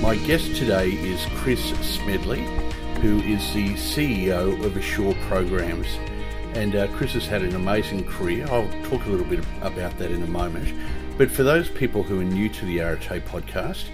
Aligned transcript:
My 0.00 0.16
guest 0.26 0.54
today 0.56 0.90
is 0.90 1.24
Chris 1.36 1.70
Smedley, 1.80 2.42
who 3.00 3.20
is 3.20 3.40
the 3.54 3.74
CEO 3.74 4.64
of 4.64 4.76
Assure 4.76 5.14
Programs. 5.28 5.86
And 6.54 6.76
uh, 6.76 6.88
Chris 6.88 7.12
has 7.12 7.26
had 7.26 7.42
an 7.42 7.54
amazing 7.54 8.04
career. 8.04 8.46
I'll 8.50 8.68
talk 8.84 9.06
a 9.06 9.08
little 9.08 9.26
bit 9.26 9.44
about 9.62 9.96
that 9.98 10.10
in 10.10 10.22
a 10.22 10.26
moment. 10.26 10.72
But 11.16 11.30
for 11.30 11.42
those 11.42 11.68
people 11.70 12.02
who 12.02 12.20
are 12.20 12.24
new 12.24 12.48
to 12.48 12.64
the 12.64 12.80
Arete 12.80 13.24
podcast, 13.24 13.84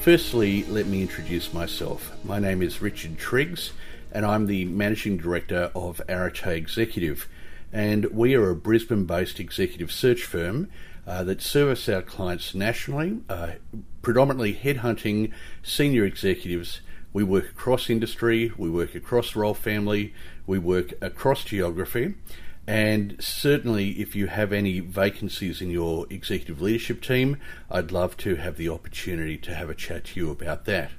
firstly, 0.00 0.64
let 0.64 0.86
me 0.86 1.02
introduce 1.02 1.52
myself. 1.52 2.12
My 2.24 2.38
name 2.38 2.62
is 2.62 2.80
Richard 2.80 3.18
Triggs, 3.18 3.72
and 4.12 4.24
I'm 4.24 4.46
the 4.46 4.64
Managing 4.66 5.16
Director 5.16 5.70
of 5.74 6.00
Arete 6.08 6.46
Executive 6.46 7.28
and 7.72 8.06
we 8.06 8.34
are 8.34 8.50
a 8.50 8.56
Brisbane 8.56 9.04
based 9.04 9.40
executive 9.40 9.92
search 9.92 10.22
firm 10.24 10.68
uh, 11.06 11.22
that 11.24 11.40
service 11.40 11.88
our 11.88 12.02
clients 12.02 12.54
nationally, 12.54 13.20
uh, 13.28 13.52
predominantly 14.02 14.54
headhunting 14.54 15.32
senior 15.62 16.04
executives. 16.04 16.80
We 17.12 17.24
work 17.24 17.50
across 17.50 17.88
industry, 17.88 18.52
we 18.58 18.68
work 18.68 18.94
across 18.94 19.36
role 19.36 19.54
family, 19.54 20.12
we 20.46 20.58
work 20.58 20.92
across 21.00 21.44
geography. 21.44 22.14
And 22.66 23.16
certainly, 23.20 23.90
if 24.00 24.16
you 24.16 24.26
have 24.26 24.52
any 24.52 24.80
vacancies 24.80 25.62
in 25.62 25.70
your 25.70 26.06
executive 26.10 26.60
leadership 26.60 27.00
team, 27.00 27.36
I'd 27.70 27.92
love 27.92 28.16
to 28.18 28.36
have 28.36 28.56
the 28.56 28.68
opportunity 28.68 29.38
to 29.38 29.54
have 29.54 29.70
a 29.70 29.74
chat 29.74 30.04
to 30.06 30.20
you 30.20 30.30
about 30.30 30.64
that. 30.64 30.90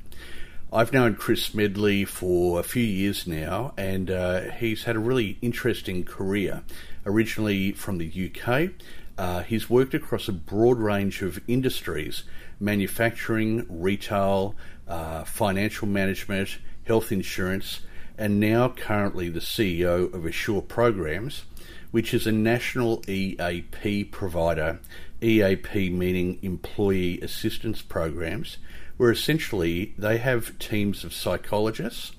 I've 0.71 0.92
known 0.92 1.16
Chris 1.16 1.44
Smedley 1.44 2.03
for 2.03 2.59
a 2.59 2.64
few 2.64 2.83
years 2.83 3.25
now, 3.25 3.73
and 3.77 4.11
uh, 4.11 4.42
he's 4.52 4.83
had 4.83 4.95
a 4.95 4.99
really 4.99 5.38
interesting 5.42 6.03
career. 6.03 6.64
Originally 7.05 7.71
from 7.71 7.99
the 7.99 8.31
UK, 8.31 8.71
uh, 9.18 9.44
he's 9.44 9.70
worked 9.70 9.94
across 9.94 10.28
a 10.28 10.34
broad 10.34 10.78
range 10.78 11.22
of 11.22 11.40
industries 11.48 12.23
manufacturing, 12.60 13.66
retail, 13.70 14.56
uh, 14.88 15.23
financial 15.23 15.88
management, 15.88 16.58
health 16.86 17.12
insurance, 17.12 17.82
and 18.18 18.40
now 18.40 18.70
currently 18.70 19.30
the 19.30 19.40
CEO 19.40 20.12
of 20.12 20.26
Assure 20.26 20.62
Programs, 20.62 21.44
which 21.92 22.16
is 22.16 22.26
a 22.26 22.32
national 22.32 23.04
EAP 23.08 24.06
provider, 24.06 24.80
EAP 25.22 25.92
meaning 25.92 26.40
Employee 26.42 27.22
Assistance 27.22 27.82
Programs 27.84 28.58
where 28.98 29.12
essentially 29.12 29.94
they 29.98 30.18
have 30.18 30.58
teams 30.60 31.04
of 31.04 31.14
psychologists, 31.14 32.12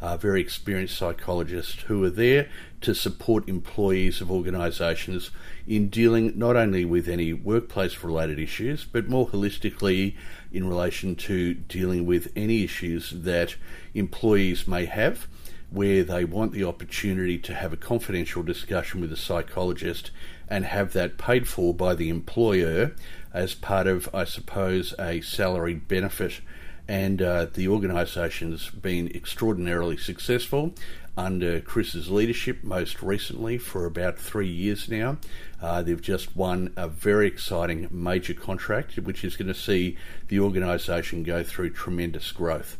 uh, 0.00 0.16
very 0.16 0.40
experienced 0.40 0.96
psychologists, 0.96 1.82
who 1.82 2.04
are 2.04 2.10
there 2.10 2.48
to 2.80 2.94
support 2.94 3.48
employees 3.48 4.20
of 4.20 4.30
organisations 4.30 5.30
in 5.66 5.88
dealing 5.88 6.32
not 6.38 6.56
only 6.56 6.84
with 6.84 7.08
any 7.08 7.32
workplace 7.32 8.02
related 8.02 8.38
issues, 8.38 8.84
but 8.84 9.08
more 9.08 9.28
holistically 9.28 10.14
in 10.52 10.68
relation 10.68 11.14
to 11.16 11.54
dealing 11.54 12.06
with 12.06 12.30
any 12.36 12.62
issues 12.62 13.10
that 13.10 13.56
employees 13.94 14.68
may 14.68 14.84
have 14.84 15.26
where 15.70 16.04
they 16.04 16.24
want 16.24 16.52
the 16.52 16.64
opportunity 16.64 17.38
to 17.38 17.54
have 17.54 17.72
a 17.72 17.76
confidential 17.76 18.42
discussion 18.42 19.00
with 19.00 19.12
a 19.12 19.16
psychologist 19.16 20.10
and 20.48 20.64
have 20.64 20.92
that 20.92 21.18
paid 21.18 21.48
for 21.48 21.74
by 21.74 21.94
the 21.94 22.08
employer 22.08 22.92
as 23.34 23.54
part 23.54 23.86
of, 23.86 24.08
I 24.14 24.24
suppose, 24.24 24.94
a 24.98 25.20
salary 25.20 25.74
benefit. 25.74 26.40
And 26.88 27.20
uh, 27.20 27.46
the 27.46 27.68
organisation's 27.68 28.70
been 28.70 29.08
extraordinarily 29.14 29.96
successful 29.96 30.74
under 31.16 31.60
Chris's 31.60 32.10
leadership, 32.10 32.62
most 32.62 33.02
recently 33.02 33.58
for 33.58 33.86
about 33.86 34.18
three 34.18 34.48
years 34.48 34.88
now. 34.88 35.16
Uh, 35.60 35.82
they've 35.82 36.00
just 36.00 36.36
won 36.36 36.72
a 36.76 36.88
very 36.88 37.26
exciting 37.26 37.88
major 37.90 38.34
contract, 38.34 38.96
which 38.98 39.24
is 39.24 39.36
going 39.36 39.48
to 39.48 39.54
see 39.54 39.96
the 40.28 40.38
organisation 40.38 41.22
go 41.22 41.42
through 41.42 41.70
tremendous 41.70 42.30
growth. 42.32 42.76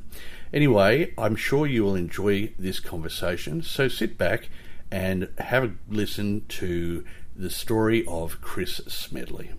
Anyway, 0.53 1.13
I'm 1.17 1.35
sure 1.35 1.67
you 1.67 1.83
will 1.85 1.97
enjoy 1.97 2.53
this 2.59 2.79
conversation, 2.79 3.63
so 3.63 3.89
sit 3.89 4.19
back 4.19 4.49
and 4.91 5.29
have 5.39 5.65
a 5.65 5.73
listen 5.89 6.45
to 6.49 7.05
the 7.35 7.51
story 7.51 8.05
of 8.07 8.41
Chris 8.41 8.81
Smedley. 8.87 9.51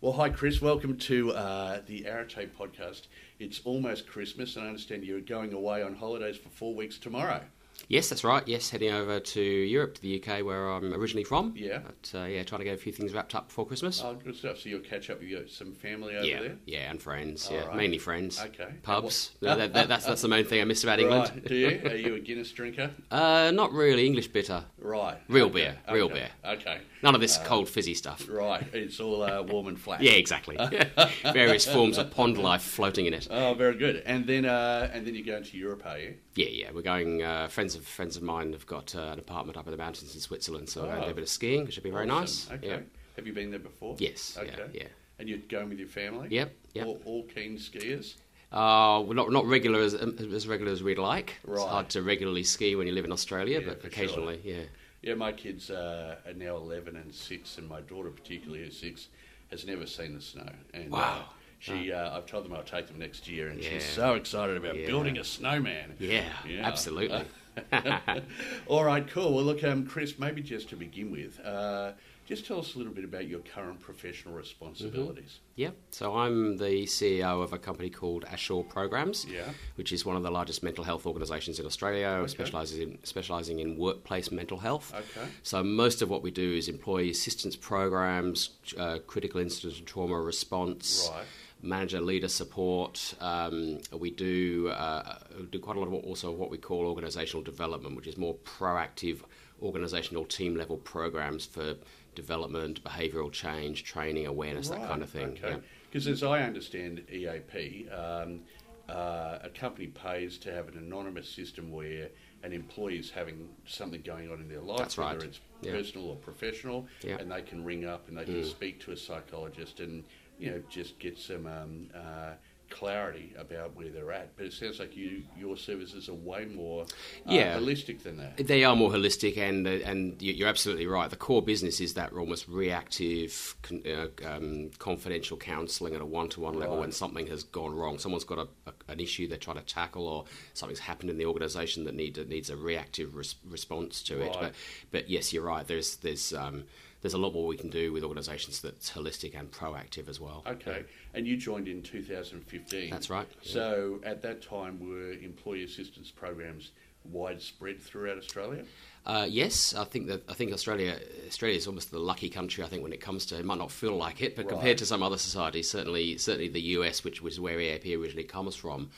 Well, 0.00 0.12
hi, 0.12 0.28
Chris. 0.30 0.62
Welcome 0.62 0.96
to 0.96 1.32
uh, 1.32 1.80
the 1.84 2.06
Arete 2.06 2.56
podcast. 2.56 3.08
It's 3.40 3.60
almost 3.64 4.06
Christmas, 4.06 4.54
and 4.54 4.64
I 4.64 4.68
understand 4.68 5.02
you're 5.02 5.20
going 5.20 5.52
away 5.52 5.82
on 5.82 5.96
holidays 5.96 6.36
for 6.36 6.50
four 6.50 6.72
weeks 6.72 6.98
tomorrow. 6.98 7.42
Yes, 7.86 8.08
that's 8.08 8.24
right. 8.24 8.46
Yes, 8.46 8.68
heading 8.70 8.92
over 8.92 9.20
to 9.20 9.40
Europe, 9.40 9.94
to 9.94 10.02
the 10.02 10.22
UK, 10.22 10.44
where 10.44 10.68
I'm 10.68 10.92
originally 10.92 11.24
from. 11.24 11.54
Yeah. 11.56 11.78
But, 11.78 12.18
uh, 12.18 12.24
yeah, 12.24 12.42
trying 12.42 12.58
to 12.58 12.64
get 12.64 12.74
a 12.74 12.78
few 12.78 12.92
things 12.92 13.14
wrapped 13.14 13.34
up 13.34 13.48
before 13.48 13.66
Christmas. 13.66 14.02
Oh, 14.04 14.14
good 14.14 14.36
stuff. 14.36 14.58
So 14.58 14.68
you'll 14.68 14.80
catch 14.80 15.08
up 15.08 15.20
with 15.20 15.28
your, 15.28 15.46
some 15.48 15.72
family 15.72 16.16
over 16.16 16.26
yeah, 16.26 16.40
there? 16.40 16.56
yeah, 16.66 16.90
and 16.90 17.00
friends. 17.00 17.48
Yeah, 17.50 17.66
right. 17.66 17.76
mainly 17.76 17.98
friends. 17.98 18.40
Okay. 18.40 18.68
Pubs. 18.82 19.30
No, 19.40 19.56
that, 19.56 19.72
that, 19.72 19.88
that's 19.88 20.04
that's 20.04 20.22
the 20.22 20.28
main 20.28 20.44
thing 20.44 20.60
I 20.60 20.64
miss 20.64 20.82
about 20.84 21.00
England. 21.00 21.30
Right. 21.32 21.44
Do 21.46 21.54
you? 21.54 21.80
Are 21.84 21.96
you 21.96 22.14
a 22.16 22.20
Guinness 22.20 22.50
drinker? 22.52 22.90
Uh, 23.10 23.50
not 23.52 23.72
really. 23.72 24.06
English 24.06 24.28
bitter. 24.28 24.64
Right. 24.78 25.16
Real 25.28 25.46
Okay. 25.46 25.54
beer, 25.54 25.78
real 25.90 26.06
Okay. 26.06 26.14
beer. 26.14 26.52
Okay. 26.52 26.78
None 27.02 27.14
of 27.14 27.20
this 27.20 27.38
cold 27.38 27.68
fizzy 27.68 27.94
stuff. 27.94 28.26
Right. 28.28 28.64
It's 28.72 29.00
all 29.00 29.22
uh, 29.22 29.42
warm 29.42 29.68
and 29.68 29.80
flat. 29.80 30.02
Yeah, 30.02 30.12
exactly. 30.12 30.56
Various 31.22 31.66
forms 31.66 31.96
of 31.96 32.10
pond 32.10 32.38
life 32.38 32.62
floating 32.62 33.06
in 33.06 33.14
it. 33.14 33.28
Oh, 33.30 33.54
very 33.54 33.76
good. 33.76 34.02
And 34.04 34.26
then, 34.26 34.44
uh, 34.44 34.90
and 34.92 35.06
then 35.06 35.14
you're 35.14 35.24
going 35.24 35.44
to 35.44 35.56
Europe, 35.56 35.82
are 35.86 35.98
you? 35.98 36.14
Yeah, 36.38 36.46
yeah. 36.50 36.70
We're 36.72 36.82
going. 36.82 37.22
Uh, 37.22 37.48
friends 37.48 37.74
of 37.74 37.84
friends 37.84 38.16
of 38.16 38.22
mine 38.22 38.52
have 38.52 38.64
got 38.66 38.94
uh, 38.94 39.00
an 39.12 39.18
apartment 39.18 39.56
up 39.58 39.66
in 39.66 39.72
the 39.72 39.76
mountains 39.76 40.14
in 40.14 40.20
Switzerland, 40.20 40.68
so 40.68 40.82
we're 40.82 40.88
going 40.88 41.00
to 41.00 41.06
do 41.06 41.10
a 41.10 41.14
bit 41.14 41.22
of 41.24 41.28
skiing, 41.28 41.64
which 41.64 41.74
should 41.74 41.82
be 41.82 41.90
very 41.90 42.06
nice. 42.06 42.48
Okay. 42.50 42.68
Yeah. 42.68 42.78
Have 43.16 43.26
you 43.26 43.32
been 43.32 43.50
there 43.50 43.58
before? 43.58 43.96
Yes. 43.98 44.38
Okay. 44.40 44.54
Yeah. 44.56 44.82
yeah. 44.82 44.86
And 45.18 45.28
you're 45.28 45.38
going 45.48 45.68
with 45.68 45.80
your 45.80 45.88
family? 45.88 46.28
Yep. 46.30 46.54
Yep. 46.74 46.86
All, 46.86 47.00
all 47.04 47.22
keen 47.24 47.56
skiers? 47.58 48.14
Uh, 48.52 49.02
we're 49.04 49.14
not 49.14 49.32
not 49.32 49.46
regular 49.46 49.80
as 49.80 49.94
as 49.94 50.46
regular 50.46 50.70
as 50.70 50.80
we'd 50.82 50.98
like. 50.98 51.38
It's 51.42 51.48
Right. 51.58 51.68
hard 51.68 51.88
to 51.90 52.02
regularly 52.02 52.44
ski 52.44 52.76
when 52.76 52.86
you 52.86 52.92
live 52.92 53.04
in 53.04 53.10
Australia, 53.12 53.58
Yeah, 53.58 53.66
but 53.66 53.82
for 53.82 53.90
sure. 53.90 54.04
occasionally, 54.04 54.40
yeah. 54.44 54.62
Yeah, 55.02 55.14
my 55.14 55.32
kids 55.32 55.70
uh, 55.70 56.16
are 56.26 56.32
now 56.34 56.56
11 56.56 56.94
and 56.96 57.12
6, 57.14 57.58
and 57.58 57.68
my 57.68 57.80
daughter, 57.80 58.10
particularly, 58.10 58.64
who's 58.64 58.78
6, 58.78 59.08
has 59.50 59.64
never 59.66 59.86
seen 59.86 60.14
the 60.14 60.20
snow. 60.20 60.50
And, 60.74 60.90
Wow. 60.90 61.24
Uh, 61.28 61.32
she, 61.58 61.92
uh, 61.92 62.16
I've 62.16 62.26
told 62.26 62.44
them 62.44 62.52
I'll 62.52 62.62
take 62.62 62.86
them 62.86 62.98
next 62.98 63.28
year, 63.28 63.48
and 63.48 63.62
Yeah. 63.62 63.70
she's 63.70 63.84
so 63.84 64.14
excited 64.14 64.56
about 64.56 64.76
Yeah. 64.78 64.86
building 64.86 65.18
a 65.18 65.24
snowman. 65.24 65.96
Yeah, 65.98 66.24
Yeah. 66.46 66.66
absolutely. 66.66 67.22
All 68.68 68.84
right, 68.84 69.06
cool. 69.08 69.34
Well, 69.34 69.44
look, 69.44 69.64
um, 69.64 69.86
Chris, 69.86 70.18
maybe 70.18 70.42
just 70.42 70.68
to 70.70 70.76
begin 70.76 71.10
with, 71.10 71.40
uh, 71.44 71.92
just 72.26 72.46
tell 72.46 72.58
us 72.60 72.74
a 72.74 72.78
little 72.78 72.92
bit 72.92 73.04
about 73.04 73.26
your 73.26 73.40
current 73.40 73.80
professional 73.80 74.34
responsibilities. 74.34 75.38
yeah. 75.56 75.70
So 75.90 76.14
I'm 76.14 76.58
the 76.58 76.84
CEO 76.86 77.42
of 77.42 77.52
a 77.54 77.58
company 77.58 77.88
called 77.90 78.24
Assure 78.30 78.62
Programs, 78.62 79.24
Yeah. 79.24 79.50
which 79.76 79.92
is 79.92 80.04
one 80.04 80.14
of 80.14 80.22
the 80.22 80.30
largest 80.30 80.62
mental 80.62 80.84
health 80.84 81.06
organisations 81.06 81.58
in 81.58 81.66
Australia, 81.66 82.22
specialises 82.28 82.78
in 82.78 82.98
specialising 83.02 83.58
in 83.60 83.76
workplace 83.78 84.30
mental 84.30 84.58
health. 84.58 84.92
Okay. 84.94 85.28
So 85.42 85.64
most 85.64 86.02
of 86.02 86.10
what 86.10 86.22
we 86.22 86.30
do 86.30 86.52
is 86.54 86.68
employee 86.68 87.10
assistance 87.10 87.56
programs, 87.56 88.50
uh, 88.76 88.98
critical 89.06 89.40
incident 89.40 89.78
and 89.78 89.86
trauma 89.86 90.20
response. 90.20 91.08
Right. 91.12 91.24
Manager 91.62 92.00
leader 92.00 92.28
support. 92.28 93.14
Um, 93.20 93.80
we 93.92 94.10
do 94.10 94.68
uh, 94.68 95.18
do 95.50 95.58
quite 95.58 95.76
a 95.76 95.80
lot 95.80 95.88
of 95.88 95.94
also 95.94 96.30
what 96.30 96.50
we 96.50 96.58
call 96.58 96.94
organisational 96.94 97.42
development, 97.44 97.96
which 97.96 98.06
is 98.06 98.16
more 98.16 98.34
proactive 98.36 99.20
organisational 99.62 100.28
team 100.28 100.54
level 100.56 100.76
programs 100.76 101.46
for 101.46 101.74
development, 102.14 102.82
behavioural 102.84 103.32
change, 103.32 103.82
training, 103.84 104.26
awareness, 104.26 104.68
that 104.68 104.86
kind 104.86 105.02
of 105.02 105.10
thing. 105.10 105.30
Okay. 105.30 105.50
Yeah. 105.50 105.56
Because 105.90 106.06
as 106.06 106.22
I 106.22 106.42
understand 106.42 107.02
EAP, 107.10 107.88
um, 107.88 108.40
uh, 108.88 109.38
a 109.42 109.50
company 109.52 109.88
pays 109.88 110.38
to 110.38 110.52
have 110.52 110.68
an 110.68 110.78
anonymous 110.78 111.28
system 111.28 111.72
where 111.72 112.08
an 112.44 112.52
employee 112.52 112.98
is 112.98 113.10
having 113.10 113.48
something 113.66 114.00
going 114.02 114.30
on 114.30 114.40
in 114.40 114.48
their 114.48 114.60
life, 114.60 114.78
That's 114.78 114.96
right. 114.98 115.14
whether 115.14 115.26
it's 115.26 115.40
Yeah. 115.60 115.72
personal 115.72 116.10
or 116.10 116.16
professional, 116.16 116.86
Yeah. 117.02 117.16
Mm. 117.16 117.20
and 117.22 117.32
they 117.32 117.42
can 117.42 117.64
ring 117.64 117.84
up 117.84 118.08
and 118.08 118.16
they 118.16 118.24
can 118.24 118.44
speak 118.44 118.78
to 118.80 118.92
a 118.92 118.96
psychologist 118.96 119.80
and 119.80 120.04
you 120.38 120.50
know 120.50 120.62
just 120.70 120.98
get 120.98 121.18
some 121.18 121.46
um, 121.46 121.88
uh, 121.94 122.32
clarity 122.70 123.32
about 123.38 123.74
where 123.74 123.88
they're 123.88 124.12
at. 124.12 124.36
But 124.36 124.44
it 124.46 124.52
sounds 124.52 124.78
like 124.78 124.94
you 124.94 125.22
your 125.38 125.56
services 125.56 126.08
are 126.10 126.14
way 126.14 126.44
more 126.44 126.82
uh, 126.82 126.86
Yeah. 127.32 127.58
holistic 127.58 128.02
than 128.02 128.18
that. 128.18 128.36
They 128.36 128.62
are 128.62 128.76
more 128.76 128.90
holistic, 128.90 129.38
and 129.38 129.66
uh, 129.66 129.70
and 129.90 130.20
you- 130.20 130.34
you're 130.34 130.48
absolutely 130.48 130.86
right. 130.86 131.08
The 131.08 131.16
core 131.16 131.40
business 131.42 131.80
is 131.80 131.94
that 131.94 132.12
almost 132.12 132.46
reactive, 132.46 133.56
uh, 133.86 134.08
um, 134.26 134.70
confidential 134.78 135.36
counselling 135.38 135.94
at 135.94 136.00
a 136.02 136.06
one-to-one 136.06 136.54
level 136.58 136.74
Right. 136.76 136.80
when 136.82 136.92
something 136.92 137.26
has 137.28 137.42
gone 137.42 137.74
wrong. 137.74 137.98
Someone's 137.98 138.24
got 138.24 138.38
a, 138.38 138.48
a, 138.66 138.92
an 138.92 139.00
issue 139.00 139.26
they're 139.28 139.38
trying 139.38 139.56
to 139.58 139.64
tackle, 139.64 140.06
or 140.06 140.24
something's 140.52 140.80
happened 140.80 141.08
in 141.10 141.16
the 141.16 141.24
organisation 141.26 141.84
that 141.84 141.94
need 141.94 142.18
needs 142.28 142.50
a 142.50 142.56
reactive 142.56 143.14
res- 143.16 143.36
response 143.48 144.02
to 144.04 144.20
it. 144.20 144.32
But 144.38 144.54
but 144.90 145.08
yes, 145.08 145.32
you're 145.32 145.42
right. 145.44 145.66
There's 145.66 145.96
there's 145.96 146.34
um, 146.34 146.64
there's 147.00 147.14
a 147.14 147.18
lot 147.18 147.32
more 147.32 147.46
we 147.46 147.56
can 147.56 147.70
do 147.70 147.92
with 147.92 148.02
organisations 148.02 148.60
that's 148.60 148.90
holistic 148.90 149.38
and 149.38 149.50
proactive 149.50 150.08
as 150.08 150.20
well. 150.20 150.42
Okay, 150.46 150.84
and 151.14 151.26
you 151.26 151.36
joined 151.36 151.68
in 151.68 151.82
2015. 151.82 152.90
That's 152.90 153.10
right, 153.10 153.26
yeah. 153.42 153.52
So 153.52 154.00
at 154.04 154.22
that 154.22 154.42
time, 154.42 154.80
were 154.80 155.12
employee 155.12 155.64
assistance 155.64 156.10
programs 156.10 156.72
widespread 157.04 157.80
throughout 157.80 158.18
Australia? 158.18 158.64
Uh, 159.06 159.26
yes, 159.28 159.74
I 159.74 159.84
think 159.84 160.08
that 160.08 160.28
I 160.28 160.34
think 160.34 160.52
Australia 160.52 160.98
Australia 161.26 161.56
is 161.56 161.66
almost 161.66 161.90
the 161.90 161.98
lucky 161.98 162.28
country. 162.28 162.62
I 162.62 162.68
think 162.68 162.82
when 162.82 162.92
it 162.92 163.00
comes 163.00 163.24
to 163.26 163.38
it 163.38 163.44
might 163.44 163.58
not 163.58 163.70
feel 163.70 163.96
like 163.96 164.20
it, 164.20 164.36
but 164.36 164.44
Right. 164.44 164.50
compared 164.50 164.78
to 164.78 164.86
some 164.86 165.02
other 165.02 165.18
societies, 165.18 165.70
certainly 165.70 166.18
certainly 166.18 166.48
the 166.48 166.60
US, 166.76 167.04
which 167.04 167.22
was 167.22 167.40
where 167.40 167.58
EAP 167.60 167.94
originally 167.94 168.24
comes 168.24 168.54
from, 168.56 168.90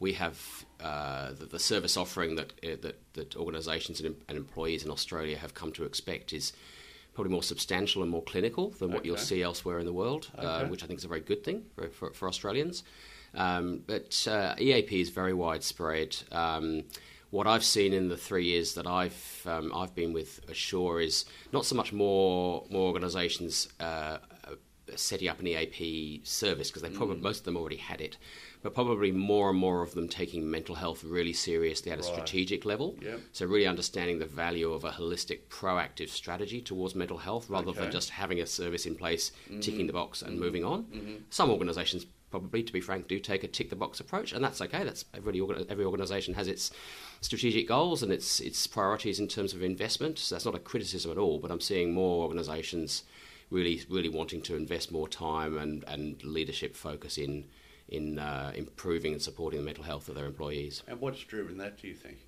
we 0.00 0.14
have 0.14 0.64
uh, 0.80 1.32
the, 1.32 1.46
the 1.46 1.58
service 1.58 1.96
offering 1.96 2.36
that 2.36 2.52
uh, 2.64 2.76
that 2.80 2.96
that 3.14 3.36
organisations 3.36 4.00
and, 4.00 4.16
and 4.28 4.38
employees 4.38 4.84
in 4.84 4.90
Australia 4.90 5.36
have 5.36 5.54
come 5.54 5.72
to 5.72 5.84
expect 5.84 6.32
is 6.32 6.52
probably 7.18 7.32
more 7.32 7.42
substantial 7.42 8.02
and 8.02 8.12
more 8.12 8.22
clinical 8.22 8.70
than 8.78 8.92
what 8.92 9.04
you'll 9.04 9.16
see 9.16 9.42
elsewhere 9.42 9.80
in 9.80 9.86
the 9.86 9.92
world, 9.92 10.30
uh, 10.38 10.64
which 10.66 10.84
I 10.84 10.86
think 10.86 11.00
is 11.00 11.04
a 11.04 11.08
very 11.08 11.20
good 11.20 11.42
thing 11.42 11.64
for, 11.74 11.88
for, 11.88 12.12
for 12.12 12.28
Australians. 12.28 12.84
Um, 13.34 13.82
but 13.88 14.24
uh, 14.30 14.54
EAP 14.56 15.00
is 15.00 15.10
very 15.10 15.32
widespread. 15.32 16.16
Um, 16.30 16.84
what 17.30 17.48
I've 17.48 17.64
seen 17.64 17.92
in 17.92 18.08
the 18.08 18.16
three 18.16 18.44
years 18.44 18.74
that 18.74 18.86
I've 18.86 19.42
um, 19.46 19.72
I've 19.74 19.96
been 19.96 20.12
with 20.12 20.48
Assure 20.48 21.00
is 21.00 21.24
not 21.52 21.66
so 21.66 21.74
much 21.74 21.92
more 21.92 22.64
more 22.70 22.86
organisations 22.86 23.66
uh, 23.80 24.18
uh, 24.44 24.54
setting 24.94 25.26
up 25.26 25.40
an 25.40 25.48
EAP 25.48 26.20
service 26.22 26.68
because 26.70 26.82
they 26.82 26.90
probably 26.90 27.16
most 27.16 27.40
of 27.40 27.44
them 27.46 27.56
already 27.56 27.78
had 27.78 28.00
it, 28.00 28.16
but 28.62 28.74
probably 28.74 29.12
more 29.12 29.50
and 29.50 29.58
more 29.58 29.82
of 29.82 29.94
them 29.94 30.08
taking 30.08 30.50
mental 30.50 30.74
health 30.74 31.04
really 31.04 31.32
seriously 31.32 31.92
at 31.92 31.98
a 31.98 32.02
Right. 32.02 32.12
strategic 32.12 32.64
level. 32.64 32.96
Yep. 33.00 33.20
So 33.32 33.46
really 33.46 33.66
understanding 33.66 34.18
the 34.18 34.26
value 34.26 34.72
of 34.72 34.84
a 34.84 34.90
holistic, 34.90 35.40
proactive 35.48 36.08
strategy 36.08 36.60
towards 36.60 36.94
mental 36.94 37.18
health 37.18 37.48
rather 37.48 37.70
Okay. 37.70 37.80
than 37.80 37.92
just 37.92 38.10
having 38.10 38.40
a 38.40 38.46
service 38.46 38.86
in 38.86 38.94
place, 38.96 39.30
mm-hmm. 39.48 39.60
ticking 39.60 39.86
the 39.86 39.92
box 39.92 40.22
and 40.22 40.32
mm-hmm. 40.32 40.40
moving 40.40 40.64
on. 40.64 40.84
Mm-hmm. 40.84 41.14
Some 41.30 41.50
organisations 41.50 42.06
probably, 42.30 42.62
to 42.62 42.72
be 42.72 42.80
frank, 42.80 43.08
do 43.08 43.18
take 43.18 43.42
a 43.44 43.48
tick 43.48 43.70
the 43.70 43.76
box 43.76 44.00
approach, 44.00 44.32
and 44.32 44.44
that's 44.44 44.60
okay. 44.60 44.84
That's 44.84 45.04
every 45.14 45.40
every 45.68 45.84
organisation 45.84 46.34
has 46.34 46.46
its 46.48 46.70
strategic 47.20 47.68
goals 47.68 48.02
and 48.02 48.12
its 48.12 48.40
its 48.40 48.66
priorities 48.66 49.18
in 49.18 49.28
terms 49.28 49.54
of 49.54 49.62
investment. 49.62 50.18
So 50.18 50.34
that's 50.34 50.44
not 50.44 50.54
a 50.54 50.58
criticism 50.58 51.10
at 51.10 51.18
all. 51.18 51.38
But 51.38 51.50
I'm 51.50 51.60
seeing 51.60 51.94
more 51.94 52.22
organisations 52.24 53.04
really 53.50 53.82
really 53.88 54.10
wanting 54.10 54.42
to 54.42 54.56
invest 54.56 54.92
more 54.92 55.08
time 55.08 55.56
and, 55.56 55.84
and 55.84 56.22
leadership 56.22 56.76
focus 56.76 57.16
in 57.16 57.46
in 57.88 58.18
uh, 58.18 58.52
improving 58.54 59.12
and 59.12 59.22
supporting 59.22 59.60
the 59.60 59.64
mental 59.64 59.84
health 59.84 60.08
of 60.08 60.14
their 60.14 60.26
employees. 60.26 60.82
And 60.86 61.00
what's 61.00 61.20
driven 61.20 61.58
that, 61.58 61.80
do 61.80 61.88
you 61.88 61.94
think? 61.94 62.18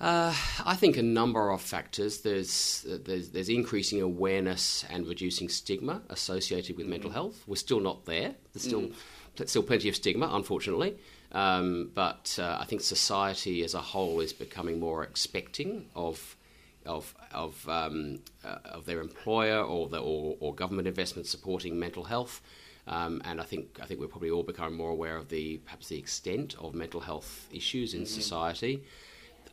Uh, 0.00 0.34
I 0.64 0.74
think 0.74 0.96
a 0.96 1.02
number 1.02 1.50
of 1.50 1.62
factors. 1.62 2.22
There's, 2.22 2.84
there's 3.04 3.30
there's 3.30 3.48
increasing 3.48 4.00
awareness 4.00 4.84
and 4.90 5.06
reducing 5.06 5.48
stigma 5.48 6.02
associated 6.10 6.76
with 6.76 6.86
mental 6.86 7.10
health. 7.10 7.44
We're 7.46 7.56
still 7.56 7.80
not 7.80 8.04
there. 8.04 8.34
There's 8.52 8.64
still 8.64 8.90
there's 9.36 9.50
still 9.50 9.62
plenty 9.62 9.88
of 9.88 9.96
stigma, 9.96 10.28
unfortunately. 10.32 10.96
Um, 11.32 11.90
but 11.94 12.36
uh, 12.40 12.58
I 12.60 12.64
think 12.64 12.80
society 12.80 13.62
as 13.64 13.74
a 13.74 13.80
whole 13.80 14.20
is 14.20 14.32
becoming 14.32 14.78
more 14.80 15.02
expecting 15.04 15.86
of 15.94 16.36
of 16.84 17.14
of 17.32 17.68
um, 17.68 18.20
uh, 18.44 18.58
of 18.64 18.86
their 18.86 19.00
employer 19.00 19.62
or 19.62 19.88
the 19.88 19.98
or, 19.98 20.36
or 20.40 20.54
government 20.54 20.88
investment 20.88 21.26
supporting 21.26 21.78
mental 21.78 22.04
health. 22.04 22.40
Um, 22.86 23.22
and 23.24 23.40
I 23.40 23.44
think 23.44 23.78
I 23.82 23.86
think 23.86 24.00
we're 24.00 24.08
probably 24.08 24.30
all 24.30 24.42
becoming 24.42 24.76
more 24.76 24.90
aware 24.90 25.16
of 25.16 25.28
the 25.28 25.58
perhaps 25.58 25.88
the 25.88 25.98
extent 25.98 26.54
of 26.58 26.74
mental 26.74 27.00
health 27.00 27.48
issues 27.52 27.94
in 27.94 28.04
society. 28.04 28.84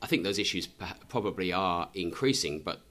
I 0.02 0.08
think 0.08 0.24
those 0.24 0.40
issues 0.40 0.68
probably 1.10 1.54
are 1.54 1.90
increasing, 1.94 2.60
but 2.60 2.82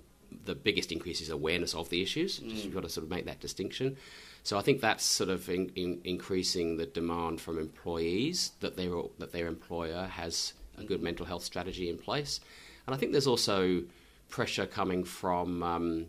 the 0.44 0.54
biggest 0.54 0.92
increase 0.92 1.20
is 1.20 1.28
awareness 1.28 1.75
of 1.75 1.90
the 1.90 2.00
issues. 2.02 2.38
Just 2.38 2.64
You've 2.64 2.75
got 2.75 2.84
to 2.84 2.88
sort 2.88 3.04
of 3.04 3.10
make 3.10 3.26
that 3.26 3.40
distinction. 3.40 3.96
So 4.42 4.56
I 4.56 4.62
think 4.62 4.81
that's 4.81 5.04
sort 5.04 5.28
of 5.28 5.48
in, 5.50 5.70
in, 5.76 6.00
increasing 6.04 6.76
the 6.76 6.87
demand 6.87 7.40
from 7.40 7.58
employees 7.58 8.52
that 8.60 8.76
their 8.76 8.90
that 9.19 9.32
their 9.32 9.46
employer 9.46 10.06
has 10.06 10.54
a 10.78 10.84
good 10.84 11.02
mental 11.02 11.26
health 11.26 11.42
strategy 11.42 11.90
in 11.90 11.98
place, 11.98 12.40
and 12.87 12.94
I 12.94 12.98
think 12.98 13.12
there's 13.12 13.26
also 13.26 13.82
pressure 14.31 14.66
coming 14.66 15.04
from 15.04 15.62
um, 15.62 16.06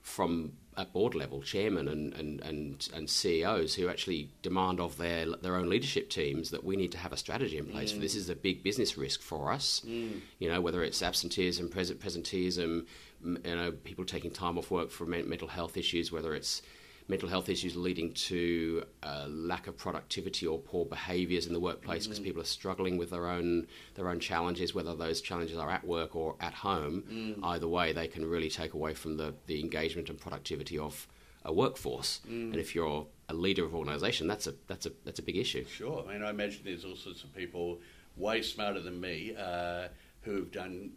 from 0.00 0.52
at 0.78 0.92
board 0.92 1.14
level, 1.14 1.42
chairman 1.42 1.88
and, 1.88 2.14
and, 2.14 2.40
and, 2.40 2.88
and 2.94 3.10
CEOs 3.10 3.74
who 3.74 3.88
actually 3.88 4.30
demand 4.42 4.78
of 4.78 4.96
their 4.96 5.26
their 5.26 5.56
own 5.56 5.68
leadership 5.68 6.08
teams 6.08 6.50
that 6.50 6.62
we 6.62 6.76
need 6.76 6.92
to 6.92 6.98
have 6.98 7.12
a 7.12 7.16
strategy 7.16 7.58
in 7.58 7.66
place. 7.66 7.90
For 7.90 7.98
this 7.98 8.14
is 8.14 8.30
a 8.30 8.36
big 8.36 8.62
business 8.62 8.96
risk 8.96 9.20
for 9.20 9.50
us. 9.50 9.82
Mm. 9.86 10.20
You 10.38 10.48
know, 10.48 10.60
whether 10.60 10.84
it's 10.84 11.02
absenteeism, 11.02 11.68
pres- 11.68 11.90
presenteeism, 11.92 12.86
you 13.24 13.38
know, 13.44 13.72
people 13.72 14.04
taking 14.04 14.30
time 14.30 14.56
off 14.56 14.70
work 14.70 14.90
for 14.90 15.04
mental 15.04 15.48
health 15.48 15.76
issues, 15.76 16.12
whether 16.12 16.32
it's 16.32 16.62
mental 17.08 17.28
health 17.28 17.48
issues 17.48 17.74
leading 17.74 18.12
to 18.12 18.84
uh, 19.02 19.26
lack 19.28 19.66
of 19.66 19.76
productivity 19.76 20.46
or 20.46 20.58
poor 20.58 20.84
behaviours 20.84 21.46
in 21.46 21.54
the 21.54 21.60
workplace 21.60 22.06
because 22.06 22.20
people 22.20 22.40
are 22.40 22.46
struggling 22.46 22.98
with 22.98 23.10
their 23.10 23.26
own 23.26 23.66
their 23.94 24.08
own 24.08 24.20
challenges, 24.20 24.74
whether 24.74 24.94
those 24.94 25.20
challenges 25.20 25.56
are 25.56 25.70
at 25.70 25.84
work 25.86 26.14
or 26.14 26.36
at 26.40 26.52
home. 26.52 27.38
Either 27.42 27.66
way, 27.66 27.92
they 27.92 28.06
can 28.06 28.28
really 28.28 28.50
take 28.50 28.74
away 28.74 28.92
from 28.94 29.16
the, 29.16 29.34
the 29.46 29.60
engagement 29.60 30.10
and 30.10 30.20
productivity 30.20 30.78
of 30.78 31.08
a 31.44 31.52
workforce. 31.52 32.20
And 32.52 32.56
if 32.56 32.74
you're 32.74 33.06
a 33.28 33.34
leader 33.34 33.64
of 33.64 33.72
an 33.72 33.78
organisation, 33.78 34.26
that's 34.26 34.46
a 34.46 34.54
that's 34.66 34.86
a 34.86 34.92
that's 35.04 35.18
a 35.18 35.22
big 35.22 35.36
issue. 35.36 35.64
Sure. 35.64 36.04
I 36.06 36.12
mean, 36.12 36.22
I 36.22 36.30
imagine 36.30 36.60
there's 36.64 36.84
all 36.84 36.96
sorts 36.96 37.24
of 37.24 37.34
people 37.34 37.80
way 38.16 38.42
smarter 38.42 38.80
than 38.80 39.00
me 39.00 39.34
uh, 39.38 39.88
who 40.22 40.36
have 40.36 40.50
done 40.50 40.90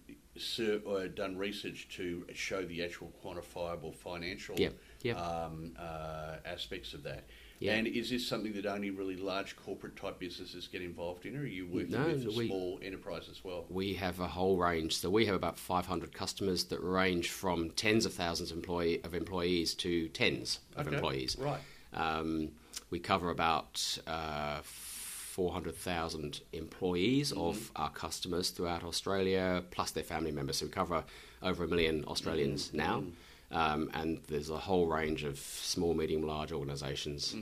or 0.86 1.08
done 1.08 1.38
research 1.38 1.88
to 1.90 2.26
show 2.34 2.64
the 2.66 2.84
actual 2.84 3.12
quantifiable 3.24 3.94
financial 3.94 4.58
Yep, 4.58 4.74
yep. 5.04 5.18
Um, 5.18 5.74
uh, 5.80 6.36
aspects 6.46 6.94
of 6.94 7.04
that. 7.04 7.26
Yeah. 7.60 7.74
And 7.76 7.86
is 7.86 8.10
this 8.10 8.28
something 8.28 8.54
that 8.54 8.66
only 8.66 8.90
really 8.90 9.16
large 9.18 9.56
corporate 9.56 9.96
type 9.96 10.18
businesses 10.18 10.68
get 10.68 10.82
involved 10.82 11.28
in, 11.28 11.36
or 11.38 11.42
are 11.42 11.46
you 11.46 11.68
working 11.68 11.92
No, 11.92 12.08
with 12.08 12.26
a 12.26 12.32
we- 12.32 12.48
small 12.48 12.80
enterprise 12.82 13.28
as 13.30 13.44
well? 13.44 13.66
We 13.70 13.94
have 13.96 14.20
a 14.20 14.28
whole 14.28 14.58
range. 14.58 14.98
So 14.98 15.12
we 15.12 15.28
have 15.28 15.36
about 15.36 15.60
500 15.60 16.12
customers 16.12 16.64
that 16.66 16.80
range 16.80 17.30
from 17.30 17.70
tens 17.72 18.08
of 18.08 18.14
thousands 18.14 18.52
employee, 18.52 19.00
of 19.04 19.14
employees 19.14 19.76
to 19.76 20.08
tens 20.10 20.60
of 20.76 20.88
Okay, 20.88 20.96
employees. 20.96 21.38
right. 21.40 21.60
Um, 21.94 22.50
we 22.90 22.98
cover 23.00 23.30
about 23.30 24.00
uh, 24.08 24.62
400,000 24.64 26.42
employees 26.54 27.32
of 27.32 27.72
our 27.76 27.90
customers 27.90 28.50
throughout 28.50 28.84
Australia, 28.84 29.64
plus 29.72 29.92
their 29.92 30.04
family 30.04 30.32
members. 30.32 30.58
So 30.58 30.66
we 30.66 30.72
cover 30.72 31.04
over 31.42 31.64
a 31.64 31.68
million 31.68 32.04
Australians 32.06 32.74
now. 32.74 33.04
Um, 33.52 33.90
and 33.94 34.22
there's 34.28 34.50
a 34.50 34.58
whole 34.58 34.88
range 34.88 35.24
of 35.24 35.38
small, 35.38 35.94
medium, 35.94 36.24
large 36.24 36.52
organisations. 36.52 37.34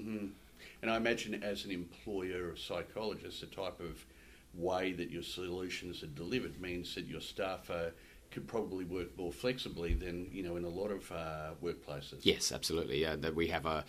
And 0.81 0.89
I 0.89 0.95
imagine 0.95 1.43
as 1.43 1.65
an 1.65 1.71
employer 1.71 2.49
of 2.49 2.59
psychologists, 2.59 3.41
the 3.41 3.47
type 3.47 3.79
of 3.79 4.05
way 4.53 4.93
that 4.93 5.11
your 5.11 5.23
solutions 5.23 6.03
are 6.03 6.07
delivered 6.07 6.59
means 6.61 6.95
that 6.95 7.05
your 7.05 7.21
staff 7.21 7.69
uh, 7.69 7.89
could 8.31 8.47
probably 8.47 8.85
work 8.85 9.17
more 9.17 9.31
flexibly 9.31 9.93
than 9.93 10.27
you 10.31 10.43
know 10.43 10.55
in 10.55 10.63
a 10.63 10.69
lot 10.69 10.89
of 10.91 11.11
uh, 11.11 11.49
workplaces. 11.63 12.19
Yes, 12.21 12.51
absolutely. 12.51 13.01
Yeah, 13.01 13.15
that 13.17 13.35
we 13.35 13.47
have 13.47 13.65
a 13.65 13.85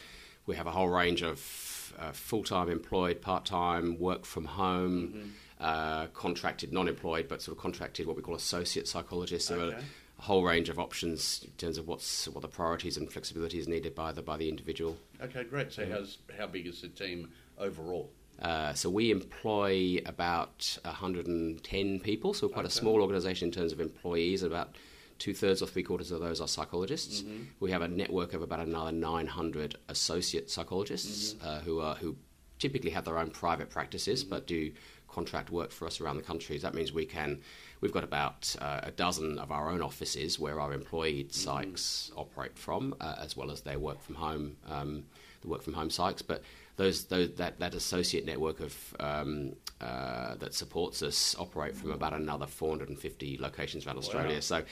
we 0.47 0.57
have 0.57 0.67
a 0.67 0.71
whole 0.71 0.89
range 0.89 1.23
of 1.23 1.95
uh, 1.99 2.13
full-time 2.13 2.69
employed, 2.71 3.21
part-time, 3.21 3.99
work 3.99 4.25
from 4.25 4.45
home, 4.47 5.35
uh, 5.61 6.07
contracted, 6.09 6.73
non-employed, 6.73 7.29
but 7.29 7.43
sort 7.43 7.57
of 7.57 7.63
contracted, 7.63 8.07
what 8.07 8.17
we 8.17 8.23
call 8.23 8.35
associate 8.35 8.89
psychologists. 8.89 9.51
Okay. 9.51 9.77
Whole 10.21 10.45
range 10.45 10.69
of 10.69 10.79
options 10.79 11.43
in 11.45 11.51
terms 11.53 11.79
of 11.79 11.89
what's 11.89 12.29
what 12.29 12.43
the 12.43 12.49
priorities 12.49 12.97
and 12.97 13.11
flexibility 13.11 13.59
is 13.59 13.67
needed 13.67 13.95
by 13.95 14.13
the 14.13 14.23
by 14.23 14.37
the 14.37 14.49
individual. 14.49 14.97
Okay, 15.23 15.45
great. 15.45 15.73
So 15.73 15.87
how's 15.87 16.19
how 16.39 16.47
big 16.47 16.67
is 16.67 16.83
the 16.83 16.89
team 16.89 17.31
overall? 17.59 18.11
Uh, 18.41 18.73
so 18.73 18.89
we 18.89 19.11
employ 19.11 19.99
about 20.07 20.79
110 20.85 22.01
people, 22.01 22.33
so 22.33 22.49
quite 22.49 22.65
a 22.65 22.71
small 22.71 23.03
organisation 23.03 23.49
in 23.49 23.53
terms 23.53 23.73
of 23.73 23.81
employees. 23.81 24.43
About 24.43 24.77
two 25.19 25.35
thirds 25.35 25.61
or 25.61 25.67
three 25.67 25.83
quarters 25.83 26.11
of 26.11 26.21
those 26.21 26.41
are 26.41 26.49
psychologists. 26.49 27.23
We 27.61 27.71
have 27.71 27.83
a 27.83 27.89
network 27.89 28.33
of 28.33 28.41
about 28.41 28.61
another 28.61 28.93
900 28.93 29.77
associate 29.89 30.51
psychologists 30.51 31.35
uh, 31.45 31.61
who 31.61 31.81
are 31.81 31.95
who 31.97 32.17
typically 32.59 32.91
have 32.91 33.05
their 33.05 33.19
own 33.19 33.31
private 33.31 33.71
practices, 33.71 34.23
but 34.25 34.47
do 34.47 34.73
contract 35.09 35.51
work 35.51 35.73
for 35.73 35.87
us 35.87 36.01
around 36.01 36.17
the 36.17 36.23
country. 36.23 36.57
That 36.59 36.75
means 36.75 36.93
we 36.93 37.07
can, 37.07 37.41
we've 37.81 37.93
got 37.93 38.05
about 38.05 38.55
uh, 38.61 38.81
a 38.83 38.91
dozen 38.91 39.39
of 39.39 39.51
our 39.51 39.71
own 39.71 39.83
offices 39.83 40.39
where 40.39 40.61
our 40.61 40.73
employed 40.73 41.31
psychs 41.31 42.11
operate 42.17 42.57
from, 42.59 42.95
uh, 43.01 43.17
as 43.21 43.37
well 43.37 43.51
as 43.51 43.63
their 43.63 43.79
work 43.79 44.01
from 44.03 44.17
home, 44.17 44.57
um, 44.69 45.05
the 45.41 45.49
work 45.49 45.63
from 45.63 45.75
home 45.75 45.89
psychs. 45.89 46.23
But 46.27 46.43
those, 46.77 47.05
those 47.05 47.35
that, 47.35 47.59
that 47.61 47.75
associate 47.75 48.27
network 48.27 48.61
of 48.61 48.95
um, 49.01 49.55
uh, 49.81 50.35
that 50.37 50.55
supports 50.55 51.03
us 51.03 51.35
operate 51.39 51.77
from 51.77 51.91
about 51.91 52.13
another 52.13 52.47
450 52.47 53.39
locations 53.41 53.87
around 53.87 53.99
Australia. 53.99 54.41
So 54.43 54.63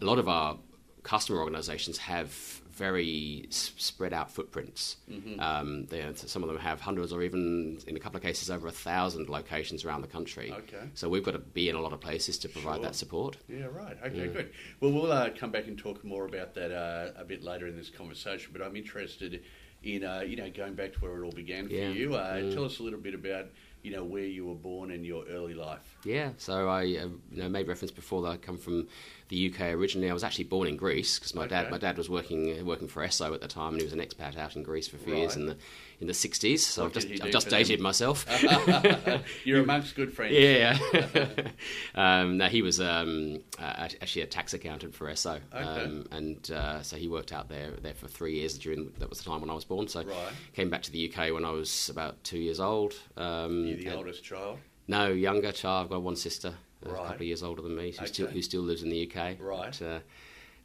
a 0.00 0.04
lot 0.04 0.18
of 0.18 0.28
our 0.28 0.58
customer 1.02 1.40
organisations 1.40 1.98
have 1.98 2.59
very 2.70 3.46
s- 3.48 3.72
spread 3.76 4.12
out 4.12 4.30
footprints. 4.30 4.96
Um, 5.38 5.86
they, 5.86 6.04
some 6.14 6.42
of 6.42 6.48
them 6.48 6.58
have 6.58 6.80
hundreds, 6.80 7.12
or 7.12 7.22
even 7.22 7.78
in 7.86 7.96
a 7.96 8.00
couple 8.00 8.16
of 8.16 8.22
cases, 8.22 8.50
over 8.50 8.66
a 8.68 8.72
thousand 8.72 9.28
locations 9.28 9.84
around 9.84 10.02
the 10.02 10.08
country. 10.08 10.52
Okay. 10.52 10.88
So 10.94 11.08
we've 11.08 11.24
got 11.24 11.32
to 11.32 11.38
be 11.38 11.68
in 11.68 11.76
a 11.76 11.80
lot 11.80 11.92
of 11.92 12.00
places 12.00 12.38
to 12.38 12.48
provide 12.48 12.76
Sure. 12.76 12.84
that 12.84 12.94
support. 12.94 13.36
Yeah, 13.48 13.66
right. 13.66 13.96
Okay, 14.04 14.28
good. 14.28 14.52
Well, 14.80 14.92
we'll 14.92 15.12
uh, 15.12 15.30
come 15.36 15.50
back 15.50 15.66
and 15.66 15.76
talk 15.78 16.04
more 16.04 16.26
about 16.26 16.54
that 16.54 16.72
uh, 16.72 17.12
a 17.20 17.24
bit 17.24 17.42
later 17.42 17.66
in 17.66 17.76
this 17.76 17.90
conversation. 17.90 18.50
But 18.52 18.62
I'm 18.62 18.76
interested 18.76 19.42
in 19.82 20.04
uh, 20.04 20.20
you 20.20 20.36
know 20.36 20.50
going 20.50 20.74
back 20.74 20.92
to 20.92 20.98
where 21.00 21.16
it 21.22 21.24
all 21.24 21.32
began 21.32 21.66
for 21.66 21.74
Yeah. 21.74 21.88
you. 21.88 22.14
Uh, 22.14 22.52
Tell 22.52 22.64
us 22.64 22.78
a 22.80 22.82
little 22.82 23.00
bit 23.00 23.14
about 23.14 23.46
you 23.82 23.90
know 23.92 24.04
where 24.04 24.24
you 24.26 24.44
were 24.44 24.54
born 24.54 24.90
and 24.90 25.06
your 25.06 25.24
early 25.30 25.54
life. 25.54 25.96
Yeah, 26.04 26.32
so 26.36 26.68
I 26.68 26.80
uh, 26.82 26.84
you 26.84 27.42
know, 27.42 27.48
made 27.48 27.66
reference 27.66 27.90
before 27.90 28.20
that 28.22 28.28
I 28.28 28.36
come 28.36 28.58
from 28.58 28.88
the 29.30 29.50
UK 29.50 29.60
originally. 29.72 30.10
I 30.10 30.12
was 30.12 30.22
actually 30.24 30.44
born 30.44 30.68
in 30.68 30.76
Greece 30.76 31.18
because 31.18 31.34
my 31.34 31.42
Okay. 31.44 31.50
dad 31.54 31.70
my 31.70 31.78
dad 31.78 31.96
was 31.96 32.10
working 32.10 32.60
uh, 32.60 32.64
working 32.64 32.88
for 32.88 33.02
Esso 33.02 33.32
at 33.34 33.40
the 33.40 33.48
time, 33.48 33.72
and 33.72 33.80
he 33.80 33.84
was 33.84 33.92
an 33.94 34.00
expat 34.00 34.36
out 34.36 34.54
in 34.56 34.62
Greece 34.62 34.86
for 34.88 34.96
a 34.96 35.00
few 35.00 35.14
years 35.14 35.34
in 35.36 35.46
the 35.46 35.56
in 36.00 36.06
the 36.06 36.14
sixties. 36.14 36.66
So 36.66 36.82
What 36.82 36.88
I've 36.88 36.92
just 37.02 37.08
I've 37.24 37.30
just 37.30 37.46
for 37.46 37.50
them? 37.50 37.58
dated 37.60 37.80
myself. 37.80 38.26
You're 39.44 39.60
amongst 39.64 39.94
good 39.94 40.12
friends. 40.12 40.34
Yeah. 40.36 40.78
um, 41.94 42.36
no, 42.38 42.46
he 42.46 42.62
was 42.62 42.80
um, 42.80 43.40
uh, 43.58 43.88
actually 44.00 44.22
a 44.22 44.26
tax 44.26 44.54
accountant 44.54 44.94
for 44.94 45.06
Esso, 45.08 45.40
Okay. 45.54 45.62
um, 45.64 46.06
and 46.10 46.50
uh, 46.50 46.82
so 46.82 46.96
he 46.96 47.08
worked 47.08 47.32
out 47.32 47.48
there 47.48 47.70
there 47.82 47.94
for 47.94 48.08
three 48.08 48.34
years 48.34 48.58
during 48.58 48.92
that 48.98 49.08
was 49.08 49.18
the 49.22 49.30
time 49.30 49.40
when 49.40 49.50
I 49.50 49.54
was 49.54 49.64
born. 49.64 49.88
So 49.88 50.02
Right. 50.02 50.32
came 50.54 50.70
back 50.70 50.82
to 50.82 50.90
the 50.92 51.10
UK 51.12 51.32
when 51.32 51.44
I 51.44 51.50
was 51.50 51.88
about 51.88 52.22
two 52.24 52.38
years 52.38 52.60
old. 52.60 52.94
Um, 53.16 53.64
You're 53.66 53.76
the 53.78 53.96
oldest 53.96 54.24
child. 54.24 54.58
no, 54.88 55.08
younger 55.12 55.52
child. 55.52 55.84
I've 55.84 55.90
got 55.90 56.02
one 56.02 56.16
sister, 56.16 56.54
uh, 56.86 56.90
a 56.90 56.94
couple 56.96 57.14
of 57.14 57.22
years 57.22 57.42
older 57.42 57.62
than 57.62 57.76
me, 57.76 57.92
who 57.92 58.06
still 58.06 58.26
who 58.26 58.42
still 58.42 58.62
lives 58.62 58.82
in 58.82 58.90
the 58.90 59.10
UK. 59.10 59.36
Right. 59.40 59.76
But, 59.78 60.02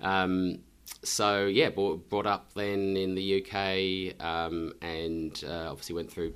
uh, 0.02 0.06
um, 0.06 0.60
so 1.04 1.46
yeah, 1.48 1.70
brought, 1.70 2.10
brought 2.10 2.28
up 2.28 2.54
then 2.54 2.96
in 2.96 3.16
the 3.16 3.44
UK, 3.44 4.24
um, 4.26 4.74
and 4.82 5.44
uh, 5.48 5.72
obviously 5.72 5.96
went 5.96 6.12
through 6.12 6.34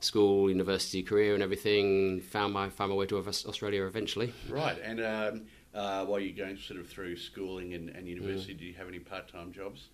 school, 0.00 0.48
university, 0.48 1.02
career, 1.02 1.34
and 1.34 1.42
everything. 1.42 2.20
Found 2.30 2.52
my 2.52 2.68
found 2.70 2.90
my 2.90 2.96
way 2.96 3.06
to 3.06 3.18
Australia 3.18 3.84
eventually. 3.84 4.32
Right. 4.48 4.78
And 4.82 5.00
um, 5.00 5.42
uh, 5.74 6.04
while 6.04 6.20
you're 6.20 6.36
going 6.36 6.56
sort 6.56 6.80
of 6.80 6.88
through 6.88 7.16
schooling 7.16 7.74
and, 7.74 7.88
Mm. 7.90 7.98
and 7.98 8.08
university, 8.08 8.54
do 8.54 8.64
you 8.64 8.74
have 8.74 8.88
any 8.88 8.98
part-time 8.98 9.52
jobs? 9.52 9.88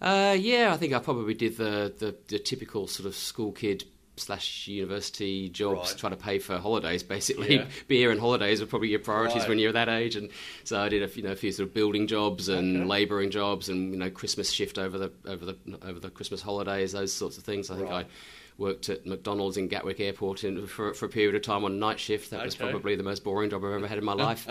Uh, 0.00 0.36
yeah, 0.38 0.72
I 0.72 0.76
think 0.76 0.92
I 0.92 1.00
probably 1.00 1.34
did 1.34 1.56
the, 1.56 1.92
the, 1.98 2.14
the 2.28 2.38
typical 2.38 2.86
sort 2.86 3.06
of 3.06 3.16
school 3.16 3.50
kid 3.50 3.84
slash 4.18 4.68
university 4.68 5.48
jobs, 5.48 5.90
Right. 5.90 5.98
try 5.98 6.10
to 6.10 6.16
pay 6.16 6.38
for 6.38 6.58
holidays. 6.58 7.02
Basically, 7.02 7.56
Yeah. 7.56 7.66
beer 7.88 8.10
and 8.10 8.20
holidays 8.20 8.60
are 8.60 8.66
probably 8.66 8.88
your 8.88 8.98
priorities 8.98 9.42
Right. 9.42 9.48
when 9.48 9.58
you're 9.58 9.72
that 9.72 9.88
age. 9.88 10.16
And 10.16 10.28
so 10.64 10.80
I 10.80 10.88
did 10.88 11.02
a 11.02 11.08
few, 11.08 11.22
you 11.22 11.28
know, 11.28 11.32
a 11.32 11.36
few 11.36 11.52
sort 11.52 11.68
of 11.68 11.74
building 11.74 12.06
jobs 12.06 12.48
and 12.48 12.78
Okay. 12.78 12.86
labouring 12.86 13.30
jobs, 13.30 13.68
and 13.68 13.92
you 13.92 13.98
know, 13.98 14.10
Christmas 14.10 14.50
shift 14.50 14.78
over 14.78 14.98
the 14.98 15.12
over 15.26 15.44
the 15.44 15.56
over 15.82 16.00
the 16.00 16.10
Christmas 16.10 16.42
holidays, 16.42 16.92
those 16.92 17.12
sorts 17.12 17.38
of 17.38 17.44
things. 17.44 17.70
I 17.70 17.76
think 17.76 17.88
Right. 17.90 18.06
I 18.06 18.08
worked 18.58 18.88
at 18.88 19.06
McDonald's 19.06 19.56
in 19.56 19.68
Gatwick 19.68 20.00
Airport 20.00 20.42
in, 20.44 20.66
for, 20.66 20.92
for 20.92 21.06
a 21.06 21.08
period 21.08 21.36
of 21.36 21.42
time 21.42 21.64
on 21.64 21.78
night 21.78 22.00
shift. 22.00 22.30
That 22.30 22.44
was 22.44 22.56
probably 22.56 22.96
the 22.96 23.04
most 23.04 23.22
boring 23.22 23.50
job 23.50 23.64
I've 23.64 23.72
ever 23.72 23.86
had 23.86 23.98
in 23.98 24.04
my 24.04 24.12
life. 24.26 24.46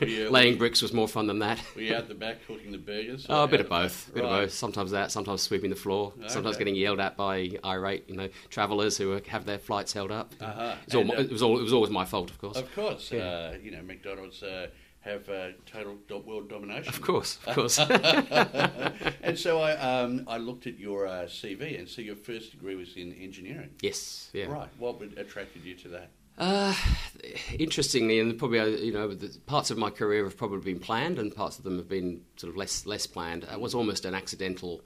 Yeah, 0.00 0.28
Laying 0.30 0.56
bricks 0.56 0.80
was 0.82 0.92
more 0.92 1.08
fun 1.08 1.26
than 1.26 1.40
that. 1.40 1.60
Were 1.74 1.82
you 1.82 1.94
out 1.96 2.06
the 2.08 2.14
back 2.14 2.46
cooking 2.46 2.70
the 2.70 2.78
burgers? 2.78 3.26
Oh, 3.28 3.42
a 3.44 3.48
bit 3.48 3.60
of 3.60 3.68
back? 3.68 3.82
both. 3.82 4.08
A 4.08 4.12
bit 4.12 4.22
Right. 4.24 4.30
of 4.32 4.40
both. 4.46 4.52
Sometimes 4.52 4.92
that. 4.92 5.10
Sometimes 5.10 5.42
sweeping 5.42 5.70
the 5.70 5.76
floor. 5.76 6.12
Sometimes 6.28 6.56
getting 6.56 6.76
yelled 6.76 7.00
at 7.00 7.16
by 7.16 7.50
irate, 7.64 8.04
you 8.08 8.14
know, 8.16 8.28
travellers 8.50 8.96
who 8.96 9.20
have 9.26 9.44
their 9.46 9.58
flights 9.58 9.92
held 9.92 10.12
up. 10.12 10.32
Uh-huh. 10.40 10.76
It's 10.86 10.94
all, 10.94 11.02
And, 11.02 11.10
uh, 11.10 11.14
it 11.14 11.30
was 11.32 11.42
all. 11.42 11.58
It 11.58 11.62
was 11.62 11.72
always 11.72 11.90
my 11.90 12.04
fault, 12.04 12.30
of 12.30 12.38
course. 12.38 12.56
Of 12.56 12.72
course, 12.74 13.10
Yeah. 13.10 13.20
uh, 13.24 13.54
you 13.60 13.72
know 13.72 13.82
McDonald's 13.82 14.42
uh, 14.44 14.68
have 15.00 15.28
uh, 15.28 15.48
total 15.66 15.96
world 16.20 16.48
domination. 16.48 16.88
Of 16.88 17.00
course, 17.00 17.38
of 17.46 17.54
course. 17.54 17.78
and 19.22 19.38
so 19.38 19.60
I 19.60 19.72
um, 19.76 20.24
I 20.28 20.36
looked 20.36 20.66
at 20.66 20.78
your 20.78 21.06
uh, 21.06 21.22
CV 21.22 21.78
and 21.78 21.88
so 21.88 22.02
your 22.02 22.16
first 22.16 22.52
degree 22.52 22.76
was 22.76 22.96
in 22.96 23.12
engineering. 23.14 23.70
yes. 23.80 24.30
Yeah. 24.32 24.46
Right. 24.46 24.68
What 24.78 25.00
would 25.00 25.18
attracted 25.18 25.64
you 25.64 25.74
to 25.76 25.88
that? 25.88 26.10
Uh, 26.38 26.74
interestingly, 27.58 28.18
and 28.18 28.38
probably 28.38 28.60
uh, 28.60 28.66
you 28.66 28.92
know, 28.92 29.08
the 29.08 29.36
parts 29.46 29.70
of 29.70 29.76
my 29.76 29.90
career 29.90 30.24
have 30.24 30.36
probably 30.36 30.72
been 30.72 30.80
planned, 30.80 31.18
and 31.18 31.34
parts 31.34 31.58
of 31.58 31.64
them 31.64 31.76
have 31.76 31.88
been 31.88 32.22
sort 32.36 32.50
of 32.50 32.56
less 32.56 32.86
less 32.86 33.06
planned. 33.06 33.44
It 33.44 33.60
was 33.60 33.74
almost 33.74 34.04
an 34.04 34.14
accidental 34.14 34.82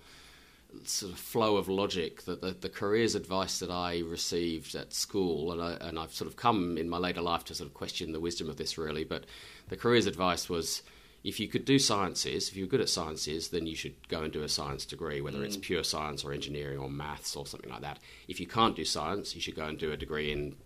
sort 0.83 1.13
of 1.13 1.19
flow 1.19 1.57
of 1.57 1.69
logic 1.69 2.25
that 2.25 2.41
the, 2.41 2.51
the 2.51 2.69
careers 2.69 3.15
advice 3.15 3.61
that 3.61 3.71
I 3.71 4.01
received 4.01 4.75
at 4.75 4.93
school, 4.93 5.53
and, 5.53 5.63
I, 5.63 5.87
and 5.87 5.99
I've 5.99 6.13
sort 6.13 6.29
of 6.29 6.37
come 6.37 6.77
in 6.77 6.89
my 6.89 6.99
later 6.99 7.21
life 7.21 7.45
to 7.45 7.55
sort 7.55 7.69
of 7.69 7.75
question 7.75 8.11
the 8.11 8.21
wisdom 8.21 8.51
of 8.51 8.57
this 8.57 8.77
really, 8.77 9.05
but 9.05 9.25
the 9.69 9.77
careers 9.77 10.07
advice 10.07 10.49
was 10.49 10.83
if 11.23 11.41
you 11.41 11.49
could 11.49 11.65
do 11.65 11.79
sciences, 11.79 12.49
if 12.51 12.57
you're 12.57 12.67
good 12.67 12.83
at 12.83 12.89
sciences, 12.89 13.49
then 13.49 13.67
you 13.67 13.75
should 13.75 14.09
go 14.09 14.23
and 14.23 14.33
do 14.33 14.43
a 14.43 14.49
science 14.49 14.85
degree, 14.85 15.21
whether 15.23 15.43
it's 15.43 15.57
pure 15.57 15.83
science 15.83 16.23
or 16.23 16.33
engineering 16.33 16.79
or 16.79 16.91
maths 16.91 17.35
or 17.35 17.47
something 17.47 17.71
like 17.71 17.81
that. 17.81 17.99
If 18.29 18.41
you 18.41 18.47
can't 18.47 18.77
do 18.77 18.85
science, 18.85 19.35
you 19.35 19.41
should 19.41 19.57
go 19.57 19.65
and 19.65 19.79
do 19.79 19.91
a 19.93 19.97
degree 19.97 20.33
in 20.33 20.57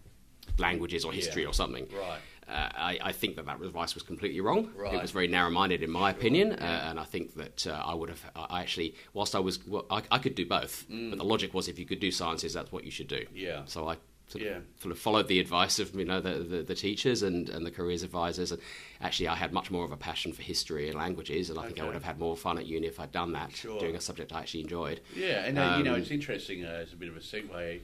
languages 0.59 1.05
or 1.05 1.13
history 1.13 1.43
Yeah. 1.43 1.49
or 1.49 1.53
something. 1.53 1.87
Right. 1.93 2.19
Uh, 2.49 2.69
I, 2.75 2.99
I 3.03 3.13
think 3.13 3.37
that 3.37 3.45
that 3.47 3.61
advice 3.61 3.95
was 3.95 4.03
completely 4.03 4.41
wrong. 4.41 4.73
Right. 4.75 4.95
It 4.95 5.03
was 5.03 5.11
very 5.11 5.29
narrow-minded, 5.29 5.83
in 5.83 5.91
my 5.91 6.11
opinion, 6.11 6.53
uh, 6.55 6.87
and 6.89 6.99
I 6.99 7.05
think 7.05 7.35
that 7.35 7.67
uh, 7.67 7.83
I 7.85 7.95
would 7.95 8.09
have. 8.09 8.25
I 8.35 8.63
actually, 8.63 8.95
whilst 9.13 9.35
I 9.35 9.39
was, 9.39 9.65
well, 9.67 9.85
I, 9.91 10.03
I 10.11 10.19
could 10.19 10.35
do 10.35 10.47
both, 10.47 10.87
but 10.89 11.19
the 11.19 11.25
logic 11.25 11.53
was 11.53 11.69
if 11.69 11.79
you 11.79 11.85
could 11.85 12.01
do 12.01 12.11
sciences, 12.11 12.55
that's 12.55 12.73
what 12.73 12.85
you 12.85 12.91
should 12.91 13.07
do. 13.09 13.21
Mm. 13.21 13.29
Yeah. 13.35 13.63
So 13.67 13.87
I 13.87 13.99
sort 14.29 14.45
Yeah. 14.45 14.57
of, 14.59 14.65
sort 14.81 14.93
of 14.93 14.99
followed 14.99 15.27
the 15.29 15.41
advice 15.41 15.79
of 15.79 15.95
you 15.95 16.05
know 16.05 16.21
the, 16.21 16.35
the, 16.41 16.63
the 16.63 16.75
teachers 16.75 17.23
and, 17.23 17.49
and 17.49 17.65
the 17.67 17.71
careers 17.71 18.03
advisors, 18.03 18.53
and 18.53 18.61
actually 19.01 19.29
I 19.29 19.35
had 19.35 19.53
much 19.53 19.71
more 19.71 19.85
of 19.85 19.93
a 19.93 19.97
passion 19.97 20.33
for 20.33 20.43
history 20.43 20.89
and 20.89 20.97
languages, 20.99 21.51
and 21.51 21.59
I 21.59 21.67
think 21.67 21.81
I 21.81 21.85
would 21.85 21.95
have 21.95 22.05
had 22.05 22.19
more 22.19 22.37
fun 22.37 22.59
at 22.59 22.67
uni 22.67 22.87
if 22.87 23.01
I'd 23.01 23.13
done 23.13 23.33
that, 23.33 23.57
Sure. 23.57 23.81
doing 23.81 23.97
a 23.97 24.01
subject 24.01 24.33
I 24.33 24.41
actually 24.41 24.61
enjoyed. 24.63 25.01
Yeah, 25.17 25.45
and 25.45 25.59
uh, 25.59 25.75
you 25.79 25.85
know 25.85 25.95
Um, 25.95 26.01
it's 26.01 26.11
interesting 26.11 26.65
uh, 26.65 26.69
as 26.69 26.93
a 26.93 26.97
bit 26.97 27.09
of 27.09 27.17
a 27.17 27.21
segue. 27.21 27.81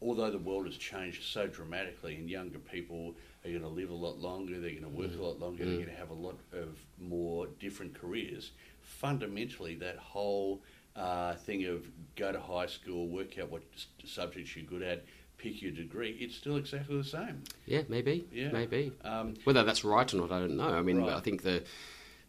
Although 0.00 0.30
the 0.30 0.38
world 0.38 0.66
has 0.66 0.76
changed 0.76 1.24
so 1.24 1.48
dramatically, 1.48 2.14
and 2.14 2.30
younger 2.30 2.60
people 2.60 3.16
are 3.44 3.48
going 3.50 3.62
to 3.62 3.68
live 3.68 3.90
a 3.90 3.94
lot 3.94 4.18
longer, 4.20 4.60
they're 4.60 4.70
going 4.70 4.84
to 4.84 4.88
work 4.88 5.10
Mm. 5.10 5.18
a 5.18 5.22
lot 5.22 5.40
longer, 5.40 5.64
they're 5.64 5.74
going 5.74 5.88
to 5.88 5.92
have 6.04 6.10
a 6.10 6.14
lot 6.14 6.38
of 6.52 6.78
more 7.00 7.48
different 7.58 7.94
careers. 7.94 8.52
Fundamentally, 8.80 9.74
that 9.76 9.96
whole 9.96 10.62
uh, 10.96 11.34
thing 11.34 11.64
of 11.66 11.86
go 12.16 12.30
to 12.32 12.40
high 12.40 12.66
school, 12.66 13.08
work 13.08 13.38
out 13.38 13.50
what 13.50 13.62
subjects 14.04 14.54
you're 14.56 14.64
good 14.64 14.82
at, 14.82 15.04
pick 15.38 15.62
your 15.62 15.70
degree, 15.72 16.16
it's 16.20 16.34
still 16.36 16.56
exactly 16.56 16.96
the 16.96 17.04
same. 17.04 17.42
Yeah, 17.66 17.82
maybe, 17.88 18.26
Yeah. 18.32 18.50
maybe. 18.50 18.92
Um, 19.04 19.34
Whether 19.44 19.62
that's 19.64 19.84
right 19.84 20.12
or 20.12 20.16
not, 20.18 20.32
I 20.32 20.40
don't 20.40 20.56
know. 20.56 20.68
I 20.68 20.82
mean, 20.82 20.98
Right. 20.98 21.14
I 21.14 21.20
think 21.20 21.42
the, 21.42 21.62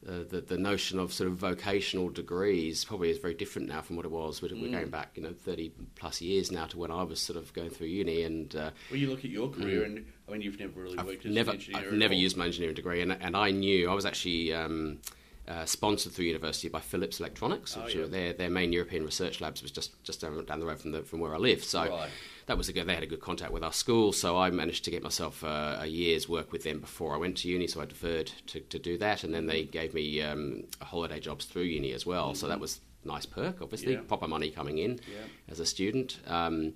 uh, 0.07 0.23
the 0.29 0.39
the 0.41 0.57
notion 0.57 0.97
of 0.99 1.11
sort 1.11 1.27
of 1.29 1.35
vocational 1.35 2.09
degrees 2.09 2.85
probably 2.85 3.09
is 3.09 3.17
very 3.17 3.33
different 3.33 3.67
now 3.67 3.81
from 3.81 3.95
what 3.97 4.05
it 4.05 4.11
was. 4.11 4.41
We're, 4.41 4.49
Mm. 4.49 4.61
we're 4.61 4.71
going 4.71 4.89
back, 4.89 5.11
you 5.15 5.23
know, 5.23 5.33
thirty 5.33 5.71
plus 5.95 6.21
years 6.21 6.51
now 6.51 6.67
to 6.67 6.77
when 6.77 6.91
I 6.91 7.03
was 7.03 7.19
sort 7.19 7.37
of 7.37 7.51
going 7.53 7.69
through 7.71 7.87
uni, 7.87 8.21
and 8.23 8.55
uh, 8.55 8.71
well, 8.89 8.99
you 8.99 9.09
look 9.09 9.25
at 9.25 9.31
your 9.31 9.49
career, 9.49 9.83
and 9.83 10.05
I 10.27 10.31
mean, 10.31 10.41
you've 10.41 10.59
never 10.59 10.79
really 10.79 10.95
worked 10.97 11.25
as 11.25 11.31
Mm. 11.31 11.35
never 11.35 11.49
an 11.51 11.57
engineer. 11.57 11.81
I've 11.87 11.93
never 11.93 12.13
all. 12.13 12.19
used 12.19 12.37
my 12.37 12.45
engineering 12.45 12.75
degree, 12.75 13.01
and 13.01 13.11
and 13.11 13.35
I 13.35 13.51
knew 13.51 13.89
I 13.89 13.93
was 13.93 14.05
actually. 14.05 14.53
Um, 14.53 14.99
uh, 15.47 15.65
sponsored 15.65 16.11
through 16.11 16.25
university 16.25 16.67
by 16.69 16.79
Philips 16.79 17.19
Electronics, 17.19 17.75
Oh, 17.75 17.83
which 17.83 17.95
yeah. 17.95 18.01
were 18.01 18.07
their 18.07 18.33
their 18.33 18.51
main 18.51 18.71
European 18.71 19.03
research 19.03 19.41
labs 19.41 19.63
was 19.63 19.71
just 19.71 19.91
just 20.03 20.21
down, 20.21 20.45
down 20.45 20.59
the 20.59 20.65
road 20.67 20.79
from 20.79 20.91
the, 20.91 21.01
from 21.01 21.19
where 21.21 21.33
I 21.33 21.39
live. 21.39 21.63
So 21.63 21.89
Right. 21.89 22.09
That 22.49 22.57
was 22.57 22.67
a 22.67 22.73
good. 22.73 22.87
They 22.87 22.95
had 22.95 23.03
a 23.03 23.07
good 23.07 23.21
contact 23.21 23.51
with 23.53 23.63
our 23.63 23.71
school, 23.71 24.11
so 24.11 24.35
I 24.35 24.49
managed 24.49 24.83
to 24.85 24.91
get 24.91 25.03
myself 25.03 25.43
uh, 25.43 25.77
a 25.79 25.85
year's 25.85 26.27
work 26.27 26.51
with 26.51 26.63
them 26.63 26.79
before 26.79 27.13
I 27.13 27.17
went 27.17 27.37
to 27.37 27.47
uni. 27.47 27.67
So 27.67 27.79
I 27.79 27.85
deferred 27.85 28.31
to, 28.47 28.59
to 28.59 28.79
do 28.79 28.97
that, 28.97 29.23
and 29.23 29.31
then 29.33 29.45
they 29.45 29.63
gave 29.65 29.93
me 29.93 30.19
um, 30.23 30.63
holiday 30.81 31.19
jobs 31.19 31.45
through 31.45 31.63
uni 31.63 31.93
as 31.93 32.07
well. 32.07 32.33
So 32.33 32.47
that 32.47 32.59
was 32.59 32.81
nice 33.05 33.27
perk, 33.27 33.61
obviously, 33.61 33.93
Mm-hmm. 33.93 34.01
Yeah. 34.03 34.07
proper 34.07 34.27
money 34.27 34.49
coming 34.49 34.79
in 34.79 34.99
Yeah. 35.09 35.27
as 35.47 35.59
a 35.59 35.65
student. 35.65 36.17
Um, 36.25 36.73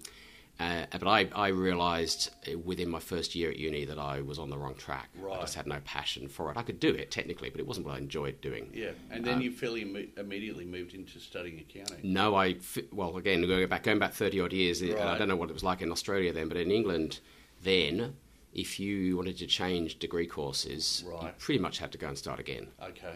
uh, 0.60 0.86
but 0.92 1.08
I, 1.08 1.30
I 1.36 1.48
realised 1.48 2.30
within 2.64 2.90
my 2.90 3.00
first 3.00 3.34
year 3.36 3.50
at 3.50 3.58
uni 3.58 3.86
that 3.86 3.98
I 3.98 4.22
was 4.22 4.38
on 4.40 4.50
the 4.50 4.58
wrong 4.58 4.76
track. 4.76 5.10
Right. 5.20 5.38
I 5.38 5.42
just 5.42 5.56
had 5.56 5.66
no 5.68 5.80
passion 5.84 6.28
for 6.28 6.52
it. 6.52 6.58
I 6.58 6.62
could 6.62 6.80
do 6.80 6.90
it 6.90 7.10
technically, 7.12 7.50
but 7.50 7.60
it 7.60 7.68
wasn't 7.68 7.88
what 7.88 7.96
I 7.96 7.98
enjoyed 7.98 8.40
doing. 8.42 8.70
Yeah, 8.74 8.92
and 9.12 9.26
Uh, 9.28 9.32
then 9.32 9.42
you 9.42 9.52
fairly 9.52 9.84
imme- 9.84 10.18
immediately 10.18 10.66
moved 10.66 10.94
into 10.94 11.20
studying 11.20 11.60
accounting. 11.60 12.00
No, 12.04 12.36
I 12.36 12.58
well 12.92 13.18
again 13.18 13.42
going 13.48 13.68
back 13.68 13.84
going 13.84 14.00
back 14.00 14.14
thirty 14.14 14.40
odd 14.40 14.54
years, 14.54 14.82
and 14.82 14.94
I 15.00 15.18
don't 15.18 15.28
know 15.28 15.36
what 15.36 15.50
it 15.50 15.54
was 15.54 15.64
like 15.64 15.82
in 15.82 15.92
Australia 15.92 16.32
then, 16.32 16.48
but 16.48 16.58
in 16.58 16.70
England 16.72 17.20
then, 17.62 18.16
if 18.54 18.80
you 18.80 19.18
wanted 19.18 19.38
to 19.38 19.48
change 19.48 19.98
degree 20.00 20.28
courses, 20.28 21.04
you 21.08 21.30
pretty 21.40 21.60
much 21.60 21.80
had 21.80 21.92
to 21.94 21.98
go 21.98 22.08
and 22.08 22.18
start 22.18 22.40
again. 22.40 22.68
Okay. 22.82 23.16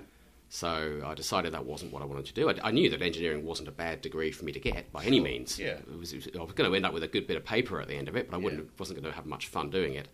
So 0.50 1.02
I 1.06 1.14
decided 1.14 1.54
that 1.54 1.66
wasn't 1.66 1.92
what 1.92 2.02
I 2.02 2.06
wanted 2.06 2.26
to 2.28 2.34
do. 2.34 2.50
I, 2.50 2.56
I, 2.64 2.72
knew 2.72 2.90
that 2.90 3.02
engineering 3.02 3.44
wasn't 3.46 3.68
a 3.68 3.72
bad 3.72 4.02
degree 4.02 4.32
for 4.32 4.46
me 4.46 4.54
to 4.54 4.60
get 4.60 4.92
by 4.94 5.04
any 5.04 5.20
means. 5.20 5.60
Yeah. 5.60 5.72
It 5.80 6.00
was, 6.00 6.14
it 6.14 6.18
was, 6.26 6.28
I 6.40 6.44
was 6.44 6.54
going 6.54 6.70
to 6.70 6.76
end 6.76 6.86
up 6.86 6.94
with 6.94 7.04
a 7.04 7.08
good 7.08 7.28
bit 7.28 7.36
of 7.36 7.44
paper 7.44 7.82
at 7.82 7.88
the 7.90 7.96
end 7.96 8.08
of 8.08 8.16
it, 8.16 8.30
but 8.30 8.36
I 8.38 8.40
wouldn't, 8.40 8.64
Yeah. 8.64 8.70
wasn't 8.80 9.02
going 9.02 9.12
to 9.12 9.16
have 9.16 9.26
much 9.26 9.48
fun 9.48 9.70
doing 9.70 9.96
it. 9.96 10.08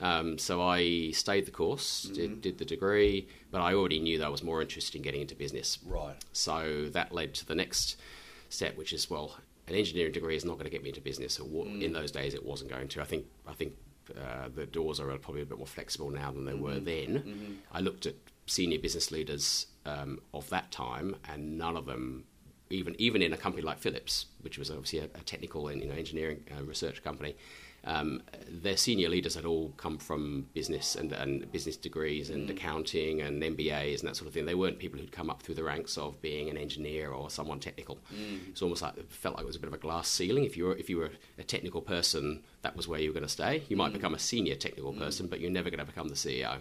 Um, 0.00 0.36
so 0.38 0.60
I 0.62 1.10
stayed 1.12 1.46
the 1.46 1.50
course, 1.52 2.06
Mm-hmm. 2.06 2.14
did, 2.14 2.40
did 2.40 2.58
the 2.58 2.64
degree, 2.64 3.28
but 3.52 3.60
I 3.60 3.74
already 3.74 4.00
knew 4.00 4.18
that 4.18 4.26
I 4.26 4.30
was 4.30 4.42
more 4.42 4.60
interested 4.62 4.96
in 4.96 5.02
getting 5.02 5.20
into 5.20 5.34
business. 5.36 5.78
Right. 5.86 6.16
So 6.32 6.88
that 6.92 7.12
led 7.12 7.34
to 7.34 7.46
the 7.46 7.54
next 7.54 7.96
step, 8.48 8.76
which 8.76 8.92
is 8.92 9.08
well, 9.08 9.36
an 9.68 9.74
engineering 9.76 10.12
degree 10.12 10.34
is 10.36 10.44
not 10.44 10.54
going 10.54 10.64
to 10.64 10.70
get 10.70 10.82
me 10.82 10.88
into 10.88 11.00
business. 11.00 11.38
Or 11.38 11.64
Mm. 11.66 11.82
in 11.82 11.92
those 11.92 12.10
days, 12.10 12.34
it 12.34 12.44
wasn't 12.44 12.70
going 12.70 12.88
to. 12.88 13.00
I 13.00 13.04
think 13.04 13.26
I 13.46 13.52
think 13.52 13.74
uh, 14.16 14.48
the 14.54 14.66
doors 14.66 14.98
are 15.00 15.06
probably 15.18 15.42
a 15.42 15.46
bit 15.46 15.58
more 15.58 15.66
flexible 15.66 16.10
now 16.10 16.30
than 16.32 16.44
they 16.46 16.52
Mm-hmm. 16.52 16.62
were 16.62 16.80
then. 16.80 17.58
I 17.70 17.80
looked 17.80 18.06
at 18.06 18.14
senior 18.48 18.78
business 18.78 19.10
leaders 19.10 19.66
um, 19.86 20.20
of 20.34 20.48
that 20.50 20.70
time, 20.70 21.16
and 21.28 21.58
none 21.58 21.76
of 21.76 21.86
them. 21.86 22.24
Even, 22.70 22.94
even 22.98 23.22
in 23.22 23.32
a 23.32 23.36
company 23.38 23.62
like 23.62 23.78
Philips, 23.78 24.26
which 24.42 24.58
was 24.58 24.70
obviously 24.70 24.98
a, 24.98 25.04
a 25.04 25.22
technical 25.24 25.68
and 25.68 25.80
you 25.80 25.88
know, 25.88 25.94
engineering 25.94 26.44
uh, 26.54 26.62
research 26.62 27.02
company, 27.02 27.34
um, 27.84 28.22
their 28.50 28.76
senior 28.76 29.08
leaders 29.08 29.34
had 29.34 29.44
all 29.44 29.72
come 29.76 29.98
from 29.98 30.46
business 30.52 30.96
and, 30.96 31.12
and 31.12 31.50
business 31.52 31.76
degrees 31.76 32.28
and 32.28 32.50
accounting 32.50 33.20
and 33.22 33.42
MBAs 33.42 34.00
and 34.00 34.08
that 34.08 34.16
sort 34.16 34.28
of 34.28 34.34
thing. 34.34 34.46
They 34.46 34.54
weren't 34.54 34.78
people 34.78 34.98
who'd 34.98 35.12
come 35.12 35.30
up 35.30 35.42
through 35.42 35.54
the 35.54 35.62
ranks 35.64 35.96
of 35.96 36.20
being 36.20 36.50
an 36.50 36.58
engineer 36.58 37.10
or 37.12 37.30
someone 37.30 37.60
technical. 37.60 37.98
It's 38.50 38.62
almost 38.62 38.82
like 38.82 38.98
it 38.98 39.10
felt 39.10 39.36
like 39.36 39.44
it 39.44 39.46
was 39.46 39.56
a 39.56 39.60
bit 39.60 39.68
of 39.68 39.74
a 39.74 39.78
glass 39.78 40.08
ceiling. 40.08 40.44
If 40.44 40.56
you 40.56 40.64
were 40.66 40.76
if 40.76 40.90
you 40.90 40.98
were 40.98 41.10
a 41.38 41.44
technical 41.44 41.80
person, 41.80 42.42
that 42.62 42.76
was 42.76 42.88
where 42.88 43.00
you 43.00 43.10
were 43.10 43.14
going 43.14 43.26
to 43.26 43.28
stay. 43.32 43.62
You 43.68 43.76
might 43.76 43.92
become 43.92 44.12
a 44.12 44.18
senior 44.18 44.56
technical 44.56 44.92
person, 44.92 45.28
but 45.28 45.40
you're 45.40 45.50
never 45.50 45.70
going 45.70 45.78
to 45.78 45.86
become 45.86 46.08
the 46.08 46.14
CEO. 46.14 46.58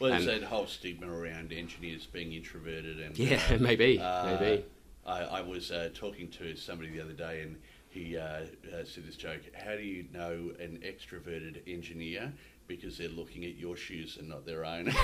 Well, 0.00 0.10
there's 0.10 0.26
And- 0.26 0.42
that 0.42 0.48
whole 0.48 0.66
stigma 0.66 1.08
around 1.08 1.52
engineers 1.52 2.06
being 2.06 2.32
introverted 2.32 2.98
and 3.00 3.16
Yeah, 3.18 3.40
uh, 3.50 3.58
maybe, 3.60 3.98
uh, 4.00 4.38
maybe. 4.40 4.64
I, 5.06 5.20
I 5.22 5.40
was 5.42 5.70
uh, 5.70 5.90
talking 5.94 6.28
to 6.38 6.56
somebody 6.56 6.90
the 6.90 7.00
other 7.02 7.12
day, 7.12 7.42
and 7.42 7.56
he 7.90 8.16
uh, 8.16 8.22
uh, 8.22 8.84
said 8.84 9.06
this 9.06 9.16
joke: 9.16 9.40
"How 9.54 9.76
do 9.76 9.82
you 9.82 10.06
know 10.12 10.52
an 10.58 10.80
extroverted 10.84 11.60
engineer?" 11.66 12.32
Because 12.66 12.96
they're 12.98 13.08
looking 13.08 13.44
at 13.44 13.56
your 13.56 13.76
shoes 13.76 14.16
and 14.18 14.28
not 14.28 14.46
their 14.46 14.64
own. 14.64 14.92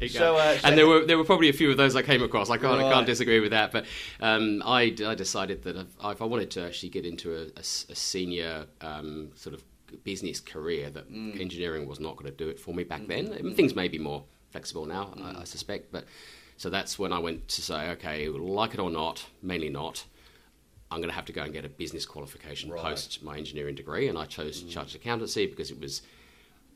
There 0.00 0.08
So, 0.08 0.36
uh, 0.36 0.56
so- 0.58 0.68
and 0.68 0.78
there 0.78 0.86
were 0.86 1.04
there 1.04 1.18
were 1.18 1.24
probably 1.24 1.48
a 1.48 1.52
few 1.52 1.70
of 1.70 1.76
those 1.76 1.96
I 1.96 2.02
came 2.02 2.22
across. 2.22 2.48
I 2.50 2.58
can't 2.58 2.80
I 2.80 2.92
can't 2.92 3.06
disagree 3.06 3.40
with 3.40 3.50
that. 3.50 3.72
But 3.72 3.86
um, 4.20 4.62
I, 4.64 4.94
I 5.04 5.14
decided 5.14 5.62
that 5.64 5.76
if, 5.76 5.86
if 6.04 6.22
I 6.22 6.24
wanted 6.24 6.50
to 6.52 6.64
actually 6.64 6.90
get 6.90 7.04
into 7.04 7.50
a 7.56 7.62
senior 7.62 8.66
um, 8.80 9.30
sort 9.34 9.54
of 9.54 9.62
business 9.96 10.40
career, 10.40 10.90
that 10.90 11.10
Mm. 11.10 11.40
engineering 11.40 11.86
was 11.88 12.00
not 12.00 12.16
going 12.16 12.30
to 12.30 12.36
do 12.36 12.48
it 12.48 12.58
for 12.60 12.74
me 12.74 12.84
back 12.84 13.06
then. 13.06 13.26
Mm-hmm. 13.26 13.38
I 13.38 13.42
mean, 13.42 13.54
Things 13.54 13.74
may 13.74 13.88
be 13.88 13.98
more 13.98 14.24
flexible 14.50 14.86
now, 14.86 15.14
I, 15.16 15.30
I 15.30 15.32
mm. 15.34 15.46
suspect. 15.46 15.92
But 15.92 16.04
so 16.56 16.70
that's 16.70 16.98
when 16.98 17.12
I 17.12 17.18
went 17.18 17.48
to 17.48 17.62
say, 17.62 17.90
okay, 17.90 18.28
like 18.28 18.74
it 18.74 18.80
or 18.80 18.90
not, 18.90 19.26
mainly 19.42 19.70
not. 19.70 20.04
I'm 20.90 21.00
going 21.00 21.10
to 21.10 21.14
have 21.14 21.26
to 21.26 21.32
go 21.32 21.42
and 21.42 21.52
get 21.52 21.64
a 21.64 21.68
business 21.68 22.06
qualification 22.06 22.70
Right. 22.70 22.82
post 22.82 23.22
my 23.22 23.36
engineering 23.36 23.74
degree, 23.74 24.08
and 24.08 24.16
I 24.16 24.24
chose 24.24 24.62
mm. 24.62 24.70
chartered 24.70 24.96
accountancy 24.96 25.46
because 25.46 25.70
it 25.70 25.80
was 25.80 26.02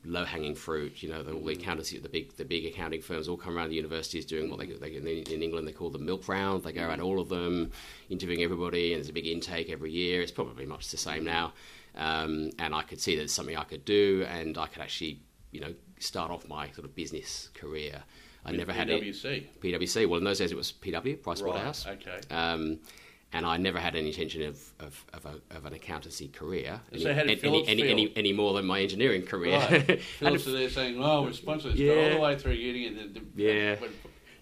low 0.04 0.24
hanging 0.24 0.54
fruit. 0.54 1.02
You 1.02 1.08
know, 1.08 1.22
the, 1.22 1.32
all 1.32 1.40
the 1.40 1.54
mm. 1.54 1.60
accountancy, 1.60 1.98
the 1.98 2.08
big 2.08 2.36
the 2.36 2.44
big 2.44 2.66
accounting 2.66 3.00
firms 3.00 3.28
all 3.28 3.36
come 3.36 3.56
around 3.56 3.70
the 3.70 3.76
universities 3.76 4.26
doing 4.26 4.50
what 4.50 4.58
they, 4.58 4.66
they 4.66 4.96
in, 4.96 5.06
in 5.06 5.42
England 5.42 5.66
they 5.66 5.72
call 5.72 5.90
the 5.90 5.98
milk 5.98 6.28
round. 6.28 6.62
They 6.62 6.72
go 6.72 6.82
around 6.86 7.00
all 7.00 7.20
of 7.20 7.28
them, 7.28 7.70
interviewing 8.10 8.42
everybody, 8.42 8.92
and 8.92 9.00
there's 9.00 9.08
a 9.08 9.12
big 9.12 9.26
intake 9.26 9.70
every 9.70 9.90
year. 9.90 10.20
It's 10.22 10.32
probably 10.32 10.66
much 10.66 10.90
the 10.90 10.96
same 10.96 11.24
now, 11.24 11.52
um, 11.96 12.50
and 12.58 12.74
I 12.74 12.82
could 12.82 13.00
see 13.00 13.16
that 13.16 13.22
it's 13.22 13.32
something 13.32 13.56
I 13.56 13.64
could 13.64 13.84
do, 13.84 14.26
and 14.28 14.56
I 14.58 14.66
could 14.66 14.82
actually 14.82 15.20
you 15.50 15.60
know 15.60 15.74
start 15.98 16.30
off 16.30 16.48
my 16.48 16.70
sort 16.72 16.84
of 16.84 16.94
business 16.94 17.48
career. 17.54 18.02
I 18.44 18.50
With 18.50 18.58
never 18.58 18.72
had. 18.72 18.88
PwC. 18.88 19.46
PwC. 19.60 20.08
Well, 20.08 20.18
in 20.18 20.24
those 20.24 20.38
days 20.38 20.50
it 20.50 20.56
was 20.56 20.72
PW, 20.72 21.18
Pricewaterhouse. 21.18 21.86
Right, 21.86 22.00
okay. 22.06 22.34
Um, 22.34 22.80
and 23.34 23.46
I 23.46 23.56
never 23.56 23.78
had 23.78 23.94
any 23.96 24.08
intention 24.08 24.42
of, 24.42 24.60
of, 24.80 25.06
of, 25.14 25.24
a, 25.24 25.56
of 25.56 25.64
an 25.64 25.72
accountancy 25.72 26.28
career 26.28 26.80
any, 26.92 27.02
So 27.02 27.10
any, 27.10 27.20
any, 27.20 27.36
feel? 27.36 27.64
any, 27.66 28.12
any 28.14 28.32
more 28.32 28.52
than 28.52 28.66
my 28.66 28.80
engineering 28.80 29.22
career. 29.22 29.58
Right. 29.58 29.88
And 29.88 30.00
Philips 30.00 30.46
are 30.48 30.52
there 30.52 30.68
saying, 30.68 31.02
"Oh, 31.02 31.22
we're 31.22 31.32
sponsors 31.32 31.72
all 31.80 32.10
the 32.10 32.18
way 32.20 32.36
through 32.36 32.52
uni," 32.52 32.88
and 32.88 32.98
then 32.98 33.12
the, 33.14 33.42
Yeah. 33.42 33.76
when 33.80 33.90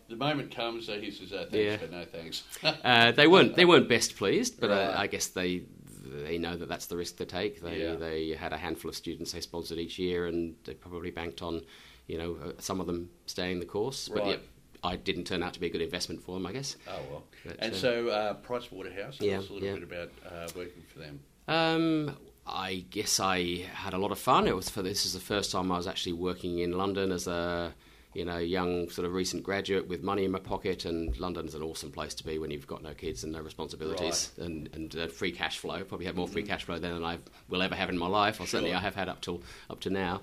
the 0.08 0.16
moment 0.16 0.54
comes, 0.54 0.88
uh, 0.88 0.94
he 0.94 1.10
says, 1.10 1.32
uh, 1.32 1.46
"Thanks, 1.50 1.54
Yeah. 1.54 1.76
but 1.76 1.90
no 1.92 2.04
thanks." 2.04 2.42
uh, 2.64 3.12
they 3.12 3.26
weren't 3.28 3.54
they 3.54 3.64
weren't 3.64 3.88
best 3.88 4.16
pleased, 4.16 4.60
but 4.60 4.70
Right. 4.70 4.78
uh, 4.78 4.94
I 4.98 5.06
guess 5.06 5.28
they 5.28 5.62
they 6.10 6.38
know 6.38 6.56
that 6.56 6.68
that's 6.68 6.86
the 6.86 6.96
risk 6.96 7.16
to 7.18 7.24
take. 7.24 7.60
They 7.62 7.82
Yeah. 7.82 7.94
they 7.96 8.30
had 8.30 8.52
a 8.52 8.56
handful 8.56 8.88
of 8.88 8.94
students 8.96 9.32
they 9.32 9.40
sponsored 9.40 9.78
each 9.78 9.98
year, 9.98 10.26
and 10.26 10.56
they 10.64 10.74
probably 10.74 11.10
banked 11.10 11.42
on 11.42 11.62
you 12.06 12.18
know 12.18 12.36
uh, 12.44 12.52
some 12.58 12.80
of 12.80 12.86
them 12.86 13.10
staying 13.26 13.60
the 13.60 13.66
course. 13.66 14.08
But 14.08 14.22
Right. 14.22 14.28
yeah, 14.30 14.36
I 14.82 14.96
didn't 14.96 15.24
turn 15.24 15.42
out 15.42 15.54
to 15.54 15.60
be 15.60 15.66
a 15.66 15.70
good 15.70 15.82
investment 15.82 16.22
for 16.22 16.34
them, 16.34 16.46
I 16.46 16.52
guess. 16.52 16.76
oh 16.88 17.00
well. 17.10 17.24
But, 17.44 17.56
and 17.60 17.72
uh, 17.72 17.76
so, 17.76 18.08
uh, 18.08 18.34
Price 18.34 18.70
Waterhouse. 18.72 19.18
Tell 19.18 19.26
Yeah, 19.28 19.38
us 19.38 19.48
a 19.48 19.52
little 19.52 19.68
yeah. 19.68 19.74
bit 19.74 19.82
about 19.84 20.10
uh, 20.26 20.48
working 20.56 20.82
for 20.92 20.98
them. 20.98 21.20
Um, 21.48 22.16
I 22.46 22.84
guess 22.90 23.20
I 23.20 23.66
had 23.74 23.92
a 23.94 23.98
lot 23.98 24.10
of 24.12 24.18
fun. 24.18 24.46
It 24.48 24.56
was 24.56 24.68
for 24.70 24.82
this 24.82 25.04
is 25.06 25.12
the 25.12 25.20
first 25.20 25.52
time 25.52 25.70
I 25.70 25.76
was 25.76 25.86
actually 25.86 26.14
working 26.14 26.58
in 26.58 26.72
London 26.72 27.12
as 27.12 27.26
a 27.26 27.74
you 28.14 28.24
know 28.24 28.38
young 28.38 28.88
sort 28.90 29.06
of 29.06 29.12
recent 29.12 29.42
graduate 29.42 29.88
with 29.88 30.02
money 30.02 30.24
in 30.24 30.30
my 30.30 30.38
pocket. 30.38 30.84
And 30.84 31.16
London's 31.18 31.54
an 31.54 31.62
awesome 31.62 31.90
place 31.92 32.14
to 32.14 32.24
be 32.24 32.38
when 32.38 32.50
you've 32.50 32.66
got 32.66 32.82
no 32.82 32.92
kids 32.94 33.24
and 33.24 33.32
no 33.32 33.40
responsibilities 33.40 34.30
and 34.38 34.68
and 34.74 34.96
uh, 34.96 35.06
free 35.08 35.32
cash 35.32 35.58
flow. 35.58 35.82
Probably 35.84 36.06
have 36.06 36.16
more 36.16 36.28
free 36.28 36.42
cash 36.42 36.64
flow 36.64 36.78
than 36.78 37.04
I 37.04 37.18
will 37.48 37.62
ever 37.62 37.74
have 37.74 37.88
in 37.88 37.98
my 37.98 38.08
life, 38.08 38.40
or 38.40 38.46
certainly 38.46 38.74
I 38.74 38.80
have 38.80 38.94
had 38.94 39.08
up 39.08 39.20
till 39.20 39.42
up 39.68 39.80
to 39.80 39.90
now. 39.90 40.20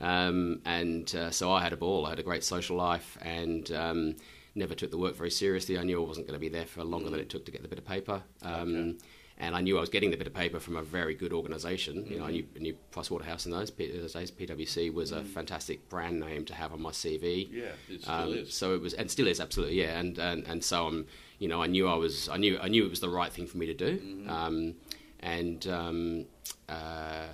Um, 0.00 0.60
and 0.64 1.14
uh, 1.14 1.30
so 1.30 1.50
I 1.52 1.62
had 1.62 1.72
a 1.72 1.76
ball. 1.76 2.06
I 2.06 2.10
had 2.10 2.18
a 2.18 2.24
great 2.24 2.44
social 2.44 2.76
life 2.76 3.18
and. 3.22 3.70
Um, 3.72 4.16
Never 4.58 4.74
took 4.74 4.90
the 4.90 4.96
work 4.96 5.14
very 5.16 5.30
seriously. 5.30 5.76
I 5.78 5.82
knew 5.82 6.02
I 6.02 6.06
wasn't 6.08 6.26
going 6.26 6.40
to 6.40 6.40
be 6.40 6.48
there 6.48 6.64
for 6.64 6.82
longer 6.82 7.10
than 7.10 7.20
it 7.20 7.28
took 7.28 7.44
to 7.44 7.52
get 7.52 7.60
the 7.60 7.68
bit 7.68 7.76
of 7.76 7.84
paper. 7.84 8.22
Um, 8.40 8.74
Okay. 8.74 8.98
And 9.38 9.54
I 9.54 9.60
knew 9.60 9.76
I 9.76 9.80
was 9.80 9.90
getting 9.90 10.10
the 10.10 10.16
bit 10.16 10.26
of 10.26 10.34
paper 10.34 10.58
from 10.60 10.76
a 10.76 10.82
very 10.82 11.14
good 11.14 11.32
organisation. 11.32 12.06
You 12.06 12.18
know, 12.18 12.24
I 12.24 12.30
knew, 12.30 12.46
I 12.56 12.58
knew 12.58 12.76
Pricewaterhouse 12.92 13.44
in 13.44 13.52
those, 13.52 13.70
P- 13.70 13.90
those 13.98 14.14
days. 14.14 14.30
PwC 14.30 14.92
was 14.92 15.12
a 15.12 15.22
fantastic 15.22 15.88
brand 15.90 16.20
name 16.20 16.44
to 16.46 16.54
have 16.54 16.72
on 16.72 16.80
my 16.80 16.90
CV. 16.90 17.48
Yeah, 17.52 17.64
it 17.88 18.02
still 18.02 18.14
Um, 18.14 18.34
is. 18.34 18.54
So 18.54 18.74
it 18.74 18.80
was, 18.80 18.94
and 18.94 19.10
still 19.10 19.26
is 19.26 19.40
absolutely, 19.40 19.78
yeah. 19.80 19.98
And 19.98 20.18
and, 20.18 20.46
and 20.46 20.64
so 20.64 20.86
I'm, 20.86 21.06
you 21.38 21.48
know, 21.48 21.62
I 21.62 21.66
knew 21.66 21.86
I 21.86 21.96
was, 21.96 22.28
I 22.30 22.38
knew, 22.38 22.58
I 22.58 22.68
knew 22.68 22.84
it 22.86 22.90
was 22.90 23.00
the 23.00 23.10
right 23.10 23.30
thing 23.32 23.46
for 23.46 23.58
me 23.58 23.66
to 23.66 23.74
do. 23.74 23.98
Mm-hmm. 23.98 24.30
Um, 24.30 24.74
and 25.20 25.66
um, 25.66 26.24
uh, 26.68 27.26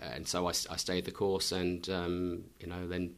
and 0.00 0.26
so 0.26 0.46
I 0.46 0.52
stayed 0.52 1.04
the 1.04 1.10
course, 1.10 1.52
and 1.52 1.88
um, 1.90 2.44
you 2.60 2.66
know, 2.66 2.86
then 2.88 3.14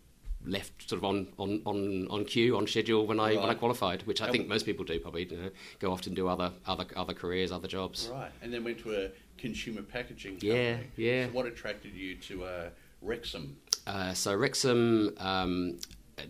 left 0.47 0.89
sort 0.89 0.99
of 0.99 1.05
on, 1.05 1.29
on, 1.39 1.61
on, 1.67 2.07
on 2.09 2.25
cue, 2.25 2.57
on 2.57 2.67
schedule 2.67 3.07
when 3.07 3.21
I 3.21 3.35
when 3.37 3.51
I 3.51 3.55
qualified, 3.55 4.03
which 4.05 4.21
I 4.23 4.27
And- 4.27 4.33
think 4.33 4.49
most 4.49 4.65
people 4.65 4.85
do 4.85 4.99
probably. 4.99 5.27
You 5.31 5.37
know, 5.37 5.51
go 5.79 5.93
off 5.93 6.07
and 6.07 6.17
do 6.17 6.29
other 6.29 6.53
other 6.67 6.87
other 6.97 7.15
careers, 7.15 7.53
other 7.53 7.69
jobs. 7.69 8.09
Right, 8.13 8.31
and 8.43 8.53
then 8.53 8.65
went 8.65 8.79
to 8.81 8.95
a 9.05 9.11
consumer 9.39 9.83
packaging 9.83 10.33
company. 10.35 10.53
Yeah, 10.55 10.77
yeah. 10.97 11.27
So 11.27 11.33
what 11.33 11.47
attracted 11.47 11.95
you 11.95 12.17
to 12.17 12.45
uh, 12.45 12.69
Rexam? 13.05 13.55
Uh, 13.87 14.13
so 14.15 14.37
Rexam, 14.37 15.21
um, 15.23 15.79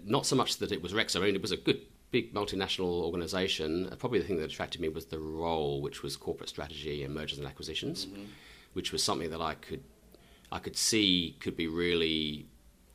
not 0.04 0.26
so 0.26 0.36
much 0.36 0.58
that 0.58 0.72
it 0.72 0.82
was 0.82 0.92
Rexam. 0.92 1.20
I 1.22 1.24
mean, 1.26 1.34
it 1.34 1.42
was 1.42 1.52
a 1.52 1.56
good, 1.56 1.80
big 2.10 2.32
multinational 2.34 3.02
organisation. 3.02 3.88
Uh, 3.92 3.96
Probably 3.96 4.18
the 4.20 4.26
thing 4.26 4.36
that 4.38 4.44
attracted 4.44 4.80
me 4.80 4.88
was 4.88 5.06
the 5.06 5.18
role, 5.18 5.80
which 5.80 6.02
was 6.02 6.16
corporate 6.16 6.48
strategy 6.48 7.02
and 7.04 7.14
mergers 7.14 7.38
and 7.38 7.46
acquisitions, 7.46 8.06
which 8.72 8.92
was 8.92 9.02
something 9.02 9.30
that 9.30 9.40
I 9.40 9.54
could, 9.54 9.82
I 10.52 10.58
could 10.60 10.76
see 10.76 11.36
could 11.40 11.56
be 11.56 11.66
really 11.66 12.46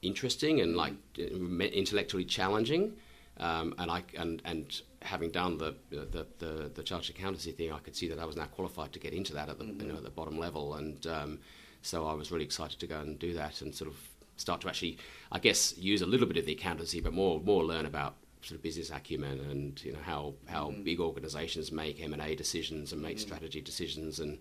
interesting 0.08 0.62
and 0.62 0.76
like 0.76 0.94
intellectually 1.18 2.26
challenging. 2.26 2.94
Um, 3.38 3.76
and 3.78 3.92
I 3.92 4.04
and 4.18 4.42
and 4.46 4.82
having 5.02 5.32
done 5.32 5.58
the 5.58 5.76
the, 5.90 6.26
the 6.40 6.72
the 6.74 6.84
chartered 6.84 7.16
accountancy 7.16 7.52
thing, 7.52 7.72
I 7.72 7.80
could 7.80 7.96
see 7.96 8.08
that 8.08 8.20
I 8.20 8.26
was 8.26 8.36
now 8.36 8.46
qualified 8.46 8.94
to 8.94 9.00
get 9.00 9.14
into 9.14 9.34
that 9.34 9.50
at 9.50 9.60
the 9.60 9.66
you 9.66 9.88
know 9.88 9.98
at 9.98 10.04
the 10.04 10.10
bottom 10.10 10.38
level, 10.38 10.76
and 10.76 11.06
um, 11.08 11.40
so 11.82 12.08
I 12.08 12.14
was 12.14 12.32
really 12.32 12.46
excited 12.46 12.80
to 12.80 12.88
go 12.88 13.00
and 13.00 13.20
do 13.20 13.34
that 13.34 13.62
and 13.62 13.76
sort 13.76 13.90
of 13.90 13.98
start 14.38 14.62
to 14.62 14.68
actually, 14.68 14.98
I 15.32 15.40
guess, 15.40 15.78
use 15.78 16.02
a 16.02 16.06
little 16.06 16.28
bit 16.28 16.38
of 16.38 16.46
the 16.46 16.54
accountancy, 16.54 17.02
but 17.02 17.14
more 17.14 17.42
more 17.42 17.64
learn 17.66 17.86
about 17.86 18.16
sort 18.42 18.58
of 18.58 18.64
business 18.64 18.92
acumen 18.92 19.40
and 19.50 19.84
you 19.84 19.92
know 19.92 20.00
how 20.04 20.34
how 20.48 20.72
big 20.84 21.00
organisations 21.00 21.72
make 21.72 22.02
M 22.02 22.14
and 22.14 22.22
A 22.22 22.36
decisions 22.36 22.94
and 22.94 23.02
make 23.02 23.20
strategy 23.20 23.62
decisions, 23.62 24.20
and 24.20 24.40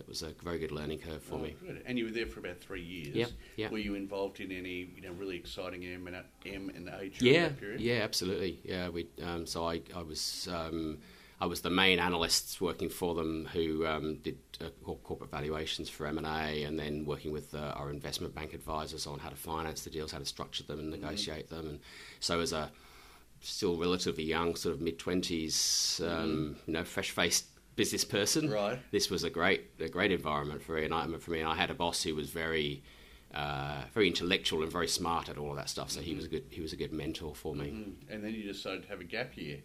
it 0.00 0.08
was 0.08 0.22
a 0.22 0.30
very 0.42 0.58
good 0.58 0.72
learning 0.72 0.98
curve 0.98 1.22
for 1.22 1.34
Oh, 1.36 1.38
me. 1.38 1.54
good. 1.64 1.82
And 1.86 1.98
you 1.98 2.06
were 2.06 2.10
there 2.10 2.26
for 2.26 2.40
about 2.40 2.58
three 2.58 2.82
years. 2.82 3.14
Yep, 3.14 3.30
yep. 3.56 3.70
Were 3.72 3.78
you 3.78 3.94
involved 3.94 4.40
in 4.40 4.50
any, 4.50 4.90
you 4.96 5.02
know, 5.02 5.12
really 5.12 5.36
exciting 5.36 5.84
M 5.84 6.06
and 6.06 6.16
M 6.46 6.70
and 6.74 6.88
A 6.88 7.08
during 7.10 7.34
Yeah, 7.34 7.48
that 7.48 7.60
period? 7.60 7.80
yeah, 7.80 8.00
absolutely. 8.02 8.60
Yeah, 8.64 8.88
we. 8.88 9.06
Um, 9.22 9.46
so 9.46 9.68
I, 9.68 9.82
I 9.94 10.02
was, 10.02 10.48
um, 10.50 10.98
I 11.40 11.46
was 11.46 11.60
the 11.60 11.70
main 11.70 11.98
analyst 11.98 12.60
working 12.60 12.88
for 12.88 13.14
them 13.14 13.48
who 13.52 13.86
um, 13.86 14.16
did 14.16 14.38
uh, 14.60 14.70
corporate 15.04 15.30
valuations 15.30 15.88
for 15.88 16.06
M 16.06 16.18
and 16.18 16.26
A, 16.26 16.64
and 16.64 16.78
then 16.78 17.04
working 17.04 17.32
with 17.32 17.54
uh, 17.54 17.74
our 17.76 17.90
investment 17.90 18.34
bank 18.34 18.52
advisors 18.54 19.06
on 19.06 19.18
how 19.18 19.28
to 19.28 19.36
finance 19.36 19.84
the 19.84 19.90
deals, 19.90 20.12
how 20.12 20.18
to 20.18 20.24
structure 20.26 20.64
them, 20.64 20.78
and 20.80 20.90
negotiate 20.90 21.48
them. 21.50 21.66
And 21.68 21.80
so, 22.20 22.40
as 22.40 22.52
a 22.52 22.70
still 23.42 23.78
relatively 23.78 24.24
young, 24.24 24.54
sort 24.54 24.74
of 24.74 24.80
mid 24.82 24.98
twenties, 24.98 26.00
um, 26.04 26.56
you 26.66 26.74
know, 26.74 26.84
fresh 26.84 27.10
faced 27.10 27.46
business 27.76 28.04
person, 28.04 28.50
Right. 28.50 28.78
this 28.90 29.10
was 29.10 29.24
a 29.24 29.30
great, 29.30 29.70
a 29.80 29.88
great 29.88 30.12
environment 30.12 30.62
for 30.62 30.72
me. 30.72 30.84
And 30.84 30.94
I, 30.94 31.06
for 31.18 31.30
me, 31.30 31.40
and 31.40 31.48
I 31.48 31.56
had 31.56 31.70
a 31.70 31.74
boss 31.74 32.02
who 32.02 32.14
was 32.14 32.30
very 32.30 32.82
uh, 33.34 33.82
very 33.94 34.08
intellectual 34.08 34.62
and 34.62 34.72
very 34.72 34.88
smart 34.88 35.28
at 35.28 35.38
all 35.38 35.50
of 35.50 35.56
that 35.56 35.68
stuff. 35.68 35.90
So 35.90 36.00
he 36.00 36.14
was 36.14 36.24
a 36.24 36.28
good 36.28 36.44
he 36.50 36.60
was 36.60 36.72
a 36.72 36.76
good 36.76 36.92
mentor 36.92 37.34
for 37.34 37.54
me. 37.54 37.66
Mm. 37.66 37.92
And 38.12 38.24
then 38.24 38.34
you 38.34 38.42
decided 38.42 38.82
to 38.82 38.88
have 38.88 39.00
a 39.00 39.04
gap 39.04 39.36
year. 39.36 39.58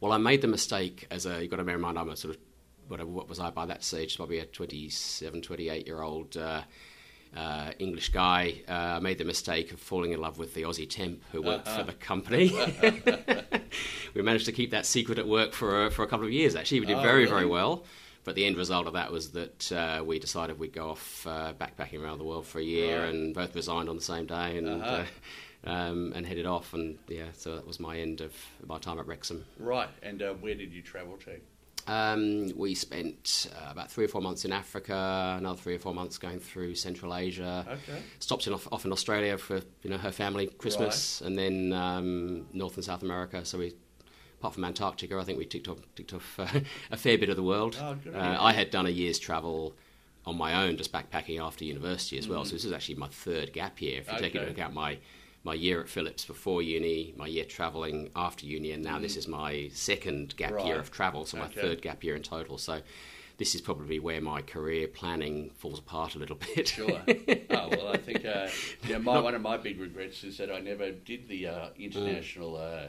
Well, 0.00 0.12
I 0.12 0.18
made 0.18 0.42
the 0.42 0.48
mistake 0.48 1.06
as 1.10 1.26
a 1.26 1.40
you've 1.40 1.50
got 1.50 1.56
to 1.56 1.64
bear 1.64 1.74
in 1.74 1.80
mind 1.80 1.98
I'm 1.98 2.08
a 2.08 2.16
sort 2.16 2.36
of 2.36 2.40
whatever 2.88 3.10
what 3.10 3.28
was 3.28 3.40
I 3.40 3.50
by 3.50 3.66
that 3.66 3.82
stage 3.82 4.16
probably 4.16 4.38
a 4.38 4.46
27, 4.46 5.42
28 5.42 5.86
year 5.86 6.02
old. 6.02 6.36
Uh, 6.36 6.62
uh, 7.36 7.70
English 7.78 8.10
guy 8.10 8.60
uh, 8.68 8.98
made 9.00 9.18
the 9.18 9.24
mistake 9.24 9.72
of 9.72 9.78
falling 9.80 10.12
in 10.12 10.20
love 10.20 10.38
with 10.38 10.54
the 10.54 10.62
Aussie 10.62 10.88
temp 10.88 11.22
who 11.32 11.42
worked 11.42 11.68
for 11.68 11.82
the 11.84 11.92
company. 11.92 12.50
we 14.14 14.22
managed 14.22 14.46
to 14.46 14.52
keep 14.52 14.70
that 14.72 14.86
secret 14.86 15.18
at 15.18 15.26
work 15.28 15.52
for 15.52 15.86
a, 15.86 15.90
for 15.90 16.02
a 16.02 16.06
couple 16.06 16.26
of 16.26 16.32
years. 16.32 16.56
Actually, 16.56 16.80
we 16.80 16.86
did 16.86 16.96
Oh, 16.98 17.02
very 17.02 17.20
really? 17.20 17.30
very 17.30 17.46
well. 17.46 17.84
But 18.24 18.34
the 18.34 18.44
end 18.44 18.56
result 18.58 18.86
of 18.86 18.92
that 18.92 19.10
was 19.10 19.30
that 19.30 19.72
uh, 19.72 20.02
we 20.04 20.18
decided 20.18 20.58
we'd 20.58 20.74
go 20.74 20.90
off 20.90 21.26
uh, 21.26 21.54
backpacking 21.58 22.02
around 22.02 22.18
the 22.18 22.24
world 22.24 22.46
for 22.46 22.58
a 22.58 22.62
year, 22.62 23.00
Right. 23.04 23.14
and 23.14 23.34
both 23.34 23.54
resigned 23.54 23.88
on 23.88 23.96
the 23.96 24.02
same 24.02 24.26
day 24.26 24.58
and 24.58 24.68
Uh-huh. 24.68 25.04
uh, 25.66 25.70
um, 25.70 26.12
and 26.14 26.26
headed 26.26 26.44
off. 26.46 26.74
And 26.74 26.98
yeah, 27.08 27.26
so 27.32 27.54
that 27.56 27.66
was 27.66 27.80
my 27.80 27.98
end 27.98 28.20
of 28.20 28.32
my 28.66 28.78
time 28.78 28.98
at 28.98 29.06
Rexam. 29.06 29.42
Right. 29.58 29.88
And 30.02 30.20
uh, 30.22 30.34
where 30.34 30.54
did 30.54 30.72
you 30.72 30.82
travel 30.82 31.16
to? 31.24 31.40
Um, 31.90 32.52
we 32.56 32.74
spent 32.76 33.48
uh, 33.56 33.70
about 33.72 33.90
three 33.90 34.04
or 34.04 34.08
four 34.08 34.20
months 34.22 34.44
in 34.44 34.52
Africa, 34.52 35.34
another 35.38 35.58
three 35.60 35.74
or 35.74 35.78
four 35.80 35.92
months 35.92 36.18
going 36.18 36.38
through 36.38 36.76
Central 36.76 37.14
Asia. 37.16 37.66
Okay. 37.68 38.00
Stopped 38.20 38.46
in 38.46 38.52
off, 38.52 38.68
off 38.70 38.84
in 38.84 38.92
Australia 38.92 39.36
for 39.36 39.56
you 39.82 39.90
know 39.90 39.98
her 39.98 40.12
family 40.12 40.46
Christmas, 40.46 41.20
and 41.20 41.36
then 41.36 41.72
um, 41.72 42.46
North 42.52 42.76
and 42.76 42.84
South 42.84 43.02
America. 43.02 43.44
So 43.44 43.58
we, 43.58 43.74
apart 44.38 44.54
from 44.54 44.64
Antarctica, 44.64 45.18
I 45.18 45.24
think 45.24 45.36
we 45.38 45.46
ticked 45.46 45.66
off, 45.66 45.78
ticked 45.96 46.14
off 46.14 46.38
uh, 46.38 46.46
a 46.92 46.96
fair 46.96 47.18
bit 47.18 47.28
of 47.28 47.34
the 47.36 47.42
world. 47.42 47.76
Oh, 47.80 47.96
uh. 48.14 48.36
I 48.40 48.52
had 48.52 48.70
done 48.70 48.86
a 48.86 48.90
year's 48.90 49.18
travel 49.18 49.74
on 50.26 50.36
my 50.38 50.62
own, 50.64 50.76
just 50.76 50.92
backpacking 50.92 51.40
after 51.40 51.64
university 51.64 52.18
as 52.18 52.26
Mm. 52.26 52.30
well. 52.30 52.44
So 52.44 52.52
this 52.52 52.64
is 52.64 52.72
actually 52.72 52.96
my 52.96 53.08
third 53.08 53.52
gap 53.52 53.80
year. 53.82 53.98
If 54.00 54.12
you 54.12 54.18
take 54.18 54.34
into 54.36 54.46
Okay. 54.46 54.52
account 54.60 54.74
my 54.74 54.98
my 55.42 55.54
year 55.54 55.80
at 55.80 55.88
Philips 55.88 56.24
before 56.24 56.62
uni, 56.62 57.14
my 57.16 57.26
year 57.26 57.44
travelling 57.44 58.10
after 58.14 58.44
uni, 58.46 58.72
and 58.72 58.82
now 58.82 58.98
this 58.98 59.16
is 59.16 59.26
my 59.26 59.70
second 59.72 60.36
gap 60.36 60.50
year 60.64 60.76
Mm. 60.76 60.80
Of 60.80 60.90
travel, 60.90 61.24
so 61.24 61.38
my 61.38 61.46
Okay. 61.46 61.60
third 61.60 61.82
gap 61.82 62.04
year 62.04 62.14
in 62.16 62.22
total. 62.22 62.58
So 62.58 62.82
this 63.38 63.54
is 63.54 63.62
probably 63.62 63.98
where 63.98 64.20
my 64.20 64.42
career 64.42 64.86
planning 64.86 65.50
falls 65.56 65.78
apart 65.78 66.14
a 66.14 66.18
little 66.18 66.36
bit. 66.54 66.68
Sure. 66.68 67.02
oh 67.08 67.68
well, 67.70 67.88
I 67.88 67.96
think 67.96 68.24
uh, 68.24 68.48
yeah, 68.86 68.98
my, 68.98 69.18
one 69.18 69.34
of 69.34 69.40
my 69.40 69.56
big 69.56 69.80
regrets 69.80 70.24
is 70.24 70.36
that 70.38 70.50
I 70.52 70.60
never 70.60 70.90
did 70.90 71.26
the 71.28 71.46
uh, 71.46 71.68
international 71.78 72.56
uh, 72.56 72.88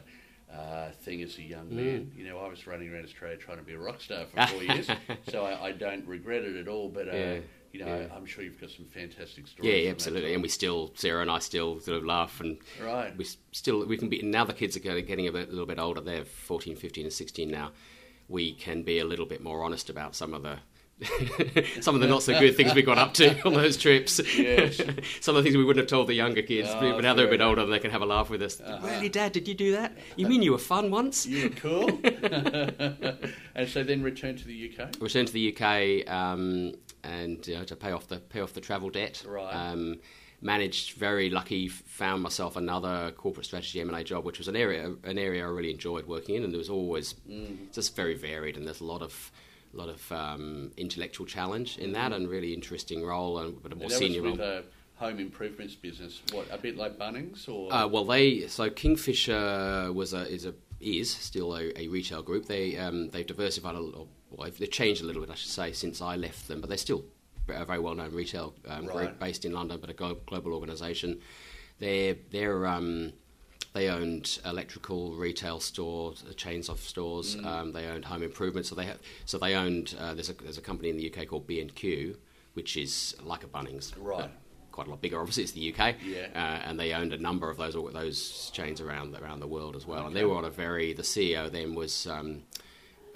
uh, 0.54 0.92
thing 1.04 1.22
as 1.22 1.38
a 1.38 1.42
young 1.42 1.70
Mm. 1.70 1.76
man. 1.76 2.12
You 2.18 2.26
know, 2.28 2.38
I 2.40 2.50
was 2.50 2.68
running 2.68 2.94
around 2.94 3.06
Australia 3.06 3.38
trying 3.38 3.60
to 3.60 3.64
be 3.64 3.74
a 3.74 3.80
rock 3.80 4.02
star 4.02 4.26
for 4.26 4.46
four 4.48 4.62
years, 4.62 4.90
so 5.30 5.46
I, 5.46 5.68
I 5.68 5.72
don't 5.72 6.06
regret 6.06 6.44
it 6.44 6.58
at 6.58 6.68
all. 6.68 6.90
But 6.90 7.08
uh, 7.08 7.16
Yeah, 7.16 7.38
you 7.74 7.80
know, 7.86 7.86
yeah. 8.10 8.16
I'm 8.16 8.26
sure 8.26 8.44
you've 8.44 8.60
got 8.60 8.70
some 8.70 8.86
fantastic 8.86 9.48
stories. 9.48 9.84
yeah, 9.86 9.90
absolutely. 9.92 10.34
And 10.34 10.42
we 10.44 10.50
still, 10.50 10.92
Sarah 10.96 11.22
and 11.22 11.32
I 11.32 11.40
still 11.40 11.80
sort 11.80 11.98
of 11.98 12.06
laugh 12.06 12.40
and 12.42 12.58
Right. 12.84 13.16
we 13.18 13.26
still 13.52 13.86
we 13.86 13.98
can 13.98 14.10
be 14.10 14.22
now 14.22 14.44
the 14.46 14.54
kids 14.54 14.76
are 14.76 14.80
getting 14.80 15.28
a, 15.28 15.32
bit, 15.32 15.48
a 15.48 15.52
little 15.52 15.66
bit 15.66 15.80
older 15.80 16.02
they're 16.02 16.26
14 16.26 16.76
15 16.76 17.06
and 17.06 17.14
16 17.14 17.50
now 17.50 17.72
we 18.28 18.54
can 18.54 18.84
be 18.84 19.00
a 19.00 19.06
little 19.06 19.26
bit 19.26 19.42
more 19.44 19.64
honest 19.64 19.90
about 19.90 20.16
some 20.16 20.34
of 20.34 20.44
the 20.44 20.58
some 21.82 21.96
of 21.96 22.02
the 22.02 22.08
not 22.08 22.22
so 22.22 22.38
good 22.40 22.56
things 22.56 22.76
we 22.76 22.84
got 22.84 23.00
up 23.00 23.12
to 23.16 23.42
on 23.48 23.54
those 23.54 23.76
trips 23.76 24.20
Yes. 24.38 24.80
some 25.20 25.36
of 25.36 25.44
the 25.44 25.48
things 25.50 25.58
we 25.58 25.64
wouldn't 25.66 25.82
have 25.84 25.90
told 25.90 26.08
the 26.08 26.14
younger 26.14 26.44
kids 26.44 26.70
Oh, 26.72 26.80
but 26.80 27.02
now 27.02 27.16
they're 27.16 27.26
a 27.26 27.30
bit 27.30 27.42
older 27.42 27.62
and 27.64 27.74
they 27.74 27.80
can 27.80 27.90
have 27.90 28.04
a 28.04 28.06
laugh 28.06 28.30
with 28.30 28.42
us 28.44 28.62
uh-huh. 28.62 28.86
really 28.88 29.10
dad 29.10 29.32
did 29.32 29.48
you 29.48 29.56
do 29.56 29.72
that 29.72 29.92
uh, 29.92 30.02
you 30.16 30.28
mean 30.28 30.44
you 30.44 30.52
were 30.52 30.60
fun 30.60 30.92
once 30.92 31.26
Yeah, 31.26 31.48
cool. 31.50 31.90
and 33.56 33.68
so 33.68 33.84
then 33.84 34.04
return 34.04 34.36
to 34.38 34.46
the 34.46 34.72
UK. 34.78 34.90
returned 35.02 35.28
to 35.30 35.34
the 35.34 35.56
UK 35.56 36.08
um, 36.12 36.74
and 37.04 37.46
you 37.48 37.56
know, 37.56 37.64
to 37.64 37.76
pay 37.76 37.92
off 37.92 38.08
the 38.08 38.18
pay 38.20 38.42
off 38.42 38.54
the 38.54 38.62
travel 38.62 38.90
debt. 38.90 39.24
Right. 39.28 39.52
Um, 39.54 40.00
managed 40.42 40.94
very 40.98 41.30
lucky. 41.30 41.68
Found 41.68 42.24
myself 42.24 42.56
another 42.56 43.12
corporate 43.16 43.46
strategy 43.46 43.80
M 43.80 43.90
and 43.90 43.98
A 43.98 44.04
job, 44.04 44.26
which 44.26 44.38
was 44.38 44.48
an 44.48 44.56
area 44.56 44.94
an 45.04 45.18
area 45.18 45.44
I 45.44 45.50
really 45.50 45.72
enjoyed 45.72 46.08
working 46.08 46.36
in, 46.36 46.44
and 46.44 46.52
there 46.54 46.58
was 46.60 46.70
always 46.70 47.16
just 47.72 47.96
very 47.96 48.16
varied, 48.16 48.58
and 48.58 48.66
there's 48.66 48.82
a 48.82 48.86
lot 48.86 49.02
of 49.02 49.32
a 49.74 49.78
lot 49.78 49.90
of 49.90 50.12
um, 50.12 50.72
intellectual 50.78 51.26
challenge 51.26 51.78
in 51.78 51.94
that, 51.94 52.12
and 52.12 52.28
really 52.28 52.54
interesting 52.54 53.06
role, 53.06 53.40
and 53.40 53.62
but 53.64 53.72
a 53.72 53.76
more 53.76 53.84
And 53.84 53.92
that 53.92 53.98
senior 54.00 54.22
was 54.22 54.32
with 54.32 54.42
role. 54.42 54.50
a 54.50 54.64
home 54.96 55.20
improvements 55.20 55.76
business. 55.76 56.22
What 56.32 56.48
a 56.52 56.58
bit 56.58 56.76
like 56.76 56.98
Bunnings 56.98 57.48
or 57.48 57.74
Uh, 57.74 57.88
well, 57.88 58.04
they 58.06 58.48
so 58.48 58.70
Kingfisher 58.70 59.92
was 59.94 60.14
a 60.14 60.28
is 60.32 60.46
a 60.46 60.54
is 60.80 61.12
still 61.12 61.56
a, 61.56 61.72
a 61.80 61.88
retail 61.88 62.24
group. 62.24 62.46
They 62.48 62.78
um, 62.78 63.10
they've 63.10 63.26
diversified 63.26 63.76
a 63.76 63.80
little. 63.80 64.08
Well, 64.32 64.50
they've, 64.58 64.72
changed 64.72 65.02
a 65.02 65.06
little 65.06 65.22
bit, 65.22 65.30
I 65.32 65.36
should 65.36 65.50
say, 65.52 65.72
since 65.74 66.02
I 66.02 66.16
left 66.16 66.48
them. 66.48 66.62
But 66.62 66.70
they're 66.70 66.78
still 66.78 67.04
a 67.50 67.66
very 67.66 67.80
well 67.80 67.96
known 67.96 68.14
retail 68.14 68.54
um, 68.68 68.86
Right. 68.88 68.96
group 69.08 69.20
based 69.20 69.46
in 69.46 69.52
London, 69.52 69.80
but 69.82 69.90
a 69.90 69.94
global 69.94 70.54
organisation. 70.54 71.20
They're 71.80 72.16
they're 72.32 72.66
um, 72.68 73.14
they 73.74 73.90
owned 73.90 74.40
electrical 74.46 75.14
retail 75.16 75.60
stores, 75.60 76.24
uh, 76.30 76.34
chains 76.34 76.70
of 76.70 76.80
stores. 76.80 77.36
Mm. 77.36 77.46
Um, 77.46 77.72
they 77.74 77.88
owned 77.88 78.06
home 78.06 78.24
improvement. 78.24 78.66
So 78.66 78.76
they 78.76 78.86
have, 78.86 79.00
so 79.26 79.38
they 79.38 79.56
owned. 79.56 79.96
Uh, 80.00 80.14
there's 80.14 80.30
a 80.30 80.34
there's 80.34 80.58
a 80.58 80.62
company 80.62 80.90
in 80.90 80.98
the 80.98 81.12
UK 81.14 81.28
called 81.28 81.48
B 81.48 81.60
and 81.60 81.74
Q, 81.74 82.18
which 82.54 82.78
is 82.78 83.16
like 83.24 83.44
a 83.44 83.48
Bunnings, 83.48 83.94
Right. 83.98 84.30
quite 84.72 84.88
a 84.88 84.90
lot 84.90 85.02
bigger. 85.02 85.20
Obviously, 85.20 85.44
it's 85.44 85.52
the 85.54 85.74
UK, 85.74 85.96
Yeah. 86.06 86.28
uh, 86.36 86.70
and 86.70 86.80
they 86.80 86.94
owned 86.94 87.12
a 87.14 87.18
number 87.18 87.50
of 87.50 87.58
those 87.58 87.74
those 87.94 88.52
chains 88.54 88.80
around 88.80 89.16
around 89.16 89.40
the 89.40 89.48
world 89.48 89.76
as 89.76 89.86
well. 89.88 90.06
And 90.08 90.16
they 90.16 90.24
were 90.24 90.36
on 90.36 90.46
a 90.46 90.50
very 90.52 90.94
the 90.94 91.04
CEO 91.04 91.52
then 91.52 91.76
was. 91.76 92.08
Um, 92.08 92.44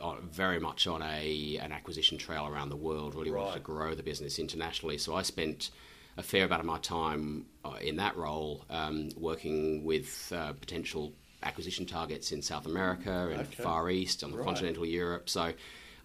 on, 0.01 0.27
very 0.31 0.59
much 0.59 0.87
on 0.87 1.01
a 1.01 1.57
an 1.61 1.71
acquisition 1.71 2.17
trail 2.17 2.47
around 2.47 2.69
the 2.69 2.75
world. 2.75 3.15
Really 3.15 3.31
wanted 3.31 3.53
to 3.53 3.59
grow 3.59 3.95
the 3.95 4.03
business 4.03 4.39
internationally. 4.39 4.97
So 4.97 5.15
I 5.15 5.21
spent 5.21 5.71
a 6.17 6.23
fair 6.23 6.45
amount 6.45 6.61
of 6.61 6.65
my 6.65 6.77
time 6.79 7.45
uh, 7.65 7.77
in 7.81 7.97
that 7.97 8.15
role, 8.15 8.65
um, 8.69 9.09
working 9.17 9.83
with 9.83 10.31
uh, 10.33 10.53
potential 10.53 11.13
acquisition 11.43 11.85
targets 11.85 12.31
in 12.31 12.41
South 12.41 12.65
America 12.65 13.29
and 13.31 13.41
Okay. 13.41 13.63
Far 13.63 13.89
East, 13.89 14.23
on 14.23 14.31
the 14.31 14.37
Right. 14.37 14.45
continental 14.45 14.85
Europe. 14.85 15.29
So 15.29 15.53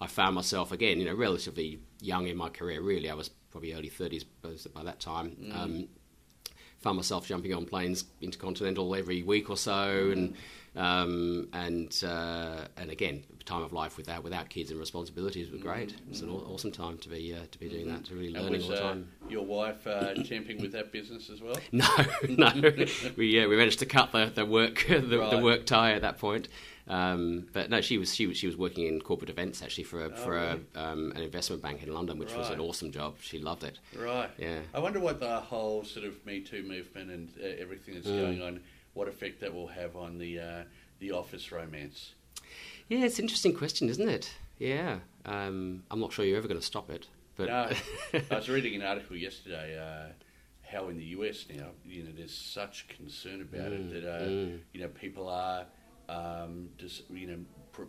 I 0.01 0.07
found 0.07 0.35
myself 0.35 0.73
again, 0.73 0.99
you 0.99 1.05
know, 1.05 1.15
relatively 1.15 1.81
young 2.01 2.27
in 2.27 2.37
my 2.37 2.49
career. 2.49 2.81
Really, 2.81 3.09
I 3.09 3.15
was 3.15 3.31
probably 3.51 3.73
early 3.73 3.89
thirties 3.89 4.25
by 4.75 4.83
that 4.83 5.01
time. 5.01 5.37
Mm. 5.41 5.55
Um, 5.57 5.89
found 6.81 6.97
myself 6.97 7.27
jumping 7.27 7.55
on 7.55 7.67
planes 7.67 8.05
intercontinental 8.21 8.95
every 8.95 9.23
week 9.23 9.51
or 9.51 9.57
so, 9.57 10.11
and 10.11 10.35
um, 10.77 11.49
and 11.53 12.03
uh, 12.07 12.67
and 12.77 12.91
again, 12.91 13.25
time 13.45 13.63
of 13.63 13.73
life 13.73 13.97
without 13.97 14.23
without 14.23 14.49
kids 14.49 14.71
and 14.71 14.79
responsibilities 14.79 15.51
was 15.51 15.61
great. 15.61 15.95
It's 16.09 16.21
an 16.21 16.31
aw- 16.31 16.53
awesome 16.53 16.71
time 16.73 16.99
to 16.99 17.09
be 17.09 17.35
uh, 17.35 17.47
to 17.51 17.59
be 17.59 17.69
doing 17.69 17.89
that, 17.89 18.05
to 18.07 18.15
really 18.15 18.33
learning 18.33 18.53
was 18.53 18.65
all 18.65 18.71
the 18.71 18.77
uh, 18.77 18.89
time. 18.89 19.09
your 19.29 19.45
wife 19.45 19.87
uh, 19.87 20.15
temping 20.15 20.61
with 20.61 20.73
that 20.73 20.93
business 20.93 21.29
as 21.31 21.41
well? 21.41 21.57
No, 21.73 21.89
no, 22.29 22.53
we 23.17 23.43
uh, 23.43 23.49
we 23.49 23.57
managed 23.57 23.81
to 23.81 23.87
cut 23.87 24.13
the 24.13 24.27
the 24.35 24.47
work 24.47 24.87
the, 24.89 25.01
the 25.01 25.41
work 25.43 25.67
tie 25.67 25.93
at 25.93 26.03
that 26.03 26.19
point. 26.19 26.49
Um, 26.89 27.47
but 27.53 27.71
no, 27.71 27.81
she 27.81 27.99
was 27.99 28.15
she 28.15 28.27
was 28.27 28.37
she 28.37 28.47
was 28.47 28.57
working 28.57 28.87
in 28.87 29.01
corporate 29.01 29.31
events 29.31 29.63
actually 29.63 29.85
for 29.85 30.07
a, 30.07 30.11
for 30.11 30.33
really? 30.33 30.61
a, 30.75 30.81
um, 30.83 31.13
an 31.15 31.23
investment 31.23 31.63
bank 31.63 31.83
in 31.83 31.93
London, 31.93 32.19
which 32.19 32.35
was 32.35 32.51
an 32.51 32.61
awesome 32.61 32.91
job. 32.91 33.17
She 33.21 33.39
loved 33.39 33.65
it. 33.65 33.79
Right. 33.97 34.31
Yeah. 34.39 34.61
I 34.75 34.81
wonder 34.81 34.99
what 35.01 35.21
the 35.21 35.41
whole 35.41 35.85
sort 35.85 36.07
of 36.07 36.25
Me 36.27 36.41
Too 36.41 36.63
movement 36.63 37.11
and 37.11 37.29
uh, 37.41 37.47
everything 37.61 37.95
that's 37.95 38.07
Mm. 38.07 38.21
going 38.21 38.43
on, 38.43 38.61
what 38.95 39.09
effect 39.09 39.41
that 39.41 39.55
will 39.55 39.69
have 39.69 39.95
on 39.97 40.19
the 40.19 40.39
uh, 40.41 40.63
the 40.99 41.13
office 41.13 41.53
romance. 41.53 42.15
Yeah, 42.89 43.05
it's 43.05 43.19
an 43.19 43.25
interesting 43.25 43.55
question, 43.55 43.89
isn't 43.89 44.09
it? 44.09 44.33
Yeah, 44.59 44.99
um, 45.25 45.85
I'm 45.91 46.01
not 46.01 46.13
sure 46.13 46.25
you're 46.25 46.39
ever 46.39 46.49
going 46.49 46.61
to 46.61 46.67
stop 46.67 46.91
it. 46.91 47.07
But 47.37 47.47
No, 47.47 47.71
I 48.31 48.35
was 48.35 48.49
reading 48.49 48.75
an 48.75 48.83
article 48.83 49.17
yesterday. 49.17 49.79
Uh, 49.79 50.13
how 50.71 50.89
in 50.89 50.99
the 50.99 51.05
US 51.05 51.47
now, 51.55 51.69
you 51.85 52.05
know, 52.05 52.11
there's 52.17 52.35
such 52.35 52.87
concern 52.89 53.41
about 53.43 53.73
it 53.73 53.93
that 53.93 54.09
uh, 54.09 54.23
mm. 54.23 54.59
you 54.73 54.81
know 54.81 54.89
people 54.89 55.29
are, 55.29 55.67
um, 56.11 56.69
just, 56.77 57.09
you 57.11 57.27
know, 57.27 57.39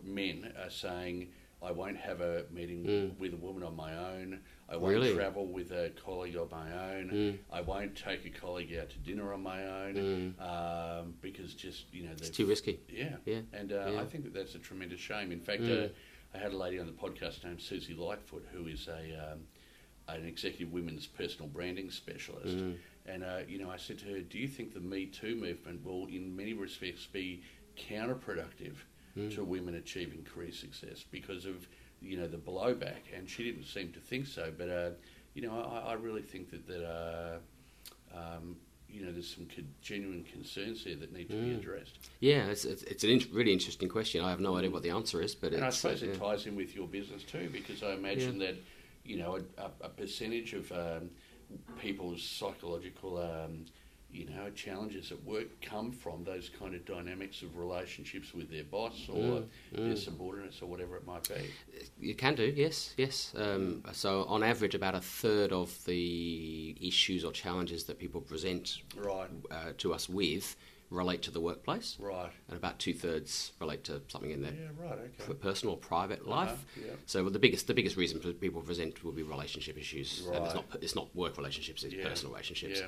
men 0.03 0.53
are 0.63 0.69
saying, 0.69 1.29
I 1.63 1.71
won't 1.71 1.97
have 1.97 2.21
a 2.21 2.45
meeting 2.51 3.15
with 3.19 3.33
a 3.33 3.37
woman 3.37 3.61
on 3.63 3.75
my 3.75 3.95
own. 3.95 4.39
I 4.67 4.77
won't 4.77 4.93
Mm. 4.95 5.01
Really? 5.01 5.13
travel 5.13 5.45
with 5.45 5.71
a 5.71 5.91
colleague 6.03 6.35
on 6.35 6.47
my 6.49 6.95
own. 6.95 7.09
Mm. 7.09 7.37
I 7.51 7.61
won't 7.61 7.95
take 7.95 8.25
a 8.25 8.29
colleague 8.29 8.73
out 8.79 8.89
to 8.89 8.97
dinner 8.99 9.31
on 9.33 9.43
my 9.43 9.65
own 9.67 10.33
um, 10.39 11.13
because 11.21 11.53
just 11.53 11.85
you 11.93 12.03
know 12.03 12.11
it's 12.13 12.29
too 12.29 12.45
risky. 12.47 12.79
yeah, 12.89 13.17
Yeah, 13.25 13.41
and 13.53 13.71
uh, 13.73 13.91
yeah. 13.93 14.01
I 14.01 14.05
think 14.05 14.23
that 14.23 14.33
that's 14.33 14.55
a 14.55 14.59
tremendous 14.59 14.99
shame. 14.99 15.31
In 15.31 15.39
fact, 15.39 15.61
Mm. 15.61 15.85
uh, 15.85 15.89
I 16.33 16.37
had 16.39 16.51
a 16.53 16.57
lady 16.57 16.79
on 16.79 16.85
the 16.87 16.93
podcast 16.93 17.43
named 17.43 17.61
Susie 17.61 17.93
Lightfoot, 17.93 18.45
who 18.53 18.65
is 18.67 18.87
a 18.87 19.33
um, 19.33 19.39
an 20.07 20.25
executive 20.25 20.71
women's 20.71 21.05
personal 21.05 21.47
branding 21.47 21.91
specialist. 21.91 22.57
Mm. 22.57 22.77
And 23.05 23.23
uh, 23.23 23.39
you 23.47 23.59
know, 23.59 23.69
I 23.69 23.77
said 23.77 23.99
to 23.99 24.05
her, 24.13 24.21
"Do 24.21 24.39
you 24.39 24.47
think 24.47 24.73
the 24.73 24.79
Me 24.79 25.05
Too 25.05 25.35
movement 25.35 25.83
will, 25.85 26.07
in 26.07 26.35
many 26.35 26.53
respects, 26.53 27.05
be 27.05 27.43
counterproductive 27.89 28.75
Mm. 29.17 29.35
to 29.35 29.43
women 29.43 29.75
achieving 29.75 30.23
career 30.23 30.53
success 30.53 31.03
because 31.11 31.45
of 31.45 31.67
you 32.01 32.15
know 32.17 32.27
the 32.27 32.37
blowback?" 32.37 33.01
And 33.13 33.29
she 33.29 33.43
didn't 33.43 33.65
seem 33.65 33.91
to 33.91 33.99
think 33.99 34.25
so. 34.27 34.53
But 34.57 34.69
uh, 34.69 34.89
you 35.33 35.41
know, 35.41 35.53
I, 35.59 35.91
I 35.91 35.93
really 35.93 36.21
think 36.21 36.49
that 36.51 36.65
that. 36.67 36.85
Uh, 36.87 37.37
um, 38.13 38.57
you 38.89 39.05
know, 39.05 39.11
there's 39.13 39.33
some 39.33 39.47
genuine 39.81 40.21
concerns 40.25 40.83
there 40.83 40.97
that 40.97 41.13
need 41.13 41.29
to 41.29 41.35
be 41.37 41.51
Mm. 41.51 41.59
addressed. 41.59 41.97
Yeah, 42.19 42.47
it's, 42.47 42.65
it's, 42.65 42.83
it's 42.83 43.05
an 43.05 43.09
in- 43.11 43.25
really 43.31 43.53
interesting 43.53 43.87
question. 43.87 44.21
I 44.21 44.29
have 44.29 44.41
no 44.41 44.57
idea 44.57 44.69
what 44.69 44.83
the 44.83 44.89
answer 44.89 45.21
is, 45.21 45.33
but 45.33 45.53
And 45.53 45.63
I 45.63 45.69
suppose 45.69 46.03
uh, 46.03 46.07
it 46.07 46.19
ties 46.19 46.45
in 46.45 46.57
with 46.57 46.75
your 46.75 46.89
business 46.89 47.23
too, 47.23 47.47
because 47.53 47.83
I 47.83 47.93
imagine 47.93 48.37
that 48.39 48.55
you 49.05 49.15
know 49.17 49.37
a, 49.37 49.61
a, 49.61 49.71
a 49.83 49.89
percentage 49.89 50.53
of 50.53 50.69
um, 50.73 51.09
people's 51.79 52.21
psychological, 52.21 53.17
um, 53.17 53.63
you 54.13 54.25
know, 54.25 54.49
challenges 54.51 55.11
at 55.11 55.23
work 55.23 55.47
come 55.61 55.91
from 55.91 56.23
those 56.23 56.49
kind 56.59 56.75
of 56.75 56.85
dynamics 56.85 57.41
of 57.41 57.57
relationships 57.57 58.33
with 58.33 58.49
their 58.49 58.63
boss 58.63 59.07
or 59.09 59.15
Mm, 59.41 59.47
their 59.71 59.93
mm. 59.93 59.97
subordinates 59.97 60.61
or 60.61 60.65
whatever 60.67 60.97
it 60.97 61.05
might 61.05 61.27
be. 61.27 61.35
You 61.99 62.15
can 62.15 62.35
do, 62.35 62.43
yes, 62.55 62.93
yes. 62.97 63.33
Um, 63.35 63.83
so, 63.93 64.25
on 64.25 64.43
average, 64.43 64.75
about 64.75 64.95
a 64.95 65.01
third 65.01 65.51
of 65.53 65.83
the 65.85 66.75
issues 66.81 67.23
or 67.23 67.31
challenges 67.31 67.85
that 67.85 67.99
people 67.99 68.21
present 68.21 68.79
Right, 68.97 69.29
uh, 69.49 69.73
to 69.77 69.93
us 69.93 70.09
with 70.09 70.55
relate 70.89 71.21
to 71.21 71.31
the 71.31 71.39
workplace, 71.39 71.95
right. 72.01 72.31
and 72.49 72.57
about 72.57 72.77
two 72.77 72.93
thirds 72.93 73.53
relate 73.61 73.81
to 73.85 74.01
something 74.09 74.31
in 74.31 74.41
their 74.41 74.51
Yeah, 74.51 74.89
right, 74.89 74.99
okay. 75.19 75.33
personal 75.35 75.75
or 75.75 75.77
private 75.77 76.27
life. 76.27 76.49
Uh-huh, 76.49 76.85
yeah. 76.87 76.93
So 77.05 77.29
the 77.29 77.39
biggest 77.39 77.67
the 77.67 77.73
biggest 77.73 77.95
reason 77.95 78.19
for 78.19 78.33
people 78.33 78.61
present 78.61 79.01
will 79.03 79.13
be 79.13 79.23
relationship 79.23 79.77
issues. 79.77 80.27
And 80.27 80.45
it's 80.45 80.53
Right. 80.53 80.69
not 80.71 80.83
it's 80.83 80.95
not 80.95 81.15
work 81.15 81.37
relationships; 81.37 81.83
it's 81.85 81.93
Yeah, 81.93 82.09
personal 82.09 82.33
relationships. 82.33 82.81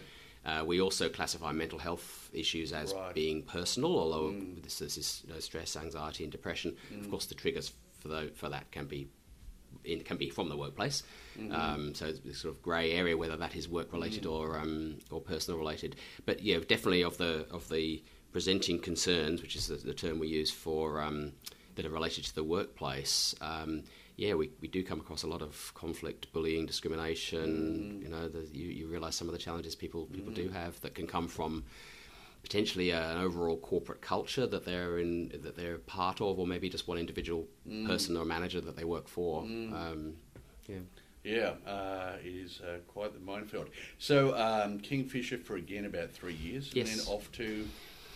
Uh, 0.46 0.64
we 0.66 0.82
also 0.82 1.08
classify 1.10 1.52
mental 1.54 1.80
health 1.80 2.30
issues 2.34 2.74
as 2.74 2.94
Right. 2.94 3.14
being 3.16 3.44
personal, 3.44 3.98
although 3.98 4.32
Mm. 4.32 4.62
this, 4.62 4.80
this 4.80 4.98
is 4.98 5.24
you 5.26 5.34
know, 5.34 5.40
stress, 5.40 5.76
anxiety, 5.78 6.24
and 6.24 6.32
depression. 6.32 6.76
Of 7.00 7.10
course, 7.10 7.26
the 7.28 7.36
triggers 7.36 7.72
for 8.00 8.10
tho- 8.10 8.30
for 8.34 8.50
that 8.50 8.70
can 8.72 8.86
be 8.88 9.08
it 9.84 10.06
can 10.06 10.18
be 10.18 10.30
from 10.30 10.50
the 10.50 10.56
workplace. 10.56 11.02
Mm-hmm. 11.38 11.52
Um, 11.54 11.96
so 11.96 12.06
it's 12.06 12.20
this 12.20 12.38
sort 12.38 12.54
of 12.54 12.62
grey 12.62 12.92
area 12.92 13.18
whether 13.18 13.36
that 13.38 13.56
is 13.56 13.68
work 13.68 13.92
related 13.92 14.24
Mm. 14.24 14.32
or 14.32 14.58
um, 14.60 15.00
or 15.10 15.20
personal 15.22 15.58
related. 15.60 15.96
But 16.26 16.42
yeah, 16.42 16.60
definitely 16.60 17.04
of 17.04 17.18
the 17.18 17.48
of 17.50 17.68
the 17.70 18.04
presenting 18.32 18.80
concerns, 18.80 19.42
which 19.42 19.56
is 19.56 19.68
the, 19.68 19.76
the 19.76 19.94
term 19.94 20.20
we 20.20 20.28
use 20.28 20.52
for 20.52 21.02
um, 21.02 21.34
that 21.76 21.86
are 21.86 21.90
related 21.90 22.24
to 22.26 22.36
the 22.36 22.44
workplace. 22.44 23.34
Yeah, 24.16 24.36
we, 24.36 24.52
we 24.62 24.68
do 24.68 24.84
come 24.84 25.00
across 25.00 25.24
a 25.24 25.28
lot 25.28 25.42
of 25.42 25.72
conflict, 25.74 26.32
bullying, 26.34 26.66
discrimination. 26.66 28.00
Mm. 28.00 28.04
You 28.04 28.10
know, 28.10 28.28
the, 28.28 28.48
you, 28.52 28.68
you 28.70 28.88
realise 28.88 29.16
some 29.16 29.28
of 29.28 29.32
the 29.34 29.40
challenges 29.40 29.76
people 29.76 30.06
people 30.06 30.32
do 30.32 30.50
have 30.50 30.80
that 30.82 30.94
can 30.94 31.08
come 31.08 31.28
from 31.28 31.64
potentially 32.44 32.92
an 32.92 33.18
overall 33.18 33.58
corporate 33.58 34.02
culture 34.02 34.46
that 34.46 34.66
they're 34.66 35.00
in 35.00 35.30
that 35.44 35.56
they're 35.56 35.78
part 35.80 36.22
of, 36.22 36.38
or 36.40 36.46
maybe 36.46 36.70
just 36.70 36.88
one 36.88 36.98
individual 36.98 37.48
Mm. 37.68 37.88
person 37.88 38.18
or 38.18 38.26
manager 38.26 38.60
that 38.62 38.76
they 38.76 38.84
work 38.84 39.08
for. 39.08 39.44
Um, 39.44 40.14
yeah. 40.68 40.80
Yeah, 41.24 41.54
uh, 41.66 42.18
it 42.22 42.36
is 42.36 42.60
uh, 42.60 42.80
quite 42.86 43.14
the 43.14 43.20
minefield. 43.20 43.70
So 43.98 44.38
um, 44.38 44.80
Kingfisher 44.80 45.38
for 45.38 45.56
again 45.56 45.86
about 45.86 46.12
three 46.12 46.34
years, 46.34 46.72
and 46.76 46.86
then 46.86 47.00
off 47.08 47.32
to 47.34 47.66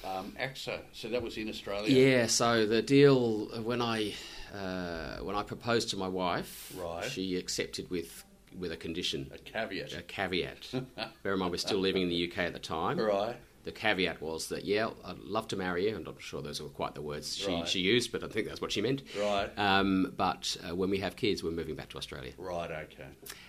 um, 0.03 0.33
AXA. 0.37 0.79
So 0.91 1.07
that 1.07 1.21
was 1.23 1.37
in 1.37 1.47
Australia. 1.47 1.89
Yeah, 1.89 2.27
so 2.27 2.65
the 2.65 2.81
deal 2.81 3.45
when 3.63 3.81
I 3.81 4.13
uh, 4.53 5.17
when 5.23 5.35
I 5.35 5.43
proposed 5.43 5.89
to 5.89 5.97
my 5.97 6.07
wife, 6.07 6.73
Right. 6.77 7.03
she 7.03 7.35
accepted 7.37 7.89
with 7.89 8.23
with 8.57 8.71
a 8.71 8.77
condition, 8.77 9.29
A 9.33 9.37
caveat. 9.37 9.93
a 9.93 10.01
caveat. 10.01 10.71
Bear 11.23 11.33
in 11.33 11.39
mind, 11.39 11.51
we're 11.51 11.57
still 11.57 11.77
living 11.79 12.01
in 12.03 12.09
the 12.09 12.27
UK 12.31 12.39
at 12.39 12.53
the 12.53 12.59
time. 12.59 12.97
Right. 12.99 13.35
The 13.65 13.71
caveat 13.73 14.19
was 14.21 14.47
that 14.47 14.63
yeah, 14.65 14.89
I'd 15.05 15.19
love 15.19 15.47
to 15.49 15.55
marry 15.57 15.83
you. 15.83 15.89
And 15.89 16.07
I'm 16.07 16.13
not 16.13 16.21
sure 16.23 16.41
those 16.41 16.61
were 16.61 16.69
quite 16.69 16.95
the 16.95 17.01
words 17.01 17.35
she, 17.35 17.51
Right. 17.51 17.67
she 17.67 17.81
used, 17.81 18.11
but 18.13 18.23
I 18.23 18.27
think 18.29 18.47
that's 18.47 18.61
what 18.61 18.71
she 18.71 18.81
meant. 18.81 19.03
Right. 19.19 19.49
Um, 19.59 20.13
but 20.15 20.55
uh, 20.67 20.73
when 20.75 20.89
we 20.89 20.97
have 20.99 21.15
kids, 21.17 21.43
we're 21.43 21.51
moving 21.51 21.75
back 21.75 21.89
to 21.89 21.97
Australia. 21.97 22.31
Right. 22.37 22.71
Okay. 22.71 23.05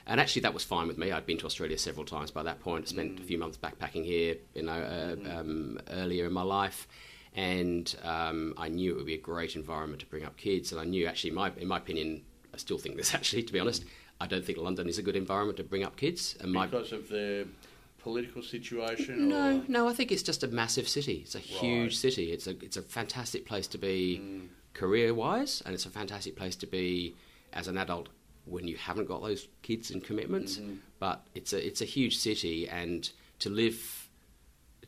And 0.06 0.20
actually, 0.20 0.42
that 0.42 0.52
was 0.52 0.64
fine 0.64 0.88
with 0.88 0.98
me. 0.98 1.12
I'd 1.12 1.24
been 1.24 1.38
to 1.38 1.46
Australia 1.46 1.78
several 1.78 2.04
times 2.04 2.30
by 2.32 2.42
that 2.42 2.58
point. 2.60 2.86
I 2.86 2.88
spent 2.88 3.20
a 3.20 3.22
few 3.22 3.38
months 3.38 3.56
backpacking 3.56 4.04
here, 4.04 4.36
you 4.54 4.64
know, 4.64 4.72
uh, 4.72 5.38
um, 5.38 5.78
earlier 5.90 6.26
in 6.26 6.32
my 6.32 6.42
life, 6.42 6.86
and 7.34 7.94
um, 8.02 8.54
I 8.56 8.68
knew 8.68 8.92
it 8.92 8.96
would 8.96 9.06
be 9.06 9.14
a 9.14 9.18
great 9.20 9.56
environment 9.56 10.00
to 10.00 10.06
bring 10.06 10.24
up 10.24 10.36
kids. 10.36 10.72
And 10.72 10.80
I 10.80 10.84
knew, 10.84 11.06
actually, 11.06 11.30
my, 11.32 11.52
in 11.56 11.68
my 11.68 11.76
opinion, 11.78 12.22
I 12.52 12.56
still 12.56 12.78
think 12.78 12.96
this. 12.96 13.14
Actually, 13.18 13.42
to 13.44 13.52
be 13.52 13.60
honest, 13.60 13.84
I 14.20 14.26
don't 14.26 14.44
think 14.44 14.58
London 14.58 14.88
is 14.88 14.98
a 14.98 15.02
good 15.02 15.16
environment 15.16 15.56
to 15.58 15.64
bring 15.64 15.84
up 15.84 15.96
kids. 15.96 16.36
And 16.40 16.52
my 16.52 16.66
Because 16.66 16.92
of 16.92 17.08
the 17.08 17.46
political 17.98 18.42
situation. 18.42 19.28
no, 19.28 19.58
Or? 19.58 19.62
no, 19.68 19.88
I 19.88 19.92
think 19.92 20.10
it's 20.10 20.22
just 20.22 20.42
a 20.42 20.48
massive 20.48 20.88
city. 20.88 21.20
It's 21.24 21.34
a 21.34 21.40
huge 21.40 21.96
city. 21.96 22.32
It's 22.32 22.46
a 22.46 22.50
it's 22.64 22.76
a 22.76 22.82
fantastic 22.82 23.44
place 23.46 23.66
to 23.68 23.78
be 23.78 24.48
career 24.74 25.12
wise, 25.14 25.62
and 25.64 25.74
it's 25.74 25.86
a 25.86 25.90
fantastic 25.90 26.36
place 26.36 26.56
to 26.56 26.66
be 26.66 27.14
as 27.52 27.68
an 27.68 27.76
adult 27.76 28.08
when 28.46 28.66
you 28.66 28.76
haven't 28.76 29.06
got 29.08 29.22
those 29.22 29.48
kids 29.62 29.90
and 29.90 30.02
commitments. 30.02 30.58
But 30.98 31.26
it's 31.34 31.52
a 31.52 31.64
it's 31.64 31.80
a 31.82 31.84
huge 31.84 32.16
city, 32.16 32.68
and 32.68 33.08
to 33.40 33.50
live 33.50 33.97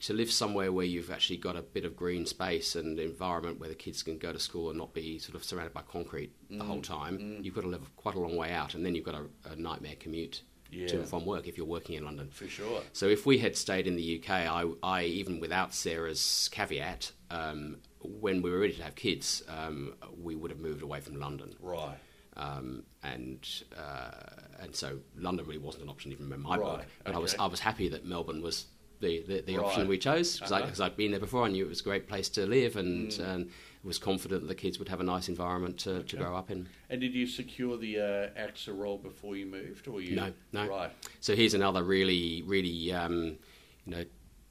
to 0.01 0.13
live 0.15 0.31
somewhere 0.31 0.73
where 0.73 0.87
you've 0.87 1.11
actually 1.11 1.37
got 1.37 1.57
a 1.57 1.63
bit 1.63 1.85
of 1.85 1.95
green 1.95 2.25
space 2.27 2.75
and 2.75 2.99
environment 2.99 3.61
where 3.61 3.69
the 3.69 3.75
kids 3.75 4.03
can 4.03 4.17
go 4.19 4.33
to 4.33 4.39
school 4.39 4.71
and 4.71 4.79
not 4.79 4.95
be 4.95 5.19
sort 5.19 5.35
of 5.35 5.45
surrounded 5.45 5.75
by 5.75 5.83
concrete 5.83 6.33
the 6.51 6.65
whole 6.65 6.81
time, 6.83 7.39
you've 7.43 7.55
got 7.55 7.61
to 7.63 7.69
live 7.69 7.95
quite 7.97 8.15
a 8.15 8.19
long 8.21 8.37
way 8.37 8.51
out, 8.53 8.75
and 8.75 8.85
then 8.85 8.95
you've 8.95 9.05
got 9.05 9.15
a, 9.15 9.27
a 9.53 9.57
nightmare 9.57 9.95
commute 10.01 10.43
to 10.73 10.99
and 11.01 11.09
from 11.09 11.27
work 11.27 11.49
if 11.49 11.57
you're 11.57 11.67
working 11.67 11.97
in 11.97 12.05
London. 12.05 12.29
For 12.31 12.47
sure. 12.47 12.81
So 12.93 13.07
if 13.09 13.27
we 13.27 13.39
had 13.39 13.57
stayed 13.57 13.87
in 13.89 13.97
the 13.97 14.21
UK, 14.23 14.31
I, 14.31 14.65
I 14.83 15.03
even 15.05 15.41
without 15.41 15.75
Sarah's 15.75 16.49
caveat, 16.53 17.13
um, 17.31 17.79
when 18.01 18.41
we 18.41 18.51
were 18.51 18.59
ready 18.61 18.75
to 18.75 18.83
have 18.85 18.95
kids, 18.95 19.43
um, 19.49 19.95
we 20.23 20.35
would 20.37 20.51
have 20.51 20.61
moved 20.61 20.83
away 20.83 21.01
from 21.01 21.17
London, 21.21 21.55
Right. 21.61 21.97
um, 22.37 22.85
and 23.03 23.47
uh, 23.77 24.11
and 24.61 24.75
so 24.75 24.99
London 25.17 25.45
really 25.47 25.59
wasn't 25.59 25.83
an 25.85 25.91
option 25.91 26.13
even 26.13 26.33
in 26.33 26.41
my 26.41 26.57
Right, 26.57 26.79
book. 26.79 26.87
But 27.05 27.15
I 27.15 27.19
was. 27.19 27.35
I 27.35 27.47
was 27.47 27.61
happy 27.61 27.89
that 27.89 28.05
Melbourne 28.07 28.41
was 28.43 28.67
the, 29.01 29.23
the, 29.27 29.41
the 29.43 29.57
Right. 29.57 29.67
option 29.67 29.89
we 29.89 29.99
chose 29.99 30.39
because 30.39 30.53
Uh-huh. 30.53 30.85
I'd 30.85 30.97
been 30.97 31.11
there 31.11 31.21
before. 31.21 31.45
I 31.45 31.49
knew 31.49 31.65
it 31.65 31.69
was 31.69 31.81
a 31.81 31.85
great 31.85 32.07
place 32.09 32.29
to 32.31 32.47
live 32.47 32.77
and. 32.77 33.13
and 33.15 33.51
was 33.83 33.99
confident 33.99 34.43
that 34.43 34.47
the 34.49 34.55
kids 34.55 34.79
would 34.79 34.91
have 34.91 35.01
a 35.01 35.03
nice 35.03 35.31
environment 35.31 35.79
to, 35.79 36.03
to 36.03 36.17
grow 36.19 36.37
up 36.37 36.51
in. 36.51 36.69
And 36.91 37.01
did 37.01 37.15
you 37.15 37.27
secure 37.27 37.79
the 37.79 37.99
uh, 37.99 38.39
AXA 38.39 38.77
role 38.79 38.99
before 38.99 39.37
you 39.37 39.47
moved, 39.47 39.89
or 39.89 40.03
you? 40.03 40.17
No, 40.17 40.35
no. 40.53 40.69
Right. 40.69 40.91
So 41.21 41.35
here's 41.35 41.55
another 41.55 41.83
really, 41.83 42.43
really, 42.47 42.93
um, 42.93 43.39
you 43.87 43.97
know, 43.97 44.05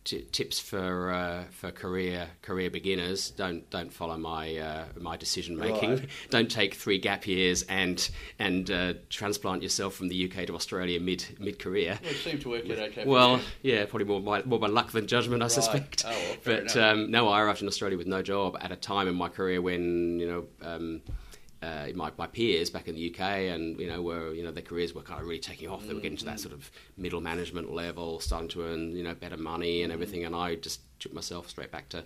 t- 0.03 0.21
tips 0.31 0.59
for 0.59 1.11
uh, 1.11 1.43
for 1.51 1.71
career 1.71 2.27
career 2.41 2.69
beginners. 2.69 3.31
Don't 3.31 3.69
don't 3.69 3.91
follow 3.91 4.17
my 4.17 4.55
uh, 4.57 4.85
my 4.99 5.17
decision 5.17 5.57
making. 5.57 5.89
Right. 5.91 6.09
Don't 6.29 6.49
take 6.49 6.73
three 6.75 6.97
gap 6.99 7.27
years 7.27 7.63
and 7.63 8.09
and 8.37 8.69
uh, 8.71 8.93
transplant 9.09 9.63
yourself 9.63 9.95
from 9.95 10.07
the 10.09 10.29
UK 10.31 10.47
to 10.47 10.55
Australia 10.55 10.99
mid 10.99 11.25
mid 11.39 11.59
career. 11.59 11.99
Well, 12.01 12.11
it 12.11 12.17
seemed 12.17 12.41
to 12.41 12.49
work 12.49 12.65
out 12.69 12.77
okay. 12.79 13.05
Well, 13.05 13.39
yeah, 13.61 13.85
probably 13.85 14.05
more 14.05 14.21
by, 14.21 14.43
more 14.43 14.59
by 14.59 14.67
luck 14.67 14.91
than 14.91 15.07
judgment, 15.07 15.41
I 15.41 15.45
Right. 15.45 15.51
suspect. 15.51 16.03
Oh, 16.05 16.09
well, 16.11 16.37
but 16.43 16.75
um, 16.77 17.11
no, 17.11 17.27
I 17.29 17.41
arrived 17.41 17.61
in 17.61 17.67
Australia 17.67 17.97
with 17.97 18.07
no 18.07 18.21
job 18.21 18.57
at 18.61 18.71
a 18.71 18.75
time 18.75 19.07
in 19.07 19.15
my 19.15 19.29
career 19.29 19.61
when 19.61 20.19
you 20.19 20.27
know. 20.27 20.67
Um, 20.67 21.01
uh, 21.61 21.87
my, 21.93 22.11
my 22.17 22.27
peers 22.27 22.69
back 22.69 22.87
in 22.87 22.95
the 22.95 23.13
UK, 23.13 23.19
and 23.19 23.79
you 23.79 23.87
know, 23.87 24.01
were 24.01 24.33
you 24.33 24.43
know 24.43 24.51
their 24.51 24.63
careers 24.63 24.93
were 24.93 25.01
kind 25.01 25.19
of 25.19 25.27
really 25.27 25.39
taking 25.39 25.67
off. 25.69 25.85
They 25.87 25.93
were 25.93 25.99
getting 25.99 26.17
to 26.17 26.25
that 26.25 26.39
sort 26.39 26.53
of 26.53 26.71
middle 26.97 27.21
management 27.21 27.73
level, 27.73 28.19
starting 28.19 28.49
to 28.49 28.63
earn 28.63 28.95
you 28.95 29.03
know 29.03 29.13
better 29.13 29.37
money 29.37 29.83
and 29.83 29.91
everything. 29.91 30.23
And 30.25 30.35
I 30.35 30.55
just 30.55 30.81
took 30.99 31.13
myself 31.13 31.49
straight 31.49 31.71
back 31.71 31.89
to 31.89 32.03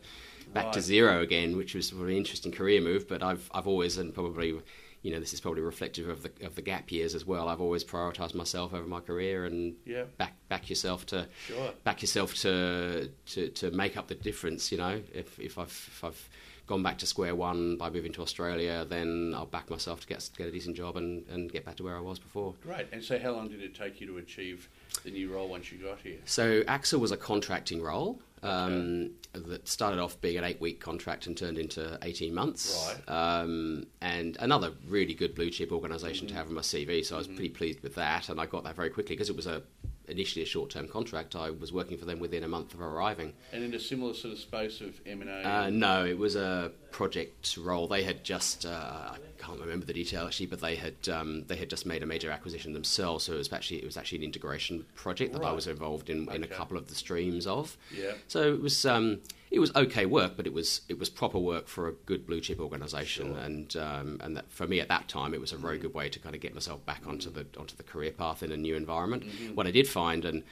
back 0.53 0.71
to 0.73 0.81
zero 0.81 1.21
again, 1.21 1.55
which 1.57 1.75
was 1.75 1.91
a 1.91 1.95
really 1.95 2.17
interesting 2.17 2.51
career 2.51 2.81
move. 2.81 3.07
But 3.07 3.21
I've 3.21 3.49
I've 3.53 3.67
always 3.67 3.97
and 3.97 4.13
probably 4.13 4.59
you 5.03 5.11
know 5.11 5.19
this 5.19 5.33
is 5.33 5.41
probably 5.41 5.61
reflective 5.61 6.09
of 6.09 6.23
the 6.23 6.31
of 6.45 6.55
the 6.55 6.61
gap 6.63 6.91
years 6.91 7.13
as 7.13 7.25
well. 7.25 7.47
I've 7.47 7.61
always 7.61 7.83
prioritised 7.83 8.33
myself 8.33 8.73
over 8.73 8.87
my 8.87 9.01
career 9.01 9.45
and 9.45 9.75
Yeah. 9.85 10.05
back 10.17 10.33
back 10.49 10.69
yourself 10.69 11.05
to 11.07 11.27
Sure. 11.47 11.73
back 11.83 12.01
yourself 12.01 12.33
to, 12.41 13.11
to 13.27 13.49
to 13.49 13.69
make 13.71 13.97
up 13.97 14.07
the 14.07 14.15
difference. 14.15 14.71
You 14.71 14.79
know, 14.79 15.01
if 15.13 15.39
if 15.39 15.57
I've 15.59 15.67
if 15.67 16.03
I've 16.03 16.29
gone 16.65 16.84
back 16.84 16.97
to 16.99 17.06
square 17.06 17.36
one 17.36 17.76
by 17.78 17.89
moving 17.89 18.13
to 18.13 18.21
Australia, 18.21 18.86
then 18.88 19.34
I'll 19.36 19.45
back 19.45 19.69
myself 19.69 20.02
to 20.02 20.08
get 20.08 20.30
get 20.38 20.47
a 20.47 20.52
decent 20.52 20.76
job 20.76 20.97
and, 20.97 21.28
and 21.28 21.52
get 21.52 21.65
back 21.65 21.76
to 21.78 21.84
where 21.84 21.97
I 21.97 21.99
was 21.99 22.19
before. 22.19 22.54
Great. 22.63 22.88
And 22.91 23.04
so, 23.04 23.19
how 23.19 23.32
long 23.32 23.49
did 23.49 23.62
it 23.62 23.76
take 23.76 23.99
you 23.99 24.08
to 24.08 24.17
achieve 24.17 24.69
the 25.04 25.12
new 25.12 25.34
role 25.34 25.49
once 25.49 25.71
you 25.71 25.78
got 25.78 25.99
here? 25.99 26.17
So 26.26 26.62
AXA 26.63 26.99
was 26.99 27.12
a 27.12 27.17
contracting 27.17 27.82
role 27.82 28.19
um, 28.43 29.12
that 29.34 29.67
started 29.67 29.99
off 29.99 30.19
being 30.21 30.38
an 30.38 30.43
eight-week 30.43 30.80
contract 30.80 31.28
and 31.28 31.38
turned 31.38 31.58
into 31.58 31.97
eighteen 32.02 32.34
months. 32.34 32.95
Right. 33.10 33.41
Um, 33.41 33.88
and 34.02 34.38
another 34.39 34.71
really 34.88 35.13
good 35.13 35.36
blue 35.36 35.49
chip 35.49 35.71
organisation 35.71 36.28
to 36.28 36.34
have 36.34 36.47
on 36.47 36.54
my 36.54 36.62
CV. 36.62 37.04
So 37.06 37.15
I 37.15 37.17
was 37.17 37.28
pretty 37.28 37.49
pleased 37.49 37.82
with 37.82 37.95
that, 37.95 38.30
and 38.30 38.39
I 38.39 38.45
got 38.45 38.63
that 38.63 38.76
very 38.76 38.89
quickly 38.89 39.15
because 39.15 39.30
it 39.30 39.36
was 39.36 39.47
a 39.47 39.63
initially 40.07 40.43
a 40.43 40.45
short-term 40.45 40.87
contract. 40.87 41.35
I 41.35 41.49
was 41.49 41.71
working 41.71 41.97
for 41.97 42.05
them 42.05 42.19
within 42.19 42.43
a 42.43 42.47
month 42.47 42.73
of 42.73 42.81
arriving. 42.81 43.33
And 43.51 43.63
in 43.63 43.73
a 43.73 43.79
similar 43.79 44.13
sort 44.13 44.33
of 44.33 44.39
space 44.39 44.81
of 44.81 44.99
M 45.05 45.21
and 45.21 45.29
A. 45.29 45.47
Uh, 45.47 45.69
no, 45.69 46.05
it 46.05 46.17
was 46.17 46.35
a 46.35 46.71
project 46.93 47.58
role. 47.58 47.88
They 47.88 48.03
had 48.03 48.23
just 48.23 48.65
uh, 48.65 48.69
I 48.69 49.17
can't 49.39 49.60
remember 49.60 49.86
the 49.86 49.93
detail 49.93 50.25
actually, 50.27 50.45
but 50.45 50.62
they 50.62 50.75
had 50.75 51.10
um, 51.12 51.43
they 51.47 51.56
had 51.56 51.69
just 51.69 51.86
made 51.86 52.03
a 52.03 52.06
major 52.06 52.29
acquisition 52.29 52.71
themselves. 52.71 53.25
So 53.25 53.34
it 53.34 53.38
was 53.39 53.51
actually 53.51 53.79
it 53.79 53.86
was 53.86 53.97
actually 53.97 54.19
an 54.19 54.23
integration 54.23 54.86
project 54.95 55.34
that 55.34 55.43
I 55.43 55.51
was 55.51 55.67
involved 55.67 56.10
in 56.10 56.29
in 56.32 56.43
a 56.43 56.47
couple 56.47 56.77
of 56.77 56.88
the 56.88 56.95
streams 56.95 57.45
of. 57.45 57.75
Yeah. 57.93 58.13
So 58.27 58.53
it 58.53 58.62
was 58.62 58.86
um, 58.86 59.21
it 59.49 59.60
was 59.60 59.75
okay 59.75 60.06
work, 60.06 60.38
but 60.38 60.45
it 60.45 60.53
was 60.53 60.82
it 60.88 60.99
was 60.99 61.10
proper 61.10 61.39
work 61.39 61.67
for 61.67 61.88
a 61.88 61.91
good 61.91 62.25
blue 62.27 62.39
chip 62.39 62.60
organisation, 62.60 63.34
Sure. 63.34 63.43
And 63.43 63.75
um, 63.75 64.19
and 64.23 64.38
that 64.38 64.51
for 64.51 64.67
me 64.67 64.79
at 64.79 64.88
that 64.88 65.10
time 65.10 65.34
it 65.34 65.41
was 65.41 65.51
a 65.51 65.58
very 65.58 65.79
good 65.79 65.95
way 65.95 66.10
to 66.10 66.19
kind 66.19 66.36
of 66.36 66.41
get 66.41 66.53
myself 66.53 66.86
back 66.86 67.01
onto 67.08 67.32
the 67.32 67.45
onto 67.58 67.75
the 67.75 67.84
career 67.84 68.12
path 68.12 68.43
in 68.43 68.51
a 68.51 68.58
new 68.58 68.75
environment. 68.75 69.23
Mm-hmm. 69.23 69.56
What 69.56 69.65
I 69.65 69.71
did 69.71 69.88
find, 69.88 70.25
and 70.25 70.43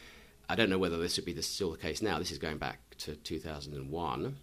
I 0.49 0.55
don't 0.55 0.71
know 0.71 0.79
whether 0.79 0.97
this 0.97 1.17
would 1.17 1.25
be 1.25 1.33
the, 1.33 1.43
still 1.43 1.71
the 1.71 1.77
case 1.77 2.01
now. 2.01 2.17
This 2.17 2.31
is 2.31 2.39
going 2.39 2.57
back 2.57 2.79
to 2.99 3.15
2001. 3.15 4.35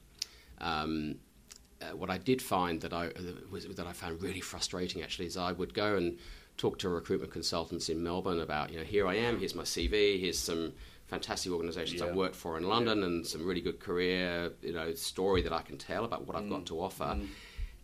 Um, 0.61 1.17
uh, 1.81 1.97
what 1.97 2.11
I 2.11 2.19
did 2.19 2.41
find 2.43 2.81
that 2.81 2.93
I 2.93 3.07
uh, 3.09 3.23
was 3.51 3.67
that 3.67 3.87
I 3.87 3.93
found 3.93 4.23
really 4.23 4.41
frustrating 4.41 5.03
actually 5.03 5.27
is 5.27 5.37
I 5.37 5.53
would 5.53 5.75
go 5.75 5.97
and 5.97 6.19
talk 6.57 6.79
to 6.81 6.88
recruitment 6.88 7.33
consultants 7.33 7.88
in 7.88 8.03
Melbourne 8.03 8.41
about, 8.41 8.71
you 8.73 8.79
know, 8.79 8.85
here 8.85 9.07
I 9.07 9.14
am, 9.14 9.38
here's 9.38 9.55
my 9.55 9.62
CV, 9.62 10.19
here's 10.21 10.38
some 10.38 10.73
fantastic 11.07 11.53
organisations 11.53 12.01
Yeah. 12.01 12.09
I've 12.09 12.17
worked 12.17 12.35
for 12.37 12.59
in 12.59 12.64
London, 12.64 13.03
and 13.05 13.25
some 13.27 13.47
really 13.47 13.61
good 13.61 13.79
career, 13.81 14.53
you 14.62 14.73
know, 14.73 14.93
story 14.95 15.41
that 15.43 15.53
I 15.53 15.62
can 15.62 15.79
tell 15.79 16.05
about 16.05 16.27
what 16.27 16.37
I've 16.37 16.45
Mm. 16.45 16.51
got 16.51 16.67
to 16.67 16.81
offer. 16.81 17.17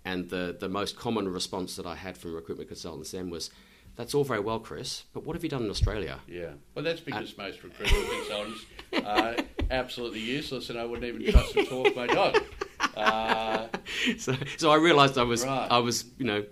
And 0.04 0.28
the 0.28 0.54
the 0.58 0.68
most 0.68 0.96
common 0.98 1.28
response 1.28 1.76
that 1.76 1.86
I 1.86 1.94
had 1.94 2.18
from 2.18 2.34
recruitment 2.34 2.68
consultants 2.68 3.12
then 3.12 3.30
was, 3.30 3.48
"That's 3.96 4.12
all 4.14 4.24
very 4.24 4.40
well, 4.40 4.58
Chris, 4.60 5.04
but 5.14 5.24
what 5.24 5.34
have 5.34 5.42
you 5.42 5.48
done 5.48 5.62
in 5.64 5.70
Australia?" 5.70 6.20
Yeah. 6.28 6.54
Well, 6.74 6.84
that's 6.84 7.00
because 7.00 7.34
most 7.38 7.62
recruitment 7.62 8.06
consultants 8.10 8.66
are 9.02 9.36
absolutely 9.70 10.20
useless, 10.20 10.68
and 10.68 10.78
I 10.78 10.84
wouldn't 10.84 11.06
even 11.06 11.32
trust 11.32 11.54
them 11.54 11.64
to 11.66 11.74
walk 11.76 11.96
my 11.96 12.06
dog. 12.06 12.42
Uh, 12.96 13.68
so, 14.18 14.34
so 14.56 14.70
I 14.70 14.76
realised 14.76 15.18
I 15.18 15.22
was, 15.24 15.44
Right. 15.44 15.68
I 15.70 15.78
was, 15.78 16.04
you 16.18 16.24
know, 16.26 16.44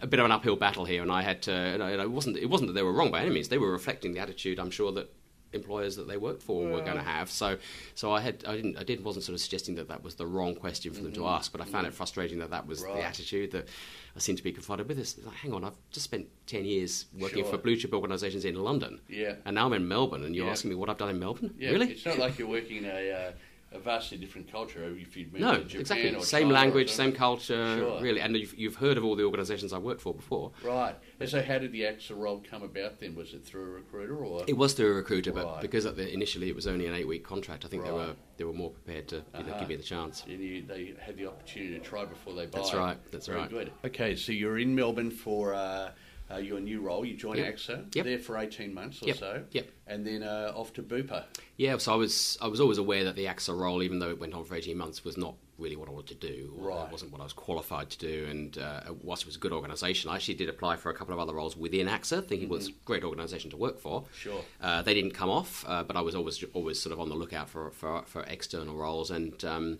a 0.00 0.06
bit 0.06 0.20
of 0.20 0.26
an 0.26 0.32
uphill 0.32 0.56
battle 0.56 0.84
here, 0.84 1.02
and 1.02 1.10
I 1.10 1.22
had 1.22 1.42
to. 1.42 1.52
You 1.72 1.78
know, 1.78 1.88
it 2.02 2.10
wasn't, 2.10 2.36
it 2.36 2.46
wasn't 2.48 2.68
that 2.68 2.74
they 2.74 2.82
were 2.82 2.92
wrong 2.92 3.10
by 3.10 3.20
any 3.20 3.30
means. 3.30 3.48
They 3.48 3.58
were 3.58 3.70
reflecting 3.72 4.12
the 4.12 4.20
attitude 4.20 4.58
I'm 4.60 4.70
sure 4.70 4.92
that 4.92 5.12
employers 5.52 5.96
that 5.96 6.06
they 6.06 6.16
worked 6.18 6.42
for 6.42 6.66
were 6.68 6.82
going 6.82 6.96
to 6.98 7.02
have. 7.02 7.30
So, 7.30 7.56
so 7.94 8.12
I 8.12 8.20
had, 8.20 8.44
I 8.46 8.56
didn't, 8.56 8.76
I 8.76 8.82
did 8.84 9.02
wasn't 9.02 9.24
sort 9.24 9.34
of 9.34 9.40
suggesting 9.40 9.76
that 9.76 9.88
that 9.88 10.02
was 10.04 10.16
the 10.16 10.26
wrong 10.26 10.54
question 10.54 10.92
for 10.92 11.02
them 11.02 11.12
to 11.14 11.26
ask, 11.26 11.50
but 11.50 11.60
I 11.62 11.64
found 11.64 11.86
it 11.86 11.94
frustrating 11.94 12.40
that 12.40 12.50
that 12.50 12.66
was 12.66 12.80
Mm-hmm. 12.82 12.90
Right. 12.90 13.00
the 13.00 13.06
attitude 13.06 13.52
that 13.52 13.68
I 14.14 14.18
seemed 14.18 14.36
to 14.38 14.44
be 14.44 14.52
confronted 14.52 14.86
with. 14.88 14.98
It's 14.98 15.16
like, 15.24 15.34
hang 15.36 15.54
on, 15.54 15.64
I've 15.64 15.76
just 15.90 16.04
spent 16.04 16.26
ten 16.46 16.64
years 16.66 17.06
working 17.18 17.42
Sure. 17.42 17.52
for 17.52 17.58
blue 17.58 17.76
chip 17.76 17.94
organisations 17.94 18.44
in 18.44 18.54
London, 18.56 19.00
Yeah. 19.08 19.36
and 19.46 19.54
now 19.54 19.66
I'm 19.66 19.72
in 19.72 19.88
Melbourne, 19.88 20.24
and 20.24 20.34
you're 20.36 20.44
Yeah. 20.46 20.52
asking 20.52 20.70
me 20.70 20.76
what 20.76 20.90
I've 20.90 20.98
done 20.98 21.08
in 21.10 21.18
Melbourne. 21.18 21.54
yeah. 21.58 21.70
really? 21.70 21.92
It's 21.92 22.04
not 22.04 22.18
like 22.18 22.38
you're 22.38 22.48
working 22.48 22.78
in 22.78 22.84
a, 22.86 23.10
uh, 23.12 23.32
a 23.76 23.80
vastly 23.80 24.18
different 24.18 24.50
culture 24.50 24.82
if 24.98 25.16
you'd 25.16 25.32
No, 25.32 25.56
Japan 25.62 25.80
exactly. 25.80 26.22
Same 26.22 26.48
language, 26.48 26.90
same 26.90 27.12
culture, 27.12 27.76
Sure. 27.78 28.00
really. 28.00 28.20
And 28.20 28.36
you've, 28.36 28.54
you've 28.58 28.76
heard 28.76 28.96
of 28.98 29.04
all 29.04 29.14
the 29.14 29.24
organisations 29.24 29.72
I 29.72 29.78
worked 29.78 30.00
for 30.00 30.14
before. 30.14 30.52
Right. 30.64 30.96
And 31.20 31.28
so, 31.28 31.42
how 31.42 31.58
did 31.58 31.72
the 31.72 31.82
AXA 31.82 32.16
role 32.16 32.42
come 32.50 32.62
about 32.62 32.98
then? 33.00 33.14
Was 33.14 33.32
it 33.34 33.44
through 33.44 33.62
a 33.64 33.70
recruiter 33.70 34.16
or? 34.16 34.42
It 34.46 34.56
was 34.56 34.72
through 34.74 34.90
a 34.92 34.94
recruiter, 34.94 35.32
but 35.32 35.60
because 35.60 35.86
at 35.86 35.96
the, 35.96 36.12
initially 36.12 36.48
it 36.48 36.54
was 36.56 36.66
only 36.66 36.86
an 36.86 36.94
eight-week 36.94 37.24
contract, 37.24 37.64
I 37.64 37.68
think 37.68 37.84
they 37.84 37.92
were 37.92 38.14
they 38.38 38.44
were 38.44 38.52
more 38.52 38.70
prepared 38.70 39.08
to 39.08 39.16
know, 39.16 39.22
Uh-huh. 39.40 39.58
give 39.60 39.68
me 39.68 39.76
the 39.76 39.82
chance. 39.82 40.24
And 40.28 40.40
you, 40.40 40.62
they 40.66 40.94
had 41.00 41.16
the 41.16 41.26
opportunity 41.26 41.78
to 41.78 41.84
try 41.84 42.04
before 42.04 42.34
they 42.34 42.44
buy. 42.46 42.58
That's 42.58 42.74
right, 42.74 42.98
that's 43.10 43.26
Very 43.28 43.40
right. 43.40 43.50
good. 43.50 43.72
Okay, 43.84 44.14
so 44.16 44.32
you're 44.32 44.58
in 44.58 44.74
Melbourne 44.74 45.10
for 45.10 45.54
uh, 45.54 45.90
uh, 46.30 46.36
your 46.38 46.60
new 46.60 46.80
role. 46.80 47.04
You 47.04 47.14
join 47.16 47.36
Yep. 47.38 47.54
AXA 47.54 47.94
Yep. 47.94 48.04
there 48.04 48.18
for 48.18 48.36
18 48.38 48.72
months 48.74 49.02
or 49.02 49.06
Yep. 49.08 49.16
so. 49.18 49.44
Yep. 49.52 49.70
And 49.86 50.06
then 50.06 50.22
uh, 50.22 50.52
off 50.54 50.72
to 50.74 50.82
Bupa. 50.82 51.24
Yeah, 51.56 51.76
so 51.78 51.92
I 51.92 51.96
was 51.96 52.36
I 52.40 52.48
was 52.48 52.60
always 52.60 52.78
aware 52.78 53.04
that 53.04 53.14
the 53.16 53.26
AXA 53.26 53.56
role, 53.58 53.82
even 53.82 53.98
though 54.00 54.10
it 54.10 54.18
went 54.18 54.34
on 54.34 54.44
for 54.44 54.54
eighteen 54.56 54.76
months, 54.78 55.04
was 55.04 55.16
not 55.16 55.34
really 55.58 55.76
what 55.76 55.88
I 55.88 55.92
wanted 55.92 56.20
to 56.20 56.28
do. 56.34 56.52
or 56.58 56.68
Right. 56.68 56.84
It 56.86 56.92
wasn't 56.92 57.12
what 57.12 57.20
I 57.20 57.24
was 57.24 57.32
qualified 57.32 57.88
to 57.90 57.98
do. 57.98 58.26
And 58.28 58.58
uh, 58.58 58.80
whilst 59.02 59.22
it 59.22 59.26
was 59.26 59.36
a 59.36 59.38
good 59.38 59.52
organisation, 59.52 60.10
I 60.10 60.16
actually 60.16 60.34
did 60.34 60.50
apply 60.50 60.76
for 60.76 60.90
a 60.90 60.94
couple 60.94 61.14
of 61.14 61.20
other 61.20 61.32
roles 61.32 61.56
within 61.56 61.86
AXA, 61.86 62.22
thinking 62.26 62.48
it 62.48 62.50
was 62.50 62.68
a 62.68 62.72
great 62.84 63.04
organisation 63.04 63.50
to 63.52 63.56
work 63.56 63.78
for. 63.78 64.02
Mm-hmm. 64.02 64.14
Sure. 64.14 64.42
Uh, 64.60 64.82
they 64.82 64.92
didn't 64.92 65.12
come 65.12 65.30
off, 65.30 65.64
uh, 65.66 65.82
but 65.82 65.96
I 65.96 66.02
was 66.02 66.14
always 66.14 66.44
always 66.52 66.78
sort 66.80 66.92
of 66.92 67.00
on 67.00 67.08
the 67.08 67.14
lookout 67.14 67.48
for 67.48 67.70
for, 67.70 68.02
for 68.06 68.22
external 68.24 68.74
roles 68.76 69.10
and. 69.10 69.42
Um, 69.44 69.78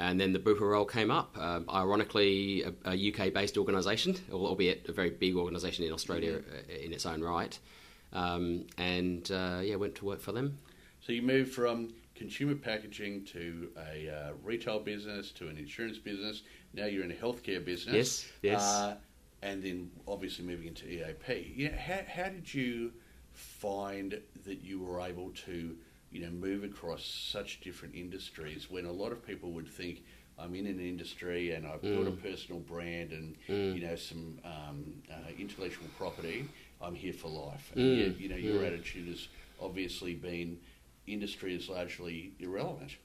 and 0.00 0.18
then 0.18 0.32
the 0.32 0.38
Bupa 0.38 0.62
role 0.62 0.86
came 0.86 1.10
up. 1.10 1.36
Um, 1.38 1.66
ironically, 1.68 2.62
a, 2.62 2.72
a 2.86 3.12
UK-based 3.12 3.58
organisation, 3.58 4.16
albeit 4.32 4.88
a 4.88 4.92
very 4.92 5.10
big 5.10 5.36
organisation 5.36 5.84
in 5.84 5.92
Australia 5.92 6.38
Mm-hmm. 6.38 6.70
uh, 6.70 6.84
in 6.86 6.92
its 6.92 7.04
own 7.04 7.20
right. 7.22 7.58
Um, 8.12 8.66
and 8.78 9.30
uh, 9.30 9.60
yeah, 9.62 9.76
went 9.76 9.94
to 9.96 10.06
work 10.06 10.20
for 10.20 10.32
them. 10.32 10.58
So 11.00 11.12
you 11.12 11.22
moved 11.22 11.52
from 11.52 11.92
consumer 12.14 12.54
packaging 12.54 13.24
to 13.26 13.70
a 13.92 14.08
uh, 14.08 14.32
retail 14.42 14.80
business 14.80 15.32
to 15.32 15.48
an 15.48 15.58
insurance 15.58 15.98
business. 15.98 16.42
Now 16.72 16.86
you're 16.86 17.04
in 17.04 17.10
a 17.10 17.14
healthcare 17.14 17.62
business. 17.62 17.94
Yes, 17.94 18.32
yes. 18.42 18.62
Uh, 18.62 18.96
and 19.42 19.62
then 19.62 19.90
obviously 20.08 20.44
moving 20.46 20.68
into 20.68 20.86
EAP. 20.88 21.52
You 21.54 21.70
know, 21.70 21.76
how, 21.76 22.00
how 22.08 22.28
did 22.30 22.52
you 22.52 22.92
find 23.32 24.18
that 24.46 24.62
you 24.62 24.80
were 24.80 25.00
able 25.00 25.30
to, 25.46 25.76
you 26.10 26.20
know, 26.20 26.30
move 26.30 26.64
across 26.64 27.04
such 27.04 27.60
different 27.60 27.94
industries 27.94 28.70
when 28.70 28.84
a 28.84 28.92
lot 28.92 29.12
of 29.12 29.24
people 29.24 29.52
would 29.52 29.68
think, 29.68 30.02
I'm 30.38 30.54
in 30.54 30.66
an 30.66 30.80
industry 30.80 31.52
and 31.52 31.66
I've 31.66 31.82
built 31.82 32.06
a 32.06 32.10
mm. 32.10 32.22
personal 32.22 32.60
brand 32.60 33.12
and 33.12 33.36
mm. 33.46 33.74
you 33.74 33.86
know 33.86 33.94
some 33.94 34.38
um, 34.42 34.84
uh, 35.10 35.30
intellectual 35.38 35.86
property. 35.98 36.48
I'm 36.80 36.94
here 36.94 37.12
for 37.12 37.28
life. 37.28 37.72
And 37.74 37.84
mm. 37.84 37.98
yet, 38.06 38.20
you 38.20 38.28
know, 38.30 38.36
your 38.36 38.64
attitude 38.64 39.08
has 39.08 39.28
obviously 39.60 40.14
been 40.14 40.58
industry 41.06 41.54
is 41.54 41.68
largely 41.68 42.32
irrelevant. 42.38 42.96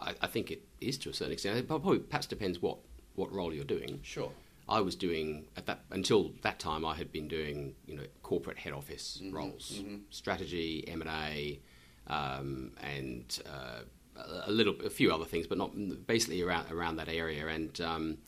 I, 0.00 0.14
I 0.22 0.26
think 0.26 0.50
it 0.50 0.62
is 0.80 0.98
to 0.98 1.10
a 1.10 1.12
certain 1.12 1.32
extent. 1.32 1.58
It 1.58 1.68
probably 1.68 1.98
perhaps 1.98 2.26
depends 2.26 2.60
what, 2.60 2.78
what 3.14 3.32
role 3.32 3.52
you're 3.52 3.64
doing. 3.64 4.00
Sure. 4.02 4.30
I 4.68 4.80
was 4.80 4.96
doing 4.96 5.46
at 5.56 5.66
that 5.66 5.80
until 5.90 6.32
that 6.42 6.58
time. 6.58 6.86
I 6.86 6.94
had 6.94 7.12
been 7.12 7.28
doing 7.28 7.74
you 7.86 7.96
know 7.96 8.04
corporate 8.22 8.56
head 8.56 8.72
office 8.72 9.20
mm-hmm. 9.22 9.36
roles, 9.36 9.72
mm-hmm. 9.76 9.96
strategy, 10.08 10.84
M 10.88 11.02
and 11.02 11.10
A, 11.10 11.60
um, 12.06 12.72
and 12.82 13.40
uh, 13.46 13.80
a- 14.46 14.50
little, 14.50 14.74
a 14.84 14.90
few 14.90 15.12
other 15.12 15.24
things, 15.24 15.46
but 15.46 15.58
not 15.58 15.72
basically 16.06 16.42
around 16.42 16.70
around 16.70 16.96
that 16.96 17.08
area. 17.08 17.46
And 17.48 17.80
um, 17.80 18.18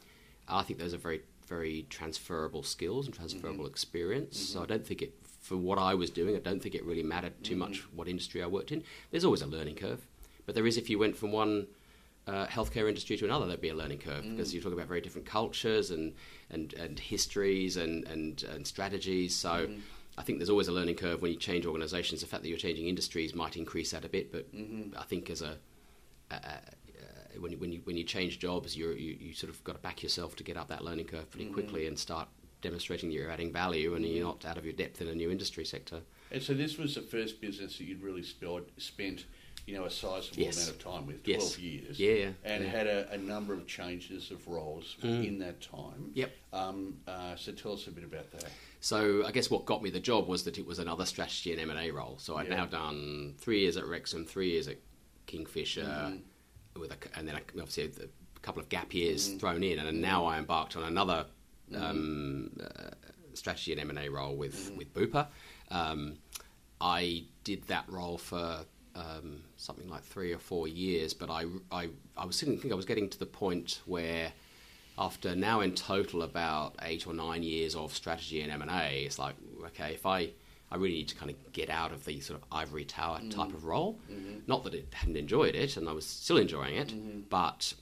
I 0.49 0.63
think 0.63 0.79
those 0.79 0.95
are 0.95 0.99
very 0.99 1.23
very 1.47 1.87
transferable 1.91 2.63
skills 2.65 3.07
and 3.07 3.15
transferable 3.15 3.67
experience. 3.67 4.37
So 4.37 4.63
I 4.63 4.67
don't 4.67 4.85
think 4.85 5.01
it 5.01 5.15
for 5.41 5.57
what 5.57 5.79
I 5.79 5.95
was 5.95 6.11
doing. 6.11 6.35
I 6.35 6.41
don't 6.41 6.61
think 6.61 6.75
it 6.75 6.85
really 6.85 7.05
mattered 7.05 7.45
too 7.45 7.55
much 7.55 7.85
what 7.95 8.09
industry 8.09 8.43
I 8.43 8.47
worked 8.47 8.73
in. 8.73 8.83
There's 9.13 9.25
always 9.25 9.43
a 9.43 9.47
learning 9.47 9.77
curve, 9.77 10.05
but 10.45 10.57
there 10.57 10.67
is 10.67 10.77
if 10.77 10.91
you 10.91 10.99
went 10.99 11.17
from 11.17 11.31
one 11.31 11.69
uh, 12.27 12.47
healthcare 12.47 12.89
industry 12.89 13.17
to 13.17 13.25
another, 13.25 13.47
there'd 13.47 13.61
be 13.61 13.69
a 13.69 13.75
learning 13.75 13.99
curve 13.99 14.25
because 14.29 14.53
you 14.53 14.61
talk 14.61 14.73
about 14.73 14.89
very 14.89 15.01
different 15.01 15.27
cultures 15.27 15.93
and 15.93 16.15
and, 16.51 16.75
and 16.75 16.99
histories 16.99 17.77
and, 17.77 18.05
and, 18.09 18.43
and 18.43 18.67
strategies. 18.67 19.37
So 19.37 19.69
I 20.19 20.23
think 20.23 20.39
there's 20.39 20.51
always 20.51 20.69
a 20.69 20.73
learning 20.73 20.97
curve 20.97 21.21
when 21.23 21.31
you 21.33 21.37
change 21.39 21.67
organisations. 21.67 22.21
The 22.23 22.27
fact 22.27 22.43
that 22.43 22.49
you're 22.49 22.59
changing 22.59 22.89
industries 22.89 23.35
might 23.35 23.57
increase 23.57 23.91
that 23.91 24.05
a 24.05 24.09
bit, 24.09 24.33
but 24.33 24.47
I 24.97 25.03
think 25.05 25.29
as 25.31 25.43
a 25.43 25.59
uh, 26.31 26.35
uh, 26.35 26.57
when 27.39 27.53
you, 27.53 27.59
when 27.59 27.71
you 27.73 27.81
when 27.85 27.97
you 27.97 28.05
change 28.05 28.39
jobs, 28.39 28.77
you're, 28.77 28.97
you 28.97 29.17
you 29.21 29.35
sort 29.35 29.51
of 29.53 29.63
got 29.63 29.75
to 29.75 29.79
back 29.79 30.03
yourself 30.03 30.35
to 30.37 30.43
get 30.45 30.57
up 30.57 30.69
that 30.69 30.83
learning 30.83 31.07
curve 31.07 31.31
pretty 31.31 31.47
quickly 31.51 31.87
and 31.87 31.99
start 31.99 32.29
demonstrating 32.63 33.11
that 33.11 33.15
you're 33.15 33.31
adding 33.31 33.53
value 33.53 33.95
and 33.95 34.05
you're 34.05 34.25
not 34.25 34.45
out 34.47 34.57
of 34.57 34.65
your 34.65 34.73
depth 34.73 35.03
in 35.03 35.09
a 35.09 35.15
new 35.15 35.31
industry 35.31 35.65
sector. 35.65 36.01
And 36.33 36.43
so 36.43 36.55
this 36.55 36.79
was 36.79 36.95
the 36.95 37.03
first 37.03 37.41
business 37.41 37.77
that 37.79 37.85
you'd 37.85 38.03
really 38.03 38.23
spent, 38.23 38.65
spent 38.81 39.27
you 39.67 39.77
know, 39.77 39.85
a 39.85 39.91
sizable 39.91 40.43
Yes. 40.43 40.57
amount 40.57 40.71
of 40.71 40.79
time 40.83 41.07
with, 41.07 41.23
12 41.23 41.41
Yes. 41.43 41.59
years. 41.59 42.01
Yeah, 42.01 42.31
And 42.45 42.65
yeah. 42.65 42.71
had 42.71 42.87
a, 42.87 43.11
a 43.13 43.19
number 43.19 43.53
of 43.53 43.67
changes 43.67 44.31
of 44.31 44.49
roles 44.49 44.97
in 45.03 45.39
that 45.41 45.61
time. 45.61 46.11
Yep. 46.15 46.33
Um, 46.53 46.97
uh, 47.07 47.37
so 47.37 47.53
tell 47.53 47.73
us 47.75 47.87
a 47.87 47.91
bit 47.91 48.05
about 48.05 48.31
that. 48.33 48.51
So 48.87 49.25
I 49.27 49.33
guess 49.33 49.51
what 49.51 49.65
got 49.65 49.83
me 49.83 49.91
the 49.91 49.99
job 49.99 50.29
was 50.29 50.45
that 50.45 50.59
it 50.59 50.65
was 50.65 50.79
another 50.79 51.07
strategy 51.07 51.51
and 51.51 51.61
M 51.61 51.71
and 51.71 51.81
A 51.81 51.91
role. 51.91 52.19
So 52.19 52.37
I'd 52.37 52.47
Yeah. 52.47 52.59
now 52.59 52.67
done 52.67 53.35
three 53.37 53.63
years 53.63 53.77
at 53.77 53.83
Rexam, 53.83 54.25
three 54.25 54.51
years 54.51 54.69
at 54.69 54.77
Kingfisher, 55.27 55.83
Mm-hmm. 55.83 56.81
with 56.81 56.93
a, 56.93 57.19
and 57.19 57.27
then 57.27 57.35
obviously 57.35 57.83
a 58.05 58.41
couple 58.43 58.63
of 58.63 58.69
gap 58.69 58.95
years 58.95 59.31
thrown 59.41 59.65
in, 59.65 59.81
and 59.81 60.01
now 60.01 60.25
I 60.25 60.39
embarked 60.39 60.77
on 60.77 60.85
another 60.85 61.27
Mm-hmm. 61.73 61.83
um, 61.85 62.51
uh, 62.63 62.91
strategy 63.35 63.73
and 63.73 63.81
M 63.81 63.91
and 63.91 63.99
A 63.99 64.09
role 64.09 64.37
with 64.37 64.71
with 64.77 64.95
Bupa. 64.95 65.27
Um, 65.73 66.19
I 66.81 67.25
did 67.43 67.65
that 67.65 67.87
role 67.89 68.19
for 68.19 68.65
um, 68.95 69.43
something 69.57 69.89
like 69.89 70.05
three 70.05 70.33
or 70.33 70.39
four 70.39 70.69
years, 70.69 71.13
but 71.13 71.29
I, 71.29 71.47
I, 71.73 71.89
I 72.17 72.25
was 72.25 72.41
I 72.41 72.47
think 72.47 72.71
I 72.71 72.77
was 72.77 72.85
getting 72.85 73.09
to 73.09 73.19
the 73.19 73.27
point 73.27 73.81
where 73.85 74.33
after 74.99 75.37
now 75.37 75.61
in 75.61 75.75
total 75.75 76.23
about 76.23 76.75
eight 76.83 77.07
or 77.07 77.13
nine 77.13 77.43
years 77.43 77.75
of 77.75 77.95
strategy 77.95 78.41
and 78.41 78.51
M&A, 78.51 79.03
it's 79.05 79.19
like, 79.19 79.35
okay, 79.67 79.93
if 79.95 80.07
I, 80.07 80.31
I 80.71 80.77
really 80.77 80.95
need 80.95 81.09
to 81.09 81.15
kind 81.15 81.31
of 81.31 81.53
get 81.53 81.69
out 81.69 81.93
of 81.93 82.05
the 82.05 82.21
sort 82.21 82.41
of 82.41 82.49
ivory 82.51 82.85
tower 82.85 83.19
mm-hmm. 83.19 83.29
type 83.29 83.53
of 83.53 83.65
role. 83.65 83.99
Mm-hmm. 84.11 84.41
Not 84.47 84.65
that 84.65 84.75
it 84.75 84.89
hadn't 84.93 85.17
enjoyed 85.17 85.55
it, 85.55 85.77
and 85.77 85.89
I 85.89 85.93
was 85.93 86.07
still 86.07 86.39
enjoying 86.39 86.77
it, 86.77 86.89
mm-hmm. 86.89 87.21
but 87.29 87.75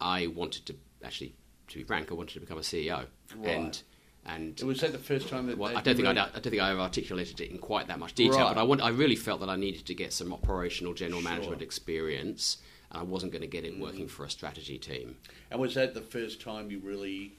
I 0.00 0.28
wanted 0.28 0.66
to 0.66 0.74
actually, 1.04 1.34
to 1.68 1.78
be 1.78 1.84
frank, 1.84 2.10
I 2.10 2.14
wanted 2.14 2.34
to 2.34 2.40
become 2.40 2.58
a 2.58 2.62
CEO. 2.62 3.06
Right. 3.36 3.48
And, 3.48 3.82
and 4.26 4.60
Was 4.66 4.80
that 4.80 4.92
the 4.92 4.98
first 4.98 5.28
time 5.28 5.46
that 5.48 5.58
well, 5.58 5.76
I 5.76 5.82
don't 5.82 5.96
think 5.96 6.08
I, 6.08 6.12
really- 6.12 6.20
I 6.22 6.30
don't 6.30 6.42
think 6.50 6.62
I 6.62 6.70
ever 6.70 6.80
articulated 6.80 7.40
it 7.40 7.50
in 7.50 7.58
quite 7.58 7.88
that 7.88 7.98
much 7.98 8.14
detail, 8.14 8.40
Right. 8.40 8.54
but 8.54 8.60
I 8.60 8.64
want, 8.64 8.80
I 8.80 8.88
really 8.88 9.16
felt 9.16 9.40
that 9.40 9.50
I 9.50 9.56
needed 9.56 9.84
to 9.86 9.94
get 9.94 10.14
some 10.14 10.32
operational 10.32 10.94
general 10.94 11.20
Sure. 11.20 11.30
management 11.30 11.60
experience, 11.60 12.58
and 12.94 13.00
I 13.00 13.04
wasn't 13.04 13.32
going 13.32 13.42
to 13.42 13.48
get 13.48 13.64
it 13.64 13.78
working 13.78 14.06
for 14.08 14.24
a 14.24 14.30
strategy 14.30 14.78
team. 14.78 15.16
And 15.50 15.60
was 15.60 15.74
that 15.74 15.94
the 15.94 16.00
first 16.00 16.40
time 16.40 16.70
you 16.70 16.80
really 16.82 17.32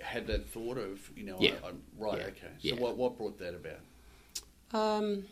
had 0.00 0.26
that 0.28 0.48
thought 0.48 0.78
of, 0.78 1.10
you 1.16 1.24
know, 1.24 1.36
Yeah. 1.40 1.54
I, 1.64 1.68
I'm, 1.68 1.82
right, 1.98 2.18
Yeah. 2.18 2.24
okay. 2.26 2.48
So 2.62 2.68
Yeah. 2.68 2.74
what, 2.76 2.96
what 2.96 3.18
brought 3.18 3.38
that 3.38 3.54
about? 3.54 3.80
Um, 4.72 5.24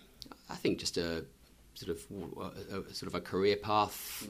I 0.50 0.54
think 0.56 0.78
just 0.78 0.96
a 0.96 1.24
sort 1.74 1.90
of 1.96 2.04
a, 2.70 2.78
a, 2.80 2.94
sort 2.94 3.08
of 3.08 3.14
a 3.14 3.20
career 3.20 3.56
path. 3.56 4.26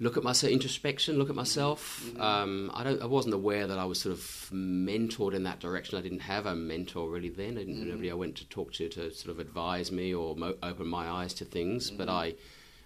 Look 0.00 0.16
at 0.16 0.22
myself, 0.22 0.52
introspection. 0.52 1.18
Look 1.18 1.28
at 1.28 1.34
myself. 1.34 2.08
Um, 2.20 2.70
I 2.72 2.84
don't. 2.84 3.02
I 3.02 3.06
wasn't 3.06 3.34
aware 3.34 3.66
that 3.66 3.78
I 3.80 3.84
was 3.84 4.00
sort 4.00 4.14
of 4.14 4.20
mentored 4.52 5.34
in 5.34 5.42
that 5.42 5.58
direction. 5.58 5.98
I 5.98 6.02
didn't 6.02 6.20
have 6.20 6.46
a 6.46 6.54
mentor 6.54 7.10
really 7.10 7.30
then. 7.30 7.58
I 7.58 7.64
didn't, 7.64 7.88
Nobody 7.88 8.08
I 8.08 8.14
went 8.14 8.36
to 8.36 8.46
talk 8.48 8.72
to 8.74 8.88
to 8.90 9.12
sort 9.12 9.32
of 9.32 9.40
advise 9.40 9.90
me 9.90 10.14
or 10.14 10.36
mo- 10.36 10.54
open 10.62 10.86
my 10.86 11.08
eyes 11.08 11.34
to 11.34 11.44
things. 11.44 11.90
But 11.90 12.08
I, 12.08 12.34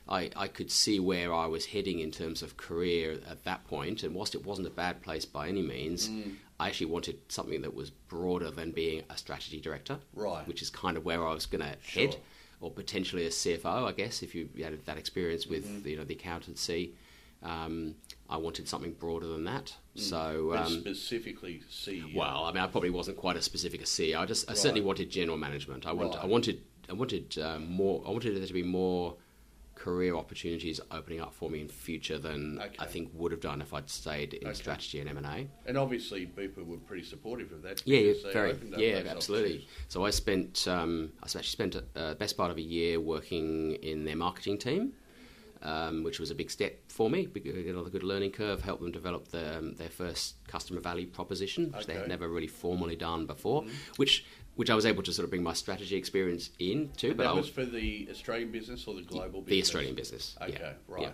I, 0.08 0.30
I 0.36 0.48
could 0.48 0.70
see 0.70 0.98
where 1.00 1.32
I 1.32 1.46
was 1.46 1.66
heading 1.66 2.00
in 2.00 2.10
terms 2.10 2.42
of 2.42 2.56
career 2.56 3.18
at 3.28 3.44
that 3.44 3.64
point. 3.66 4.02
And 4.02 4.14
whilst 4.14 4.34
it 4.34 4.44
wasn't 4.44 4.66
a 4.66 4.70
bad 4.70 5.02
place 5.02 5.24
by 5.24 5.48
any 5.48 5.62
means, 5.62 6.10
I 6.58 6.68
actually 6.68 6.86
wanted 6.86 7.18
something 7.28 7.62
that 7.62 7.74
was 7.74 7.90
broader 7.90 8.50
than 8.50 8.72
being 8.72 9.02
a 9.10 9.16
strategy 9.16 9.60
director, 9.60 9.98
Right. 10.14 10.46
Which 10.46 10.62
is 10.62 10.70
kind 10.70 10.96
of 10.96 11.04
where 11.04 11.26
I 11.26 11.32
was 11.32 11.46
going 11.46 11.62
to 11.62 11.76
Sure. 11.84 12.02
head, 12.08 12.16
or 12.60 12.70
potentially 12.70 13.26
a 13.26 13.30
CFO, 13.30 13.86
I 13.88 13.92
guess, 13.92 14.22
if 14.22 14.34
you 14.34 14.48
had 14.62 14.84
that 14.86 14.98
experience 14.98 15.46
with 15.46 15.64
Mm-hmm. 15.66 15.88
you 15.88 15.96
know 15.96 16.04
the 16.04 16.14
accountancy. 16.14 16.94
Um, 17.42 17.96
I 18.30 18.36
wanted 18.36 18.68
something 18.68 18.92
broader 18.92 19.26
than 19.26 19.44
that. 19.44 19.74
So, 19.96 20.16
Mm. 20.16 20.50
But 20.50 20.66
um, 20.66 20.80
specifically 20.80 21.60
CEO. 21.70 22.14
well, 22.14 22.44
I 22.44 22.52
mean, 22.52 22.62
I 22.62 22.68
probably 22.68 22.90
wasn't 22.90 23.16
quite 23.16 23.36
as 23.36 23.44
specific 23.44 23.82
as 23.82 23.88
CEO. 23.88 24.18
I 24.20 24.26
just, 24.26 24.48
I 24.48 24.54
certainly 24.54 24.80
wanted 24.80 25.10
general 25.10 25.36
management. 25.38 25.84
I 25.86 25.92
want, 25.92 26.14
Right. 26.14 26.22
I 26.22 26.26
wanted, 26.26 26.60
I 26.88 26.92
wanted 26.92 27.36
um, 27.38 27.68
more. 27.70 28.02
I 28.06 28.10
wanted 28.10 28.36
there 28.36 28.46
to 28.46 28.52
be 28.52 28.62
more 28.62 29.16
career 29.82 30.14
opportunities 30.14 30.80
opening 30.92 31.20
up 31.20 31.34
for 31.34 31.50
me 31.50 31.60
in 31.60 31.68
future 31.68 32.16
than 32.16 32.60
Okay. 32.60 32.76
I 32.78 32.86
think 32.86 33.10
would 33.14 33.32
have 33.32 33.40
done 33.40 33.60
if 33.60 33.74
I'd 33.74 33.90
stayed 33.90 34.34
in 34.34 34.48
Okay. 34.48 34.54
strategy 34.54 35.00
and 35.00 35.08
M 35.10 35.16
and 35.16 35.26
A. 35.26 35.48
And 35.66 35.76
obviously, 35.76 36.24
Bupa 36.24 36.64
were 36.64 36.76
pretty 36.76 37.02
supportive 37.02 37.50
of 37.50 37.62
that. 37.62 37.82
Yeah, 37.84 38.12
very, 38.32 38.56
yeah, 38.76 39.02
absolutely. 39.08 39.66
So 39.88 40.04
I 40.04 40.10
spent, 40.10 40.68
um, 40.68 41.12
I 41.20 41.24
actually 41.24 41.42
spent 41.58 41.74
a 41.74 41.84
uh, 41.96 42.14
best 42.14 42.36
part 42.36 42.52
of 42.52 42.58
a 42.58 42.62
year 42.62 43.00
working 43.00 43.72
in 43.90 44.04
their 44.04 44.14
marketing 44.14 44.58
team, 44.58 44.92
um, 45.62 46.04
which 46.04 46.20
was 46.20 46.30
a 46.30 46.34
big 46.34 46.50
step 46.50 46.78
for 46.88 47.10
me. 47.10 47.26
Big, 47.26 47.46
another 47.46 47.90
good 47.90 48.04
learning 48.04 48.30
curve. 48.30 48.62
Helped 48.62 48.82
them 48.82 48.92
develop 48.92 49.28
their, 49.28 49.58
um, 49.58 49.74
their 49.74 49.88
first 49.90 50.36
customer 50.46 50.80
value 50.80 51.08
proposition, 51.08 51.72
which 51.72 51.86
they 51.86 51.94
had 51.94 52.08
never 52.08 52.28
really 52.28 52.46
formally 52.46 52.96
done 52.96 53.26
before. 53.26 53.64
Which 53.96 54.24
which 54.56 54.70
I 54.70 54.74
was 54.74 54.84
able 54.86 55.02
to 55.04 55.12
sort 55.12 55.24
of 55.24 55.30
bring 55.30 55.42
my 55.42 55.52
strategy 55.54 55.96
experience 55.96 56.50
in 56.58 56.90
too. 56.96 57.08
And 57.08 57.16
but 57.16 57.24
that 57.24 57.30
I 57.30 57.32
was 57.32 57.48
for 57.48 57.64
the 57.64 58.08
Australian 58.10 58.50
business 58.52 58.86
or 58.86 58.94
the 58.94 59.02
global 59.02 59.40
business? 59.40 59.46
the 59.50 59.60
Australian 59.62 59.94
business. 59.94 60.36
Okay, 60.42 60.58
yeah, 60.60 60.72
right. 60.88 61.02
yeah. 61.02 61.10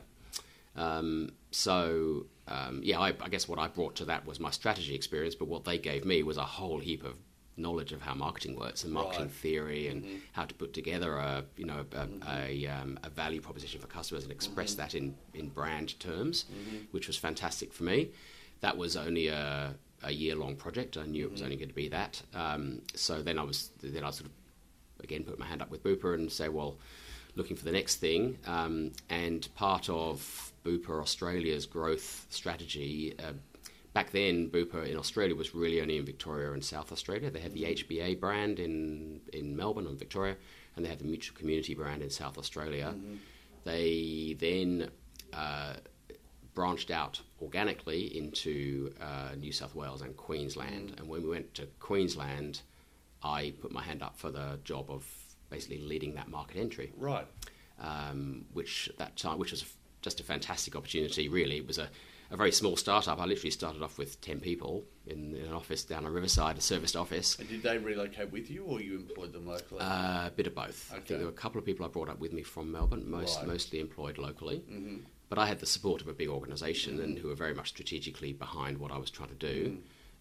Um, 0.76 1.30
so 1.51 2.26
um, 2.47 2.80
yeah, 2.82 2.99
I, 3.01 3.09
I 3.20 3.28
guess 3.28 3.49
what 3.49 3.59
I 3.59 3.68
brought 3.68 3.97
to 3.97 4.05
that 4.07 4.26
was 4.26 4.39
my 4.41 4.51
strategy 4.51 4.95
experience, 4.95 5.34
but 5.34 5.49
what 5.49 5.64
they 5.64 5.78
gave 5.78 6.05
me 6.05 6.22
was 6.22 6.36
a 6.36 6.45
whole 6.45 6.78
heap 6.78 7.05
of 7.05 7.16
knowledge 7.57 7.91
of 7.93 8.01
how 8.03 8.14
marketing 8.14 8.55
works 8.57 8.84
and 8.84 8.93
marketing 8.93 9.24
Right. 9.26 9.32
theory 9.34 9.89
and 9.89 10.05
Mm-hmm. 10.05 10.16
how 10.32 10.45
to 10.45 10.55
put 10.55 10.72
together 10.72 11.16
a 11.16 11.45
you 11.57 11.64
know 11.66 11.84
a, 11.93 12.09
a, 12.28 12.66
um, 12.66 12.99
a 13.03 13.11
value 13.11 13.41
proposition 13.41 13.80
for 13.80 13.89
customers 13.89 14.22
and 14.22 14.32
express 14.32 14.72
Mm-hmm. 14.72 14.80
that 14.82 14.95
in 14.95 15.14
in 15.34 15.49
brand 15.49 15.99
terms, 16.01 16.45
which 16.93 17.07
was 17.09 17.16
fantastic 17.16 17.72
for 17.72 17.82
me. 17.84 18.11
That 18.61 18.76
was 18.76 18.97
only 18.97 19.26
a 19.28 19.74
a 20.03 20.12
year 20.12 20.34
long 20.36 20.57
project. 20.57 20.96
I 20.96 21.07
knew 21.07 21.24
it 21.24 21.26
Mm-hmm. 21.26 21.32
was 21.32 21.42
only 21.42 21.57
going 21.57 21.68
to 21.68 21.74
be 21.74 21.88
that. 21.88 22.22
Um, 22.34 22.82
so 22.94 23.22
then 23.22 23.38
I 23.38 23.42
was 23.42 23.70
then 23.82 24.05
I 24.05 24.11
sort 24.11 24.26
of 24.30 24.32
again 25.03 25.24
put 25.24 25.38
my 25.38 25.46
hand 25.46 25.62
up 25.62 25.70
with 25.70 25.82
Bupa 25.82 26.14
and 26.14 26.30
say, 26.30 26.49
well, 26.49 26.76
looking 27.34 27.57
for 27.57 27.64
the 27.64 27.72
next 27.72 27.96
thing. 27.96 28.38
Um, 28.46 28.92
and 29.11 29.49
part 29.55 29.88
of 29.88 30.53
Bupa 30.64 31.01
Australia's 31.01 31.66
growth 31.66 32.26
strategy. 32.30 33.14
Uh, 33.18 33.32
Back 33.94 34.11
then, 34.12 34.49
Bupa 34.51 34.86
in 34.88 34.96
Australia 34.96 35.34
was 35.34 35.55
really 35.55 35.80
only 35.80 35.96
in 35.96 36.05
Victoria 36.05 36.53
and 36.53 36.62
South 36.62 36.92
Australia. 36.92 37.30
They 37.30 37.40
had 37.40 37.53
the 37.53 37.64
HBA 37.64 38.20
brand 38.20 38.61
in, 38.61 39.20
in 39.32 39.57
Melbourne 39.57 39.86
and 39.88 39.99
Victoria, 39.99 40.36
and 40.76 40.84
they 40.84 40.88
had 40.90 41.01
the 41.01 41.07
Mutual 41.07 41.36
Community 41.36 41.74
brand 41.74 42.03
in 42.03 42.11
South 42.11 42.38
Australia. 42.38 42.94
They 43.64 44.36
then 44.38 44.90
uh, 45.32 45.74
branched 46.59 46.90
out 46.90 47.20
organically 47.40 48.02
into 48.18 48.92
uh, 49.00 49.30
New 49.38 49.52
South 49.52 49.76
Wales 49.76 50.02
and 50.02 50.16
Queensland. 50.16 50.92
And 50.98 51.09
when 51.09 51.22
we 51.22 51.28
went 51.28 51.54
to 51.54 51.66
Queensland, 51.78 52.62
I 53.22 53.52
put 53.62 53.70
my 53.70 53.80
hand 53.82 54.02
up 54.02 54.16
for 54.18 54.30
the 54.32 54.59
job 54.64 54.90
of 54.90 55.06
basically 55.50 55.78
leading 55.78 56.16
that 56.16 56.28
market 56.28 56.56
entry, 56.56 56.92
Right. 56.96 57.26
um, 57.80 58.44
which 58.52 58.88
at 58.88 58.98
that 58.98 59.16
time, 59.16 59.38
which 59.38 59.52
was 59.52 59.64
just 60.02 60.18
a 60.18 60.24
fantastic 60.24 60.74
opportunity. 60.74 61.28
Really, 61.28 61.59
it 61.59 61.66
was 61.68 61.78
a, 61.78 61.88
a 62.32 62.36
very 62.36 62.50
small 62.50 62.76
startup. 62.76 63.20
I 63.20 63.24
literally 63.24 63.52
started 63.52 63.80
off 63.80 63.96
with 63.96 64.20
ten 64.20 64.40
people 64.40 64.84
in, 65.06 65.36
in 65.36 65.44
an 65.46 65.52
office 65.52 65.84
down 65.84 66.06
on 66.06 66.12
Riverside, 66.12 66.59
a 66.59 66.61
serviced 66.61 66.96
office. 66.96 67.38
And 67.38 67.48
did 67.48 67.62
they 67.62 67.78
relocate 67.78 68.32
with 68.32 68.50
you 68.50 68.64
or 68.64 68.80
you 68.80 68.96
employed 68.96 69.32
them 69.32 69.46
locally? 69.46 69.80
Uh, 69.80 70.26
a 70.26 70.32
bit 70.34 70.48
of 70.48 70.56
both. 70.56 70.90
I 70.90 70.96
think 70.96 71.06
there 71.06 71.18
were 71.20 71.28
a 71.28 71.42
couple 71.44 71.61
of 71.61 71.64
people 71.64 71.86
I 71.86 71.88
brought 71.88 72.09
up 72.09 72.18
with 72.18 72.32
me 72.32 72.42
from 72.42 72.72
Melbourne, 72.72 73.09
most 73.09 73.38
Right. 73.38 73.46
mostly 73.46 73.78
employed 73.78 74.18
locally. 74.18 74.59
Mm-hmm. 74.68 74.96
But 75.29 75.39
I 75.39 75.47
had 75.47 75.61
the 75.61 75.66
support 75.66 76.01
of 76.01 76.09
a 76.09 76.14
big 76.14 76.29
organisation 76.29 77.01
and 77.01 77.18
who 77.18 77.29
were 77.29 77.35
very 77.35 77.55
much 77.55 77.68
strategically 77.68 78.33
behind 78.33 78.79
what 78.79 78.91
I 78.91 78.99
was 78.99 79.11
trying 79.11 79.29
to 79.29 79.35
do. 79.35 79.79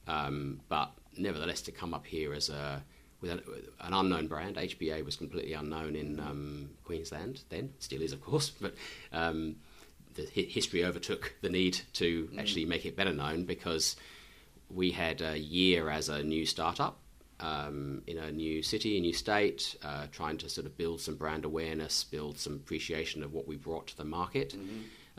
Um, 0.08 0.60
but 0.68 0.91
nevertheless, 1.18 1.62
to 1.64 1.72
come 1.72 1.93
up 1.93 2.05
here 2.05 2.34
as 2.34 2.49
a 2.49 2.84
with 3.22 3.32
an, 3.32 3.41
an 3.82 3.93
unknown 3.93 4.28
brand, 4.28 4.58
HBA 4.58 5.03
was 5.03 5.16
completely 5.16 5.53
unknown 5.53 5.95
in 5.95 6.20
um, 6.20 6.70
Queensland 6.84 7.41
then, 7.49 7.74
still 7.80 8.01
is 8.01 8.14
of 8.14 8.22
course, 8.22 8.49
but 8.62 8.76
um, 9.12 9.55
the 10.14 10.28
hi- 10.36 10.49
history 10.49 10.84
overtook 10.84 11.34
the 11.41 11.49
need 11.49 11.80
to 11.93 12.30
actually 12.38 12.66
make 12.66 12.86
it 12.86 12.95
better 12.95 13.14
known 13.14 13.45
because 13.45 13.95
we 14.70 14.91
had 14.91 15.22
a 15.22 15.38
year 15.38 15.89
as 15.89 16.10
a 16.10 16.22
new 16.22 16.45
startup 16.45 16.99
um, 17.39 18.01
in 18.08 18.18
a 18.18 18.32
new 18.32 18.62
city, 18.64 18.97
a 18.97 19.01
new 19.01 19.14
state, 19.14 19.76
uh, 19.84 20.08
trying 20.12 20.38
to 20.38 20.49
sort 20.49 20.66
of 20.66 20.78
build 20.78 20.99
some 21.01 21.16
brand 21.16 21.45
awareness, 21.45 22.03
build 22.03 22.38
some 22.38 22.53
appreciation 22.53 23.24
of 23.24 23.34
what 23.34 23.47
we 23.47 23.55
brought 23.55 23.88
to 23.88 23.97
the 23.97 24.05
market, 24.05 24.55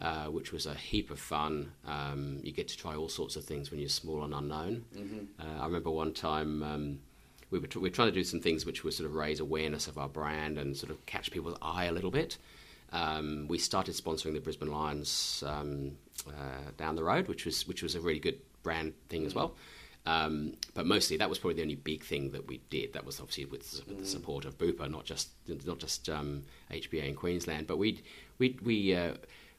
uh, 0.00 0.26
which 0.26 0.52
was 0.52 0.66
a 0.66 0.74
heap 0.74 1.10
of 1.10 1.18
fun. 1.18 1.72
Um, 1.86 2.40
you 2.42 2.52
get 2.52 2.68
to 2.68 2.76
try 2.76 2.94
all 2.94 3.08
sorts 3.08 3.36
of 3.36 3.44
things 3.44 3.70
when 3.70 3.80
you're 3.80 3.88
small 3.88 4.22
and 4.24 4.34
unknown. 4.34 4.84
Uh, 5.40 5.62
I 5.62 5.66
remember 5.66 5.90
one 5.90 6.12
time. 6.12 6.62
Um, 6.62 6.98
we 7.50 7.58
were, 7.58 7.66
tr- 7.66 7.78
we 7.78 7.88
were 7.88 7.94
trying 7.94 8.08
to 8.08 8.14
do 8.14 8.24
some 8.24 8.40
things 8.40 8.66
which 8.66 8.84
would 8.84 8.92
sort 8.92 9.08
of 9.08 9.14
raise 9.14 9.40
awareness 9.40 9.86
of 9.88 9.96
our 9.96 10.08
brand 10.08 10.58
and 10.58 10.76
sort 10.76 10.90
of 10.90 11.04
catch 11.06 11.30
people's 11.30 11.56
eye 11.62 11.86
a 11.86 11.92
little 11.92 12.10
bit. 12.10 12.36
Um, 12.92 13.46
we 13.48 13.58
started 13.58 13.94
sponsoring 13.94 14.34
the 14.34 14.40
Brisbane 14.40 14.70
Lions 14.70 15.42
um, 15.46 15.92
uh, 16.26 16.70
down 16.76 16.96
the 16.96 17.04
road, 17.04 17.26
which 17.28 17.44
was 17.44 17.66
which 17.66 17.82
was 17.82 17.94
a 17.94 18.00
really 18.00 18.18
good 18.20 18.38
brand 18.62 18.92
thing 19.08 19.24
as 19.26 19.34
well. 19.34 19.54
Um, 20.06 20.54
but 20.74 20.86
mostly 20.86 21.18
that 21.18 21.28
was 21.28 21.38
probably 21.38 21.56
the 21.56 21.62
only 21.62 21.74
big 21.74 22.02
thing 22.02 22.30
that 22.30 22.46
we 22.46 22.60
did. 22.70 22.94
That 22.94 23.04
was 23.04 23.20
obviously 23.20 23.44
with, 23.44 23.82
with 23.86 23.98
the 23.98 24.06
support 24.06 24.44
of 24.46 24.56
Bupa, 24.56 24.90
not 24.90 25.04
just 25.04 25.28
not 25.66 25.78
just 25.78 26.08
um, 26.08 26.44
HBA 26.70 27.08
in 27.08 27.14
Queensland. 27.14 27.66
But 27.66 27.76
we 27.78 28.02
we 28.38 28.58
we 28.62 28.94
uh, 28.94 29.14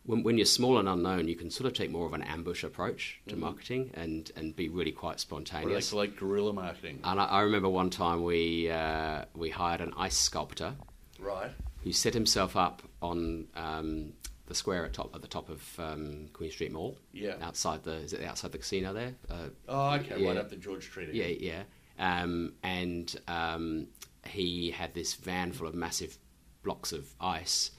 when, 0.10 0.24
when 0.24 0.38
you're 0.40 0.46
small 0.46 0.80
and 0.80 0.90
unknown, 0.90 1.28
you 1.28 1.36
can 1.36 1.52
sort 1.52 1.68
of 1.68 1.74
take 1.74 1.92
more 1.92 2.08
of 2.08 2.14
an 2.14 2.24
ambush 2.24 2.64
approach 2.64 3.22
to 3.28 3.36
marketing 3.36 3.92
and 3.94 4.32
and 4.36 4.56
be 4.56 4.68
really 4.68 4.92
quite 4.92 5.24
what 5.30 5.44
do 5.44 5.44
they 5.44 5.46
spontaneous. 5.52 5.92
call 5.92 6.00
like 6.00 6.16
guerrilla 6.16 6.52
marketing? 6.52 7.00
And 7.04 7.22
I, 7.22 7.26
I 7.26 7.42
remember 7.42 7.70
one 7.70 7.92
time 7.92 8.24
we 8.24 8.72
uh, 8.72 9.26
we 9.36 9.52
hired 9.52 9.82
an 9.82 9.94
ice 9.96 10.18
sculptor 10.18 10.74
right. 11.20 11.52
who 11.84 11.94
set 11.94 12.16
himself 12.16 12.56
up 12.58 12.82
on 13.04 13.46
um, 13.56 14.14
the 14.48 14.56
square 14.56 14.84
at 14.84 14.94
top 14.94 15.14
at 15.14 15.22
the 15.22 15.28
top 15.28 15.48
of 15.48 15.62
um, 15.80 16.28
Queen 16.34 16.50
Street 16.50 16.72
Mall. 16.72 16.98
Yeah. 17.14 17.36
Outside 17.40 17.84
the 17.84 17.98
is 17.98 18.14
it 18.14 18.24
outside 18.24 18.52
the 18.52 18.58
casino 18.58 18.94
there? 18.94 19.14
Uh, 19.30 19.50
Oh, 19.68 19.92
okay. 19.92 20.26
Right 20.26 20.38
up 20.38 20.50
the 20.50 20.56
George 20.56 20.86
Street. 20.86 21.14
yeah, 21.14 21.26
again. 21.26 21.66
yeah. 22.00 22.22
Um, 22.24 22.54
and 22.64 23.16
um, 23.28 23.88
he 24.26 24.72
had 24.72 24.96
this 24.96 25.14
van 25.14 25.52
full 25.52 25.68
of 25.68 25.76
massive 25.76 26.18
blocks 26.64 26.94
of 26.94 27.14
ice, 27.22 27.72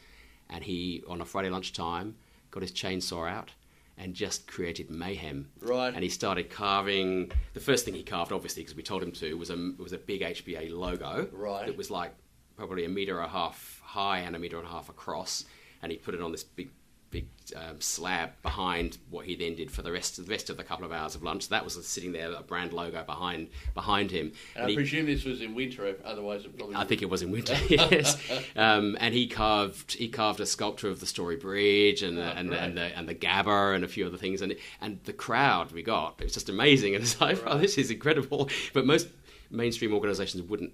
and 0.50 0.64
he 0.64 1.02
on 1.08 1.20
a 1.20 1.24
Friday 1.24 1.50
lunchtime 1.50 2.16
got 2.50 2.62
his 2.62 2.72
chainsaw 2.72 3.30
out 3.30 3.52
and 3.96 4.14
just 4.14 4.46
created 4.46 4.90
mayhem. 4.90 5.50
Right. 5.60 5.92
And 5.94 6.02
he 6.02 6.08
started 6.08 6.50
carving. 6.50 7.30
The 7.54 7.60
first 7.60 7.84
thing 7.84 7.94
he 7.94 8.02
carved, 8.02 8.32
obviously, 8.32 8.62
because 8.62 8.74
we 8.74 8.82
told 8.82 9.02
him 9.02 9.12
to, 9.12 9.36
was 9.36 9.50
a 9.50 9.72
was 9.78 9.92
a 9.92 9.98
big 9.98 10.22
HBA 10.22 10.72
logo. 10.72 11.28
Right. 11.32 11.66
That 11.66 11.76
was 11.76 11.90
like 11.90 12.12
probably 12.56 12.84
a 12.84 12.88
meter 12.88 13.18
and 13.18 13.26
a 13.26 13.28
half 13.28 13.80
high 13.84 14.20
and 14.20 14.34
a 14.34 14.38
meter 14.38 14.58
and 14.58 14.66
a 14.66 14.70
half 14.70 14.88
across, 14.88 15.44
and 15.82 15.92
he 15.92 15.98
put 15.98 16.14
it 16.14 16.22
on 16.22 16.32
this 16.32 16.44
big 16.44 16.70
big 17.10 17.26
um, 17.56 17.80
slab 17.80 18.30
behind 18.42 18.98
what 19.10 19.26
he 19.26 19.34
then 19.34 19.56
did 19.56 19.70
for 19.70 19.82
the 19.82 19.90
rest 19.90 20.18
of 20.18 20.26
the 20.26 20.30
rest 20.30 20.48
of 20.50 20.56
the 20.56 20.62
couple 20.62 20.84
of 20.84 20.92
hours 20.92 21.14
of 21.14 21.22
lunch. 21.22 21.44
So 21.44 21.48
That 21.50 21.64
was 21.64 21.74
sitting 21.86 22.12
there, 22.12 22.32
a 22.32 22.42
brand 22.42 22.72
logo 22.72 23.02
behind 23.04 23.48
behind 23.74 24.10
him. 24.10 24.32
And 24.54 24.66
I 24.66 24.68
he- 24.70 24.74
presume 24.76 25.06
this 25.06 25.24
was 25.24 25.40
in 25.40 25.54
winter, 25.54 25.96
otherwise 26.04 26.44
it 26.44 26.56
probably. 26.56 26.76
I 26.76 26.84
think 26.84 27.02
it 27.02 27.10
was 27.10 27.22
in 27.22 27.30
winter. 27.30 27.54
yes, 27.68 28.16
um, 28.56 28.96
and 29.00 29.12
he 29.14 29.26
carved 29.26 29.92
he 29.92 30.08
carved 30.08 30.40
a 30.40 30.46
sculpture 30.46 30.88
of 30.88 31.00
the 31.00 31.06
Story 31.06 31.36
Bridge 31.36 32.02
and 32.02 32.16
the, 32.16 32.22
Oh, 32.28 32.34
and, 32.36 32.50
the, 32.50 32.58
and 32.60 32.76
the 32.76 32.98
and 32.98 33.08
the 33.08 33.14
Gabba 33.14 33.74
and 33.74 33.84
a 33.84 33.88
few 33.88 34.06
other 34.06 34.16
things, 34.18 34.42
and 34.42 34.54
and 34.80 35.00
the 35.04 35.12
crowd 35.12 35.72
we 35.72 35.82
got 35.82 36.16
it 36.20 36.24
was 36.24 36.34
just 36.34 36.48
amazing. 36.48 36.94
And 36.94 37.02
it's 37.02 37.20
like, 37.20 37.42
oh, 37.46 37.58
this 37.58 37.76
is 37.78 37.90
incredible. 37.90 38.48
But 38.72 38.86
most 38.86 39.08
mainstream 39.50 39.92
organisations 39.92 40.42
wouldn't 40.44 40.72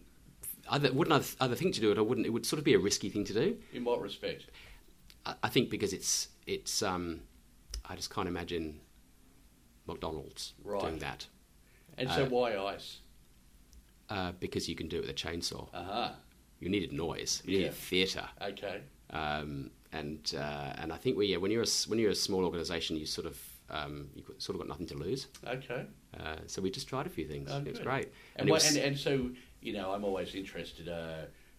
either 0.68 0.92
wouldn't 0.92 1.34
either 1.40 1.54
think 1.54 1.74
to 1.74 1.80
do 1.80 1.90
it 1.92 1.98
or 1.98 2.04
wouldn't. 2.04 2.26
It 2.26 2.30
would 2.30 2.44
sort 2.44 2.58
of 2.58 2.64
be 2.64 2.74
a 2.74 2.78
risky 2.78 3.08
thing 3.08 3.24
to 3.24 3.32
do. 3.32 3.56
In 3.72 3.84
what 3.84 4.00
respect? 4.02 4.46
I, 5.42 5.48
think 5.48 5.70
because 5.70 5.92
it's 5.92 6.28
it's 6.46 6.82
um, 6.82 7.20
I 7.84 7.96
just 7.96 8.10
can't 8.14 8.28
imagine 8.28 8.80
McDonald's 9.86 10.54
Right. 10.64 10.80
doing 10.80 10.98
that 11.00 11.26
And 11.98 12.08
so 12.10 12.24
Uh, 12.24 12.28
why 12.28 12.56
ice? 12.74 12.98
uh, 14.10 14.32
because 14.38 14.68
you 14.68 14.74
can 14.76 14.88
do 14.88 14.98
it 14.98 15.00
with 15.00 15.10
a 15.10 15.14
chainsaw. 15.14 15.68
Aha. 15.74 16.14
You 16.60 16.68
needed 16.68 16.92
noise. 16.92 17.42
You 17.44 17.52
Yeah. 17.52 17.58
needed 17.58 17.74
theatre. 17.74 18.28
Okay. 18.42 18.80
um, 19.10 19.70
and 19.92 20.34
uh, 20.36 20.72
and 20.80 20.92
I 20.92 20.96
think 20.96 21.16
we 21.16 21.26
yeah, 21.28 21.38
when 21.38 21.50
you're 21.50 21.62
a, 21.62 21.88
when 21.88 21.98
you're 21.98 22.10
a 22.10 22.14
small 22.14 22.44
organisation, 22.44 22.96
you 22.96 23.06
sort 23.06 23.26
of 23.26 23.40
um, 23.70 24.10
you 24.14 24.22
sort 24.38 24.54
of 24.56 24.60
got 24.60 24.68
nothing 24.68 24.86
to 24.88 24.94
lose. 24.94 25.28
Okay. 25.46 25.86
Uh, 26.20 26.36
so 26.46 26.60
we 26.60 26.70
just 26.70 26.88
tried 26.88 27.06
a 27.06 27.08
few 27.08 27.26
things. 27.26 27.48
Oh, 27.50 27.58
it 27.58 27.70
was 27.70 27.78
great. 27.80 28.08
And, 28.36 28.48
what, 28.48 28.56
was- 28.62 28.68
and 28.76 28.84
and 28.84 28.98
so 28.98 29.30
you 29.62 29.72
know, 29.72 29.92
I'm 29.92 30.04
always 30.04 30.34
interested. 30.34 30.88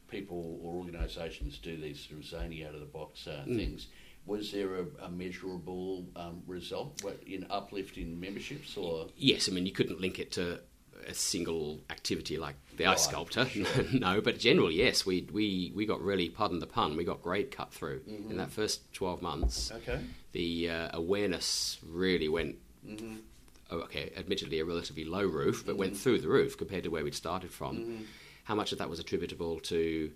People 0.10 0.60
or 0.64 0.76
organisations 0.76 1.58
do 1.58 1.76
these 1.78 2.00
sort 2.08 2.20
of 2.22 2.26
zany 2.26 2.66
out 2.66 2.74
of 2.74 2.80
the 2.80 2.86
box 2.86 3.28
uh, 3.28 3.44
Mm. 3.48 3.56
things. 3.58 3.88
was 4.26 4.52
there 4.52 4.76
a, 4.76 4.86
a 5.04 5.10
measurable 5.10 6.06
um, 6.16 6.42
result 6.48 7.02
in 7.26 7.46
uplift 7.50 7.98
in 7.98 8.20
memberships 8.20 8.76
or? 8.78 9.08
Yes, 9.18 9.48
I 9.50 9.52
mean 9.54 9.66
you 9.66 9.72
couldn't 9.72 10.02
link 10.02 10.20
it 10.20 10.32
to 10.34 10.60
a 11.08 11.14
single 11.14 11.80
activity 11.90 12.38
like 12.38 12.56
the 12.76 12.86
ice 12.86 13.04
sculptor. 13.06 13.46
sure. 13.46 13.66
no, 13.94 14.20
but 14.20 14.38
generally, 14.40 14.76
yes, 14.76 15.06
we, 15.06 15.28
we, 15.32 15.72
we 15.76 15.86
got 15.86 16.02
really, 16.02 16.28
pardon 16.28 16.60
the 16.60 16.66
pun, 16.68 16.98
we 16.98 17.04
got 17.06 17.22
great 17.22 17.52
cut 17.52 17.72
through 17.74 18.00
Mm-hmm. 18.02 18.32
in 18.32 18.38
that 18.38 18.52
first 18.52 18.92
12 18.94 19.22
months. 19.22 19.72
Okay. 19.72 20.00
The 20.34 20.70
uh, 20.70 20.90
awareness 20.94 21.78
really 21.88 22.28
went, 22.28 22.56
Mm-hmm. 22.86 23.16
oh, 23.72 23.78
okay, 23.82 24.12
admittedly 24.18 24.60
a 24.60 24.66
relatively 24.66 25.06
low 25.06 25.24
roof, 25.26 25.64
but 25.66 25.78
went 25.78 25.96
through 25.98 26.20
the 26.20 26.28
roof 26.30 26.58
compared 26.58 26.84
to 26.84 26.90
where 26.90 27.04
we'd 27.04 27.16
started 27.16 27.52
from. 27.52 28.06
How 28.48 28.56
much 28.56 28.72
of 28.72 28.78
that 28.78 28.90
was 28.90 29.00
attributable 29.00 29.60
to 29.62 30.10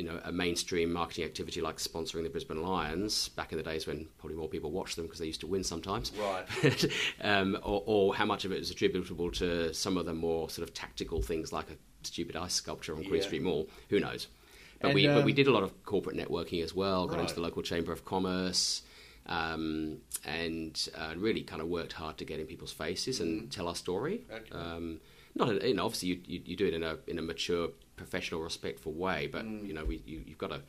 you 0.00 0.04
know, 0.06 0.18
a 0.24 0.32
mainstream 0.32 0.90
marketing 0.90 1.24
activity 1.24 1.60
like 1.60 1.76
sponsoring 1.76 2.22
the 2.22 2.30
Brisbane 2.30 2.62
Lions 2.62 3.28
back 3.28 3.52
in 3.52 3.58
the 3.58 3.62
days 3.62 3.86
when 3.86 4.06
probably 4.16 4.34
more 4.38 4.48
people 4.48 4.70
watched 4.70 4.96
them 4.96 5.04
because 5.04 5.18
they 5.18 5.26
used 5.26 5.40
to 5.42 5.46
win 5.46 5.62
sometimes. 5.62 6.10
Right. 6.18 6.86
um, 7.20 7.58
or, 7.62 7.82
or 7.84 8.14
how 8.14 8.24
much 8.24 8.46
of 8.46 8.52
it 8.52 8.60
is 8.60 8.70
attributable 8.70 9.30
to 9.32 9.74
some 9.74 9.98
of 9.98 10.06
the 10.06 10.14
more 10.14 10.48
sort 10.48 10.66
of 10.66 10.72
tactical 10.72 11.20
things 11.20 11.52
like 11.52 11.70
a 11.70 11.76
stupid 12.02 12.34
ice 12.34 12.54
sculpture 12.54 12.96
on 12.96 13.04
Queen 13.04 13.20
Street 13.20 13.42
Mall. 13.42 13.68
Who 13.90 14.00
knows? 14.00 14.28
But 14.80 14.88
And, 14.88 14.94
we 14.94 15.06
but 15.06 15.26
we 15.26 15.32
um, 15.32 15.36
did 15.36 15.48
a 15.48 15.52
lot 15.52 15.64
of 15.64 15.84
corporate 15.84 16.16
networking 16.16 16.64
as 16.64 16.74
well. 16.74 17.06
Got 17.06 17.16
Right. 17.16 17.22
into 17.24 17.34
the 17.34 17.42
local 17.42 17.60
chamber 17.60 17.92
of 17.92 18.06
commerce. 18.06 18.82
Um, 19.26 19.98
and 20.24 20.88
uh, 20.96 21.12
really 21.16 21.42
kind 21.42 21.60
of 21.60 21.68
worked 21.68 21.92
hard 21.92 22.16
to 22.18 22.24
get 22.24 22.40
in 22.40 22.46
people's 22.46 22.72
faces 22.72 23.20
and 23.20 23.52
tell 23.52 23.68
our 23.68 23.76
story. 23.76 24.22
Okay. 24.32 24.50
Um, 24.50 25.00
not 25.40 25.48
in, 25.56 25.68
you 25.68 25.74
know, 25.74 25.84
obviously 25.84 26.08
you, 26.10 26.20
you, 26.26 26.42
you 26.44 26.56
do 26.56 26.66
it 26.66 26.74
in 26.74 26.82
a 26.82 26.96
in 27.06 27.18
a 27.18 27.22
mature, 27.22 27.68
professional, 27.96 28.40
respectful 28.42 28.92
way, 28.92 29.26
but 29.26 29.44
Mm. 29.44 29.66
you 29.66 29.72
know 29.74 29.84
we, 29.84 30.02
you, 30.06 30.22
you've 30.26 30.38
got 30.38 30.50
to 30.50 30.60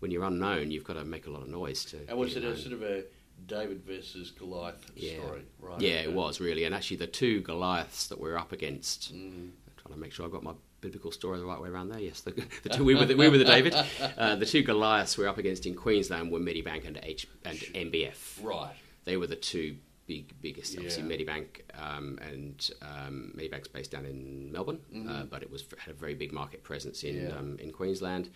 when 0.00 0.10
you're 0.10 0.24
unknown, 0.24 0.70
you've 0.70 0.84
got 0.84 0.94
to 0.94 1.04
make 1.04 1.26
a 1.26 1.30
lot 1.30 1.42
of 1.42 1.48
noise 1.48 1.84
to. 1.86 1.98
And 2.08 2.18
was 2.18 2.36
it 2.36 2.44
a 2.44 2.56
sort 2.56 2.74
of 2.74 2.82
a 2.82 3.04
David 3.46 3.82
versus 3.86 4.30
Goliath 4.30 4.90
Yeah. 4.94 5.18
story? 5.20 5.42
Right. 5.58 5.80
Yeah, 5.80 6.00
it 6.02 6.12
was 6.12 6.40
really, 6.40 6.64
and 6.64 6.74
actually 6.74 6.98
the 6.98 7.06
two 7.06 7.40
Goliaths 7.40 8.08
that 8.08 8.20
we're 8.20 8.36
up 8.36 8.52
against. 8.52 9.14
Mm. 9.14 9.50
Trying 9.78 9.94
to 9.94 10.00
make 10.00 10.12
sure 10.12 10.26
I 10.26 10.28
got 10.30 10.42
my 10.42 10.52
biblical 10.80 11.10
story 11.10 11.38
the 11.38 11.46
right 11.46 11.60
way 11.60 11.68
around 11.70 11.88
there. 11.88 12.00
Yes, 12.00 12.20
the, 12.20 12.32
the 12.62 12.68
two 12.68 12.84
we 12.84 12.94
were 12.94 13.06
the, 13.06 13.14
we 13.14 13.28
were 13.28 13.38
the 13.38 13.44
David. 13.44 13.74
Uh, 14.18 14.36
the 14.36 14.46
two 14.46 14.62
Goliaths 14.62 15.16
we're 15.18 15.28
up 15.28 15.38
against 15.38 15.64
in 15.66 15.74
Queensland 15.74 16.30
were 16.30 16.38
Medibank 16.38 16.86
and 16.86 16.98
H 17.02 17.26
and 17.44 17.58
MBF. 17.58 18.42
Right. 18.42 18.74
They 19.04 19.16
were 19.16 19.26
the 19.26 19.36
two 19.36 19.76
big 20.06 20.34
biggest. 20.40 20.76
Obviously, 20.76 21.02
Yeah. 21.02 21.08
Medibank 21.16 21.46
um, 21.78 22.18
and 22.22 22.70
um, 22.82 23.32
Medibank's 23.36 23.68
based 23.68 23.90
down 23.90 24.04
in 24.06 24.50
Melbourne, 24.52 24.80
uh, 25.08 25.24
but 25.24 25.42
it 25.42 25.50
was 25.50 25.64
had 25.78 25.92
a 25.94 25.96
very 25.96 26.14
big 26.14 26.32
market 26.32 26.62
presence 26.62 27.02
in 27.04 27.14
Mm-hmm. 27.16 27.26
Yeah. 27.28 27.38
um, 27.38 27.56
in 27.58 27.72
Queensland. 27.72 28.30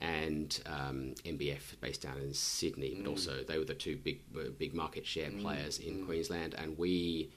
And 0.00 0.60
um, 0.66 1.14
MBF 1.24 1.80
based 1.80 2.02
down 2.02 2.18
in 2.18 2.34
Sydney, 2.34 2.90
Mm. 2.96 3.04
but 3.04 3.10
also 3.10 3.44
they 3.44 3.58
were 3.58 3.64
the 3.64 3.74
two 3.74 3.96
big 3.96 4.18
big 4.58 4.74
market 4.74 5.06
share 5.06 5.30
players 5.30 5.78
in 5.78 6.04
Queensland, 6.04 6.54
and 6.54 6.76
we 6.76 7.30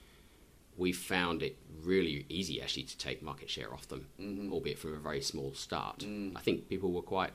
we 0.76 0.92
found 0.92 1.42
it 1.44 1.56
really 1.84 2.26
easy 2.30 2.62
actually 2.62 2.84
to 2.84 2.98
take 2.98 3.22
market 3.22 3.50
share 3.50 3.72
off 3.74 3.88
them, 3.88 4.08
Mm-hmm. 4.20 4.52
albeit 4.54 4.80
from 4.80 4.94
a 4.96 4.98
very 5.00 5.22
small 5.22 5.54
start. 5.54 6.00
Mm. 6.00 6.36
I 6.36 6.42
think 6.42 6.68
people 6.68 6.92
were 6.92 7.04
quite 7.04 7.34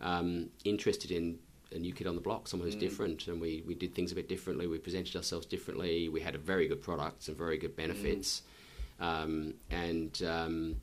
um, 0.00 0.48
interested 0.64 1.10
in 1.10 1.38
a 1.76 1.78
new 1.80 1.92
kid 1.92 2.06
on 2.06 2.14
the 2.14 2.20
block, 2.20 2.48
someone 2.48 2.68
Mm. 2.68 2.72
who's 2.72 2.80
different, 2.80 3.28
and 3.28 3.40
we, 3.40 3.62
we 3.66 3.74
did 3.74 3.94
things 3.94 4.10
a 4.12 4.14
bit 4.14 4.28
differently. 4.28 4.66
We 4.66 4.78
presented 4.78 5.14
ourselves 5.14 5.46
differently. 5.46 6.08
We 6.08 6.20
had 6.20 6.34
a 6.34 6.38
very 6.38 6.66
good 6.66 6.82
product, 6.82 7.28
and 7.28 7.36
very 7.36 7.58
good 7.58 7.76
benefits, 7.76 8.42
um, 9.00 9.54
and 9.70 10.20
um, 10.22 10.76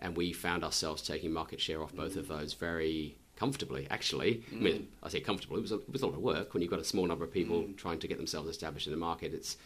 and 0.00 0.16
we 0.16 0.32
found 0.32 0.64
ourselves 0.64 1.02
taking 1.02 1.32
market 1.32 1.60
share 1.60 1.82
off 1.82 1.94
both 1.94 2.16
of 2.16 2.28
those 2.28 2.52
very 2.54 3.16
comfortably. 3.36 3.86
Actually, 3.90 4.42
I 4.52 4.56
mean, 4.56 4.88
I 5.02 5.08
say 5.08 5.20
comfortable. 5.20 5.56
It 5.56 5.62
was 5.62 5.72
a, 5.72 5.76
it 5.76 5.90
was 5.92 6.02
a 6.02 6.06
lot 6.06 6.14
of 6.14 6.20
work 6.20 6.52
when 6.52 6.62
you've 6.62 6.70
got 6.70 6.80
a 6.80 6.84
small 6.84 7.06
number 7.06 7.24
of 7.24 7.32
people 7.32 7.66
trying 7.76 7.98
to 8.00 8.08
get 8.08 8.18
themselves 8.18 8.48
established 8.50 8.86
in 8.86 8.92
the 8.92 8.98
market. 8.98 9.32
It's 9.32 9.56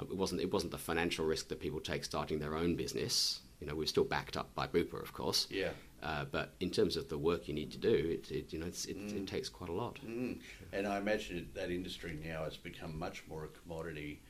it 0.00 0.16
wasn't 0.16 0.40
it 0.40 0.50
wasn't 0.52 0.72
the 0.72 0.78
financial 0.78 1.26
risk 1.26 1.48
that 1.48 1.60
people 1.60 1.80
take 1.80 2.04
starting 2.04 2.38
their 2.38 2.54
own 2.54 2.76
business. 2.76 3.40
You 3.60 3.66
know, 3.66 3.74
we're 3.74 3.86
still 3.86 4.04
backed 4.04 4.36
up 4.36 4.54
by 4.54 4.68
Bupa, 4.68 5.02
of 5.02 5.12
course. 5.12 5.48
Yeah. 5.50 5.70
Uh, 6.02 6.24
but 6.30 6.54
in 6.60 6.70
terms 6.70 6.96
of 6.96 7.08
the 7.08 7.18
work 7.18 7.48
you 7.48 7.54
need 7.54 7.72
to 7.72 7.78
do, 7.78 7.88
it, 7.92 8.30
it 8.30 8.52
you 8.52 8.58
know 8.58 8.66
it's, 8.66 8.84
it, 8.84 8.96
it 8.96 9.26
takes 9.26 9.48
quite 9.48 9.68
a 9.68 9.72
lot. 9.72 9.98
Mm. 10.06 10.38
And 10.72 10.86
I 10.86 10.98
imagine 10.98 11.48
that 11.54 11.70
industry 11.70 12.16
now 12.24 12.44
has 12.44 12.56
become 12.56 12.96
much 12.98 13.24
more 13.28 13.44
a 13.44 13.48
commodity 13.48 14.20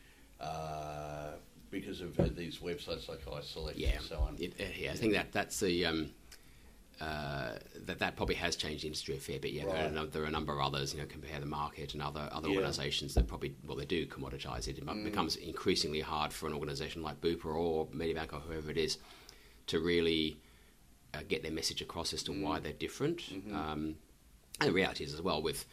uh, 0.41 1.33
because 1.71 2.01
of 2.01 2.19
uh, 2.19 2.25
these 2.35 2.59
websites 2.59 3.09
like 3.09 3.25
iSelect 3.27 3.75
Yeah, 3.77 3.97
and 3.97 4.03
so 4.05 4.17
on. 4.19 4.37
It- 4.39 4.55
uh, 4.59 4.65
yeah. 4.79 4.93
I 4.93 4.95
think 4.95 5.13
that 5.13 5.31
that's 5.33 5.61
the 5.61 5.85
um, 5.85 6.11
uh, 7.03 7.53
that 7.85 7.99
that 7.99 8.17
probably 8.17 8.35
has 8.37 8.57
changed 8.57 8.83
the 8.83 8.87
industry 8.89 9.17
a 9.17 9.21
fair 9.21 9.39
bit. 9.39 9.53
Yeah, 9.53 9.67
there, 9.67 9.75
are 9.77 9.91
Right. 10.05 10.13
there 10.13 10.23
are 10.23 10.27
a 10.27 10.31
number 10.31 10.55
of 10.55 10.61
others. 10.61 10.95
You 10.95 11.01
know, 11.01 11.07
compare 11.07 11.39
the 11.39 11.47
market 11.47 11.93
and 11.93 12.03
other 12.03 12.29
other 12.33 12.49
Yeah. 12.49 12.57
organisations 12.57 13.13
that 13.15 13.27
probably 13.27 13.55
well 13.67 13.77
they 13.77 13.85
do 13.85 14.07
commoditise 14.07 14.69
it. 14.69 14.79
It 14.79 14.87
Mm. 14.87 15.05
becomes 15.05 15.37
increasingly 15.37 16.01
hard 16.01 16.33
for 16.33 16.47
an 16.47 16.55
organisation 16.55 17.03
like 17.03 17.21
Bupa 17.21 17.45
or 17.55 17.87
Medibank 17.89 18.33
or 18.33 18.41
whoever 18.41 18.71
it 18.71 18.79
is 18.79 18.97
to 19.67 19.79
really 19.81 20.39
uh, 21.19 21.23
get 21.29 21.43
their 21.43 21.53
message 21.53 21.83
across 21.83 22.13
as 22.13 22.23
to 22.25 22.33
Mm. 22.33 22.43
why 22.43 22.61
they're 22.61 22.73
different. 22.73 23.19
Mm-hmm. 23.19 23.55
Um, 23.57 23.97
and 24.61 24.69
the 24.69 24.73
reality 24.73 25.05
is 25.05 25.15
as 25.15 25.23
well 25.23 25.43
with 25.43 25.65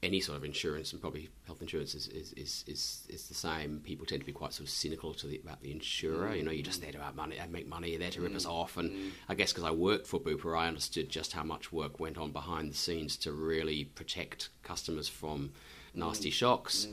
any 0.00 0.20
sort 0.20 0.38
of 0.38 0.44
insurance 0.44 0.92
and 0.92 1.00
probably 1.00 1.28
health 1.46 1.60
insurance 1.60 1.92
is, 1.94 2.06
is, 2.08 2.32
is, 2.34 2.64
is, 2.68 3.06
is 3.08 3.26
the 3.28 3.34
same. 3.34 3.80
People 3.80 4.06
tend 4.06 4.20
to 4.20 4.26
be 4.26 4.32
quite 4.32 4.52
sort 4.52 4.68
of 4.68 4.72
cynical 4.72 5.12
to 5.14 5.26
the, 5.26 5.40
about 5.42 5.60
the 5.60 5.72
insurer. 5.72 6.34
You 6.34 6.44
know, 6.44 6.52
you're 6.52 6.62
just 6.64 6.80
there 6.80 6.92
to 6.92 7.00
money 7.16 7.36
make 7.50 7.66
money. 7.68 7.90
You're 7.90 7.98
there 7.98 8.10
to 8.10 8.20
rip 8.20 8.34
us 8.36 8.46
off. 8.46 8.76
And 8.76 9.12
I 9.28 9.34
guess 9.34 9.52
because 9.52 9.64
I 9.64 9.72
worked 9.72 10.06
for 10.06 10.20
Bupa, 10.20 10.56
I 10.56 10.68
understood 10.68 11.08
just 11.08 11.32
how 11.32 11.42
much 11.42 11.72
work 11.72 11.98
went 11.98 12.16
on 12.16 12.30
behind 12.30 12.70
the 12.70 12.76
scenes 12.76 13.16
to 13.18 13.32
really 13.32 13.86
protect 13.86 14.50
customers 14.62 15.08
from 15.08 15.50
nasty 15.94 16.30
shocks. 16.30 16.86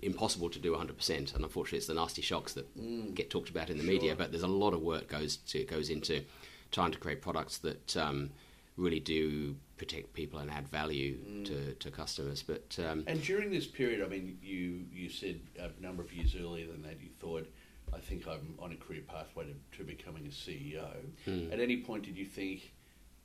Impossible 0.00 0.50
to 0.50 0.58
do 0.58 0.74
100%, 0.74 1.34
and 1.34 1.44
unfortunately, 1.44 1.78
it's 1.78 1.86
the 1.86 1.94
nasty 1.94 2.22
shocks 2.22 2.52
that 2.54 3.14
get 3.14 3.30
talked 3.30 3.48
about 3.50 3.70
in 3.70 3.78
the 3.78 3.84
media. 3.84 4.14
But 4.16 4.30
there's 4.32 4.42
a 4.42 4.48
lot 4.48 4.74
of 4.74 4.82
work 4.82 5.08
goes 5.08 5.36
to 5.36 5.64
goes 5.64 5.90
into 5.90 6.22
trying 6.70 6.92
to 6.92 6.98
create 6.98 7.22
products 7.22 7.58
that 7.58 7.96
um, 7.96 8.30
really 8.76 9.00
do 9.00 9.56
protect 9.76 10.12
people 10.14 10.38
and 10.38 10.50
add 10.50 10.68
value 10.68 11.18
to, 11.44 11.74
to 11.74 11.90
customers. 11.90 12.42
But 12.42 12.78
um, 12.78 13.04
And 13.06 13.22
during 13.22 13.50
this 13.50 13.66
period, 13.66 14.02
I 14.02 14.08
mean, 14.08 14.38
you 14.42 14.84
you 14.92 15.08
said 15.08 15.40
a 15.58 15.70
number 15.80 16.02
of 16.02 16.12
years 16.12 16.34
earlier 16.34 16.66
than 16.66 16.82
that, 16.82 17.00
you 17.00 17.10
thought, 17.20 17.50
I 17.94 17.98
think 17.98 18.26
I'm 18.26 18.54
on 18.58 18.72
a 18.72 18.76
career 18.76 19.02
pathway 19.06 19.44
to, 19.44 19.78
to 19.78 19.84
becoming 19.84 20.26
a 20.26 20.30
CEO. 20.30 20.88
Hmm. 21.24 21.52
At 21.52 21.60
any 21.60 21.78
point, 21.78 22.04
did 22.04 22.16
you 22.16 22.24
think, 22.24 22.72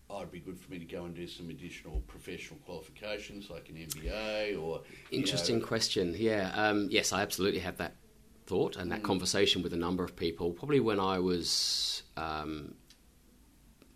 oh, 0.09 0.19
it'd 0.19 0.31
be 0.31 0.39
good 0.39 0.59
for 0.59 0.71
me 0.71 0.79
to 0.79 0.85
go 0.85 1.05
and 1.05 1.15
do 1.15 1.27
some 1.27 1.49
additional 1.49 2.01
professional 2.07 2.59
qualifications 2.65 3.49
like 3.49 3.69
an 3.69 3.75
MBA 3.75 4.61
or. 4.61 4.81
you 5.09 5.19
Interesting 5.19 5.59
know, 5.59 5.65
question. 5.65 6.15
Yeah. 6.17 6.51
Um, 6.53 6.87
yes, 6.91 7.13
I 7.13 7.21
absolutely 7.21 7.61
had 7.61 7.77
that 7.77 7.95
thought 8.45 8.75
and 8.75 8.91
that 8.91 9.03
conversation 9.03 9.61
with 9.63 9.71
a 9.73 9.77
number 9.77 10.03
of 10.03 10.15
people. 10.15 10.51
Probably 10.51 10.81
when 10.81 10.99
I 10.99 11.19
was 11.19 12.03
um, 12.17 12.75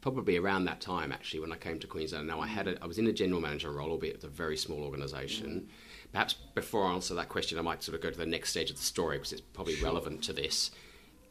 probably 0.06 0.38
around 0.38 0.66
that 0.66 0.80
time, 0.82 1.12
actually, 1.12 1.40
when 1.40 1.52
I 1.52 1.56
came 1.56 1.80
to 1.80 1.88
Queensland. 1.88 2.28
Now 2.28 2.40
I 2.40 2.46
had 2.46 2.68
a, 2.68 2.78
I 2.80 2.86
was 2.86 3.00
in 3.00 3.08
a 3.08 3.12
general 3.12 3.42
manager 3.42 3.72
role, 3.72 3.90
albeit 3.90 4.18
at 4.18 4.24
a 4.24 4.28
very 4.28 4.56
small 4.56 4.84
organisation. 4.84 5.68
Perhaps 6.12 6.34
before 6.54 6.86
I 6.86 6.94
answer 6.94 7.16
that 7.16 7.28
question, 7.28 7.58
I 7.58 7.62
might 7.64 7.82
sort 7.82 7.96
of 7.96 8.02
go 8.02 8.12
to 8.12 8.18
the 8.18 8.26
next 8.28 8.52
stage 8.52 8.70
of 8.70 8.76
the 8.78 8.84
story 8.84 9.18
because 9.18 9.32
it's 9.34 9.42
probably 9.42 9.82
relevant 9.82 10.22
to 10.26 10.34
this. 10.34 10.70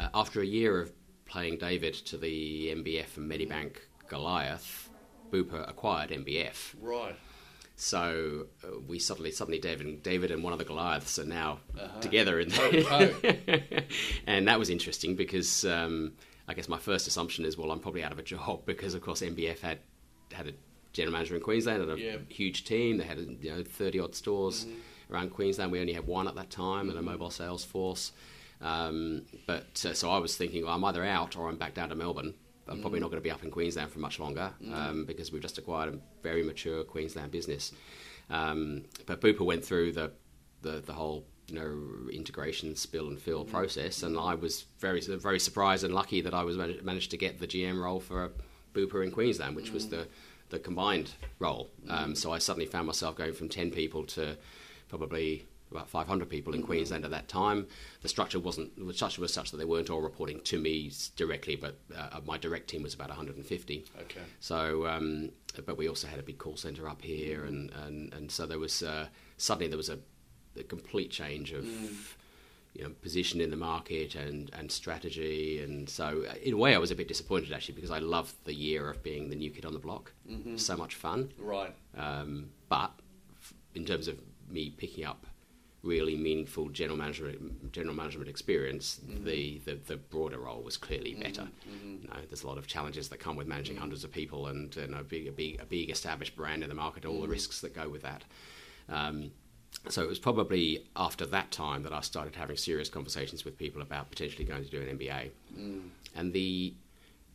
Uh, 0.00 0.08
after 0.12 0.40
a 0.40 0.44
year 0.44 0.80
of 0.80 0.90
playing 1.24 1.58
David 1.58 1.94
to 1.94 2.16
the 2.16 2.74
MBF 2.74 3.16
and 3.16 3.30
Medibank 3.30 3.76
Goliath, 4.08 4.90
Bupa 5.30 5.68
acquired 5.70 6.10
MBF. 6.10 6.74
Right. 6.82 7.14
So 7.76 8.46
uh, 8.64 8.80
we 8.88 8.98
suddenly, 8.98 9.30
suddenly, 9.30 9.60
David 9.60 9.86
and 9.86 10.02
David 10.02 10.32
and 10.32 10.42
one 10.42 10.52
of 10.52 10.58
the 10.58 10.64
Goliaths 10.64 11.16
are 11.20 11.24
now 11.24 11.60
Uh-huh. 11.78 12.00
together 12.00 12.40
in 12.40 12.50
Toe 12.50 12.70
to 12.72 12.82
toe. 12.82 13.80
and 14.26 14.48
that 14.48 14.58
was 14.58 14.68
interesting 14.68 15.14
because 15.14 15.64
um, 15.64 16.14
I 16.48 16.54
guess 16.54 16.68
my 16.68 16.78
first 16.78 17.06
assumption 17.06 17.44
is, 17.44 17.56
well, 17.56 17.70
I'm 17.70 17.80
probably 17.80 18.02
out 18.04 18.12
of 18.12 18.18
a 18.18 18.22
job 18.22 18.62
because, 18.66 18.94
of 18.94 19.00
course, 19.02 19.20
MBF 19.22 19.60
had 19.60 19.78
had 20.32 20.48
a 20.48 20.52
general 20.92 21.12
manager 21.12 21.34
in 21.36 21.40
Queensland 21.42 21.82
and 21.82 21.90
a 21.92 21.98
Yeah. 21.98 22.16
huge 22.28 22.64
team. 22.64 22.98
They 22.98 23.04
had 23.04 23.18
you 23.18 23.50
know 23.50 23.62
30 23.64 24.00
odd 24.00 24.14
stores 24.14 24.66
around 25.10 25.30
Queensland. 25.30 25.70
We 25.72 25.80
only 25.80 25.92
had 25.92 26.06
one 26.06 26.26
at 26.28 26.34
that 26.36 26.50
time 26.50 26.88
and 26.88 26.98
a 26.98 27.02
mobile 27.02 27.30
sales 27.30 27.64
force. 27.64 28.12
Um, 28.60 29.22
but 29.46 29.84
uh, 29.84 29.92
so 29.94 30.10
I 30.10 30.18
was 30.18 30.36
thinking, 30.36 30.64
well, 30.64 30.74
I'm 30.74 30.84
either 30.84 31.04
out 31.04 31.36
or 31.36 31.48
I'm 31.48 31.56
back 31.56 31.74
down 31.74 31.88
to 31.90 31.94
Melbourne. 31.94 32.34
I'm 32.66 32.80
probably 32.80 33.00
not 33.00 33.10
going 33.10 33.18
to 33.20 33.24
be 33.24 33.30
up 33.30 33.42
in 33.44 33.50
Queensland 33.50 33.90
for 33.90 33.98
much 33.98 34.18
longer 34.18 34.50
um, 34.72 35.04
because 35.04 35.30
we've 35.30 35.42
just 35.42 35.58
acquired 35.58 35.92
a 35.94 35.98
very 36.22 36.42
mature 36.42 36.82
Queensland 36.84 37.30
business. 37.30 37.72
Um, 38.30 38.84
but 39.04 39.20
Bupa 39.20 39.44
went 39.44 39.62
through 39.64 39.92
the, 39.92 40.12
the 40.62 40.80
the 40.80 40.94
whole 40.94 41.26
you 41.48 41.54
know 41.54 42.10
integration, 42.10 42.74
spill 42.76 43.08
and 43.08 43.20
fill 43.20 43.44
process, 43.44 44.02
and 44.02 44.18
I 44.18 44.34
was 44.34 44.64
very 44.78 45.00
very 45.00 45.40
surprised 45.40 45.84
and 45.84 45.94
lucky 45.94 46.20
that 46.20 46.34
I 46.34 46.42
was 46.44 46.56
managed, 46.56 47.10
to 47.10 47.16
get 47.16 47.38
the 47.38 47.46
GM 47.46 47.82
role 47.82 48.00
for 48.00 48.32
Bupa 48.72 49.04
in 49.04 49.10
Queensland, 49.10 49.56
which 49.56 49.70
was 49.70 49.88
the 49.88 50.06
the 50.50 50.58
combined 50.58 51.12
role. 51.38 51.70
Um, 51.88 52.14
so 52.14 52.32
I 52.32 52.38
suddenly 52.38 52.66
found 52.66 52.86
myself 52.86 53.16
going 53.16 53.32
from 53.32 53.48
ten 53.48 53.70
people 53.70 54.04
to 54.04 54.36
probably 54.88 55.46
about 55.74 55.88
500 55.88 56.28
people 56.28 56.54
in 56.54 56.62
Queensland 56.62 57.04
at 57.04 57.10
that 57.10 57.28
time. 57.28 57.66
The 58.02 58.08
structure 58.08 58.38
wasn't 58.38 58.76
the 58.76 58.94
structure 58.94 59.20
was 59.20 59.32
such 59.32 59.50
that 59.50 59.56
they 59.56 59.64
weren't 59.64 59.90
all 59.90 60.00
reporting 60.00 60.40
to 60.42 60.58
me 60.58 60.92
directly, 61.16 61.56
but 61.56 61.78
uh, 61.96 62.20
my 62.24 62.38
direct 62.38 62.68
team 62.68 62.82
was 62.82 62.94
about 62.94 63.08
150. 63.08 63.84
Okay. 64.02 64.20
So, 64.40 64.86
um, 64.86 65.30
but 65.66 65.76
we 65.76 65.88
also 65.88 66.06
had 66.06 66.18
a 66.18 66.22
big 66.22 66.38
call 66.38 66.56
center 66.56 66.88
up 66.88 67.02
here, 67.02 67.44
and 67.44 67.70
and, 67.86 68.12
and 68.12 68.30
so 68.30 68.46
there 68.46 68.58
was 68.58 68.82
uh, 68.82 69.08
suddenly 69.36 69.68
there 69.68 69.76
was 69.76 69.88
a, 69.88 69.98
a 70.58 70.62
complete 70.62 71.10
change 71.10 71.52
of. 71.52 71.66
You 72.76 72.82
know, 72.82 72.90
position 73.02 73.40
in 73.40 73.50
the 73.50 73.56
market 73.56 74.16
and, 74.16 74.50
and 74.52 74.68
strategy, 74.72 75.60
and 75.62 75.88
so 75.88 76.24
uh, 76.28 76.34
in 76.42 76.54
a 76.54 76.56
way, 76.56 76.74
I 76.74 76.78
was 76.78 76.90
a 76.90 76.96
bit 76.96 77.06
disappointed 77.06 77.52
actually 77.52 77.76
because 77.76 77.92
I 77.92 78.00
loved 78.00 78.34
the 78.46 78.52
year 78.52 78.90
of 78.90 79.00
being 79.00 79.30
the 79.30 79.36
new 79.36 79.48
kid 79.52 79.64
on 79.64 79.72
the 79.74 79.78
block. 79.78 80.12
So 80.56 80.76
much 80.76 80.96
fun, 80.96 81.30
Right. 81.38 81.72
um, 81.96 82.50
but 82.68 82.90
f- 83.40 83.54
in 83.76 83.84
terms 83.84 84.08
of 84.08 84.18
me 84.50 84.70
picking 84.70 85.04
up 85.04 85.24
really 85.84 86.16
meaningful 86.16 86.68
general 86.70 86.96
management 86.98 87.70
general 87.72 87.94
management 87.94 88.28
experience, 88.28 88.98
the, 89.22 89.60
the, 89.64 89.76
the 89.86 89.96
broader 89.96 90.38
role 90.40 90.60
was 90.62 90.76
clearly 90.76 91.14
better. 91.14 91.46
You 91.70 92.08
know, 92.08 92.16
there's 92.28 92.42
a 92.42 92.48
lot 92.48 92.58
of 92.58 92.66
challenges 92.66 93.08
that 93.10 93.20
come 93.20 93.36
with 93.36 93.46
managing 93.46 93.76
hundreds 93.76 94.02
of 94.02 94.10
people 94.10 94.48
and, 94.48 94.76
and 94.76 94.96
a 94.96 95.04
big 95.04 95.28
a 95.28 95.30
big 95.30 95.60
a 95.60 95.64
big 95.64 95.90
established 95.90 96.34
brand 96.34 96.64
in 96.64 96.70
the 96.70 96.74
market, 96.74 97.04
all 97.04 97.20
the 97.20 97.28
risks 97.28 97.60
that 97.60 97.72
go 97.72 97.88
with 97.88 98.02
that. 98.02 98.24
Um, 98.88 99.30
so 99.88 100.02
it 100.02 100.08
was 100.08 100.18
probably 100.18 100.84
after 100.96 101.26
that 101.26 101.50
time 101.50 101.82
that 101.82 101.92
I 101.92 102.00
started 102.00 102.34
having 102.36 102.56
serious 102.56 102.88
conversations 102.88 103.44
with 103.44 103.58
people 103.58 103.82
about 103.82 104.10
potentially 104.10 104.44
going 104.44 104.64
to 104.64 104.70
do 104.70 104.80
an 104.80 104.98
MBA. 104.98 105.30
And 106.16 106.32
the 106.32 106.74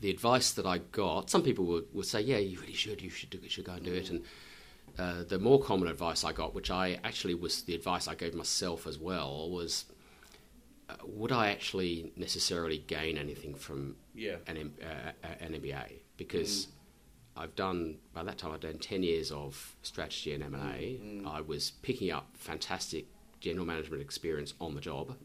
the 0.02 0.10
advice 0.10 0.52
that 0.54 0.66
I 0.66 0.78
got, 0.78 1.30
some 1.30 1.44
people 1.44 1.66
would, 1.66 1.86
would 1.94 2.06
say, 2.06 2.22
"Yeah, 2.22 2.38
you 2.38 2.60
really 2.62 2.74
should. 2.74 3.02
You 3.02 3.10
should 3.10 3.30
do, 3.32 3.38
you 3.40 3.50
should 3.50 3.66
go 3.66 3.74
and 3.74 3.84
do 3.84 3.94
it." 3.94 4.10
And 4.10 4.24
uh, 4.98 5.24
the 5.28 5.38
more 5.40 5.62
common 5.62 5.88
advice 5.90 6.24
I 6.24 6.32
got, 6.32 6.56
which 6.56 6.72
I 6.72 7.00
actually 7.04 7.36
was 7.36 7.64
the 7.64 7.76
advice 7.76 8.08
I 8.08 8.16
gave 8.16 8.34
myself 8.34 8.88
as 8.88 8.98
well, 8.98 9.50
was, 9.50 9.86
uh, 10.90 10.96
"Would 11.06 11.32
I 11.34 11.50
actually 11.52 12.14
necessarily 12.16 12.78
gain 12.88 13.18
anything 13.18 13.54
from 13.56 13.98
Yeah. 14.16 14.38
an, 14.48 14.74
uh, 14.82 15.12
an 15.42 15.54
MBA?" 15.56 16.00
Because 16.16 16.68
I've 17.38 17.56
done 17.56 17.98
by 18.14 18.24
that 18.24 18.38
time 18.38 18.52
I'd 18.52 18.60
done 18.62 18.80
ten 18.80 19.04
years 19.04 19.32
of 19.32 19.76
strategy 19.82 20.34
and 20.34 20.44
M 20.44 20.54
and 20.56 21.24
A. 21.26 21.28
I 21.30 21.42
was 21.42 21.72
picking 21.82 22.12
up 22.12 22.28
fantastic 22.34 23.06
general 23.40 23.66
management 23.66 24.02
experience 24.02 24.54
on 24.60 24.76
the 24.76 24.82
job. 24.82 25.16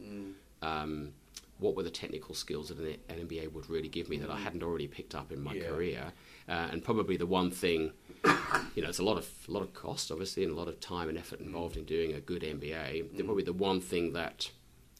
Um, 0.61 1.11
what 1.57 1.75
were 1.75 1.83
the 1.83 1.89
technical 1.89 2.35
skills 2.35 2.67
that 2.67 2.77
an, 2.79 2.97
an 3.07 3.27
MBA 3.27 3.51
would 3.53 3.69
really 3.69 3.87
give 3.87 4.09
me 4.09 4.17
that 4.17 4.29
I 4.29 4.37
hadn't 4.37 4.61
already 4.61 4.87
picked 4.87 5.15
up 5.15 5.31
in 5.31 5.41
my 5.41 5.53
Yeah. 5.53 5.67
career? 5.69 6.11
Uh, 6.49 6.67
and 6.71 6.83
probably 6.83 7.15
the 7.15 7.25
one 7.25 7.49
thing, 7.49 7.91
you 8.75 8.81
know, 8.83 8.89
it's 8.89 8.99
a 8.99 9.03
lot 9.03 9.17
of 9.17 9.29
a 9.47 9.51
lot 9.51 9.61
of 9.63 9.73
cost, 9.73 10.11
obviously, 10.11 10.43
and 10.43 10.51
a 10.51 10.55
lot 10.55 10.67
of 10.67 10.79
time 10.81 11.07
and 11.09 11.17
effort 11.17 11.39
involved 11.39 11.77
in 11.77 11.85
doing 11.85 12.13
a 12.13 12.19
good 12.19 12.41
MBA. 12.43 13.23
Probably 13.25 13.43
the 13.43 13.53
one 13.53 13.79
thing 13.79 14.13
that 14.13 14.51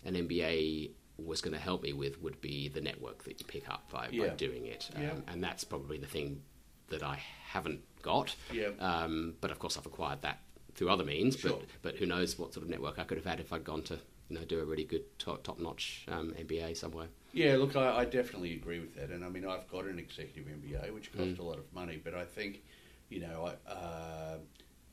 an 0.05 0.13
MBA 0.15 0.91
was 1.17 1.41
going 1.41 1.53
to 1.53 1.59
help 1.59 1.83
me 1.83 1.93
with 1.93 2.21
would 2.21 2.39
be 2.41 2.67
the 2.69 2.81
network 2.81 3.23
that 3.25 3.39
you 3.39 3.45
pick 3.45 3.69
up 3.69 3.89
by, 3.91 4.07
by 4.17 4.29
doing 4.29 4.65
it, 4.65 4.89
um, 4.95 5.01
Yeah. 5.01 5.13
and 5.27 5.43
that's 5.43 5.63
probably 5.63 5.97
the 5.97 6.07
thing 6.07 6.41
that 6.89 7.03
I 7.03 7.19
haven't 7.47 7.81
got. 8.01 8.35
Yeah. 8.51 8.69
Um, 8.79 9.33
but 9.41 9.51
of 9.51 9.59
course, 9.59 9.77
I've 9.77 9.85
acquired 9.85 10.21
that 10.21 10.39
through 10.75 10.89
other 10.89 11.03
means. 11.05 11.37
Sure. 11.37 11.51
But 11.51 11.61
but 11.81 11.95
who 11.97 12.05
knows 12.05 12.37
what 12.37 12.53
sort 12.53 12.63
of 12.63 12.69
network 12.69 12.99
I 12.99 13.03
could 13.03 13.17
have 13.17 13.25
had 13.25 13.39
if 13.39 13.51
I'd 13.53 13.63
gone 13.63 13.81
to 13.83 13.99
you 14.29 14.39
know 14.39 14.45
do 14.45 14.59
a 14.59 14.65
really 14.65 14.83
good 14.85 15.03
top, 15.19 15.43
top-notch 15.43 16.05
um, 16.07 16.33
MBA 16.39 16.75
somewhere. 16.77 17.07
Yeah, 17.33 17.57
look, 17.57 17.75
I, 17.75 17.97
I 17.99 18.05
definitely 18.05 18.53
agree 18.53 18.79
with 18.79 18.95
that. 18.95 19.09
And 19.09 19.23
I 19.23 19.29
mean, 19.29 19.45
I've 19.45 19.67
got 19.69 19.85
an 19.85 19.99
executive 19.99 20.45
MBA, 20.45 20.93
which 20.93 21.11
Mm. 21.13 21.29
cost 21.29 21.39
a 21.39 21.43
lot 21.43 21.57
of 21.57 21.71
money, 21.73 21.99
but 22.01 22.13
I 22.13 22.23
think, 22.25 22.63
you 23.09 23.19
know, 23.19 23.51
I, 23.67 23.69
uh, 23.71 24.37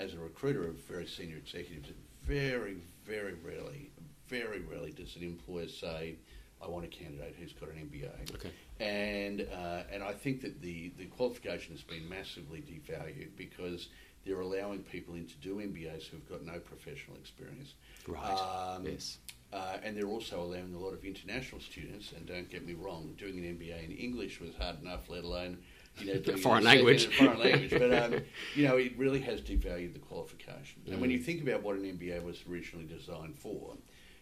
as 0.00 0.14
a 0.14 0.18
recruiter 0.18 0.66
of 0.66 0.74
very 0.74 1.06
senior 1.06 1.36
executives, 1.36 1.90
very, 2.24 2.76
very 3.04 3.34
rarely, 3.34 3.90
very 4.28 4.60
rarely 4.60 4.90
does 4.90 5.14
an 5.16 5.22
employer 5.22 5.68
say, 5.68 6.16
I 6.60 6.66
want 6.68 6.84
a 6.84 6.88
candidate 6.88 7.36
who's 7.38 7.52
got 7.52 7.70
an 7.70 7.76
MBA. 7.76 8.34
Okay. 8.34 8.50
And, 8.86 9.42
uh, 9.42 9.82
and 9.92 10.02
I 10.02 10.12
think 10.12 10.40
that 10.42 10.60
the, 10.60 10.90
the 10.98 11.04
qualification 11.06 11.72
has 11.74 11.82
been 11.84 12.08
massively 12.08 12.60
devalued 12.62 13.28
because 13.36 13.88
they're 14.26 14.40
allowing 14.40 14.80
people 14.80 15.14
in 15.14 15.26
to 15.26 15.34
do 15.36 15.56
MBAs 15.56 16.06
who've 16.08 16.28
got 16.28 16.44
no 16.44 16.58
professional 16.58 17.16
experience. 17.16 17.74
Right. 18.08 18.74
Um, 18.76 18.84
yes. 18.86 19.18
uh, 19.52 19.76
and 19.84 19.96
they're 19.96 20.08
also 20.08 20.40
allowing 20.42 20.74
a 20.74 20.78
lot 20.78 20.94
of 20.94 21.04
international 21.04 21.60
students. 21.60 22.12
And 22.16 22.26
don't 22.26 22.50
get 22.50 22.66
me 22.66 22.74
wrong, 22.74 23.14
doing 23.18 23.38
an 23.38 23.44
MBA 23.56 23.84
in 23.84 23.92
English 23.92 24.40
was 24.40 24.50
hard 24.56 24.82
enough, 24.82 25.08
let 25.08 25.22
alone 25.22 25.58
you 25.98 26.06
know 26.06 26.36
Foreign 26.38 26.64
language. 26.64 27.06
foreign 27.16 27.38
language. 27.38 27.70
But 27.70 27.92
um, 27.94 28.20
you 28.56 28.66
know, 28.66 28.78
it 28.78 28.98
really 28.98 29.20
has 29.20 29.40
devalued 29.42 29.92
the 29.92 30.00
qualification. 30.00 30.82
And 30.90 31.00
when 31.00 31.10
Mm. 31.10 31.12
you 31.12 31.18
think 31.20 31.42
about 31.42 31.62
what 31.62 31.76
an 31.76 31.82
MBA 31.84 32.22
was 32.24 32.42
originally 32.50 32.86
designed 32.86 33.38
for, 33.38 33.76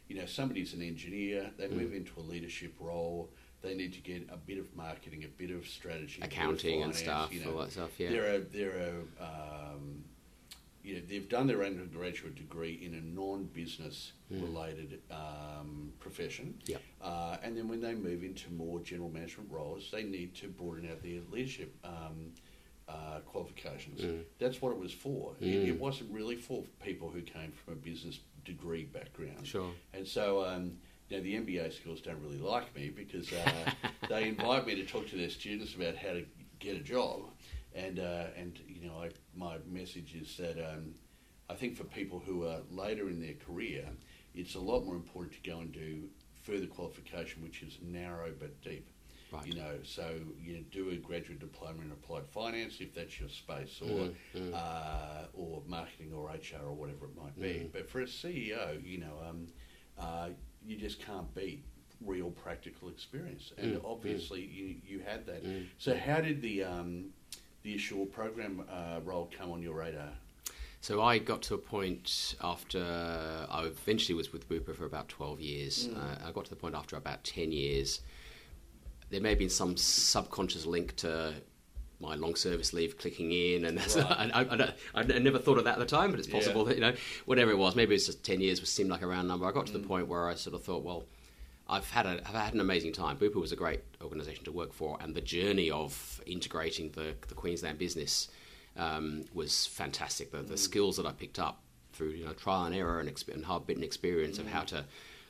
you 0.09 0.17
know, 0.17 0.27
somebody's 0.27 0.75
an 0.75 0.83
engineer, 0.83 1.51
they 1.57 1.67
Mm. 1.69 1.77
move 1.77 1.95
into 1.95 2.13
a 2.19 2.23
leadership 2.23 2.75
role. 2.79 3.31
They 3.63 3.75
need 3.75 3.93
to 3.93 4.01
get 4.01 4.27
a 4.33 4.37
bit 4.39 4.59
of 4.59 4.75
marketing, 4.75 5.25
a 5.25 5.29
bit 5.29 5.51
of 5.51 5.67
strategy, 5.67 6.19
a 6.23 6.25
bit 6.25 6.33
of 6.33 6.39
Accounting 6.39 6.83
and 6.83 6.95
stuff, 6.95 7.33
You 7.33 7.45
know, 7.45 7.53
all 7.53 7.59
that 7.61 7.73
stuff. 7.73 7.91
Yeah. 7.99 8.11
they're 8.11 8.35
a 8.37 8.39
they're 8.41 8.95
a 9.21 9.23
um, 9.25 10.05
you 10.83 10.95
know 10.95 11.03
they've 11.07 11.29
done 11.29 11.47
their 11.47 11.63
undergraduate 11.63 12.37
degree 12.37 12.81
in 12.83 12.95
a 12.95 13.01
non-business 13.03 14.13
related 14.31 15.01
um, 15.11 15.93
profession, 16.01 16.55
Mm. 16.65 16.69
Yep. 16.71 16.83
uh, 17.03 17.37
and 17.43 17.55
then 17.57 17.69
when 17.69 17.81
they 17.83 17.95
move 17.95 18.23
into 18.25 18.51
more 18.53 18.81
general 18.81 19.11
management 19.11 19.51
roles, 19.53 19.91
they 19.91 20.05
need 20.05 20.35
to 20.37 20.49
broaden 20.49 20.89
out 20.91 21.03
their 21.03 21.21
leadership 21.31 21.75
um, 21.85 22.33
uh, 22.89 23.19
qualifications. 23.27 24.01
Mm. 24.01 24.23
That's 24.39 24.63
what 24.63 24.73
it 24.73 24.79
was 24.79 24.93
for. 24.93 25.35
It, 25.41 25.69
it 25.69 25.79
wasn't 25.79 26.11
really 26.13 26.37
for 26.37 26.65
people 26.83 27.11
who 27.11 27.21
came 27.21 27.53
from 27.53 27.75
a 27.75 27.77
business 27.77 28.21
degree 28.47 28.85
background. 28.85 29.47
Sure. 29.47 29.71
And 29.93 30.07
so, 30.09 30.45
know, 31.17 31.23
the 31.23 31.35
MBA 31.35 31.73
schools 31.73 32.01
don't 32.01 32.21
really 32.21 32.39
like 32.39 32.75
me 32.75 32.91
because 32.91 33.33
uh, 33.33 33.71
they 34.09 34.29
invite 34.29 34.67
me 34.67 34.75
to 34.77 34.85
talk 34.85 35.09
to 35.09 35.17
their 35.17 35.31
students 35.31 35.75
about 35.75 35.97
how 35.97 36.13
to 36.13 36.25
get 36.59 36.77
a 36.77 36.81
job. 36.81 37.23
And, 37.75 37.99
uh, 37.99 38.27
and 38.37 38.59
you 38.67 38.89
know, 38.89 38.95
I, 39.03 39.11
my 39.35 39.59
message 39.67 40.15
is 40.15 40.37
that 40.39 40.59
um, 40.59 40.95
I 41.49 41.55
think 41.55 41.77
for 41.77 41.85
people 41.85 42.23
who 42.25 42.47
are 42.47 42.61
later 42.71 43.09
in 43.09 43.21
their 43.21 43.35
career, 43.35 43.87
it's 44.35 44.55
a 44.55 44.61
lot 44.61 44.85
more 44.85 44.95
important 44.95 45.43
to 45.43 45.51
go 45.51 45.59
and 45.59 45.73
do 45.73 46.09
further 46.43 46.67
qualification, 46.67 47.43
which 47.43 47.63
is 47.63 47.79
narrow 47.83 48.33
but 48.39 48.61
deep. 48.63 48.89
Right. 49.33 49.47
You 49.47 49.55
know, 49.55 49.75
so 49.85 50.11
you 50.43 50.55
know, 50.55 50.65
do 50.73 50.91
a 50.91 50.97
graduate 50.97 51.39
diploma 51.39 51.83
in 51.83 51.93
applied 51.93 52.27
finance 52.27 52.79
if 52.81 52.93
that's 52.93 53.21
your 53.21 53.29
space, 53.29 53.81
or 53.81 53.87
Mm, 53.87 54.15
mm. 54.37 54.55
Uh, 54.55 55.27
or 55.35 55.63
marketing 55.69 56.13
or 56.13 56.29
HR 56.31 56.65
or 56.65 56.75
whatever 56.75 57.05
it 57.05 57.17
might 57.17 57.39
be. 57.41 57.61
Mm. 57.61 57.73
But 57.73 57.89
for 57.89 58.01
a 58.01 58.07
CEO, 58.07 58.85
you 58.85 58.99
know, 58.99 59.15
um, 59.29 59.47
uh, 59.97 60.31
you 60.67 60.77
just 60.77 61.05
can't 61.05 61.33
beat 61.35 61.63
real 62.05 62.31
practical 62.31 62.89
experience, 62.89 63.53
and 63.59 63.77
Mm, 63.77 63.85
obviously 63.85 64.41
you 64.43 64.77
you 64.87 65.01
had 65.01 65.27
that. 65.27 65.45
Mm. 65.45 65.67
So 65.79 65.97
how 65.97 66.21
did 66.21 66.41
the 66.43 66.65
um, 66.65 67.07
the 67.63 67.75
Assure 67.75 68.07
program 68.07 68.65
uh, 68.71 69.01
role 69.05 69.29
come 69.37 69.51
on 69.51 69.63
your 69.63 69.75
radar? 69.75 70.13
So 70.83 71.03
I 71.03 71.19
got 71.19 71.43
to 71.43 71.55
a 71.55 71.59
point 71.59 72.35
after 72.41 72.83
I 73.51 73.65
eventually 73.65 74.15
was 74.17 74.33
with 74.33 74.49
Bupa 74.49 74.75
for 74.75 74.87
about 74.87 75.09
twelve 75.09 75.41
years. 75.41 75.89
Uh, 75.95 76.27
I 76.27 76.33
got 76.33 76.45
to 76.45 76.51
the 76.51 76.57
point 76.57 76.75
after 76.75 76.97
about 76.97 77.23
ten 77.23 77.53
years. 77.53 78.01
There 79.11 79.21
may 79.21 79.31
have 79.31 79.39
been 79.39 79.51
some 79.51 79.77
subconscious 79.77 80.65
link 80.67 80.97
to 80.97 81.35
my 82.01 82.15
long 82.15 82.35
service 82.35 82.73
leave 82.73 82.99
clicking 82.99 83.33
in, 83.33 83.65
and 83.65 83.79
that's, 83.79 83.97
Right. 83.97 84.07
I, 84.35 84.43
I, 84.43 84.73
I, 84.95 85.03
never 85.03 85.39
thought 85.39 85.59
of 85.59 85.65
that 85.65 85.75
at 85.75 85.79
the 85.79 85.87
time, 85.87 86.11
but 86.11 86.19
it's 86.19 86.29
Yeah. 86.29 86.35
possible 86.35 86.65
that 86.65 86.75
you 86.75 86.81
know 86.81 86.95
whatever 87.27 87.51
it 87.51 87.59
was, 87.59 87.77
maybe 87.77 87.95
it's 87.95 88.07
just 88.07 88.25
ten 88.25 88.41
years, 88.41 88.61
which 88.61 88.71
seemed 88.71 88.91
like 88.91 89.03
a 89.03 89.07
round 89.07 89.29
number. 89.29 89.47
I 89.47 89.53
got 89.53 89.67
to 89.67 89.73
the 89.73 89.79
mm. 89.79 89.89
point 89.89 90.09
where 90.09 90.29
I 90.29 90.35
sort 90.35 90.55
of 90.55 90.65
thought, 90.65 90.83
well, 90.83 91.05
I've 91.69 91.91
had 91.91 92.07
a, 92.07 92.21
I've 92.27 92.35
had 92.35 92.55
an 92.55 92.61
amazing 92.61 92.93
time. 92.93 93.17
Bupa 93.17 93.37
was 93.37 93.53
a 93.53 93.57
great 93.57 93.81
organisation 94.03 94.45
to 94.45 94.53
work 94.53 94.73
for, 94.73 94.99
and 95.01 95.15
the 95.15 95.21
journey 95.21 95.71
of 95.71 96.21
integrating 96.27 96.91
the 96.91 97.15
the 97.29 97.35
Queensland 97.35 97.79
business 97.79 98.29
um, 98.77 99.27
was 99.35 99.67
fantastic. 99.67 100.33
The, 100.33 100.39
the 100.39 100.55
mm. 100.55 100.59
skills 100.59 100.97
that 100.97 101.07
I 101.07 101.13
picked 101.13 101.39
up 101.39 101.61
through 101.93 102.11
you 102.11 102.25
know 102.25 102.33
trial 102.33 102.65
and 102.65 102.75
error 102.75 103.01
and, 103.01 103.09
exp- 103.09 103.33
and 103.33 103.45
hard 103.45 103.67
bitten 103.67 103.83
experience 103.83 104.39
of 104.39 104.47
mm. 104.47 104.51
how 104.51 104.63
to 104.63 104.85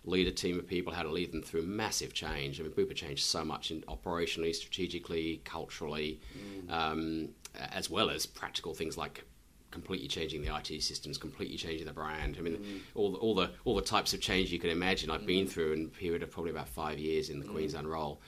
lead 0.05 0.27
a 0.27 0.31
team 0.31 0.59
of 0.59 0.67
people, 0.67 0.93
how 0.93 1.03
to 1.03 1.11
lead 1.11 1.33
them 1.33 1.43
through 1.43 1.63
massive 1.63 2.15
change. 2.15 2.61
I 2.61 2.63
mean, 2.63 2.73
Bupa 2.73 2.95
changed 2.95 3.25
so 3.25 3.45
much 3.45 3.71
in 3.71 3.83
operationally, 3.83 4.55
strategically, 4.55 5.43
culturally, 5.45 6.21
mm. 6.37 6.71
um, 6.71 7.29
as 7.55 7.91
well 7.91 8.11
as 8.11 8.27
practical 8.27 8.75
things 8.75 8.97
like 8.97 9.25
completely 9.71 10.09
changing 10.09 10.43
the 10.43 10.55
IT 10.55 10.83
systems, 10.83 11.19
completely 11.19 11.57
changing 11.57 11.87
the 11.87 11.93
brand. 11.93 12.37
I 12.39 12.43
mean, 12.43 12.57
mm. 12.57 12.81
all 12.95 13.13
the, 13.13 13.19
all 13.19 13.35
the 13.35 13.51
all 13.65 13.77
the 13.77 13.83
types 13.83 14.13
of 14.15 14.21
change 14.21 14.51
you 14.51 14.59
can 14.59 14.71
imagine. 14.71 15.11
I've 15.11 15.27
been 15.27 15.47
mm. 15.47 15.51
through 15.51 15.73
in 15.75 15.85
a 15.85 15.89
period 15.89 16.23
of 16.23 16.31
probably 16.31 16.51
about 16.51 16.69
five 16.69 16.99
years 16.99 17.31
in 17.31 17.39
the 17.39 17.47
Queensland 17.47 17.89
role, 17.89 18.21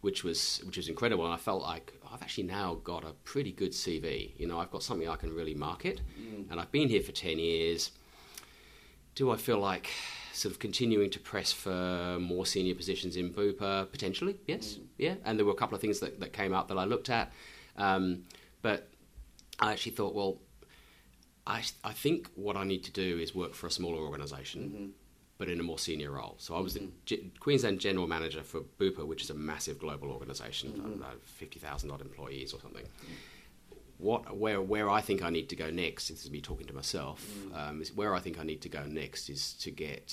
which 0.00 0.24
was 0.24 0.60
which 0.66 0.76
was 0.76 0.88
incredible. 0.88 1.24
And 1.24 1.32
I 1.32 1.38
felt 1.38 1.62
like 1.62 1.92
I've 2.12 2.22
actually 2.22 2.44
now 2.44 2.74
got 2.82 3.04
a 3.04 3.12
pretty 3.24 3.52
good 3.52 3.70
CV. 3.70 4.32
You 4.36 4.48
know, 4.48 4.58
I've 4.58 4.70
got 4.70 4.82
something 4.82 5.08
I 5.08 5.16
can 5.16 5.32
really 5.32 5.54
market, 5.54 6.00
and 6.50 6.60
I've 6.60 6.72
been 6.72 6.88
here 6.88 7.02
for 7.02 7.12
ten 7.12 7.38
years. 7.38 7.92
Do 9.14 9.30
I 9.30 9.36
feel 9.36 9.58
like 9.58 9.90
sort 10.40 10.52
of 10.54 10.58
continuing 10.58 11.10
to 11.16 11.20
press 11.32 11.50
for 11.64 12.18
more 12.32 12.44
senior 12.54 12.74
positions 12.82 13.12
in 13.16 13.26
Bupa? 13.38 13.70
Potentially, 13.96 14.34
yes, 14.52 14.78
yeah. 15.06 15.14
And 15.24 15.32
there 15.38 15.46
were 15.48 15.56
a 15.58 15.60
couple 15.62 15.74
of 15.76 15.80
things 15.84 15.98
that, 16.02 16.12
that 16.22 16.32
came 16.40 16.52
up 16.58 16.66
that 16.68 16.78
I 16.78 16.84
looked 16.92 17.10
at, 17.10 17.26
um, 17.86 18.04
but 18.62 18.80
I 19.64 19.66
actually 19.72 19.92
thought, 19.98 20.14
well, 20.14 20.34
I, 21.46 21.58
I 21.90 21.92
think 22.04 22.28
what 22.46 22.56
I 22.56 22.64
need 22.72 22.82
to 22.84 22.92
do 22.92 23.18
is 23.24 23.34
work 23.34 23.54
for 23.54 23.66
a 23.66 23.70
smaller 23.70 24.00
organization 24.08 24.60
Mm-hmm. 24.62 24.86
but 25.40 25.48
in 25.48 25.58
a 25.60 25.62
more 25.70 25.78
senior 25.88 26.10
role. 26.18 26.34
So 26.44 26.50
I 26.58 26.60
was 26.66 26.74
the 26.74 26.84
G- 27.08 27.32
Queensland 27.44 27.78
General 27.86 28.06
Manager 28.16 28.42
for 28.52 28.60
Bupa, 28.80 29.02
which 29.10 29.22
is 29.24 29.30
a 29.30 29.38
massive 29.52 29.76
global 29.84 30.08
don't 30.94 30.98
fifty 31.42 31.58
thousand 31.66 31.90
odd 31.94 32.02
employees 32.08 32.52
or 32.54 32.60
something. 32.60 32.86
What 34.08 34.22
where 34.42 34.60
where 34.72 34.88
I 34.98 35.00
think 35.06 35.18
I 35.28 35.30
need 35.36 35.48
to 35.52 35.56
go 35.64 35.68
next, 35.70 36.08
this 36.08 36.24
is 36.24 36.30
me 36.30 36.40
talking 36.40 36.66
to 36.66 36.74
myself, 36.74 37.18
um, 37.60 37.80
is 37.82 37.90
where 38.00 38.12
I 38.18 38.20
think 38.24 38.38
I 38.42 38.44
need 38.50 38.60
to 38.66 38.68
go 38.78 38.82
next 39.02 39.22
is 39.34 39.42
to 39.64 39.70
get 39.86 40.06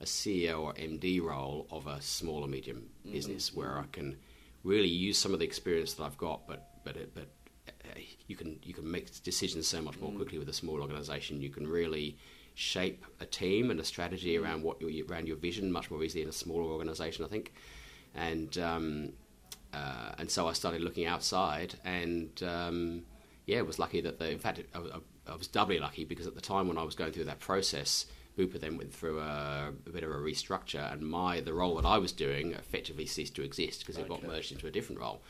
a 0.00 0.04
CEO 0.04 0.60
or 0.60 0.74
MD 0.74 1.22
role 1.22 1.66
of 1.70 1.86
a 1.86 2.00
small 2.00 2.42
or 2.42 2.48
medium 2.48 2.88
business 3.10 3.54
where 3.54 3.78
I 3.78 3.84
can 3.92 4.16
really 4.64 4.88
use 4.88 5.18
some 5.18 5.32
of 5.32 5.38
the 5.38 5.44
experience 5.44 5.94
that 5.94 6.04
I've 6.04 6.18
got, 6.18 6.46
but 6.46 6.66
but 6.84 6.96
it, 6.96 7.14
but 7.14 7.28
uh, 7.68 8.00
you 8.26 8.36
can 8.36 8.58
you 8.62 8.74
can 8.74 8.90
make 8.90 9.22
decisions 9.22 9.68
so 9.68 9.82
much 9.82 9.98
more 10.00 10.12
quickly 10.12 10.38
with 10.38 10.48
a 10.48 10.52
small 10.52 10.80
organisation. 10.80 11.40
You 11.40 11.50
can 11.50 11.66
really 11.66 12.16
shape 12.54 13.04
a 13.20 13.26
team 13.26 13.70
and 13.70 13.80
a 13.80 13.84
strategy 13.84 14.36
around 14.36 14.62
what 14.62 14.80
your, 14.80 15.06
around 15.06 15.26
your 15.26 15.36
vision 15.36 15.70
much 15.70 15.90
more 15.90 16.02
easily 16.02 16.22
in 16.22 16.28
a 16.28 16.32
smaller 16.32 16.70
organisation, 16.70 17.24
I 17.24 17.28
think. 17.28 17.52
And 18.14 18.56
um, 18.58 19.12
uh, 19.72 20.12
and 20.18 20.30
so 20.30 20.48
I 20.48 20.52
started 20.52 20.80
looking 20.80 21.06
outside, 21.06 21.74
and 21.84 22.42
um, 22.42 23.02
yeah, 23.46 23.60
was 23.62 23.78
lucky 23.78 24.00
that 24.00 24.18
the, 24.18 24.30
in 24.30 24.38
fact 24.38 24.60
I, 24.74 24.78
I 25.30 25.36
was 25.36 25.46
doubly 25.46 25.78
lucky 25.78 26.04
because 26.04 26.26
at 26.26 26.34
the 26.34 26.40
time 26.40 26.68
when 26.68 26.78
I 26.78 26.82
was 26.82 26.94
going 26.94 27.12
through 27.12 27.24
that 27.24 27.40
process. 27.40 28.06
Bupa 28.40 28.58
then 28.60 28.76
went 28.78 28.92
through 28.92 29.20
a, 29.20 29.70
a 29.86 29.90
bit 29.90 30.02
of 30.04 30.10
a 30.10 30.14
restructure, 30.14 30.92
and 30.92 31.02
my 31.02 31.40
the 31.40 31.52
role 31.52 31.74
that 31.76 31.86
I 31.86 31.98
was 31.98 32.12
doing 32.12 32.52
effectively 32.52 33.06
ceased 33.06 33.34
to 33.36 33.42
exist 33.42 33.80
because 33.80 33.98
it 33.98 34.08
got 34.08 34.22
merged 34.22 34.52
into 34.52 34.66
a 34.66 34.70
different 34.70 35.00
role. 35.00 35.22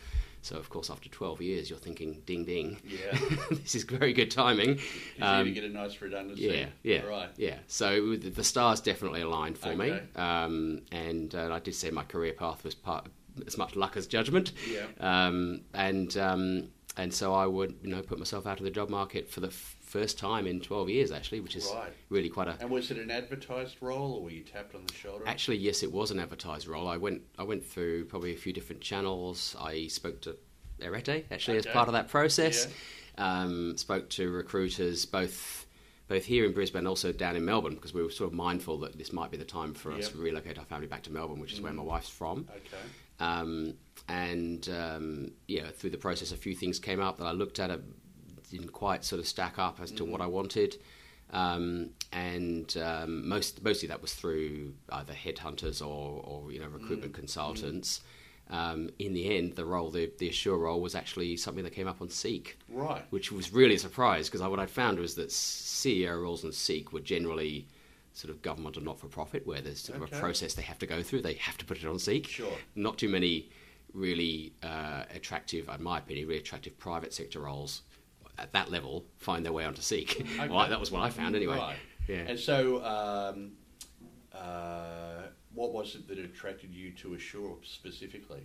So, 0.43 0.57
of 0.57 0.71
course, 0.71 0.89
after 0.89 1.11
12 1.11 1.43
years, 1.43 1.69
you're 1.69 1.79
thinking, 1.79 2.23
ding, 2.25 2.47
ding. 2.47 2.81
Yeah. 2.89 3.19
this 3.51 3.75
is 3.75 3.83
very 3.85 4.15
good 4.15 4.31
timing. 4.31 4.79
You 5.19 5.25
Um, 5.25 5.45
to 5.45 5.51
get 5.51 5.65
a 5.65 5.69
nice 5.69 6.01
redundancy. 6.01 6.45
yeah, 6.45 6.67
yeah, 6.83 7.03
Right. 7.03 7.29
yeah. 7.37 7.59
So 7.67 8.17
the 8.17 8.31
the 8.31 8.45
stars 8.45 8.81
definitely 8.81 9.21
aligned 9.21 9.59
for 9.59 9.75
me, 9.77 9.99
um, 10.17 10.81
and 10.93 11.35
uh, 11.35 11.53
I 11.53 11.59
did 11.59 11.75
say 11.75 11.91
my 11.91 12.05
career 12.05 12.33
path 12.33 12.65
was 12.65 12.75
part 12.75 13.07
as 13.47 13.59
much 13.59 13.77
luck 13.77 13.97
as 13.99 14.07
judgment. 14.07 14.53
Yeah. 14.77 14.87
Um, 14.99 15.61
and 15.75 16.17
um, 16.17 16.69
and 16.97 17.13
so 17.13 17.35
I 17.35 17.47
would 17.47 17.75
you 17.83 17.91
know 17.91 18.01
put 18.03 18.19
myself 18.19 18.47
out 18.47 18.59
of 18.61 18.65
the 18.65 18.71
job 18.71 18.89
market 18.89 19.29
for 19.29 19.41
the 19.41 19.49
f- 19.49 19.77
first 19.91 20.19
time 20.19 20.47
in 20.47 20.61
twelve 20.61 20.89
years 20.89 21.11
actually, 21.11 21.41
which 21.41 21.57
is 21.57 21.67
Right. 21.75 21.93
really 22.09 22.29
quite 22.29 22.49
a. 22.49 22.57
And 22.61 22.71
was 22.71 22.91
it 22.91 22.99
an 22.99 23.11
advertised 23.11 23.77
role, 23.81 24.13
or 24.15 24.23
were 24.23 24.31
you 24.31 24.43
tapped 24.45 24.75
on 24.75 24.87
the 24.87 24.95
shoulder? 24.95 25.25
Actually, 25.27 25.59
yes, 25.59 25.83
it 25.83 25.91
was 25.93 26.11
an 26.11 26.21
advertised 26.21 26.67
role. 26.69 26.87
I 26.89 26.97
went 26.97 27.23
I 27.39 27.43
went 27.43 27.65
through 27.67 28.05
probably 28.07 28.33
a 28.33 28.37
few 28.39 28.53
different 28.53 28.81
channels. 28.83 29.57
I 29.61 29.89
spoke 29.89 30.21
to 30.23 30.37
Arete 30.83 31.27
actually 31.31 31.59
as 31.59 31.67
part 31.67 31.89
of 31.89 31.95
that 31.95 32.09
process. 32.09 32.69
Um, 33.19 33.77
spoke 33.77 34.09
to 34.11 34.31
recruiters 34.31 35.05
both 35.05 35.67
both 36.09 36.25
here 36.25 36.45
in 36.45 36.53
Brisbane 36.53 36.81
and 36.81 36.89
also 36.89 37.13
down 37.13 37.37
in 37.37 37.45
Melbourne 37.45 37.75
because 37.75 37.93
we 37.95 38.03
were 38.03 38.11
sort 38.11 38.31
of 38.33 38.35
mindful 38.37 38.79
that 38.79 38.97
this 38.99 39.13
might 39.13 39.31
be 39.31 39.37
the 39.37 39.45
time 39.45 39.75
for 39.75 39.93
us 39.93 40.05
Yep. 40.05 40.09
Mm. 40.09 40.13
to 40.13 40.19
relocate 40.19 40.59
our 40.59 40.65
family 40.65 40.87
back 40.89 41.03
to 41.05 41.13
Melbourne, 41.13 41.39
which 41.39 41.53
is 41.53 41.61
where 41.61 41.73
my 41.73 41.83
wife's 41.85 42.09
from. 42.09 42.49
Okay. 42.51 42.83
Um, 43.21 43.75
and 44.09 44.69
um, 44.71 45.31
yeah, 45.47 45.69
through 45.71 45.91
the 45.91 45.99
process, 45.99 46.33
a 46.33 46.37
few 46.37 46.55
things 46.57 46.79
came 46.81 47.01
up 47.01 47.19
that 47.19 47.27
I 47.27 47.33
looked 47.33 47.61
at. 47.61 47.71
It 47.71 47.81
didn't 48.51 48.73
quite 48.73 49.05
sort 49.05 49.21
of 49.21 49.27
stack 49.27 49.59
up 49.59 49.81
as 49.81 49.91
to 49.93 50.05
what 50.05 50.21
I 50.21 50.27
wanted, 50.27 50.77
um, 51.33 51.91
and 52.13 52.77
um, 52.83 53.29
most 53.29 53.63
mostly 53.63 53.89
that 53.89 54.03
was 54.03 54.13
through 54.15 54.75
either 54.91 55.13
headhunters 55.13 55.81
or, 55.81 56.23
or 56.25 56.53
you 56.53 56.61
know 56.61 56.67
recruitment 56.69 57.15
consultants. 57.15 58.01
Um, 58.51 58.91
in 58.99 59.15
the 59.15 59.37
end, 59.37 59.55
the 59.55 59.65
role, 59.65 59.91
the, 59.91 60.11
the 60.19 60.29
Assure 60.29 60.59
role, 60.59 60.81
was 60.81 60.97
actually 60.97 61.37
something 61.37 61.63
that 61.63 61.73
came 61.73 61.87
up 61.87 62.03
on 62.03 62.09
Seek, 62.09 62.59
Right. 62.69 63.05
which 63.11 63.31
was 63.31 63.53
really 63.53 63.77
a 63.77 63.79
surprise 63.79 64.29
because 64.29 64.41
what 64.45 64.59
I'd 64.59 64.69
found 64.69 64.99
was 64.99 65.15
that 65.15 65.29
CEO 65.29 66.21
roles 66.21 66.45
on 66.45 66.51
Seek 66.51 66.93
were 66.93 66.99
generally 66.99 67.69
sort 68.13 68.33
of 68.35 68.43
government 68.43 68.77
or 68.77 68.81
not 68.81 68.99
for 68.99 69.07
profit, 69.07 69.47
where 69.47 69.61
there's 69.61 69.79
sort 69.81 70.03
of 70.03 70.13
a 70.13 70.17
process 70.19 70.55
they 70.55 70.63
have 70.63 70.81
to 70.81 70.87
go 70.87 71.01
through. 71.01 71.23
They 71.23 71.35
have 71.35 71.59
to 71.59 71.65
put 71.65 71.77
it 71.79 71.87
on 71.87 72.01
Seek. 72.01 72.27
Sure. 72.27 72.53
Not 72.75 72.99
too 72.99 73.09
many 73.09 73.51
really 73.95 74.53
uh, 74.65 75.05
attractive, 75.15 75.69
in 75.69 75.83
my 75.85 75.99
opinion, 75.99 76.27
really 76.27 76.41
attractive 76.41 76.77
private 76.77 77.15
sector 77.15 77.39
roles 77.39 77.83
at 78.41 78.53
that 78.53 78.71
level 78.71 79.05
find 79.19 79.45
their 79.45 79.53
way 79.53 79.65
onto 79.65 79.83
Seek. 79.83 80.27
well, 80.39 80.69
that 80.69 80.81
was 80.81 80.91
what 80.91 81.03
I 81.03 81.11
found 81.11 81.37
anyway. 81.37 81.57
Right. 81.59 81.77
Yeah. 82.09 82.25
And 82.27 82.39
so, 82.39 82.85
um, 82.85 83.53
uh, 84.35 85.23
what 85.55 85.73
was 85.73 85.95
it 85.95 86.09
that 86.09 86.19
attracted 86.19 86.75
you 86.75 86.91
to 86.93 87.15
Assure 87.15 87.59
specifically? 87.63 88.43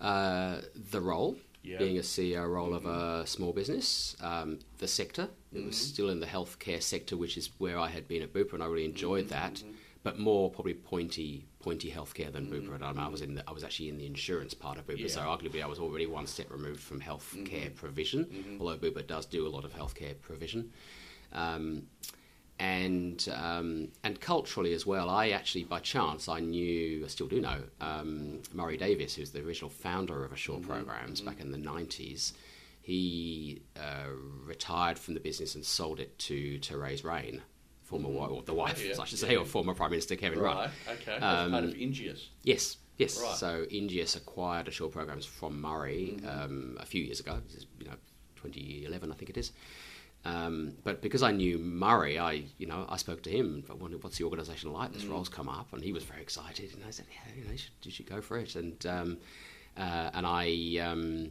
Uh, 0.00 0.60
the 0.90 1.00
role, 1.00 1.36
Yeah. 1.62 1.78
being 1.78 1.96
a 1.98 2.02
CEO 2.02 2.46
role 2.48 2.74
of 2.74 2.84
a 2.84 3.26
small 3.26 3.52
business, 3.52 4.16
um, 4.20 4.58
the 4.78 4.88
sector, 4.88 5.28
it 5.52 5.64
was 5.64 5.76
still 5.76 6.10
in 6.10 6.20
the 6.20 6.26
healthcare 6.26 6.82
sector, 6.82 7.16
which 7.16 7.36
is 7.36 7.50
where 7.58 7.78
I 7.78 7.88
had 7.88 8.06
been 8.08 8.22
at 8.22 8.32
Bupa, 8.32 8.54
and 8.54 8.62
I 8.62 8.66
really 8.66 8.84
enjoyed 8.84 9.28
that. 9.28 9.62
But 10.02 10.18
more 10.18 10.50
probably 10.50 10.74
pointy, 10.74 11.46
pointy 11.64 11.90
healthcare 11.90 12.30
than 12.32 12.46
Bupa. 12.46 12.74
And 12.88 13.00
I 13.00 13.08
was 13.08 13.20
in, 13.22 13.34
the, 13.36 13.42
I 13.48 13.52
was 13.52 13.64
actually 13.64 13.88
in 13.88 13.98
the 13.98 14.06
insurance 14.06 14.54
part 14.54 14.76
of 14.78 14.86
Bupa, 14.86 15.10
so 15.10 15.20
arguably 15.20 15.62
I 15.62 15.66
was 15.66 15.78
already 15.78 16.06
one 16.06 16.26
step 16.26 16.50
removed 16.50 16.80
from 16.80 17.00
healthcare 17.00 17.74
provision. 17.74 18.20
Although 18.60 18.78
Bupa 18.78 19.06
does 19.06 19.26
do 19.26 19.46
a 19.46 19.50
lot 19.56 19.64
of 19.64 19.72
healthcare 19.74 20.14
provision. 20.20 20.72
Um, 21.32 21.84
and 22.60 23.28
um, 23.34 23.88
and 24.04 24.20
culturally 24.20 24.74
as 24.74 24.86
well. 24.86 25.10
I 25.10 25.30
actually, 25.30 25.64
by 25.64 25.80
chance, 25.80 26.28
I 26.28 26.40
knew, 26.40 27.04
I 27.04 27.08
still 27.08 27.26
do 27.26 27.40
know, 27.40 27.60
um, 27.80 28.42
Murray 28.52 28.76
Davis, 28.76 29.16
who's 29.16 29.32
the 29.32 29.40
original 29.40 29.70
founder 29.70 30.24
of 30.24 30.32
Assure 30.32 30.60
Programs 30.60 31.20
back 31.20 31.40
in 31.40 31.50
the 31.50 31.58
'90s. 31.58 32.32
He 32.80 33.62
uh, 33.76 34.10
retired 34.44 34.98
from 34.98 35.14
the 35.14 35.20
business 35.20 35.54
and 35.54 35.64
sold 35.64 35.98
it 36.00 36.16
to 36.20 36.60
Therese 36.60 37.02
Rein, 37.02 37.42
former 37.84 38.08
wife, 38.08 38.30
or 38.30 38.42
the 38.42 38.54
wife, 38.54 38.84
Yeah, 38.86 39.00
I 39.00 39.04
should 39.04 39.18
say, 39.18 39.36
or 39.36 39.44
former 39.44 39.74
Prime 39.74 39.90
Minister 39.90 40.16
Kevin 40.16 40.40
Rudd. 40.40 40.56
Right. 40.56 40.70
Okay. 40.88 41.04
That's 41.06 41.20
part 41.20 41.48
Um, 41.48 41.54
of 41.54 41.74
Ingeus. 41.74 42.26
Yes, 42.42 42.76
yes. 42.98 43.20
Right. 43.22 43.36
So 43.36 43.66
Ingeus 43.72 44.16
acquired 44.16 44.68
Assure 44.68 44.88
Programs 44.88 45.24
from 45.26 45.60
Murray 45.60 46.18
um, 46.26 46.76
a 46.80 46.86
few 46.86 47.02
years 47.02 47.20
ago. 47.20 47.38
This 47.46 47.56
is, 47.58 47.66
you 47.78 47.86
know, 47.86 47.96
2011, 48.36 49.10
I 49.12 49.14
think 49.14 49.30
it 49.30 49.36
is. 49.36 49.52
Um, 50.26 50.72
but 50.84 51.02
because 51.02 51.22
I 51.22 51.32
knew 51.32 51.58
Murray, 51.58 52.18
I, 52.18 52.44
you 52.56 52.66
know, 52.66 52.86
I 52.88 52.96
spoke 52.96 53.22
to 53.24 53.30
him. 53.30 53.62
I 53.70 53.74
wondered 53.74 54.02
what's 54.02 54.16
the 54.16 54.24
organisation 54.24 54.72
like. 54.72 54.92
This 54.92 55.04
role's 55.04 55.28
come 55.28 55.50
up, 55.50 55.72
and 55.74 55.82
he 55.84 55.92
was 55.92 56.02
very 56.04 56.22
excited. 56.22 56.72
And 56.74 56.82
I 56.86 56.90
said, 56.90 57.04
yeah, 57.10 57.34
you 57.36 57.44
know, 57.44 57.52
you 57.52 57.58
should, 57.58 57.72
you 57.82 57.90
should 57.90 58.06
go 58.08 58.22
for 58.22 58.38
it. 58.38 58.56
And 58.56 58.86
um, 58.86 59.18
uh, 59.76 60.10
and 60.14 60.26
I, 60.26 60.78
um, 60.82 61.30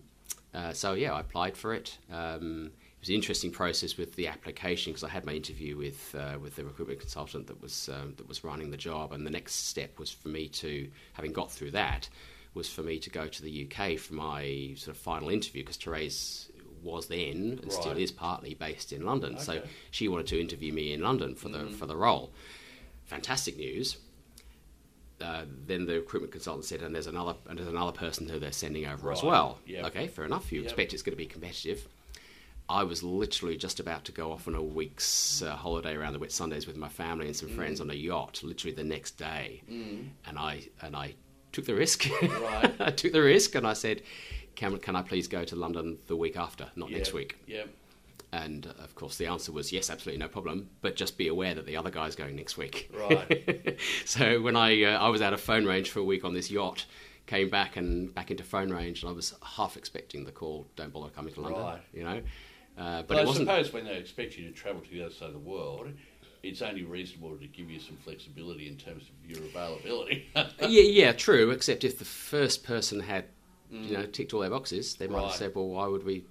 uh, 0.54 0.74
so 0.74 0.94
yeah, 0.94 1.14
I 1.14 1.22
applied 1.22 1.58
for 1.58 1.74
it. 1.74 1.98
Um, 2.12 2.70
it 2.76 2.83
was 3.04 3.10
an 3.10 3.16
interesting 3.16 3.52
process 3.52 3.98
with 3.98 4.16
the 4.16 4.28
application 4.28 4.94
because 4.94 5.04
I 5.04 5.10
had 5.10 5.26
my 5.26 5.34
interview 5.34 5.76
with 5.76 6.16
uh, 6.18 6.40
with 6.40 6.56
the 6.56 6.64
recruitment 6.64 7.02
consultant 7.02 7.48
that 7.48 7.62
was 7.62 7.90
um, 7.90 8.14
that 8.16 8.28
was 8.30 8.44
running 8.46 8.72
the 8.72 8.78
job, 8.78 9.12
and 9.12 9.26
the 9.26 9.30
next 9.30 9.68
step 9.68 10.00
was 10.00 10.10
for 10.10 10.30
me 10.30 10.48
to, 10.50 10.90
having 11.12 11.34
got 11.34 11.52
through 11.52 11.72
that, 11.72 12.08
was 12.54 12.70
for 12.70 12.82
me 12.82 13.00
to 13.00 13.10
go 13.10 13.28
to 13.28 13.42
the 13.44 13.68
UK 13.70 14.00
for 14.00 14.14
my 14.14 14.74
sort 14.78 14.96
of 14.96 15.02
final 15.02 15.28
interview 15.28 15.64
because 15.64 15.76
Therese 15.76 16.50
was 16.82 17.08
then 17.08 17.60
and 17.62 17.72
still 17.72 17.98
is 17.98 18.12
partly 18.12 18.54
based 18.54 18.94
in 18.94 19.06
London, 19.06 19.38
so 19.38 19.62
she 19.92 20.08
wanted 20.08 20.28
to 20.28 20.40
interview 20.40 20.72
me 20.72 20.94
in 20.94 21.02
London 21.02 21.36
for 21.36 21.50
the 21.50 21.66
for 21.68 21.86
the 21.86 21.96
role. 21.98 22.32
Fantastic 23.06 23.58
news. 23.58 23.98
Uh, 25.22 25.44
then 25.68 25.86
the 25.86 25.96
recruitment 25.96 26.32
consultant 26.32 26.66
said, 26.66 26.82
and 26.82 26.94
there's 26.96 27.08
another 27.08 27.36
and 27.50 27.58
there's 27.60 27.68
another 27.68 27.92
person 27.92 28.30
who 28.30 28.40
they're 28.40 28.52
sending 28.54 28.86
over 28.86 29.12
as 29.12 29.22
well. 29.24 29.60
Yep. 29.66 29.86
Okay, 29.88 30.08
fair 30.08 30.24
enough. 30.24 30.52
You 30.54 30.60
Yep. 30.62 30.72
expect 30.72 30.94
it's 30.94 31.04
going 31.04 31.12
to 31.14 31.18
be 31.18 31.26
competitive. 31.26 31.86
I 32.70 32.84
was 32.84 33.04
literally 33.04 33.58
just 33.58 33.80
about 33.80 34.06
to 34.06 34.12
go 34.12 34.32
off 34.32 34.48
on 34.48 34.56
a 34.56 34.62
week's 34.64 35.42
uh, 35.42 35.56
holiday 35.56 35.94
around 35.96 36.14
the 36.14 36.20
Whitsundays 36.20 36.66
with 36.66 36.78
my 36.78 36.90
family 36.90 37.28
and 37.28 37.36
some 37.36 37.50
Mm. 37.50 37.56
friends 37.56 37.82
on 37.82 37.90
a 37.90 37.94
yacht, 37.94 38.42
literally 38.44 38.74
the 38.76 38.84
next 38.86 39.12
day, 39.18 39.62
and 39.68 40.38
I 40.40 40.70
and 40.82 40.96
I 40.96 41.16
took 41.52 41.66
the 41.66 41.76
risk. 41.76 42.08
Right. 42.22 42.74
I 42.80 42.90
took 42.92 43.12
the 43.12 43.22
risk, 43.22 43.56
and 43.56 43.68
I 43.68 43.74
said, 43.74 44.02
"Can 44.56 44.78
can 44.80 44.96
I 44.96 45.02
please 45.02 45.28
go 45.28 45.44
to 45.44 45.56
London 45.56 45.98
the 46.08 46.16
week 46.16 46.38
after, 46.38 46.70
not 46.76 46.90
Yeah. 46.90 46.98
next 46.98 47.14
week?" 47.14 47.38
Yeah. 47.48 47.66
And 48.32 48.66
of 48.66 48.96
course, 48.96 49.18
the 49.18 49.28
answer 49.28 49.52
was 49.52 49.72
yes, 49.72 49.90
absolutely 49.92 50.20
no 50.20 50.28
problem. 50.28 50.70
But 50.82 50.96
just 50.96 51.18
be 51.20 51.28
aware 51.28 51.54
that 51.54 51.66
the 51.68 51.78
other 51.78 51.92
guy's 51.92 52.16
going 52.16 52.36
next 52.36 52.58
week. 52.58 52.90
Right. 52.98 53.78
so 54.06 54.42
when 54.42 54.56
I 54.56 54.84
uh, 54.84 54.98
I 55.06 55.10
was 55.10 55.22
out 55.22 55.34
of 55.34 55.42
phone 55.42 55.66
range 55.66 55.92
for 55.92 56.00
a 56.00 56.04
week 56.04 56.24
on 56.26 56.34
this 56.34 56.50
yacht, 56.50 56.86
came 57.28 57.50
back 57.50 57.76
and 57.78 58.14
back 58.16 58.32
into 58.32 58.44
phone 58.44 58.72
range, 58.72 59.04
and 59.04 59.10
I 59.10 59.14
was 59.14 59.36
half 59.44 59.76
expecting 59.78 60.24
the 60.24 60.32
call. 60.32 60.66
Don't 60.76 60.92
bother 60.94 61.10
coming 61.10 61.34
to 61.36 61.42
London. 61.42 61.62
Right. 61.62 61.82
You 61.94 62.04
know, 62.06 62.22
uh, 62.78 63.04
but 63.04 63.18
it 63.18 63.22
I 63.22 63.26
wasn't. 63.26 63.48
suppose 63.48 63.72
when 63.74 63.86
they 63.86 63.96
expect 63.98 64.38
you 64.38 64.46
to 64.48 64.52
travel 64.54 64.82
to 64.82 64.90
the 64.90 65.04
other 65.04 65.14
side 65.14 65.28
of 65.28 65.34
the 65.34 65.40
world, 65.40 65.88
it's 66.42 66.62
only 66.62 66.84
reasonable 66.84 67.38
to 67.38 67.48
give 67.48 67.70
you 67.70 67.80
some 67.80 67.96
flexibility 67.98 68.68
in 68.68 68.76
terms 68.78 69.04
of 69.04 69.30
your 69.30 69.46
availability. 69.48 70.26
yeah, 70.36 70.46
yeah, 70.68 71.12
true. 71.14 71.52
Except 71.52 71.84
if 71.84 72.00
the 72.00 72.06
first 72.06 72.64
person 72.64 73.00
had, 73.00 73.26
you 73.72 73.94
know, 73.98 74.06
ticked 74.06 74.34
all 74.34 74.42
their 74.42 74.50
boxes, 74.50 74.96
they 74.96 75.08
might 75.08 75.20
Right. 75.20 75.28
have 75.30 75.36
said, 75.38 75.56
"Well, 75.56 75.68
why 75.70 75.88
would 75.88 76.04
we?" 76.06 76.26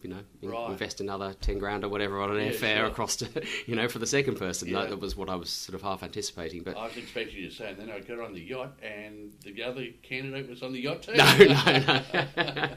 You 0.00 0.10
know, 0.10 0.20
in- 0.42 0.50
Right. 0.50 0.70
invest 0.70 1.00
another 1.00 1.34
ten 1.40 1.58
grand 1.58 1.82
or 1.82 1.88
whatever 1.88 2.20
on 2.22 2.30
an 2.30 2.36
Yeah, 2.36 2.52
airfare 2.52 2.76
sure. 2.76 2.86
across 2.86 3.16
to, 3.16 3.28
you 3.66 3.74
know, 3.74 3.88
for 3.88 3.98
the 3.98 4.06
second 4.06 4.36
person. 4.36 4.68
Yeah. 4.68 4.82
That, 4.82 4.90
that 4.90 5.00
was 5.00 5.16
what 5.16 5.28
I 5.28 5.34
was 5.34 5.50
sort 5.50 5.74
of 5.74 5.82
half 5.82 6.04
anticipating. 6.04 6.62
But 6.62 6.76
I 6.76 6.84
was 6.86 6.96
expecting 6.96 7.36
you 7.42 7.48
to 7.48 7.54
say, 7.54 7.70
and 7.70 7.78
then 7.80 7.90
I 7.90 7.98
got 7.98 8.20
on 8.20 8.32
the 8.32 8.40
yacht, 8.40 8.78
and 8.80 9.32
the 9.42 9.60
other 9.64 9.86
candidate 10.04 10.48
was 10.48 10.62
on 10.62 10.72
the 10.72 10.80
yacht 10.80 11.02
too. 11.02 11.12
no, 11.16 11.36
no, 11.36 12.00
no, 12.14 12.74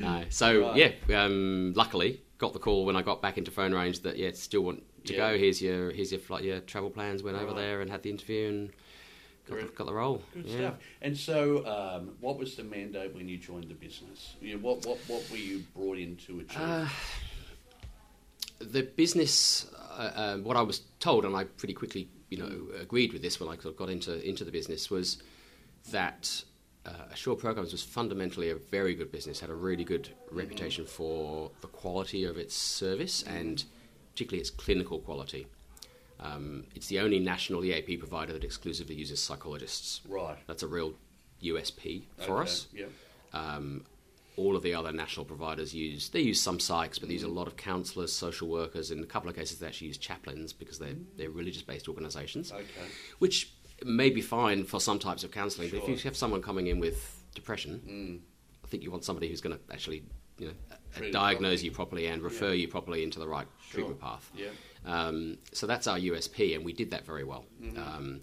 no. 0.00 0.24
So 0.30 0.68
Right. 0.70 0.94
yeah, 1.08 1.24
um, 1.24 1.72
luckily 1.74 2.22
got 2.38 2.52
the 2.52 2.58
call 2.58 2.84
when 2.84 2.96
I 2.96 3.02
got 3.02 3.22
back 3.22 3.38
into 3.38 3.50
phone 3.50 3.72
range 3.72 4.00
that 4.00 4.16
yeah, 4.16 4.30
still 4.34 4.62
want 4.62 4.82
to 5.06 5.12
Yeah. 5.12 5.32
go. 5.32 5.38
Here's 5.38 5.60
your 5.62 5.90
here's 5.90 6.12
your 6.12 6.20
flight, 6.20 6.44
your 6.44 6.60
travel 6.60 6.90
plans. 6.90 7.22
Went 7.22 7.36
over 7.36 7.52
there 7.54 7.80
and 7.80 7.90
had 7.90 8.02
the 8.02 8.10
interview 8.10 8.48
and 8.48 8.72
got, 9.48 9.60
the, 9.60 9.72
got 9.72 9.86
the 9.86 9.94
role. 9.94 10.22
Good 10.34 10.46
yeah. 10.46 10.56
stuff. 10.56 10.74
And 11.02 11.16
so, 11.16 11.66
um, 11.66 12.16
what 12.20 12.38
was 12.38 12.56
the 12.56 12.64
mandate 12.64 13.14
when 13.14 13.28
you 13.28 13.38
joined 13.38 13.68
the 13.68 13.74
business? 13.74 14.34
You 14.40 14.54
know, 14.54 14.60
what, 14.60 14.84
what, 14.86 14.98
what 15.06 15.30
were 15.30 15.36
you 15.36 15.64
brought 15.74 15.98
in 15.98 16.16
to 16.26 16.40
achieve? 16.40 16.58
Uh, 16.60 16.88
the 18.58 18.82
business, 18.82 19.70
uh, 19.76 20.10
um, 20.14 20.44
what 20.44 20.56
I 20.56 20.62
was 20.62 20.82
told, 20.98 21.24
and 21.24 21.36
I 21.36 21.44
pretty 21.44 21.74
quickly, 21.74 22.08
you 22.30 22.38
know, 22.38 22.80
agreed 22.80 23.12
with 23.12 23.22
this 23.22 23.38
when 23.38 23.48
I 23.48 23.54
sort 23.54 23.66
of 23.66 23.76
got 23.76 23.90
into 23.90 24.26
into 24.26 24.44
the 24.44 24.50
business, 24.50 24.90
was 24.90 25.22
that 25.90 26.42
uh, 26.86 26.90
Assure 27.12 27.34
Programs 27.36 27.72
was 27.72 27.82
fundamentally 27.82 28.50
a 28.50 28.54
very 28.56 28.94
good 28.94 29.10
business, 29.10 29.40
had 29.40 29.50
a 29.50 29.54
really 29.54 29.84
good 29.84 30.08
reputation 30.30 30.86
for 30.86 31.50
the 31.60 31.66
quality 31.66 32.24
of 32.24 32.36
its 32.38 32.54
service 32.54 33.22
and 33.24 33.64
particularly 34.12 34.40
its 34.40 34.50
clinical 34.50 34.98
quality. 35.00 35.46
Um, 36.20 36.64
it's 36.74 36.86
the 36.86 37.00
only 37.00 37.18
national 37.18 37.64
EAP 37.64 37.98
provider 37.98 38.32
that 38.32 38.44
exclusively 38.44 38.94
uses 38.94 39.20
psychologists. 39.20 40.00
right. 40.08 40.38
That's 40.46 40.62
a 40.62 40.68
real 40.68 40.94
USP 41.42 42.04
for 42.18 42.38
Okay, 42.40 42.42
us. 42.50 42.68
Yep. 42.72 42.90
Um, 43.34 43.84
all 44.38 44.54
of 44.56 44.62
the 44.62 44.74
other 44.74 44.92
national 44.92 45.24
providers 45.26 45.74
use 45.74 46.10
they 46.10 46.20
use 46.20 46.40
some 46.40 46.58
psychs, 46.58 46.98
but 47.00 47.08
they 47.08 47.14
use 47.14 47.22
a 47.22 47.28
lot 47.28 47.46
of 47.46 47.56
counsellors, 47.56 48.12
social 48.12 48.48
workers. 48.48 48.90
In 48.90 49.02
a 49.02 49.06
couple 49.06 49.28
of 49.30 49.36
cases, 49.36 49.58
they 49.58 49.66
actually 49.66 49.88
use 49.88 49.98
chaplains 49.98 50.52
because 50.52 50.78
they're 50.78 50.94
they're 51.16 51.30
religious 51.30 51.62
based 51.62 51.88
organisations, 51.88 52.52
Okay. 52.52 52.64
which 53.18 53.50
may 53.84 54.10
be 54.10 54.20
fine 54.22 54.64
for 54.64 54.80
some 54.80 54.98
types 54.98 55.24
of 55.24 55.30
counselling. 55.30 55.70
But 55.70 55.78
if 55.82 55.88
you 55.88 55.96
have 55.96 56.16
someone 56.16 56.42
coming 56.42 56.66
in 56.68 56.78
with 56.80 57.22
depression, 57.34 57.80
Mm. 57.86 58.20
I 58.64 58.68
think 58.68 58.82
you 58.82 58.90
want 58.90 59.04
somebody 59.04 59.28
who's 59.28 59.40
going 59.40 59.56
to 59.56 59.62
actually 59.72 60.02
you 60.38 60.48
know 60.48 60.52
Treat 60.96 61.12
diagnose 61.12 61.60
properly. 61.60 61.64
you 61.64 61.70
properly 61.70 62.06
and 62.06 62.22
refer 62.22 62.52
you 62.52 62.68
properly 62.68 63.02
into 63.02 63.18
the 63.18 63.28
right 63.28 63.46
treatment 63.70 64.00
path. 64.00 64.30
Yeah. 64.36 64.48
Um, 64.84 65.38
so 65.52 65.66
that's 65.66 65.86
our 65.86 65.98
USP, 65.98 66.54
and 66.54 66.64
we 66.64 66.72
did 66.72 66.90
that 66.90 67.04
very 67.04 67.24
well. 67.24 67.44
Um, 67.76 68.20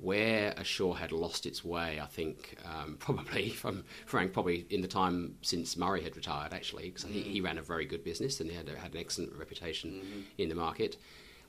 where 0.00 0.52
Assure 0.56 0.96
had 0.96 1.12
lost 1.12 1.46
its 1.46 1.64
way, 1.64 2.00
I 2.00 2.06
think, 2.06 2.56
um, 2.64 2.96
probably 3.00 3.50
from 3.50 3.84
Frank, 4.06 4.32
probably 4.32 4.66
in 4.70 4.80
the 4.80 4.88
time 4.88 5.36
since 5.42 5.76
Murray 5.76 6.02
had 6.02 6.16
retired, 6.16 6.52
actually, 6.52 6.88
because 6.90 7.04
he, 7.04 7.20
he 7.22 7.40
ran 7.40 7.56
a 7.58 7.62
very 7.62 7.84
good 7.84 8.02
business 8.02 8.40
and 8.40 8.50
he 8.50 8.56
had, 8.56 8.68
had 8.68 8.94
an 8.94 8.98
excellent 9.00 9.32
reputation 9.36 10.24
in 10.38 10.48
the 10.48 10.54
market. 10.54 10.96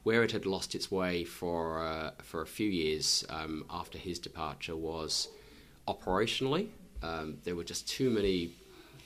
Where 0.04 0.24
it 0.24 0.32
had 0.32 0.46
lost 0.46 0.76
its 0.76 0.92
way 0.92 1.24
for 1.24 1.82
uh, 1.82 2.12
for 2.22 2.42
a 2.42 2.48
few 2.48 2.70
years 2.70 3.26
um, 3.30 3.66
after 3.70 3.98
his 3.98 4.20
departure 4.20 4.76
was 4.76 5.30
operationally. 5.88 6.68
Um, 7.02 7.38
there 7.44 7.56
were 7.56 7.64
just 7.64 7.88
too 7.88 8.10
many 8.10 8.52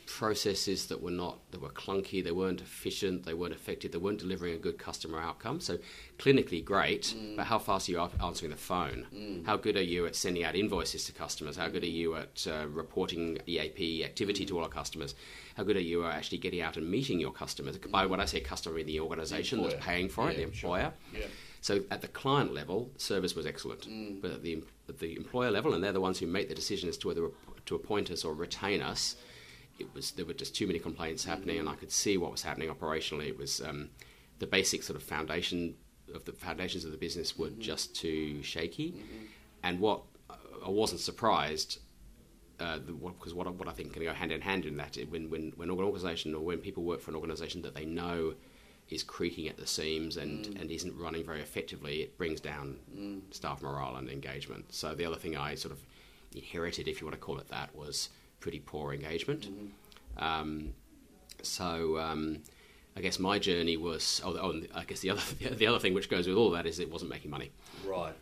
processes 0.08 0.88
that 0.88 1.02
were 1.02 1.12
not 1.12 1.40
that 1.52 1.62
were 1.62 1.70
clunky 1.70 2.24
they 2.24 2.32
weren't 2.32 2.62
efficient 2.62 3.26
they 3.26 3.34
weren't 3.34 3.54
effective 3.54 3.92
they 3.92 3.98
weren't 3.98 4.20
delivering 4.20 4.54
a 4.54 4.58
good 4.58 4.78
customer 4.78 5.20
outcome. 5.20 5.60
So 5.60 5.78
clinically 6.18 6.64
great 6.64 7.14
mm. 7.16 7.36
but 7.36 7.46
how 7.46 7.60
fast 7.60 7.88
are 7.88 7.92
you 7.92 8.00
answering 8.24 8.52
the 8.52 8.58
phone? 8.58 9.06
Mm. 9.14 9.46
How 9.46 9.58
good 9.58 9.76
are 9.76 9.84
you 9.84 10.06
at 10.06 10.16
sending 10.16 10.44
out 10.44 10.56
invoices 10.56 11.06
to 11.06 11.12
customers? 11.12 11.58
How 11.58 11.68
good 11.68 11.84
are 11.84 11.88
you 11.88 12.16
at 12.16 12.48
uh, 12.50 12.68
reporting 12.68 13.38
eap 13.46 14.04
activity 14.06 14.46
to 14.46 14.54
mm. 14.54 14.58
all 14.58 14.64
our 14.64 14.70
customers? 14.70 15.14
How 15.56 15.64
good 15.64 15.76
are 15.76 15.82
you 15.82 16.06
at 16.06 16.16
actually 16.16 16.38
getting 16.40 16.62
out 16.62 16.78
and 16.78 16.90
meeting 16.90 17.20
your 17.20 17.32
customers? 17.32 17.78
By 17.78 18.06
when 18.06 18.20
i 18.20 18.26
say 18.26 18.40
customer 18.40 18.80
in 18.80 18.88
the 18.88 19.00
organization 19.00 19.62
that's 19.62 19.76
paying 19.86 20.10
for 20.10 20.30
it 20.30 20.38
Yeah, 20.38 20.46
the 20.46 20.54
sure. 20.54 20.70
employer. 20.70 20.94
Yeah. 21.14 21.28
so 21.62 21.82
at 21.92 22.02
the 22.02 22.08
client 22.08 22.54
level, 22.54 22.92
service 22.98 23.36
was 23.36 23.46
excellent, 23.46 23.88
but 24.22 24.32
at 24.32 24.44
the 24.44 24.64
at 24.88 25.00
the 25.00 25.18
employer 25.18 25.52
level, 25.52 25.74
and 25.74 25.84
they're 25.84 25.92
the 25.92 26.02
ones 26.02 26.20
who 26.20 26.28
make 26.28 26.48
the 26.48 26.56
decision 26.56 26.88
as 26.88 26.98
to 27.00 27.08
whether 27.10 27.30
to 27.66 27.76
appoint 27.76 28.10
us 28.10 28.24
or 28.24 28.34
retain 28.34 28.82
us. 28.82 29.16
It 29.80 29.94
was 29.94 30.12
there 30.12 30.26
were 30.26 30.34
just 30.34 30.56
too 30.56 30.68
many 30.68 30.80
complaints 30.80 31.26
happening, 31.26 31.60
and 31.60 31.70
I 31.70 31.76
could 31.76 31.92
see 31.92 32.18
what 32.18 32.32
was 32.32 32.42
happening 32.44 32.70
operationally. 32.70 33.28
It 33.28 33.38
was 33.38 33.62
um, 33.62 33.90
the 34.40 34.48
basic 34.48 34.84
sort 34.84 34.98
of 34.98 35.04
foundation 35.04 35.76
of 36.14 36.26
the 36.26 36.32
foundations 36.32 36.86
of 36.86 36.92
the 36.92 36.98
business 36.98 37.38
were 37.38 37.50
just 37.52 37.96
too 37.96 38.42
shaky, 38.44 38.96
and 39.64 39.80
what 39.80 40.02
I 40.66 40.70
wasn't 40.70 41.02
surprised 41.02 41.80
uh, 42.60 42.80
because 42.80 43.34
what, 43.36 43.46
I- 43.46 43.52
what 43.52 43.68
I 43.68 43.72
think 43.72 43.94
can 43.94 44.04
go 44.04 44.14
hand 44.14 44.32
in 44.32 44.42
hand 44.42 44.66
in 44.66 44.78
that 44.78 44.98
when 45.10 45.30
when 45.30 45.54
when 45.56 45.70
an 45.70 45.76
organisation 45.80 46.34
or 46.34 46.42
when 46.44 46.58
people 46.60 46.84
work 46.84 47.02
for 47.02 47.12
an 47.12 47.16
organisation 47.16 47.62
that 47.64 47.76
they 47.76 47.86
know 47.86 48.34
is 48.90 49.04
creaking 49.04 49.50
at 49.50 49.58
the 49.58 49.68
seams 49.68 50.16
and, 50.16 50.46
and 50.58 50.72
isn't 50.72 50.98
running 50.98 51.24
very 51.26 51.42
effectively, 51.42 52.02
it 52.04 52.18
brings 52.18 52.40
down 52.40 52.78
staff 53.32 53.62
morale 53.62 53.98
and 53.98 54.10
engagement. 54.10 54.64
So 54.74 54.96
the 54.96 55.04
other 55.06 55.18
thing 55.18 55.36
I 55.36 55.56
sort 55.56 55.74
of 55.74 55.80
inherited, 56.34 56.88
if 56.88 57.02
you 57.02 57.06
want 57.06 57.14
to 57.16 57.20
call 57.20 57.38
it 57.38 57.50
that, 57.50 57.76
was 57.76 58.08
pretty 58.40 58.60
poor 58.60 58.94
engagement. 58.94 59.48
Um, 60.18 60.74
so 61.42 61.98
um, 62.00 62.40
I 62.96 63.02
guess 63.02 63.20
my 63.20 63.40
journey 63.40 63.78
was. 63.78 64.22
Oh, 64.24 64.38
oh, 64.40 64.52
and 64.52 64.68
I 64.74 64.84
guess 64.84 65.00
the 65.02 65.10
other 65.12 65.22
the 65.56 65.68
other 65.68 65.80
thing 65.80 65.94
which 65.94 66.10
goes 66.10 66.28
with 66.28 66.38
all 66.38 66.52
that 66.52 66.66
is 66.66 66.80
it 66.80 66.92
wasn't 66.92 67.12
making 67.12 67.32
money 67.32 67.52
Right. 67.86 68.14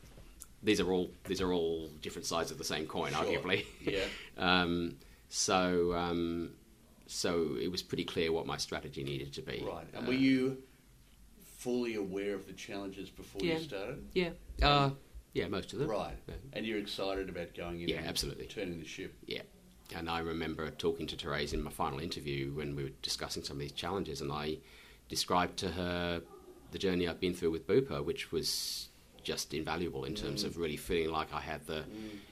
these 0.63 0.79
are 0.79 0.91
all 0.91 1.09
these 1.25 1.41
are 1.41 1.51
all 1.53 1.89
different 2.01 2.25
sides 2.25 2.51
of 2.51 2.57
the 2.57 2.63
same 2.65 2.85
coin, 2.87 3.11
Sure. 3.13 3.23
arguably. 3.23 3.65
Yeah. 3.81 4.05
um, 4.37 4.95
so 5.29 5.93
um, 5.93 6.51
so 7.07 7.55
it 7.61 7.71
was 7.71 7.81
pretty 7.83 8.03
clear 8.03 8.31
what 8.31 8.45
my 8.45 8.57
strategy 8.57 9.03
needed 9.03 9.33
to 9.33 9.41
be. 9.41 9.63
Right. 9.65 9.85
And 9.93 10.05
Uh, 10.05 10.07
were 10.07 10.13
you 10.17 10.57
fully 11.57 11.95
aware 11.95 12.35
of 12.35 12.45
the 12.47 12.53
challenges 12.53 13.09
before 13.09 13.41
Yeah. 13.43 13.57
you 13.57 13.63
started? 13.63 14.03
Yeah. 14.13 14.29
Uh, 14.61 14.91
yeah, 15.33 15.47
most 15.47 15.73
of 15.73 15.79
them. 15.79 15.89
Right. 15.89 16.15
Yeah. 16.27 16.35
And 16.53 16.65
you're 16.65 16.77
excited 16.79 17.27
about 17.29 17.53
going 17.55 17.81
in 17.81 17.89
Yeah, 17.89 17.97
and 17.97 18.07
absolutely. 18.07 18.45
turning 18.45 18.79
the 18.79 18.85
ship. 18.87 19.13
Yeah. 19.25 19.41
And 19.95 20.09
I 20.09 20.19
remember 20.19 20.69
talking 20.71 21.05
to 21.07 21.15
Therese 21.15 21.53
in 21.53 21.61
my 21.61 21.71
final 21.71 21.99
interview 21.99 22.51
when 22.53 22.75
we 22.75 22.83
were 22.83 22.89
discussing 23.01 23.43
some 23.43 23.57
of 23.57 23.61
these 23.61 23.71
challenges, 23.71 24.21
and 24.21 24.31
I 24.31 24.57
described 25.09 25.57
to 25.59 25.69
her 25.69 26.21
the 26.71 26.79
journey 26.79 27.07
I've 27.07 27.19
been 27.19 27.33
through 27.33 27.51
with 27.51 27.67
Bupa, 27.67 28.03
which 28.03 28.31
was 28.31 28.89
just 29.23 29.53
invaluable 29.53 30.03
in 30.05 30.13
terms 30.15 30.43
of 30.43 30.57
really 30.57 30.77
feeling 30.77 31.11
like 31.11 31.33
I 31.33 31.41
had 31.41 31.65
the 31.67 31.83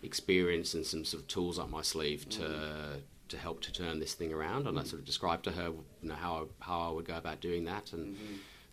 experience 0.04 0.74
and 0.74 0.86
some 0.86 1.06
sort 1.06 1.24
of 1.24 1.28
tools 1.28 1.58
up 1.60 1.70
my 1.70 1.82
sleeve 1.82 2.28
to 2.30 3.00
to 3.30 3.38
help 3.38 3.62
to 3.62 3.72
turn 3.74 4.00
this 4.00 4.14
thing 4.14 4.32
around. 4.34 4.68
And 4.68 4.78
I 4.78 4.84
sort 4.84 5.00
of 5.00 5.06
described 5.06 5.46
to 5.46 5.52
her, 5.52 5.68
you 6.02 6.10
know, 6.10 6.14
how 6.16 6.48
I, 6.62 6.66
how 6.66 6.90
I 6.90 6.92
would 6.92 7.06
go 7.06 7.16
about 7.18 7.40
doing 7.40 7.64
that, 7.66 7.94
and 7.94 8.16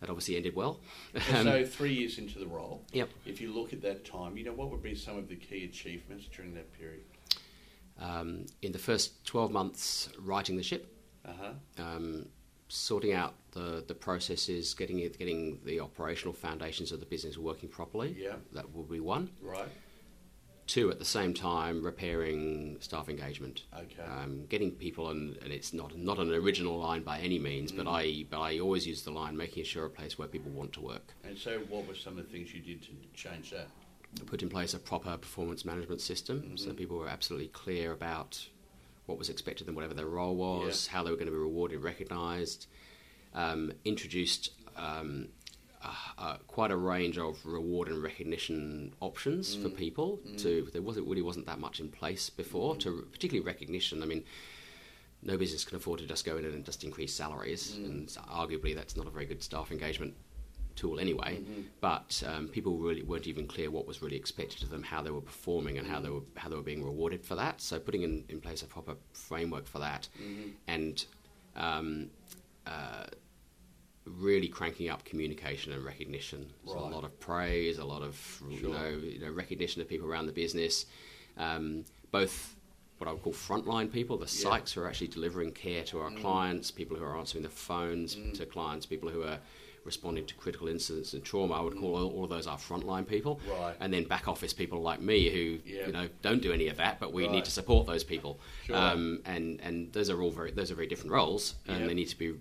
that 0.01 0.09
obviously 0.09 0.35
ended 0.35 0.55
well. 0.55 0.79
So 1.31 1.57
um, 1.59 1.65
three 1.65 1.93
years 1.93 2.17
into 2.19 2.37
the 2.37 2.45
role, 2.47 2.83
Yep. 2.91 3.09
if 3.25 3.41
you 3.41 3.51
look 3.53 3.73
at 3.73 3.81
that 3.83 4.05
time, 4.05 4.37
you 4.37 4.43
know, 4.43 4.53
what 4.53 4.69
would 4.69 4.83
be 4.83 4.93
some 4.93 5.17
of 5.17 5.29
the 5.29 5.35
key 5.35 5.63
achievements 5.65 6.25
during 6.35 6.53
that 6.55 6.71
period? 6.77 7.01
Um, 8.01 8.45
in 8.61 8.71
the 8.71 8.79
first 8.79 9.23
12 9.25 9.51
months 9.51 10.09
writing 10.19 10.57
the 10.57 10.63
ship, 10.63 10.87
Uh-huh. 11.23 11.53
um, 11.77 12.25
sorting 12.67 13.13
out 13.13 13.35
the, 13.51 13.83
the 13.87 13.93
processes, 13.93 14.73
getting 14.73 14.99
it, 14.99 15.19
getting 15.19 15.59
the 15.65 15.79
operational 15.79 16.33
foundations 16.33 16.91
of 16.91 16.99
the 16.99 17.05
business 17.05 17.37
working 17.37 17.69
properly. 17.69 18.15
Yeah. 18.17 18.35
That 18.53 18.73
will 18.73 18.83
be 18.83 18.99
one. 18.99 19.29
Right. 19.41 19.69
Two, 20.67 20.89
at 20.89 20.99
the 20.99 21.05
same 21.05 21.33
time, 21.33 21.83
repairing 21.83 22.77
staff 22.79 23.09
engagement. 23.09 23.63
Okay. 23.77 24.01
Um, 24.03 24.45
getting 24.47 24.71
people, 24.71 25.09
and, 25.09 25.35
and 25.43 25.51
it's 25.51 25.73
not 25.73 25.97
not 25.97 26.17
an 26.17 26.31
original 26.31 26.77
line 26.79 27.03
by 27.03 27.19
any 27.19 27.39
means, 27.39 27.71
but 27.73 27.87
I 27.87 28.25
but 28.29 28.39
I 28.39 28.59
always 28.59 28.87
use 28.87 29.01
the 29.01 29.11
line, 29.11 29.35
making 29.35 29.65
sure 29.65 29.85
a 29.85 29.89
place 29.89 30.17
where 30.17 30.29
people 30.29 30.51
want 30.51 30.71
to 30.73 30.81
work. 30.81 31.13
And 31.25 31.37
so 31.37 31.59
what 31.67 31.85
were 31.87 31.95
some 31.95 32.17
of 32.17 32.25
the 32.25 32.31
things 32.31 32.53
you 32.53 32.61
did 32.61 32.81
to 32.83 32.89
change 33.13 33.51
that? 33.51 33.67
Put 34.25 34.43
in 34.43 34.49
place 34.49 34.73
a 34.73 34.79
proper 34.79 35.17
performance 35.17 35.63
management 35.65 36.01
system, 36.01 36.57
so 36.57 36.73
people 36.73 36.97
were 36.97 37.07
absolutely 37.07 37.47
clear 37.47 37.91
about 37.93 38.45
what 39.05 39.17
was 39.17 39.29
expected 39.29 39.61
of 39.61 39.65
them, 39.67 39.75
whatever 39.75 39.93
their 39.93 40.05
role 40.05 40.35
was, 40.35 40.87
how 40.87 41.03
they 41.03 41.09
were 41.09 41.15
going 41.15 41.27
to 41.27 41.31
be 41.31 41.37
rewarded, 41.37 41.81
recognised. 41.81 42.67
Um, 43.33 43.71
introduced 43.85 44.51
um, 44.75 45.29
uh, 45.83 45.93
uh, 46.17 46.37
quite 46.47 46.71
a 46.71 46.75
range 46.75 47.17
of 47.17 47.43
reward 47.45 47.87
and 47.87 48.03
recognition 48.03 48.93
options 48.99 49.55
for 49.55 49.69
people. 49.69 50.19
To 50.39 50.69
there 50.73 50.81
wasn't 50.81 51.07
really 51.07 51.21
wasn't 51.21 51.45
that 51.47 51.59
much 51.59 51.79
in 51.79 51.89
place 51.89 52.29
before. 52.29 52.75
To 52.77 53.07
particularly 53.11 53.45
recognition. 53.45 54.03
I 54.03 54.05
mean, 54.05 54.23
no 55.23 55.37
business 55.37 55.63
can 55.63 55.77
afford 55.77 55.99
to 55.99 56.05
just 56.05 56.25
go 56.25 56.37
in 56.37 56.45
and 56.45 56.65
just 56.65 56.83
increase 56.83 57.13
salaries, 57.13 57.75
and 57.77 58.07
arguably 58.29 58.75
that's 58.75 58.97
not 58.97 59.07
a 59.07 59.09
very 59.09 59.25
good 59.25 59.41
staff 59.41 59.71
engagement 59.71 60.13
tool 60.75 60.99
anyway. 60.99 61.41
But 61.79 62.21
um, 62.27 62.47
people 62.47 62.77
really 62.77 63.01
weren't 63.01 63.27
even 63.27 63.47
clear 63.47 63.71
what 63.71 63.87
was 63.87 64.01
really 64.01 64.15
expected 64.17 64.61
of 64.63 64.69
them, 64.69 64.83
how 64.83 65.01
they 65.01 65.09
were 65.11 65.21
performing, 65.21 65.77
and 65.79 65.87
how 65.87 65.99
they 65.99 66.09
were 66.09 66.21
how 66.35 66.49
they 66.49 66.55
were 66.55 66.61
being 66.61 66.83
rewarded 66.83 67.23
for 67.25 67.35
that. 67.35 67.59
So 67.61 67.79
putting 67.79 68.03
in, 68.03 68.23
in 68.29 68.39
place 68.39 68.61
a 68.61 68.67
proper 68.67 68.95
framework 69.13 69.65
for 69.65 69.79
that, 69.79 70.07
and 70.67 71.03
um, 71.55 72.09
uh, 72.67 73.05
really 74.05 74.47
cranking 74.47 74.89
up 74.89 75.03
communication 75.05 75.71
and 75.73 75.83
recognition. 75.83 76.51
So 76.65 76.75
Right. 76.75 76.91
a 76.91 76.95
lot 76.95 77.03
of 77.03 77.19
praise, 77.19 77.77
a 77.77 77.85
lot 77.85 78.01
of 78.01 78.41
you, 78.49 78.69
know, 78.69 78.89
you 78.89 79.19
know 79.19 79.31
recognition 79.31 79.81
of 79.81 79.87
people 79.87 80.07
around 80.07 80.25
the 80.25 80.31
business, 80.31 80.85
um, 81.37 81.85
both 82.11 82.55
what 82.97 83.07
I 83.07 83.13
would 83.13 83.23
call 83.23 83.33
frontline 83.33 83.91
people, 83.91 84.17
the 84.17 84.25
Yeah. 84.25 84.49
psychs 84.51 84.73
who 84.73 84.81
are 84.81 84.87
actually 84.87 85.07
delivering 85.07 85.51
care 85.53 85.83
to 85.85 85.99
our 85.99 86.11
clients, 86.11 86.69
people 86.71 86.97
who 86.97 87.03
are 87.03 87.17
answering 87.17 87.43
the 87.43 87.49
phones 87.49 88.15
to 88.35 88.45
clients, 88.45 88.85
people 88.85 89.09
who 89.09 89.23
are 89.23 89.39
responding 89.83 90.25
to 90.27 90.35
critical 90.35 90.67
incidents 90.67 91.13
and 91.13 91.23
trauma. 91.23 91.55
I 91.55 91.61
would 91.61 91.75
call 91.77 91.95
all, 91.95 92.11
all 92.11 92.23
of 92.25 92.29
those 92.29 92.47
our 92.47 92.57
frontline 92.57 93.07
people, 93.07 93.39
Right. 93.49 93.75
and 93.79 93.91
then 93.93 94.03
back 94.05 94.27
office 94.27 94.53
people 94.53 94.81
like 94.81 95.01
me 95.01 95.29
who 95.29 95.59
Yeah. 95.65 95.87
you 95.87 95.91
know 95.93 96.07
don't 96.21 96.41
do 96.41 96.51
any 96.51 96.67
of 96.67 96.77
that, 96.77 96.99
but 96.99 97.13
we 97.13 97.23
Right. 97.23 97.31
need 97.31 97.45
to 97.45 97.51
support 97.51 97.87
those 97.87 98.03
people. 98.03 98.39
Sure. 98.65 98.75
Um, 98.75 99.21
and 99.25 99.59
and 99.61 99.91
those 99.93 100.09
are 100.09 100.21
all 100.21 100.31
very 100.31 100.51
those 100.51 100.71
are 100.71 100.75
very 100.75 100.87
different 100.87 101.11
roles, 101.11 101.55
and 101.67 101.89
they 101.89 101.93
need 101.93 102.09
to 102.09 102.17
be 102.17 102.33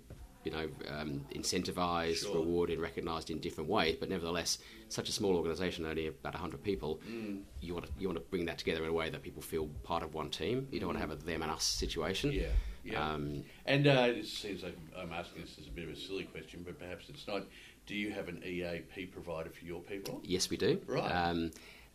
you 0.42 0.50
know, 0.50 0.70
um, 0.88 1.26
incentivized, 1.34 2.22
Sure. 2.22 2.36
rewarded, 2.36 2.78
recognised 2.80 3.28
in 3.28 3.40
different 3.40 3.68
ways. 3.68 3.96
But 4.00 4.08
nevertheless, 4.08 4.58
such 4.88 5.10
a 5.10 5.12
small 5.12 5.36
organisation, 5.36 5.84
only 5.84 6.06
about 6.06 6.34
hundred 6.34 6.62
people, 6.62 6.98
Mm. 7.06 7.42
you 7.60 7.74
want 7.74 7.84
to 7.84 7.92
you 7.98 8.08
want 8.08 8.16
to 8.18 8.24
bring 8.30 8.46
that 8.46 8.56
together 8.56 8.82
in 8.84 8.88
a 8.88 8.92
way 8.94 9.10
that 9.10 9.20
people 9.20 9.42
feel 9.42 9.68
part 9.82 10.02
of 10.02 10.14
one 10.14 10.30
team. 10.30 10.66
You 10.70 10.80
don't 10.80 10.86
want 10.88 10.96
to 10.98 11.06
have 11.06 11.10
a 11.10 11.16
them 11.16 11.42
and 11.42 11.50
us 11.50 11.64
situation. 11.64 12.32
Yeah, 12.32 12.46
yeah. 12.84 13.12
Um, 13.12 13.44
and 13.66 13.86
uh, 13.86 14.08
it 14.08 14.26
seems 14.26 14.62
like 14.62 14.76
I'm 14.98 15.12
asking 15.12 15.42
this 15.42 15.56
as 15.60 15.66
a 15.66 15.70
bit 15.70 15.84
of 15.84 15.90
a 15.90 15.96
silly 15.96 16.24
question, 16.24 16.62
but 16.64 16.78
perhaps 16.78 17.08
it's 17.08 17.26
not. 17.26 17.42
Do 17.86 17.94
you 17.94 18.12
have 18.12 18.28
an 18.28 18.42
EAP 18.44 19.06
provider 19.06 19.50
for 19.50 19.64
your 19.64 19.80
people? 19.80 20.20
Yes, 20.22 20.48
we 20.50 20.56
do. 20.56 20.80
Right. 20.86 21.10
Um, 21.10 21.50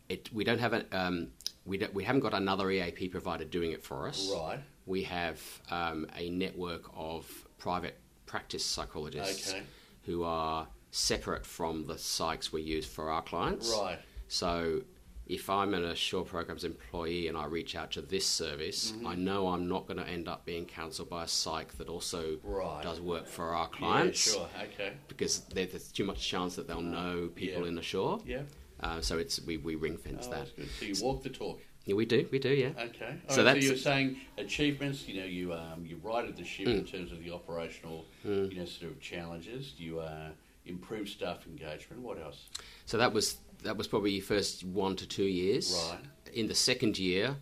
it, 0.08 0.28
we 0.32 0.44
don't 0.44 0.58
have 0.58 0.72
a, 0.72 0.84
um, 0.92 1.28
we, 1.64 1.78
don't, 1.78 1.94
we 1.94 2.04
haven't 2.04 2.20
got 2.20 2.34
another 2.34 2.70
EAP 2.70 3.08
provider 3.08 3.44
doing 3.44 3.72
it 3.72 3.82
for 3.82 4.06
us. 4.06 4.30
Right. 4.34 4.60
We 4.84 5.04
have 5.04 5.40
um, 5.70 6.06
a 6.16 6.28
network 6.30 6.90
of 6.94 7.28
private 7.58 7.98
practice 8.26 8.64
psychologists 8.64 9.52
Okay. 9.52 9.62
who 10.04 10.22
are 10.22 10.66
separate 10.90 11.46
from 11.46 11.86
the 11.86 11.94
psychs 11.94 12.52
we 12.52 12.62
use 12.62 12.86
for 12.86 13.10
our 13.10 13.22
clients. 13.22 13.70
Right. 13.70 13.98
So 14.28 14.82
if 15.26 15.50
I'm 15.50 15.74
an 15.74 15.84
Assure 15.84 16.24
Programs 16.24 16.62
employee 16.64 17.26
and 17.28 17.36
I 17.36 17.46
reach 17.46 17.74
out 17.74 17.90
to 17.92 18.02
this 18.02 18.26
service, 18.26 18.92
Mm-hmm. 18.92 19.06
I 19.06 19.14
know 19.16 19.48
I'm 19.48 19.68
not 19.68 19.86
going 19.86 19.96
to 19.98 20.06
end 20.08 20.28
up 20.28 20.44
being 20.44 20.64
counselled 20.66 21.10
by 21.10 21.24
a 21.24 21.28
psych 21.28 21.76
that 21.78 21.88
also 21.88 22.38
Right. 22.44 22.82
does 22.82 23.00
work 23.00 23.26
for 23.26 23.54
our 23.54 23.68
clients 23.68 24.26
Yeah, 24.26 24.32
sure. 24.34 24.48
Okay. 24.72 24.92
because 25.08 25.40
there's 25.52 25.90
too 25.90 26.04
much 26.04 26.26
chance 26.26 26.54
that 26.56 26.68
they'll 26.68 26.80
know 26.80 27.28
people 27.34 27.62
Yeah. 27.62 27.68
in 27.68 27.78
Assure. 27.78 28.20
Yeah. 28.26 28.42
Uh, 28.80 29.00
so 29.00 29.18
it's 29.18 29.40
we, 29.42 29.56
we 29.56 29.74
ring 29.74 29.96
fence 29.96 30.26
Oh, 30.28 30.34
that. 30.34 30.48
So 30.78 30.84
you 30.84 30.94
walk 31.02 31.22
the 31.22 31.30
talk. 31.30 31.60
Yeah, 31.86 31.94
we 31.94 32.04
do, 32.04 32.28
we 32.30 32.38
do, 32.38 32.50
yeah. 32.50 32.70
Okay. 32.78 33.16
So 33.28 33.36
So, 33.36 33.44
that's- 33.44 33.64
so 33.64 33.68
you're 33.70 33.78
saying 33.78 34.16
achievements. 34.38 35.06
You 35.08 35.20
know, 35.20 35.26
you 35.26 35.52
um, 35.54 35.84
you 35.86 35.96
righted 36.02 36.36
the 36.36 36.44
ship 36.44 36.66
in 36.68 36.84
terms 36.84 37.10
of 37.12 37.22
the 37.22 37.30
operational, 37.32 38.04
you 38.24 38.54
know, 38.56 38.64
sort 38.64 38.90
of 38.92 39.00
challenges. 39.00 39.74
You 39.78 40.00
uh, 40.00 40.30
improve 40.66 41.08
staff 41.08 41.46
engagement. 41.46 42.02
What 42.02 42.18
else? 42.20 42.48
So 42.86 42.98
that 42.98 43.12
was 43.12 43.36
that 43.66 43.76
was 43.76 43.86
probably 43.88 44.12
your 44.12 44.24
first 44.24 44.64
one 44.64 44.94
to 44.96 45.06
two 45.06 45.24
years. 45.42 45.66
Right. 45.90 46.00
In 46.40 46.46
the 46.48 46.54
second 46.54 46.98
year, 46.98 47.36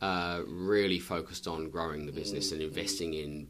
uh, 0.00 0.40
really 0.46 0.98
focused 0.98 1.46
on 1.46 1.70
growing 1.70 2.06
the 2.06 2.12
business 2.12 2.48
Mm, 2.48 2.52
and 2.52 2.62
investing 2.62 3.14
in 3.14 3.48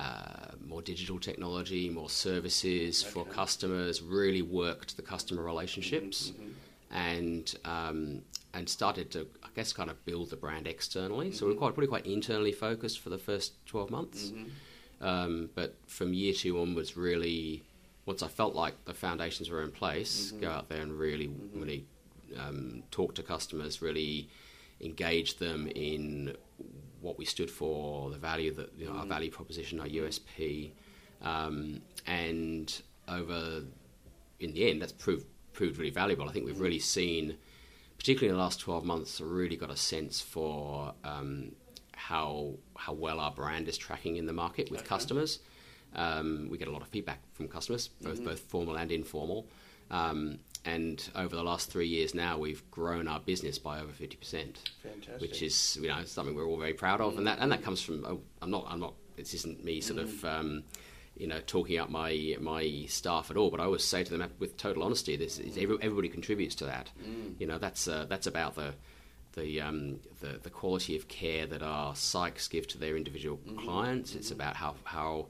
uh, 0.00 0.52
more 0.66 0.82
digital 0.82 1.18
technology, 1.18 1.88
more 1.88 2.10
services 2.10 3.02
for 3.02 3.24
customers. 3.24 4.02
Really 4.02 4.42
worked 4.42 4.96
the 4.96 5.02
customer 5.02 5.42
relationships, 5.42 6.32
Mm-hmm, 6.32 6.50
and 6.96 7.54
um, 7.64 8.22
and 8.54 8.68
started 8.68 9.10
to 9.12 9.20
I 9.44 9.48
guess 9.54 9.72
kind 9.72 9.90
of 9.90 10.04
build 10.04 10.30
the 10.30 10.36
brand 10.36 10.66
externally. 10.66 11.30
So 11.32 11.44
Mm-hmm. 11.44 11.52
we're 11.54 11.58
quite 11.58 11.74
pretty 11.74 11.88
quite 11.88 12.06
internally 12.06 12.52
focused 12.52 12.98
for 13.00 13.10
the 13.10 13.18
first 13.18 13.52
twelve 13.66 13.90
months. 13.90 14.30
mm-hmm. 14.30 14.48
Um, 15.06 15.50
but 15.54 15.70
from 15.86 16.14
year 16.14 16.32
two 16.32 16.60
onwards, 16.60 16.96
really, 16.96 17.62
once 18.06 18.22
I 18.22 18.28
felt 18.28 18.54
like 18.54 18.84
the 18.84 18.94
foundations 18.94 19.48
were 19.50 19.62
in 19.62 19.70
place, 19.70 20.32
go 20.40 20.50
out 20.50 20.68
there 20.68 20.80
and 20.82 20.92
really, 20.98 21.30
really 21.54 21.86
um, 22.38 22.82
talk 22.90 23.14
to 23.16 23.22
customers, 23.22 23.80
really 23.82 24.28
engage 24.80 25.36
them 25.38 25.68
in 25.68 26.36
what 27.00 27.18
we 27.18 27.24
stood 27.24 27.50
for, 27.50 28.10
the 28.10 28.18
value 28.18 28.52
that 28.54 28.70
you 28.76 28.86
know, 28.86 28.92
our 28.92 29.06
value 29.06 29.30
proposition, 29.30 29.78
our 29.80 29.86
USP, 29.86 30.72
um, 31.22 31.80
and 32.06 32.82
over 33.08 33.62
in 34.40 34.52
the 34.52 34.68
end, 34.70 34.82
that's 34.82 34.92
proved 34.92 35.26
proved 35.52 35.78
really 35.78 35.90
valuable. 35.90 36.28
I 36.28 36.32
think 36.32 36.46
we've 36.46 36.58
really 36.60 36.78
seen, 36.78 37.36
particularly 37.98 38.30
in 38.30 38.34
the 38.36 38.42
last 38.42 38.58
twelve 38.60 38.84
months, 38.84 39.20
really 39.20 39.56
got 39.56 39.70
a 39.70 39.76
sense 39.76 40.20
for 40.20 40.94
um, 41.04 41.52
how 41.94 42.54
how 42.76 42.92
well 42.94 43.20
our 43.20 43.30
brand 43.30 43.68
is 43.68 43.78
tracking 43.78 44.16
in 44.16 44.26
the 44.26 44.32
market 44.32 44.70
with 44.70 44.80
Okay. 44.80 44.88
customers. 44.88 45.38
Um, 45.94 46.48
we 46.50 46.58
get 46.58 46.68
a 46.68 46.70
lot 46.70 46.82
of 46.82 46.88
feedback 46.88 47.20
from 47.34 47.48
customers, 47.48 47.88
both 48.00 48.24
both 48.24 48.40
formal 48.40 48.76
and 48.76 48.90
informal. 48.90 49.46
Um, 49.90 50.38
and 50.64 51.10
over 51.16 51.34
the 51.34 51.42
last 51.42 51.70
three 51.70 51.88
years 51.88 52.14
now, 52.14 52.38
we've 52.38 52.62
grown 52.70 53.08
our 53.08 53.20
business 53.20 53.58
by 53.58 53.80
over 53.80 53.92
fifty 53.92 54.16
percent 54.16 54.70
which 55.20 55.42
is 55.42 55.76
you 55.82 55.88
know 55.88 56.04
something 56.04 56.34
we're 56.34 56.46
all 56.46 56.56
very 56.58 56.74
proud 56.74 57.00
of, 57.00 57.18
and 57.18 57.26
that 57.26 57.38
and 57.40 57.50
that 57.52 57.62
comes 57.62 57.82
from. 57.82 58.04
oh, 58.06 58.20
I'm 58.40 58.50
not. 58.50 58.66
I'm 58.68 58.80
not. 58.80 58.94
This 59.16 59.34
isn't 59.34 59.64
me 59.64 59.80
sort 59.80 60.00
of. 60.00 60.24
Um, 60.24 60.64
you 61.14 61.26
know, 61.26 61.40
talking 61.46 61.78
up 61.78 61.90
my 61.90 62.36
my 62.40 62.86
staff 62.88 63.30
at 63.30 63.36
all, 63.36 63.50
but 63.50 63.60
I 63.60 63.64
always 63.64 63.84
say 63.84 64.02
to 64.02 64.16
them 64.16 64.30
with 64.38 64.56
total 64.56 64.82
honesty, 64.82 65.14
this 65.14 65.38
is 65.38 65.58
every, 65.58 65.76
everybody 65.82 66.08
contributes 66.08 66.54
to 66.56 66.64
that. 66.64 66.90
You 67.38 67.46
know, 67.46 67.58
that's 67.58 67.86
uh, 67.86 68.06
that's 68.08 68.26
about 68.26 68.54
the 68.54 68.72
the, 69.34 69.60
um, 69.60 70.00
the 70.20 70.38
the 70.42 70.48
quality 70.50 70.96
of 70.96 71.08
care 71.08 71.46
that 71.46 71.62
our 71.62 71.92
psychs 71.92 72.48
give 72.48 72.66
to 72.68 72.78
their 72.78 72.96
individual 72.96 73.38
clients. 73.58 74.14
It's 74.14 74.30
about 74.30 74.56
how 74.56 74.74
how 74.84 75.26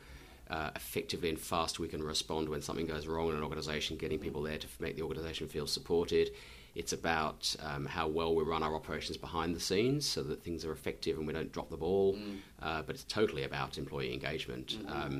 uh, 0.53 0.70
effectively 0.76 1.28
and 1.28 1.38
fast 1.38 1.78
we 1.78 1.88
can 1.88 2.03
respond 2.03 2.48
when 2.48 2.61
something 2.62 2.86
goes 2.94 3.07
wrong 3.07 3.28
in 3.30 3.36
an 3.36 3.42
organisation, 3.42 3.96
getting 3.96 4.18
people 4.26 4.42
there 4.42 4.59
to 4.59 4.66
make 4.84 4.94
the 4.96 5.03
organisation 5.03 5.48
feel 5.48 5.66
supported. 5.66 6.26
It's 6.74 6.92
about 6.92 7.40
um, 7.68 7.84
how 7.86 8.07
well 8.09 8.34
we 8.34 8.42
run 8.44 8.62
our 8.62 8.74
operations 8.74 9.16
behind 9.18 9.55
the 9.55 9.61
scenes 9.61 10.07
so 10.07 10.22
that 10.22 10.42
things 10.42 10.64
are 10.64 10.72
effective 10.72 11.18
and 11.18 11.26
we 11.26 11.32
don't 11.38 11.53
drop 11.53 11.68
the 11.70 11.76
ball. 11.76 12.18
Uh, 12.62 12.80
but 12.86 12.94
it's 12.96 13.05
totally 13.05 13.44
about 13.44 13.76
employee 13.78 14.12
engagement. 14.12 14.78
Um, 14.88 15.14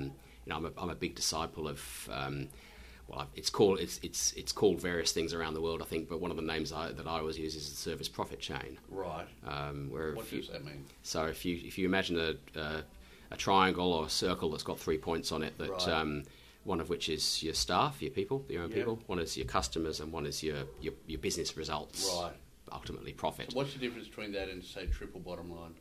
you 0.45 0.49
know, 0.51 0.57
I'm 0.57 0.67
a, 0.67 0.73
I'm 0.79 0.91
a 0.91 0.95
big 0.95 1.15
disciple 1.15 1.69
of. 1.69 1.81
Um, 2.13 2.49
well, 3.09 3.27
it's 3.35 3.51
called 3.51 3.81
it's 3.81 4.01
it's 4.03 4.33
it's 4.41 4.53
called 4.53 4.81
various 4.81 5.13
things 5.13 5.35
around 5.35 5.55
the 5.55 5.61
world, 5.61 5.83
I 5.83 5.85
think. 5.93 6.09
But 6.09 6.21
one 6.21 6.31
of 6.31 6.37
the 6.37 6.43
names 6.55 6.73
I, 6.73 6.93
that 6.93 7.07
I 7.07 7.19
always 7.19 7.39
use 7.39 7.55
is 7.57 7.69
the 7.69 7.77
service 7.77 8.09
profit 8.09 8.41
chain. 8.41 8.79
right. 8.89 9.27
Um, 9.47 9.91
where 9.91 10.15
What 10.15 10.25
if 10.27 10.33
you, 10.33 10.41
does 10.41 10.51
that 10.51 10.65
mean? 10.65 10.85
so 11.03 11.25
if 11.27 11.45
you 11.45 11.55
if 11.71 11.77
you 11.79 11.85
imagine 11.87 12.17
a, 12.19 12.35
a 12.59 12.83
a 13.33 13.37
triangle 13.37 13.93
or 13.93 14.07
a 14.07 14.11
circle 14.11 14.51
that's 14.51 14.63
got 14.63 14.79
three 14.79 14.99
points 14.99 15.33
on 15.33 15.43
it, 15.43 15.57
that 15.59 15.71
Right. 15.71 15.89
um, 15.89 16.25
one 16.65 16.81
of 16.81 16.89
which 16.89 17.09
is 17.09 17.43
your 17.43 17.55
staff, 17.55 18.01
your 18.01 18.11
people, 18.13 18.45
your 18.49 18.63
own 18.63 18.71
Yep. 18.71 18.79
people. 18.79 19.01
One 19.07 19.19
is 19.19 19.37
your 19.37 19.47
customers, 19.47 20.01
and 20.01 20.13
one 20.13 20.27
is 20.27 20.43
your 20.43 20.65
your, 20.81 20.95
your 21.07 21.19
business 21.19 21.57
results. 21.57 22.09
Right. 22.23 22.35
Ultimately, 22.71 23.13
profit. 23.13 23.51
So 23.53 23.57
what's 23.57 23.73
the 23.75 23.79
difference 23.81 24.09
between 24.09 24.33
that 24.33 24.49
and 24.49 24.65
say 24.65 24.87
triple 24.87 25.21
bottom 25.21 25.51
line? 25.51 25.75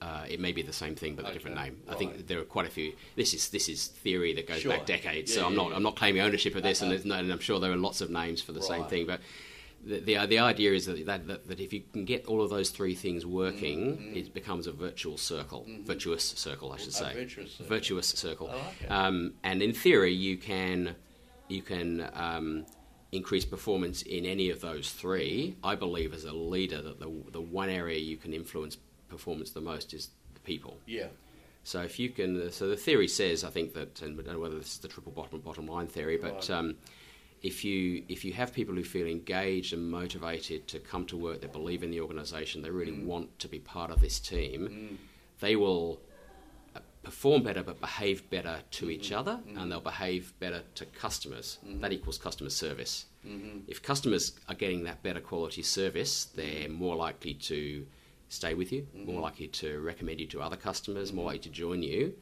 Uh, 0.00 0.24
it 0.28 0.38
may 0.40 0.52
be 0.52 0.62
the 0.62 0.72
same 0.72 0.94
thing, 0.94 1.16
but 1.16 1.28
a 1.28 1.32
different 1.32 1.58
Okay, 1.58 1.70
name. 1.70 1.82
I 1.88 1.94
think 1.96 2.26
there 2.28 2.38
are 2.38 2.44
quite 2.44 2.66
a 2.66 2.70
few. 2.70 2.92
This 3.16 3.34
is 3.34 3.48
this 3.50 3.68
is 3.68 3.88
theory 3.88 4.32
that 4.34 4.46
goes 4.46 4.60
Sure. 4.60 4.72
back 4.72 4.86
decades. 4.86 5.30
Yeah, 5.30 5.38
so 5.42 5.46
I'm 5.46 5.52
yeah, 5.52 5.56
not 5.62 5.70
yeah. 5.70 5.76
I'm 5.76 5.82
not 5.82 5.96
claiming 5.96 6.22
ownership 6.22 6.54
of 6.54 6.62
this, 6.62 6.80
and, 6.80 6.88
Uh-huh. 6.90 6.96
there's 6.96 7.04
no, 7.04 7.14
and 7.16 7.32
I'm 7.32 7.40
sure 7.40 7.58
there 7.60 7.72
are 7.72 7.76
lots 7.76 8.00
of 8.00 8.08
names 8.10 8.40
for 8.40 8.52
the 8.52 8.62
same 8.62 8.84
thing. 8.86 9.06
But 9.06 9.20
the, 9.84 10.00
the 10.00 10.26
the 10.26 10.38
idea 10.38 10.72
is 10.72 10.86
that, 10.86 11.04
that 11.06 11.26
that 11.48 11.60
if 11.60 11.72
you 11.72 11.82
can 11.92 12.04
get 12.04 12.26
all 12.26 12.42
of 12.42 12.50
those 12.50 12.70
three 12.70 12.94
things 12.94 13.24
working, 13.24 14.12
it 14.14 14.34
becomes 14.34 14.66
a 14.66 14.72
virtual 14.72 15.16
circle, 15.16 15.66
virtuous 15.84 16.24
circle, 16.24 16.72
I 16.72 16.76
should 16.78 16.92
Mm-hmm. 16.92 17.04
A 17.04 17.12
say, 17.12 17.14
virtuous 17.24 17.52
circle. 17.52 17.66
virtuous 17.66 18.08
circle. 18.08 18.46
Like. 18.48 18.90
Um, 18.90 19.34
and 19.44 19.62
in 19.62 19.72
theory, 19.72 20.12
you 20.12 20.36
can 20.36 20.96
you 21.48 21.62
can 21.62 22.08
um, 22.14 22.66
increase 23.12 23.44
performance 23.44 24.02
in 24.02 24.26
any 24.26 24.50
of 24.50 24.60
those 24.60 24.90
three. 24.92 25.56
I 25.64 25.74
believe 25.76 26.12
as 26.12 26.24
a 26.24 26.32
leader 26.32 26.82
that 26.82 26.98
the 27.00 27.10
the 27.32 27.40
one 27.40 27.70
area 27.70 27.98
you 27.98 28.16
can 28.16 28.32
influence 28.34 28.76
performance 29.08 29.50
the 29.52 29.60
most 29.62 29.94
is 29.94 30.10
the 30.34 30.40
people. 30.40 30.76
Yeah. 30.86 31.06
So 31.64 31.82
if 31.82 31.98
you 31.98 32.08
can, 32.10 32.50
so 32.50 32.66
the 32.68 32.76
theory 32.76 33.08
says, 33.08 33.44
I 33.44 33.50
think 33.50 33.74
that, 33.74 34.00
and 34.00 34.18
I 34.18 34.22
don't 34.22 34.34
know 34.34 34.40
whether 34.40 34.56
this 34.58 34.72
is 34.74 34.78
the 34.78 34.88
triple 34.88 35.12
bottom 35.12 35.40
bottom 35.40 35.66
line 35.66 35.86
theory, 35.86 36.16
but 36.16 36.32
Right. 36.34 36.50
um, 36.50 36.76
if 37.42 37.64
you 37.64 38.04
if 38.08 38.24
you 38.24 38.32
have 38.32 38.52
people 38.52 38.74
who 38.74 38.84
feel 38.84 39.06
engaged 39.06 39.72
and 39.72 39.90
motivated 39.90 40.66
to 40.68 40.78
come 40.78 41.04
to 41.06 41.16
work, 41.16 41.40
they 41.40 41.46
believe 41.46 41.82
in 41.82 41.90
the 41.90 42.00
organisation, 42.00 42.62
they 42.62 42.70
really 42.70 42.92
mm. 42.92 43.04
want 43.04 43.38
to 43.38 43.48
be 43.48 43.58
part 43.58 43.90
of 43.90 44.00
this 44.00 44.18
team, 44.18 44.68
mm. 44.68 44.96
they 45.40 45.56
will 45.56 46.00
uh, 46.74 46.80
perform 47.02 47.42
better 47.42 47.62
but 47.62 47.80
behave 47.80 48.28
better 48.30 48.60
to 48.72 48.90
each 48.90 49.10
mm-hmm. 49.10 49.18
other, 49.18 49.32
mm-hmm. 49.32 49.58
and 49.58 49.70
they'll 49.70 49.80
behave 49.80 50.32
better 50.40 50.62
to 50.74 50.84
customers. 50.86 51.58
Mm-hmm. 51.66 51.80
That 51.80 51.92
equals 51.92 52.18
customer 52.18 52.50
service. 52.50 53.06
If 53.66 53.82
customers 53.82 54.32
are 54.48 54.54
getting 54.54 54.84
that 54.84 55.02
better 55.02 55.20
quality 55.20 55.62
service, 55.62 56.24
they're 56.34 56.68
more 56.68 56.96
likely 56.96 57.34
to 57.34 57.86
stay 58.28 58.54
with 58.54 58.72
you, 58.72 58.86
more 58.94 59.20
likely 59.20 59.48
to 59.48 59.80
recommend 59.80 60.20
you 60.20 60.26
to 60.28 60.40
other 60.40 60.56
customers, 60.56 61.12
more 61.12 61.26
likely 61.26 61.40
to 61.40 61.50
join 61.50 61.82
you. 61.82 62.14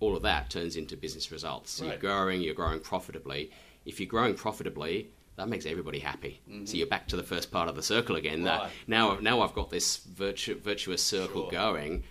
All 0.00 0.16
of 0.16 0.22
that 0.22 0.48
turns 0.50 0.76
into 0.76 0.96
business 0.96 1.30
results. 1.32 1.72
So 1.72 1.84
Right. 1.84 1.92
you're 1.92 2.00
growing, 2.00 2.40
you're 2.42 2.54
growing 2.54 2.80
profitably. 2.80 3.50
If 3.86 4.00
you're 4.00 4.08
growing 4.08 4.34
profitably, 4.34 5.08
that 5.36 5.48
makes 5.48 5.64
everybody 5.66 5.98
happy. 6.00 6.40
So 6.64 6.76
you're 6.76 6.86
back 6.86 7.08
to 7.08 7.16
the 7.16 7.22
first 7.22 7.50
part 7.50 7.68
of 7.68 7.76
the 7.76 7.82
circle 7.82 8.16
again. 8.16 8.42
That 8.42 8.70
now, 8.86 9.18
now 9.20 9.40
I've 9.42 9.54
got 9.54 9.70
this 9.70 9.98
virtu- 9.98 10.58
virtuous 10.60 11.02
circle 11.02 11.42
Sure. 11.44 11.50
going. 11.50 12.04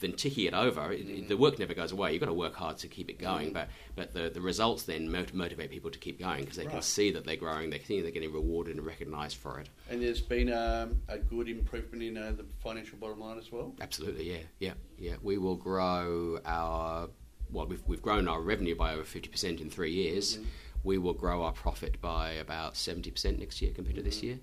Then 0.00 0.14
ticking 0.14 0.46
it 0.46 0.54
over, 0.54 0.90
it- 0.92 1.28
the 1.28 1.36
work 1.36 1.60
never 1.60 1.74
goes 1.74 1.92
away. 1.92 2.12
You've 2.12 2.18
got 2.20 2.26
to 2.26 2.32
work 2.34 2.54
hard 2.54 2.76
to 2.78 2.88
keep 2.88 3.08
it 3.08 3.18
going, 3.20 3.52
but 3.52 3.68
but 3.94 4.12
the, 4.12 4.30
the 4.30 4.40
results 4.40 4.82
then 4.82 5.08
mot- 5.12 5.32
motivate 5.32 5.70
people 5.70 5.90
to 5.92 5.98
keep 5.98 6.18
going 6.18 6.40
because 6.40 6.56
they 6.56 6.66
can 6.66 6.82
see 6.82 7.12
that 7.12 7.24
they're 7.24 7.36
growing, 7.36 7.70
they 7.70 7.78
see 7.78 8.00
they're 8.00 8.10
getting 8.10 8.32
rewarded 8.32 8.76
and 8.76 8.84
recognised 8.84 9.36
for 9.36 9.60
it. 9.60 9.68
And 9.90 10.02
there's 10.02 10.20
been 10.20 10.52
um, 10.52 11.00
a 11.08 11.18
good 11.18 11.48
improvement 11.48 12.02
in 12.02 12.16
uh, 12.18 12.32
the 12.36 12.44
financial 12.64 12.98
bottom 12.98 13.20
line 13.20 13.38
as 13.38 13.52
well. 13.52 13.74
Absolutely, 13.80 14.28
yeah, 14.32 14.38
yeah, 14.58 14.72
yeah. 14.98 15.14
We 15.22 15.38
will 15.38 15.54
grow 15.56 16.40
our 16.44 17.08
well, 17.52 17.66
we've 17.66 17.82
we've 17.86 18.02
grown 18.02 18.26
our 18.26 18.40
revenue 18.40 18.74
by 18.74 18.94
over 18.94 19.04
fifty 19.04 19.28
percent 19.28 19.60
in 19.60 19.70
three 19.70 19.92
years. 19.92 20.38
Mm-hmm. 20.82 20.88
We 20.88 20.98
will 20.98 21.14
grow 21.14 21.42
our 21.42 21.52
profit 21.52 22.00
by 22.00 22.32
about 22.32 22.76
seventy 22.76 23.10
percent 23.10 23.38
next 23.38 23.62
year 23.62 23.72
compared 23.72 23.96
to 23.96 24.02
this 24.02 24.22
year. 24.22 24.38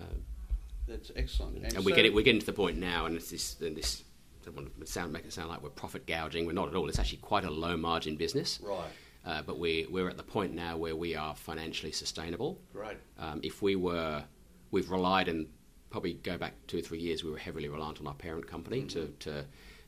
Um, 0.00 0.22
That's 0.88 1.10
excellent. 1.16 1.58
and 1.64 1.84
we 1.84 1.92
so- 1.92 1.96
get 1.96 2.04
it. 2.04 2.14
We're 2.14 2.24
getting 2.24 2.40
to 2.40 2.46
the 2.46 2.52
point 2.52 2.78
now, 2.78 3.06
and 3.06 3.16
it's 3.16 3.30
this 3.30 3.56
and 3.60 3.76
this 3.76 4.04
don't 4.44 4.56
want 4.56 4.80
to 4.80 4.86
sound, 4.86 5.12
make 5.12 5.24
it 5.24 5.32
sound 5.32 5.48
like 5.50 5.62
we're 5.62 5.68
profit 5.70 6.06
gouging. 6.06 6.46
We're 6.46 6.52
not 6.52 6.68
at 6.68 6.74
all. 6.74 6.88
It's 6.88 6.98
actually 6.98 7.18
quite 7.18 7.44
a 7.44 7.50
low 7.50 7.76
margin 7.76 8.16
business. 8.16 8.58
Right. 8.62 8.90
Uh, 9.24 9.42
but 9.42 9.58
we, 9.58 9.86
we're 9.90 10.08
at 10.08 10.16
the 10.16 10.22
point 10.22 10.54
now 10.54 10.78
where 10.78 10.96
we 10.96 11.14
are 11.14 11.34
financially 11.36 11.92
sustainable. 11.92 12.58
Great. 12.72 12.96
Um, 13.18 13.40
if 13.42 13.60
we 13.60 13.76
were, 13.76 14.24
we've 14.70 14.90
relied 14.90 15.28
and 15.28 15.46
probably 15.90 16.14
go 16.14 16.38
back 16.38 16.54
two 16.66 16.78
or 16.78 16.80
three 16.80 17.00
years, 17.00 17.22
we 17.22 17.30
were 17.30 17.36
heavily 17.36 17.68
reliant 17.68 18.00
on 18.00 18.06
our 18.06 18.14
parent 18.14 18.46
company 18.46 18.84
to, 18.84 19.08
to 19.20 19.44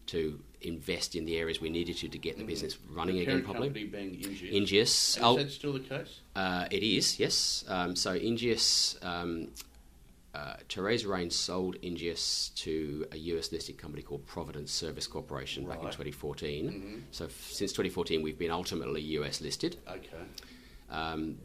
to 0.08 0.38
invest 0.66 1.14
in 1.14 1.24
the 1.24 1.36
areas 1.36 1.60
we 1.60 1.68
needed 1.70 1.96
to 1.98 2.08
to 2.08 2.18
get 2.18 2.38
the 2.38 2.44
business 2.44 2.78
running 2.90 3.16
The 3.16 3.22
again 3.22 3.42
properly. 3.42 3.68
being 3.68 3.90
Ingeus. 4.16 4.52
Ingeus, 4.52 5.16
And 5.16 5.24
I'll- 5.24 5.36
Is 5.38 5.44
that 5.44 5.50
still 5.52 5.72
the 5.72 5.80
case? 5.80 6.20
uh, 6.36 6.66
it 6.70 6.82
is, 6.82 7.18
yes. 7.18 7.64
Um, 7.68 7.94
so 7.96 8.18
Ingeus, 8.18 8.96
um, 9.04 9.48
uh, 10.34 10.56
Therese 10.68 11.04
Rein 11.04 11.30
sold 11.30 11.76
Ingeus 11.82 12.54
to 12.56 13.06
a 13.12 13.16
US 13.18 13.52
listed 13.52 13.76
company 13.76 14.02
called 14.02 14.26
Providence 14.26 14.72
Service 14.72 15.06
Corporation 15.06 15.64
back 15.66 15.78
in 15.80 15.84
Right. 15.84 15.92
2014. 15.92 17.04
So 17.10 17.26
f- 17.26 17.50
since 17.52 17.72
2014, 17.72 18.22
we've 18.22 18.38
been 18.38 18.50
ultimately 18.50 19.02
US 19.18 19.40
listed. 19.42 19.76
Okay. 19.86 20.08
Um, 20.90 21.38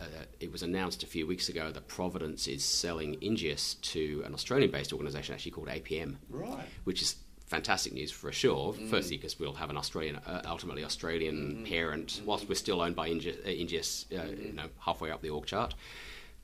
uh, 0.00 0.04
it 0.40 0.50
was 0.50 0.62
announced 0.62 1.02
a 1.02 1.06
few 1.06 1.26
weeks 1.26 1.50
ago 1.50 1.70
that 1.70 1.86
Providence 1.86 2.48
is 2.48 2.64
selling 2.64 3.16
Ingeus 3.20 3.78
to 3.82 4.22
an 4.24 4.32
Australian 4.32 4.70
based 4.70 4.92
organisation 4.94 5.34
actually 5.34 5.50
called 5.50 5.68
APM 5.68 6.16
Right. 6.30 6.66
which 6.84 7.02
is 7.02 7.16
fantastic 7.50 7.92
news 7.92 8.12
for 8.12 8.28
Assure. 8.28 8.72
Firstly, 8.88 9.16
because 9.16 9.38
we'll 9.38 9.54
have 9.54 9.70
an 9.70 9.76
Australian, 9.76 10.16
uh, 10.16 10.42
ultimately 10.46 10.84
Australian 10.84 11.66
parent, 11.68 12.22
whilst 12.24 12.48
we're 12.48 12.54
still 12.54 12.80
owned 12.80 12.94
by 12.94 13.08
Inge- 13.08 13.26
uh, 13.26 13.48
uh, 13.48 14.24
you 14.24 14.52
know, 14.54 14.68
halfway 14.78 15.10
up 15.10 15.20
the 15.20 15.30
org 15.30 15.46
chart. 15.46 15.74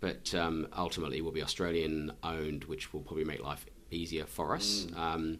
But 0.00 0.34
um, 0.34 0.66
ultimately, 0.76 1.22
we'll 1.22 1.32
be 1.32 1.44
Australian 1.44 2.12
owned, 2.22 2.64
which 2.64 2.92
will 2.92 3.00
probably 3.00 3.24
make 3.24 3.42
life 3.42 3.64
easier 3.90 4.26
for 4.26 4.54
us. 4.56 4.88
Um, 4.96 5.38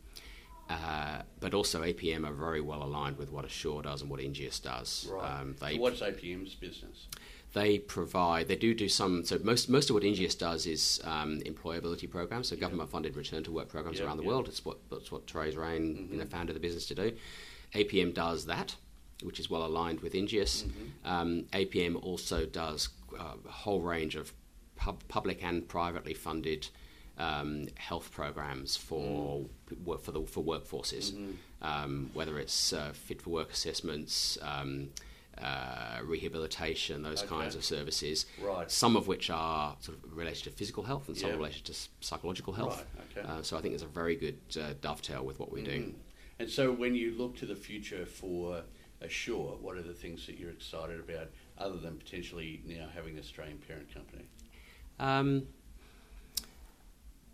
uh, 0.70 1.22
but 1.40 1.52
also, 1.52 1.82
APM 1.82 2.26
are 2.26 2.32
very 2.32 2.60
well 2.60 2.82
aligned 2.82 3.18
with 3.18 3.30
what 3.30 3.44
Assure 3.44 3.82
does 3.82 4.02
and 4.02 4.10
what 4.10 4.20
Ingeus 4.20 4.62
does. 4.62 5.08
Right. 5.12 5.40
Um, 5.40 5.56
so 5.58 5.66
what's 5.78 6.00
APM's 6.00 6.54
business? 6.54 7.08
They 7.52 7.78
provide 7.78 8.48
they 8.48 8.56
do 8.56 8.74
do 8.74 8.88
some 8.88 9.24
so 9.24 9.38
most 9.42 9.68
most 9.70 9.88
of 9.88 9.94
what 9.94 10.02
Ingeus 10.02 10.36
does 10.36 10.66
is 10.66 11.00
um, 11.04 11.40
employability 11.40 12.10
programs 12.10 12.48
so 12.48 12.56
government 12.56 12.90
funded 12.90 13.16
return 13.16 13.42
to 13.44 13.50
work 13.50 13.68
programs 13.68 13.98
Yeah, 13.98 14.04
around 14.06 14.18
the 14.18 14.24
yeah. 14.24 14.28
world. 14.30 14.48
It's 14.48 14.64
what 14.64 14.78
that's 14.90 15.10
what 15.10 15.30
Therese 15.30 15.56
Rein 15.56 16.08
you 16.10 16.18
know 16.18 16.26
founded 16.26 16.54
the 16.56 16.60
business 16.60 16.86
to 16.86 16.94
do. 16.94 17.12
APM 17.74 18.12
does 18.14 18.46
that 18.46 18.76
which 19.22 19.40
is 19.40 19.48
well 19.48 19.64
aligned 19.64 20.00
with 20.00 20.12
Ingeus 20.12 20.64
um, 21.04 21.44
APM 21.54 21.96
also 22.02 22.44
does 22.44 22.90
uh, 23.18 23.32
a 23.48 23.50
whole 23.50 23.80
range 23.80 24.14
of 24.16 24.32
pub- 24.76 25.02
public 25.08 25.42
and 25.42 25.66
privately 25.66 26.12
funded 26.12 26.68
um, 27.18 27.66
health 27.76 28.12
programs 28.12 28.76
for 28.76 29.46
work 29.84 30.02
for 30.02 30.12
the 30.12 30.20
for 30.26 30.44
workforces, 30.44 31.14
um, 31.62 32.10
whether 32.12 32.38
it's 32.38 32.74
uh, 32.74 32.92
fit 32.92 33.22
for 33.22 33.30
work 33.30 33.50
assessments, 33.50 34.36
um, 34.42 34.90
uh, 35.42 35.98
rehabilitation, 36.04 37.02
those 37.02 37.20
Okay. 37.22 37.28
kinds 37.28 37.54
of 37.54 37.64
services. 37.64 38.26
Right. 38.40 38.70
Some 38.70 38.96
of 38.96 39.06
which 39.06 39.28
are 39.30 39.76
sort 39.80 39.98
of 39.98 40.16
related 40.16 40.44
to 40.44 40.50
physical 40.50 40.84
health, 40.84 41.08
and 41.08 41.16
some 41.16 41.30
Yeah. 41.30 41.36
related 41.36 41.64
to 41.66 41.74
psychological 42.00 42.52
health. 42.54 42.78
Right, 42.78 43.18
okay. 43.18 43.28
Uh, 43.28 43.42
so 43.42 43.56
I 43.56 43.60
think 43.60 43.72
there's 43.72 43.82
a 43.82 43.86
very 43.86 44.16
good 44.16 44.38
uh, 44.58 44.74
dovetail 44.80 45.24
with 45.24 45.38
what 45.38 45.52
we 45.52 45.62
do. 45.62 45.94
And 46.38 46.50
so 46.50 46.72
when 46.72 46.94
you 46.94 47.12
look 47.12 47.36
to 47.36 47.46
the 47.46 47.56
future 47.56 48.06
for 48.06 48.62
Assure, 49.00 49.56
what 49.60 49.76
are 49.76 49.82
the 49.82 49.92
things 49.92 50.26
that 50.26 50.38
you're 50.38 50.50
excited 50.50 50.98
about 51.00 51.28
other 51.58 51.76
than 51.76 51.96
potentially 51.98 52.62
now 52.66 52.88
having 52.94 53.14
an 53.14 53.20
Australian 53.20 53.58
parent 53.58 53.92
company? 53.92 54.24
Um, 54.98 55.48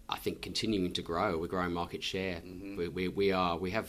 I 0.08 0.16
think 0.18 0.42
continuing 0.42 0.92
to 0.94 1.02
grow. 1.02 1.38
We're 1.38 1.46
growing 1.46 1.72
market 1.72 2.02
share. 2.02 2.42
We, 2.76 2.88
we, 2.88 3.08
we 3.08 3.32
are. 3.32 3.56
We 3.56 3.70
have. 3.70 3.88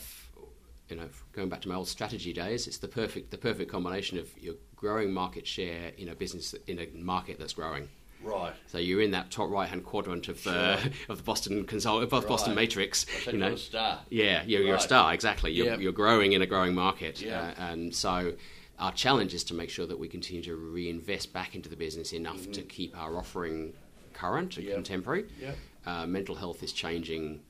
You 0.88 0.96
know, 0.96 1.08
going 1.32 1.48
back 1.48 1.62
to 1.62 1.68
my 1.68 1.74
old 1.76 1.88
strategy 1.88 2.32
days, 2.32 2.66
it's 2.66 2.78
the 2.78 2.88
perfect 2.88 3.30
the 3.30 3.38
perfect 3.38 3.70
combination 3.70 4.18
of 4.18 4.28
your 4.38 4.54
growing 4.76 5.12
market 5.12 5.46
share 5.46 5.92
in 5.96 6.08
a 6.10 6.14
business 6.14 6.54
in 6.66 6.78
a 6.78 6.86
market 6.94 7.38
that's 7.38 7.54
growing. 7.54 7.88
Right. 8.22 8.52
So 8.68 8.78
you're 8.78 9.02
in 9.02 9.10
that 9.12 9.30
top 9.30 9.50
right 9.50 9.68
hand 9.68 9.84
quadrant 9.84 10.28
of 10.28 10.42
the 10.44 10.76
Sure. 10.78 10.90
of 11.10 11.18
the 11.18 11.22
Boston 11.22 11.64
consult 11.66 12.02
of 12.02 12.10
Boston 12.10 12.50
Right. 12.52 12.62
Matrix. 12.62 13.06
You 13.26 13.38
know, 13.38 13.52
a 13.52 13.56
star? 13.58 14.00
yeah, 14.10 14.42
you're, 14.46 14.62
you're 14.62 14.76
a 14.76 14.80
star, 14.80 15.12
exactly. 15.12 15.52
You're, 15.52 15.66
Yep. 15.66 15.80
you're 15.80 15.92
growing 15.92 16.32
in 16.32 16.40
a 16.42 16.46
growing 16.46 16.74
market. 16.74 17.20
Yeah. 17.20 17.52
Uh, 17.58 17.62
and 17.72 17.94
so 17.94 18.32
our 18.78 18.92
challenge 18.92 19.34
is 19.34 19.44
to 19.44 19.54
make 19.54 19.68
sure 19.70 19.86
that 19.86 19.98
we 19.98 20.08
continue 20.08 20.42
to 20.42 20.54
reinvest 20.56 21.32
back 21.34 21.54
into 21.54 21.68
the 21.68 21.76
business 21.76 22.12
enough 22.14 22.50
to 22.52 22.62
keep 22.62 22.96
our 22.96 23.16
offering 23.18 23.72
current 24.14 24.56
and 24.56 24.66
Yep. 24.66 24.74
contemporary. 24.74 25.24
Yep. 25.40 25.56
Uh, 25.86 26.06
mental 26.06 26.34
health 26.34 26.62
is 26.62 26.72
changing, 26.72 27.40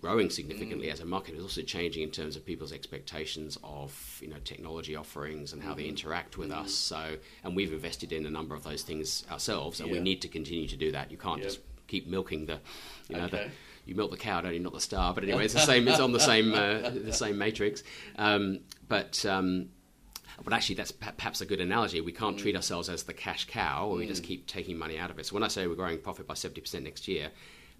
growing 0.00 0.30
significantly 0.30 0.90
as 0.90 1.00
a 1.00 1.04
market. 1.04 1.34
It's 1.34 1.42
also 1.42 1.62
changing 1.62 2.02
in 2.02 2.10
terms 2.10 2.36
of 2.36 2.44
people's 2.44 2.72
expectations 2.72 3.58
of 3.62 4.18
you 4.20 4.28
know 4.28 4.36
technology 4.44 4.96
offerings 4.96 5.52
and 5.52 5.62
how 5.62 5.74
they 5.74 5.84
interact 5.84 6.38
with 6.38 6.50
us. 6.50 6.72
So, 6.74 7.16
and 7.44 7.54
we've 7.56 7.72
invested 7.72 8.12
in 8.12 8.26
a 8.26 8.30
number 8.30 8.54
of 8.54 8.64
those 8.64 8.82
things 8.82 9.24
ourselves, 9.30 9.80
and 9.80 9.90
we 9.90 10.00
need 10.00 10.22
to 10.22 10.28
continue 10.28 10.68
to 10.68 10.76
do 10.76 10.92
that. 10.92 11.10
You 11.10 11.18
can't 11.18 11.38
Yep. 11.38 11.46
just 11.48 11.60
keep 11.88 12.06
milking 12.06 12.46
the, 12.46 12.58
you 13.08 13.16
know, 13.16 13.28
the, 13.28 13.50
you 13.84 13.94
milk 13.94 14.10
the 14.10 14.16
cow, 14.16 14.40
don't 14.40 14.54
you? 14.54 14.60
Not 14.60 14.72
the 14.72 14.80
star. 14.80 15.12
But 15.12 15.24
anyway, 15.24 15.44
it's 15.44 15.54
the 15.54 15.60
same. 15.72 15.86
It's 15.88 16.00
on 16.00 16.12
the 16.12 16.20
same 16.20 16.54
uh, 16.54 16.90
the 16.90 17.12
same 17.12 17.38
matrix. 17.38 17.82
Um, 18.16 18.60
but 18.88 19.24
um, 19.26 19.68
but 20.44 20.52
actually, 20.52 20.76
that's 20.76 20.92
perhaps 20.92 21.40
a 21.40 21.46
good 21.46 21.60
analogy. 21.60 22.00
We 22.00 22.12
can't 22.12 22.38
treat 22.38 22.56
ourselves 22.56 22.88
as 22.88 23.02
the 23.04 23.12
cash 23.12 23.46
cow, 23.46 23.88
where 23.88 23.98
we 23.98 24.06
just 24.06 24.24
keep 24.24 24.46
taking 24.46 24.78
money 24.78 24.98
out 24.98 25.10
of 25.10 25.18
it. 25.18 25.26
So 25.26 25.34
when 25.34 25.42
I 25.42 25.48
say 25.48 25.66
we're 25.66 25.74
growing 25.74 25.98
profit 25.98 26.26
by 26.26 26.34
seventy 26.34 26.60
percent 26.60 26.84
next 26.84 27.06
year, 27.06 27.30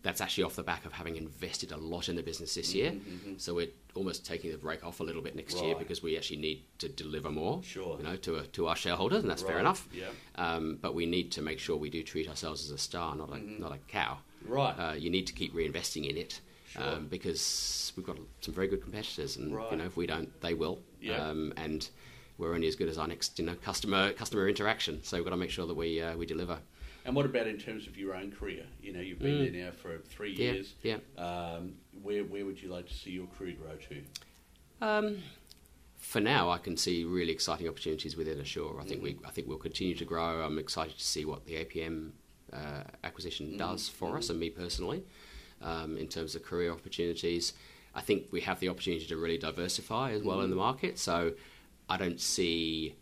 that's 0.02 0.20
actually 0.20 0.44
off 0.44 0.56
the 0.56 0.62
back 0.64 0.84
of 0.84 0.92
having 0.92 1.14
invested 1.16 1.70
a 1.72 1.76
lot 1.76 2.08
in 2.08 2.16
the 2.16 2.22
business 2.22 2.54
this 2.54 2.74
year. 2.74 2.92
So 3.38 3.54
we're 3.54 3.68
almost 3.94 4.26
taking 4.26 4.50
the 4.50 4.58
brake 4.58 4.84
off 4.84 4.98
a 5.00 5.04
little 5.04 5.22
bit 5.22 5.36
next 5.36 5.56
year 5.62 5.76
because 5.78 6.02
we 6.02 6.16
actually 6.16 6.38
need 6.40 6.62
to 6.78 6.88
deliver 6.88 7.30
more, 7.30 7.62
Sure. 7.62 7.96
you 7.98 8.04
know, 8.04 8.16
to 8.16 8.36
a, 8.36 8.42
to 8.48 8.66
our 8.66 8.74
shareholders, 8.76 9.22
and 9.22 9.30
that's 9.30 9.42
fair 9.42 9.58
enough. 9.60 9.88
Yeah. 9.92 10.06
Um, 10.34 10.78
but 10.82 10.94
we 10.94 11.06
need 11.06 11.30
to 11.32 11.42
make 11.42 11.58
sure 11.60 11.76
we 11.76 11.90
do 11.90 12.02
treat 12.02 12.28
ourselves 12.28 12.64
as 12.64 12.70
a 12.72 12.78
star, 12.78 13.14
not 13.14 13.30
a 13.30 13.38
not 13.60 13.72
a 13.72 13.78
cow. 13.88 14.18
Right. 14.46 14.74
Uh, 14.78 14.94
you 14.94 15.08
need 15.10 15.26
to 15.28 15.32
keep 15.32 15.54
reinvesting 15.54 16.08
in 16.10 16.16
it 16.16 16.40
Sure. 16.66 16.82
um, 16.82 17.06
because 17.06 17.92
we've 17.96 18.04
got 18.06 18.16
some 18.40 18.54
very 18.54 18.66
good 18.66 18.82
competitors, 18.82 19.36
and 19.36 19.54
Right. 19.54 19.70
you 19.70 19.76
know 19.76 19.84
if 19.84 19.96
we 19.96 20.06
don't, 20.06 20.28
they 20.40 20.54
will. 20.54 20.80
Yeah. 21.00 21.28
Um, 21.28 21.52
and 21.56 21.88
we're 22.38 22.54
only 22.54 22.66
as 22.66 22.74
good 22.74 22.88
as 22.88 22.98
our 22.98 23.06
next 23.06 23.38
you 23.38 23.44
know 23.44 23.54
customer 23.54 24.12
customer 24.14 24.48
interaction. 24.48 25.00
So 25.04 25.16
we've 25.16 25.24
got 25.24 25.30
to 25.30 25.36
make 25.36 25.50
sure 25.50 25.66
that 25.66 25.74
we 25.76 26.00
uh, 26.02 26.16
we 26.16 26.26
deliver. 26.26 26.58
And 27.04 27.16
what 27.16 27.26
about 27.26 27.46
in 27.48 27.58
terms 27.58 27.86
of 27.86 27.96
your 27.96 28.14
own 28.14 28.30
career? 28.30 28.64
You 28.80 28.92
know, 28.92 29.00
you've 29.00 29.18
been 29.18 29.38
Mm. 29.46 29.52
there 29.52 29.64
now 29.64 29.70
for 29.72 29.98
three 29.98 30.32
Yeah, 30.32 30.52
years. 30.52 30.74
yeah. 30.82 30.98
Um, 31.18 31.74
where 32.00 32.24
where 32.24 32.44
would 32.46 32.62
you 32.62 32.68
like 32.68 32.86
to 32.88 32.94
see 32.94 33.10
your 33.10 33.26
career 33.26 33.54
grow 33.60 33.76
to? 33.76 34.02
Um, 34.80 35.18
for 35.96 36.20
now, 36.20 36.50
I 36.50 36.58
can 36.58 36.76
see 36.76 37.04
really 37.04 37.32
exciting 37.32 37.68
opportunities 37.68 38.16
within 38.16 38.38
Assure. 38.40 38.80
I 38.80 38.84
think 38.84 39.02
we 39.02 39.18
I 39.24 39.30
think 39.30 39.48
we'll 39.48 39.58
continue 39.58 39.94
to 39.96 40.04
grow. 40.04 40.42
I'm 40.42 40.58
excited 40.58 40.96
to 40.98 41.04
see 41.04 41.24
what 41.24 41.44
the 41.46 41.54
APM 41.56 42.12
uh, 42.52 42.84
acquisition 43.02 43.56
does 43.56 43.88
for 43.88 44.16
us 44.18 44.28
and 44.30 44.38
me 44.38 44.50
personally 44.50 45.02
um, 45.60 45.96
in 45.96 46.06
terms 46.08 46.34
of 46.34 46.42
career 46.42 46.70
opportunities. 46.70 47.52
I 47.94 48.00
think 48.00 48.28
we 48.30 48.40
have 48.42 48.60
the 48.60 48.68
opportunity 48.68 49.06
to 49.06 49.16
really 49.16 49.38
diversify 49.38 50.12
as 50.12 50.22
well 50.22 50.40
in 50.42 50.50
the 50.50 50.56
market. 50.56 50.98
So 50.98 51.34
I 51.88 51.96
don't 51.96 52.20
see 52.20 52.94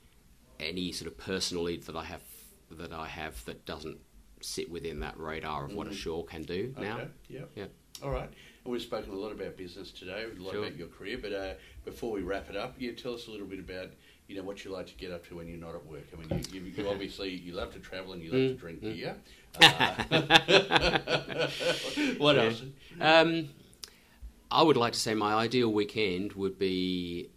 any 0.59 0.93
sort 0.93 1.11
of 1.11 1.17
personal 1.19 1.65
lead 1.65 1.85
that 1.85 1.97
I 1.97 2.05
have 2.05 2.23
that 2.71 2.93
I 2.93 3.07
have 3.07 3.45
that 3.45 3.65
doesn't 3.67 3.99
sit 4.41 4.71
within 4.71 5.01
that 5.01 5.19
radar 5.19 5.65
of 5.67 5.75
what 5.75 5.87
Assure 5.89 6.25
can 6.25 6.43
do 6.45 6.75
now. 6.79 6.97
Okay. 6.99 7.09
Yeah. 7.29 7.41
Yeah. 7.55 7.67
All 8.03 8.11
right. 8.11 8.31
And 8.65 8.73
we've 8.73 8.81
spoken 8.83 9.13
a 9.13 9.17
lot 9.17 9.33
about 9.33 9.57
business 9.57 9.91
today, 9.91 10.25
a 10.25 10.43
lot 10.43 10.53
Sure. 10.53 10.65
about 10.65 10.77
your 10.77 10.89
career. 10.89 11.19
But 11.21 11.33
uh, 11.33 11.55
before 11.85 12.13
we 12.13 12.23
wrap 12.23 12.49
it 12.49 12.57
up, 12.57 12.75
yeah, 12.79 12.93
tell 12.93 13.15
us 13.15 13.27
a 13.27 13.31
little 13.31 13.47
bit 13.47 13.59
about 13.59 13.91
you 14.29 14.37
know 14.37 14.43
what 14.45 14.65
you 14.65 14.71
like 14.71 14.87
to 14.87 14.95
get 14.95 15.11
up 15.11 15.27
to 15.29 15.37
when 15.37 15.49
you're 15.49 15.59
not 15.59 15.75
at 15.75 15.85
work. 15.87 16.05
I 16.13 16.17
mean, 16.17 16.45
you, 16.53 16.61
you, 16.61 16.73
you 16.85 16.89
obviously 16.91 17.31
you 17.31 17.53
love 17.53 17.73
to 17.73 17.81
travel 17.81 18.13
and 18.13 18.23
you 18.23 18.31
love 18.31 18.51
to 18.51 18.55
drink 18.55 18.81
beer. 18.81 19.17
Uh, 19.61 20.05
what 22.19 22.39
else? 22.39 22.63
Um, 23.01 23.49
I 24.49 24.63
would 24.63 24.77
like 24.77 24.93
to 24.93 24.99
say 24.99 25.13
my 25.13 25.35
ideal 25.35 25.73
weekend 25.73 26.35
would 26.35 26.57
be 26.57 27.31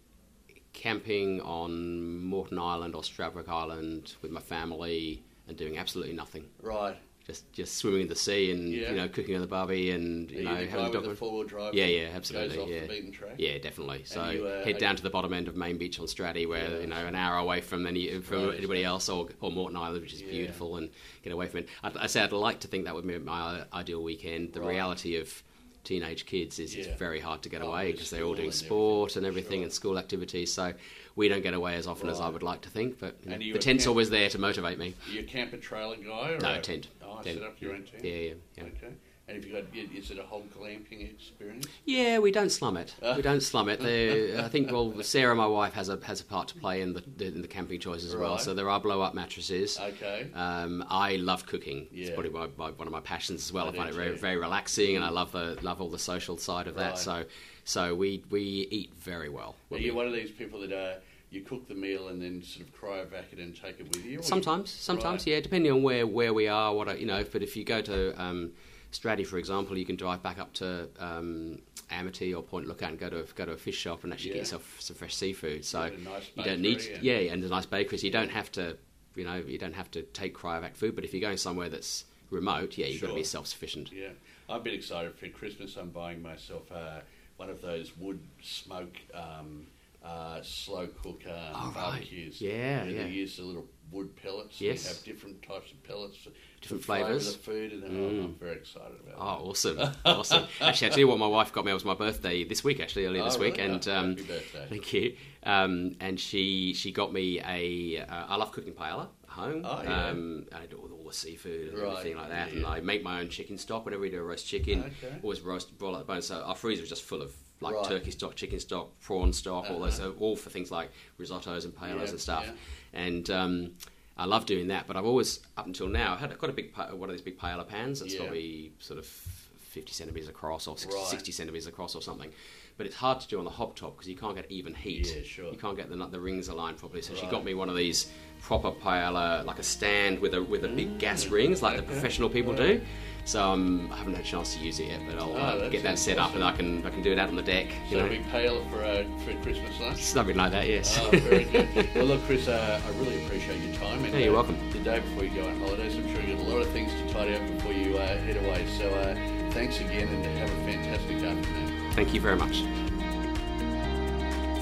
camping 0.74 1.40
on 1.40 2.20
Moreton 2.22 2.58
Island 2.58 2.94
or 2.94 3.00
Stradbroke 3.02 3.48
Island 3.48 4.14
with 4.20 4.30
my 4.30 4.40
family 4.40 5.22
and 5.48 5.56
doing 5.56 5.78
absolutely 5.78 6.12
nothing. 6.14 6.44
Right. 6.60 6.96
Just 7.26 7.50
just 7.54 7.76
swimming 7.78 8.02
in 8.02 8.08
the 8.08 8.14
sea 8.14 8.50
and 8.50 8.68
Yeah. 8.70 8.90
you 8.90 8.96
know 8.96 9.08
cooking 9.08 9.34
on 9.34 9.40
the 9.40 9.46
barbie 9.46 9.90
and 9.92 10.30
Are 10.30 10.34
you 10.34 10.38
you 10.40 10.44
know 10.44 10.56
the 10.56 10.66
having 10.70 10.92
the 10.92 11.00
the 11.00 11.14
four 11.14 11.32
wheel 11.32 11.44
drive? 11.44 11.72
Yeah, 11.72 11.86
yeah, 11.86 12.08
absolutely. 12.14 12.56
Goes 12.56 12.64
off 12.64 12.68
yeah. 12.68 12.80
the 12.82 12.88
beaten 12.88 13.12
track. 13.12 13.34
Yeah, 13.38 13.56
definitely. 13.56 14.02
So 14.04 14.28
you, 14.28 14.46
uh, 14.46 14.62
head 14.62 14.76
down 14.76 14.90
you- 14.92 14.96
to 14.98 15.02
the 15.04 15.08
bottom 15.08 15.32
end 15.32 15.48
of 15.48 15.56
Main 15.56 15.78
Beach 15.78 15.98
on 15.98 16.04
Stratty, 16.04 16.46
where 16.46 16.70
Yeah. 16.70 16.80
you 16.80 16.86
know 16.86 16.96
an 17.06 17.14
hour 17.14 17.38
away 17.38 17.62
from 17.62 17.86
any 17.86 18.20
from 18.20 18.48
Right. 18.48 18.58
anybody 18.58 18.84
else, 18.84 19.08
or, 19.08 19.28
or 19.40 19.50
Moreton 19.50 19.78
Island, 19.78 20.02
which 20.02 20.12
is 20.12 20.20
Yeah. 20.20 20.32
beautiful, 20.32 20.76
and 20.76 20.90
get 21.22 21.32
away 21.32 21.46
from 21.46 21.60
it. 21.60 21.68
I, 21.82 21.92
I 22.00 22.06
say 22.08 22.20
I'd 22.20 22.32
like 22.32 22.60
to 22.60 22.68
think 22.68 22.84
that 22.84 22.94
would 22.94 23.06
be 23.06 23.16
my 23.18 23.64
ideal 23.72 24.02
weekend. 24.02 24.52
The 24.52 24.60
Right. 24.60 24.70
reality 24.74 25.16
of 25.16 25.42
teenage 25.84 26.26
kids 26.26 26.58
is 26.58 26.74
Yeah. 26.74 26.84
it's 26.84 26.98
very 26.98 27.20
hard 27.20 27.42
to 27.42 27.48
get 27.48 27.62
Oh, 27.62 27.68
away 27.68 27.92
because 27.92 28.10
they're 28.10 28.24
all 28.24 28.34
doing 28.34 28.46
and 28.48 28.54
sport 28.54 29.16
and 29.16 29.24
everything, 29.24 29.58
sure. 29.60 29.64
and 29.64 29.72
school 29.72 29.98
activities. 29.98 30.52
So 30.52 30.72
we 31.16 31.28
don't 31.28 31.42
get 31.42 31.54
away 31.54 31.76
as 31.76 31.86
often 31.86 32.08
as 32.08 32.20
I 32.20 32.28
would 32.28 32.42
like 32.42 32.62
to 32.62 32.70
think. 32.70 32.98
But 32.98 33.16
you 33.24 33.30
know, 33.30 33.38
the 33.38 33.58
tent's 33.58 33.84
camp- 33.84 33.88
always 33.90 34.10
there 34.10 34.28
to 34.30 34.38
motivate 34.38 34.78
me. 34.78 34.94
Are 35.08 35.12
you 35.12 35.20
a 35.20 35.24
camper 35.24 35.58
trailer 35.58 35.96
guy? 35.96 36.30
Or 36.32 36.38
No, 36.38 36.54
a- 36.54 36.60
tent. 36.60 36.88
Oh, 37.02 37.20
Tent. 37.22 37.38
set 37.38 37.46
up 37.46 37.60
your 37.60 37.74
own 37.74 37.84
tent. 37.84 38.02
Yeah, 38.04 38.12
yeah, 38.14 38.34
yeah. 38.56 38.64
Okay. 38.64 38.94
And 39.26 39.38
if 39.38 39.46
you 39.46 39.52
got? 39.54 39.64
Is 39.74 40.10
it 40.10 40.18
a 40.18 40.22
whole 40.22 40.44
glamping 40.54 41.10
experience? 41.10 41.66
Yeah, 41.86 42.18
we 42.18 42.30
don't 42.30 42.50
slum 42.50 42.76
it. 42.76 42.94
We 43.16 43.22
don't 43.22 43.42
slum 43.42 43.70
it. 43.70 43.80
I 44.38 44.48
think 44.48 44.70
well, 44.70 45.02
Sarah, 45.02 45.34
my 45.34 45.46
wife, 45.46 45.72
has 45.72 45.88
a 45.88 45.98
has 46.04 46.20
a 46.20 46.24
part 46.24 46.48
to 46.48 46.54
play 46.56 46.82
in 46.82 46.92
the 46.92 47.02
in 47.24 47.40
the 47.40 47.48
camping 47.48 47.80
choice 47.80 48.04
as 48.04 48.14
well. 48.14 48.36
So 48.38 48.52
there 48.52 48.68
are 48.68 48.78
blow 48.80 49.00
up 49.00 49.14
mattresses. 49.14 49.80
Okay. 49.80 50.28
Um, 50.34 50.84
I 50.90 51.16
love 51.16 51.46
cooking. 51.46 51.86
Yeah. 51.90 52.06
It's 52.06 52.10
probably 52.14 52.30
my, 52.32 52.48
my, 52.58 52.70
one 52.72 52.86
of 52.86 52.92
my 52.92 53.00
passions 53.00 53.42
as 53.42 53.52
well. 53.52 53.66
I 53.66 53.70
I, 53.70 53.76
find 53.76 53.88
it 53.88 53.94
very, 53.94 54.16
very 54.18 54.36
relaxing, 54.36 54.96
and 54.96 55.04
I 55.04 55.08
love 55.08 55.32
the 55.32 55.58
love 55.62 55.80
all 55.80 55.88
the 55.88 55.98
social 55.98 56.36
side 56.36 56.66
of 56.66 56.74
that. 56.74 56.90
Right. 56.90 56.98
So, 56.98 57.24
so 57.64 57.94
we 57.94 58.22
we 58.28 58.42
eat 58.70 58.92
very 58.98 59.30
well. 59.30 59.56
Are 59.70 59.78
you 59.78 59.92
we- 59.92 59.96
one 59.96 60.06
of 60.06 60.12
these 60.12 60.32
people 60.32 60.60
that 60.60 60.72
uh, 60.72 60.94
you 61.30 61.40
cook 61.40 61.66
the 61.66 61.74
meal 61.74 62.08
and 62.08 62.20
then 62.20 62.42
sort 62.42 62.66
of 62.66 62.74
cry 62.74 63.04
cryovac 63.04 63.32
it 63.32 63.38
and 63.38 63.56
take 63.56 63.80
it 63.80 63.84
with 63.88 64.04
you? 64.04 64.18
or 64.18 64.22
you- 64.22 64.22
Sometimes, 64.22 64.70
sometimes, 64.70 65.22
Right. 65.22 65.32
yeah, 65.34 65.40
depending 65.40 65.72
on 65.72 65.82
where, 65.82 66.06
where 66.06 66.34
we 66.34 66.46
are, 66.46 66.74
what 66.74 66.90
I, 66.90 66.94
you 66.96 67.06
know. 67.06 67.24
But 67.24 67.42
if 67.42 67.56
you 67.56 67.64
go 67.64 67.80
to 67.80 68.22
um, 68.22 68.52
Stratty, 68.94 69.26
for 69.26 69.38
example, 69.38 69.76
you 69.76 69.84
can 69.84 69.96
drive 69.96 70.22
back 70.22 70.38
up 70.38 70.52
to 70.54 70.88
um, 71.00 71.58
Amity 71.90 72.32
or 72.32 72.42
Point 72.42 72.68
Lookout 72.68 72.90
and 72.90 72.98
go 72.98 73.10
to 73.10 73.20
a, 73.20 73.24
go 73.24 73.44
to 73.44 73.52
a 73.52 73.56
fish 73.56 73.76
shop 73.76 74.04
and 74.04 74.12
actually 74.12 74.30
Yeah. 74.30 74.34
get 74.36 74.40
yourself 74.42 74.76
some 74.78 74.94
fresh 74.96 75.14
seafood. 75.16 75.64
So 75.64 75.88
nice 75.88 76.30
you 76.36 76.44
don't 76.44 76.60
need, 76.60 76.80
and- 76.80 77.02
yeah, 77.02 77.16
and 77.32 77.42
a 77.42 77.48
nice 77.48 77.66
bakery. 77.66 77.98
So 77.98 78.06
you 78.06 78.12
don't 78.12 78.30
have 78.30 78.52
to, 78.52 78.76
you 79.16 79.24
know, 79.24 79.36
you 79.36 79.58
don't 79.58 79.74
have 79.74 79.90
to 79.92 80.02
take 80.02 80.34
cryovac 80.36 80.76
food. 80.76 80.94
But 80.94 81.04
if 81.04 81.12
you're 81.12 81.20
going 81.20 81.38
somewhere 81.38 81.68
that's 81.68 82.04
remote, 82.30 82.78
yeah, 82.78 82.86
you've 82.86 83.02
got 83.02 83.08
to 83.08 83.14
be 83.14 83.24
self-sufficient. 83.24 83.90
Yeah, 83.92 84.10
I've 84.48 84.62
been 84.62 84.74
excited 84.74 85.14
for 85.16 85.28
Christmas. 85.28 85.76
I'm 85.76 85.90
buying 85.90 86.22
myself 86.22 86.70
uh, 86.70 87.00
one 87.36 87.50
of 87.50 87.60
those 87.62 87.96
wood 87.96 88.20
smoke 88.42 88.94
um, 89.12 89.66
uh, 90.04 90.40
slow 90.42 90.86
cook 91.02 91.22
um, 91.26 91.32
Oh, 91.54 91.66
right. 91.66 91.74
barbecues. 91.74 92.40
Yeah, 92.40 92.84
yeah. 92.84 93.02
They 93.04 93.08
use 93.10 93.36
the 93.38 93.42
little 93.42 93.66
wood 93.90 94.14
pellets. 94.16 94.60
Yes. 94.60 94.82
They 94.82 94.88
have 94.88 95.04
different 95.04 95.42
types 95.42 95.70
of 95.72 95.82
pellets. 95.84 96.16
Different 96.60 96.82
flavour 96.84 97.04
flavours. 97.06 97.32
the 97.36 97.38
food, 97.42 97.72
and 97.72 97.84
oh, 97.84 98.24
I'm 98.24 98.34
very 98.36 98.56
excited 98.56 98.96
about 99.06 99.14
Oh, 99.18 99.50
awesome, 99.50 99.78
awesome! 100.06 100.46
Actually, 100.60 100.86
I 100.86 100.90
tell 100.90 100.98
you 100.98 101.08
what, 101.08 101.18
my 101.18 101.26
wife 101.26 101.52
got 101.52 101.64
me. 101.66 101.70
It 101.70 101.74
was 101.74 101.84
my 101.84 101.94
birthday 101.94 102.42
this 102.44 102.64
week, 102.64 102.80
actually, 102.80 103.04
earlier 103.06 103.20
Oh, 103.22 103.26
this 103.26 103.38
week, 103.38 103.58
really? 103.58 103.70
and 103.74 103.86
Oh, 103.88 103.94
um, 103.96 104.14
birthday. 104.14 104.66
thank 104.70 104.92
you. 104.94 105.16
Um, 105.44 105.96
and 106.00 106.18
she 106.18 106.72
she 106.74 106.90
got 106.90 107.12
me 107.12 107.40
a. 107.40 108.00
Uh, 108.02 108.24
I 108.28 108.36
love 108.36 108.50
cooking 108.52 108.72
paella 108.72 109.08
at 109.24 109.30
home. 109.30 109.60
Oh, 109.64 109.82
yeah. 109.82 110.08
um, 110.08 110.46
I 110.54 110.64
do 110.66 110.76
all, 110.78 110.90
all 110.98 111.04
the 111.06 111.12
seafood 111.12 111.68
and 111.68 111.78
Right, 111.78 111.90
everything 111.98 112.16
like 112.16 112.30
that, 112.30 112.52
yeah, 112.52 112.56
and. 112.58 112.66
I 112.66 112.80
make 112.80 113.02
my 113.02 113.20
own 113.20 113.28
chicken 113.28 113.58
stock. 113.58 113.84
Whenever 113.84 114.00
we 114.00 114.08
do 114.10 114.18
a 114.20 114.22
roast 114.22 114.46
chicken, 114.46 114.84
Okay. 114.84 115.16
always 115.22 115.42
roast 115.42 115.76
boil 115.78 115.94
out 115.94 115.98
the 115.98 116.04
bone. 116.12 116.22
So 116.22 116.40
our 116.42 116.54
freezer 116.54 116.82
is 116.82 116.88
just 116.88 117.02
full 117.02 117.20
of 117.20 117.34
like 117.60 117.74
Right. 117.74 117.84
turkey 117.84 118.10
stock, 118.10 118.34
chicken 118.34 118.58
stock, 118.58 118.98
prawn 119.00 119.32
stock, 119.32 119.70
all 119.70 119.80
those, 119.80 119.98
Uh-huh. 120.00 120.12
so 120.12 120.16
all 120.18 120.36
for 120.36 120.50
things 120.50 120.70
like 120.70 120.90
risottos 121.20 121.64
and 121.64 121.74
paellas 121.74 122.04
Yeah, 122.06 122.10
and 122.10 122.20
stuff. 122.20 122.50
And 122.94 123.28
um, 123.30 123.72
I 124.16 124.24
love 124.24 124.46
doing 124.46 124.68
that, 124.68 124.86
but 124.86 124.96
I've 124.96 125.04
always, 125.04 125.40
up 125.56 125.66
until 125.66 125.88
now, 125.88 126.12
I've 126.14 126.20
had 126.20 126.38
got 126.38 126.50
a 126.50 126.52
big 126.52 126.72
one 126.92 127.08
of 127.10 127.14
these 127.14 127.22
big 127.22 127.38
paella 127.38 127.66
pans. 127.66 128.00
It's 128.00 128.14
Yeah. 128.14 128.20
probably 128.20 128.72
sort 128.78 128.98
of 128.98 129.06
50 129.06 129.92
centimeters 129.92 130.28
across 130.28 130.66
or 130.68 130.78
60, 130.78 130.96
Right. 130.96 131.08
60 131.08 131.32
centimeters 131.32 131.66
across 131.66 131.94
or 131.96 132.02
something. 132.02 132.30
But 132.76 132.86
it's 132.86 132.96
hard 132.96 133.20
to 133.20 133.28
do 133.28 133.38
on 133.38 133.44
the 133.44 133.50
hob 133.50 133.76
top 133.76 133.94
because 133.96 134.08
you 134.08 134.16
can't 134.16 134.34
get 134.34 134.50
even 134.50 134.74
heat. 134.74 135.12
Yeah, 135.14 135.22
sure. 135.22 135.52
You 135.52 135.58
can't 135.58 135.76
get 135.76 135.90
the 135.90 135.96
the 136.06 136.18
rings 136.20 136.48
aligned 136.48 136.76
properly. 136.78 137.02
So 137.02 137.14
she 137.14 137.26
got 137.26 137.44
me 137.44 137.54
one 137.54 137.68
of 137.68 137.76
these 137.76 138.10
proper 138.42 138.72
paella, 138.72 139.44
like 139.44 139.58
a 139.60 139.62
stand 139.62 140.18
with 140.20 140.34
a 140.34 140.42
with 140.42 140.64
a 140.64 140.68
big 140.68 140.98
gas 140.98 141.26
rings, 141.28 141.62
like 141.62 141.76
the 141.76 141.82
professional 141.84 142.28
people 142.28 142.52
do. 142.54 142.80
So 143.26 143.42
um, 143.42 143.88
I 143.90 143.96
haven't 143.96 144.14
had 144.14 144.22
a 144.24 144.28
chance 144.28 144.54
to 144.54 144.60
use 144.60 144.80
it 144.80 144.88
yet, 144.88 145.00
but 145.08 145.18
I'll 145.18 145.32
Oh, 145.32 145.36
uh, 145.36 145.68
get 145.70 145.82
that 145.82 145.98
set 145.98 146.18
up 146.18 146.34
and 146.34 146.44
I 146.44 146.52
can 146.52 146.84
I 146.84 146.90
can 146.90 147.00
do 147.02 147.10
it 147.12 147.18
out 147.18 147.28
on 147.30 147.36
the 147.36 147.42
deck. 147.42 147.68
You 147.88 147.96
So 147.96 147.98
know, 148.00 148.06
a 148.06 148.08
big 148.10 148.24
paella 148.28 148.70
for 148.70 148.84
uh, 148.84 149.04
for 149.24 149.32
Christmas 149.42 149.80
lunch. 149.80 150.02
something 150.02 150.36
like 150.36 150.52
that. 150.52 150.68
Yes. 150.68 150.98
Oh, 151.00 151.10
very 151.10 151.44
good. 151.74 151.88
well, 151.94 152.04
look, 152.04 152.22
Chris, 152.24 152.48
uh, 152.48 152.80
I 152.84 152.90
really 152.98 153.24
appreciate 153.24 153.60
your 153.62 153.74
time. 153.76 154.04
And, 154.04 154.12
Yeah, 154.12 154.18
you're 154.20 154.30
uh, 154.32 154.42
welcome. 154.42 154.58
The 154.72 154.78
day 154.80 155.00
before 155.00 155.24
you 155.24 155.30
go 155.42 155.48
on 155.48 155.58
holidays, 155.60 155.96
I'm 155.96 156.06
sure 156.12 156.20
you've 156.22 156.38
got 156.38 156.46
a 156.46 156.50
lot 156.50 156.60
of 156.60 156.68
things 156.70 156.92
to 156.92 157.08
tidy 157.14 157.34
up 157.34 157.46
before 157.56 157.72
you 157.72 157.96
uh, 157.96 158.06
head 158.18 158.36
away. 158.36 158.66
So 158.78 158.90
uh, 158.90 159.14
thanks 159.52 159.80
again 159.80 160.08
and 160.08 160.24
have 160.38 160.50
a 160.50 160.64
fantastic 160.70 161.16
afternoon. 161.16 161.92
Thank 161.92 162.12
you 162.12 162.20
very 162.20 162.36
much. 162.36 162.62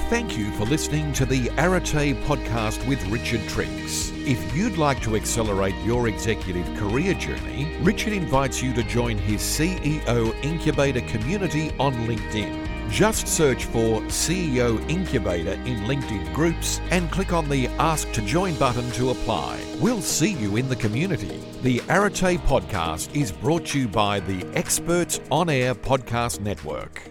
Thank 0.09 0.37
you 0.37 0.51
for 0.53 0.67
listening 0.67 1.13
to 1.15 1.25
the 1.25 1.49
Arete 1.57 2.15
podcast 2.27 2.87
with 2.87 3.03
Richard 3.09 3.41
Triggs. 3.49 4.11
If 4.27 4.55
you'd 4.55 4.77
like 4.77 5.01
to 5.03 5.17
accelerate 5.17 5.75
your 5.85 6.07
executive 6.09 6.67
career 6.77 7.15
journey, 7.15 7.75
Richard 7.81 8.13
invites 8.13 8.63
you 8.63 8.75
to 8.75 8.83
join 8.83 9.17
his 9.17 9.41
CEO 9.41 10.35
Incubator 10.45 11.01
community 11.03 11.71
on 11.79 11.95
LinkedIn. 12.07 12.91
Just 12.91 13.27
search 13.27 13.65
for 13.65 14.03
CEO 14.03 14.79
Incubator 14.91 15.53
in 15.53 15.79
LinkedIn 15.85 16.35
groups 16.35 16.79
and 16.91 17.11
click 17.11 17.33
on 17.33 17.49
the 17.49 17.69
Ask 17.79 18.13
to 18.13 18.21
Join 18.21 18.55
button 18.57 18.91
to 18.93 19.11
apply. 19.11 19.59
We'll 19.81 20.03
see 20.03 20.33
you 20.33 20.57
in 20.57 20.69
the 20.69 20.77
community. 20.77 21.43
The 21.63 21.81
Arete 21.89 22.39
podcast 22.47 23.17
is 23.17 23.33
brought 23.33 23.65
to 23.69 23.81
you 23.81 23.89
by 23.89 24.21
the 24.21 24.47
Experts 24.55 25.21
On 25.31 25.49
Air 25.49 25.75
Podcast 25.75 26.41
Network. 26.41 27.03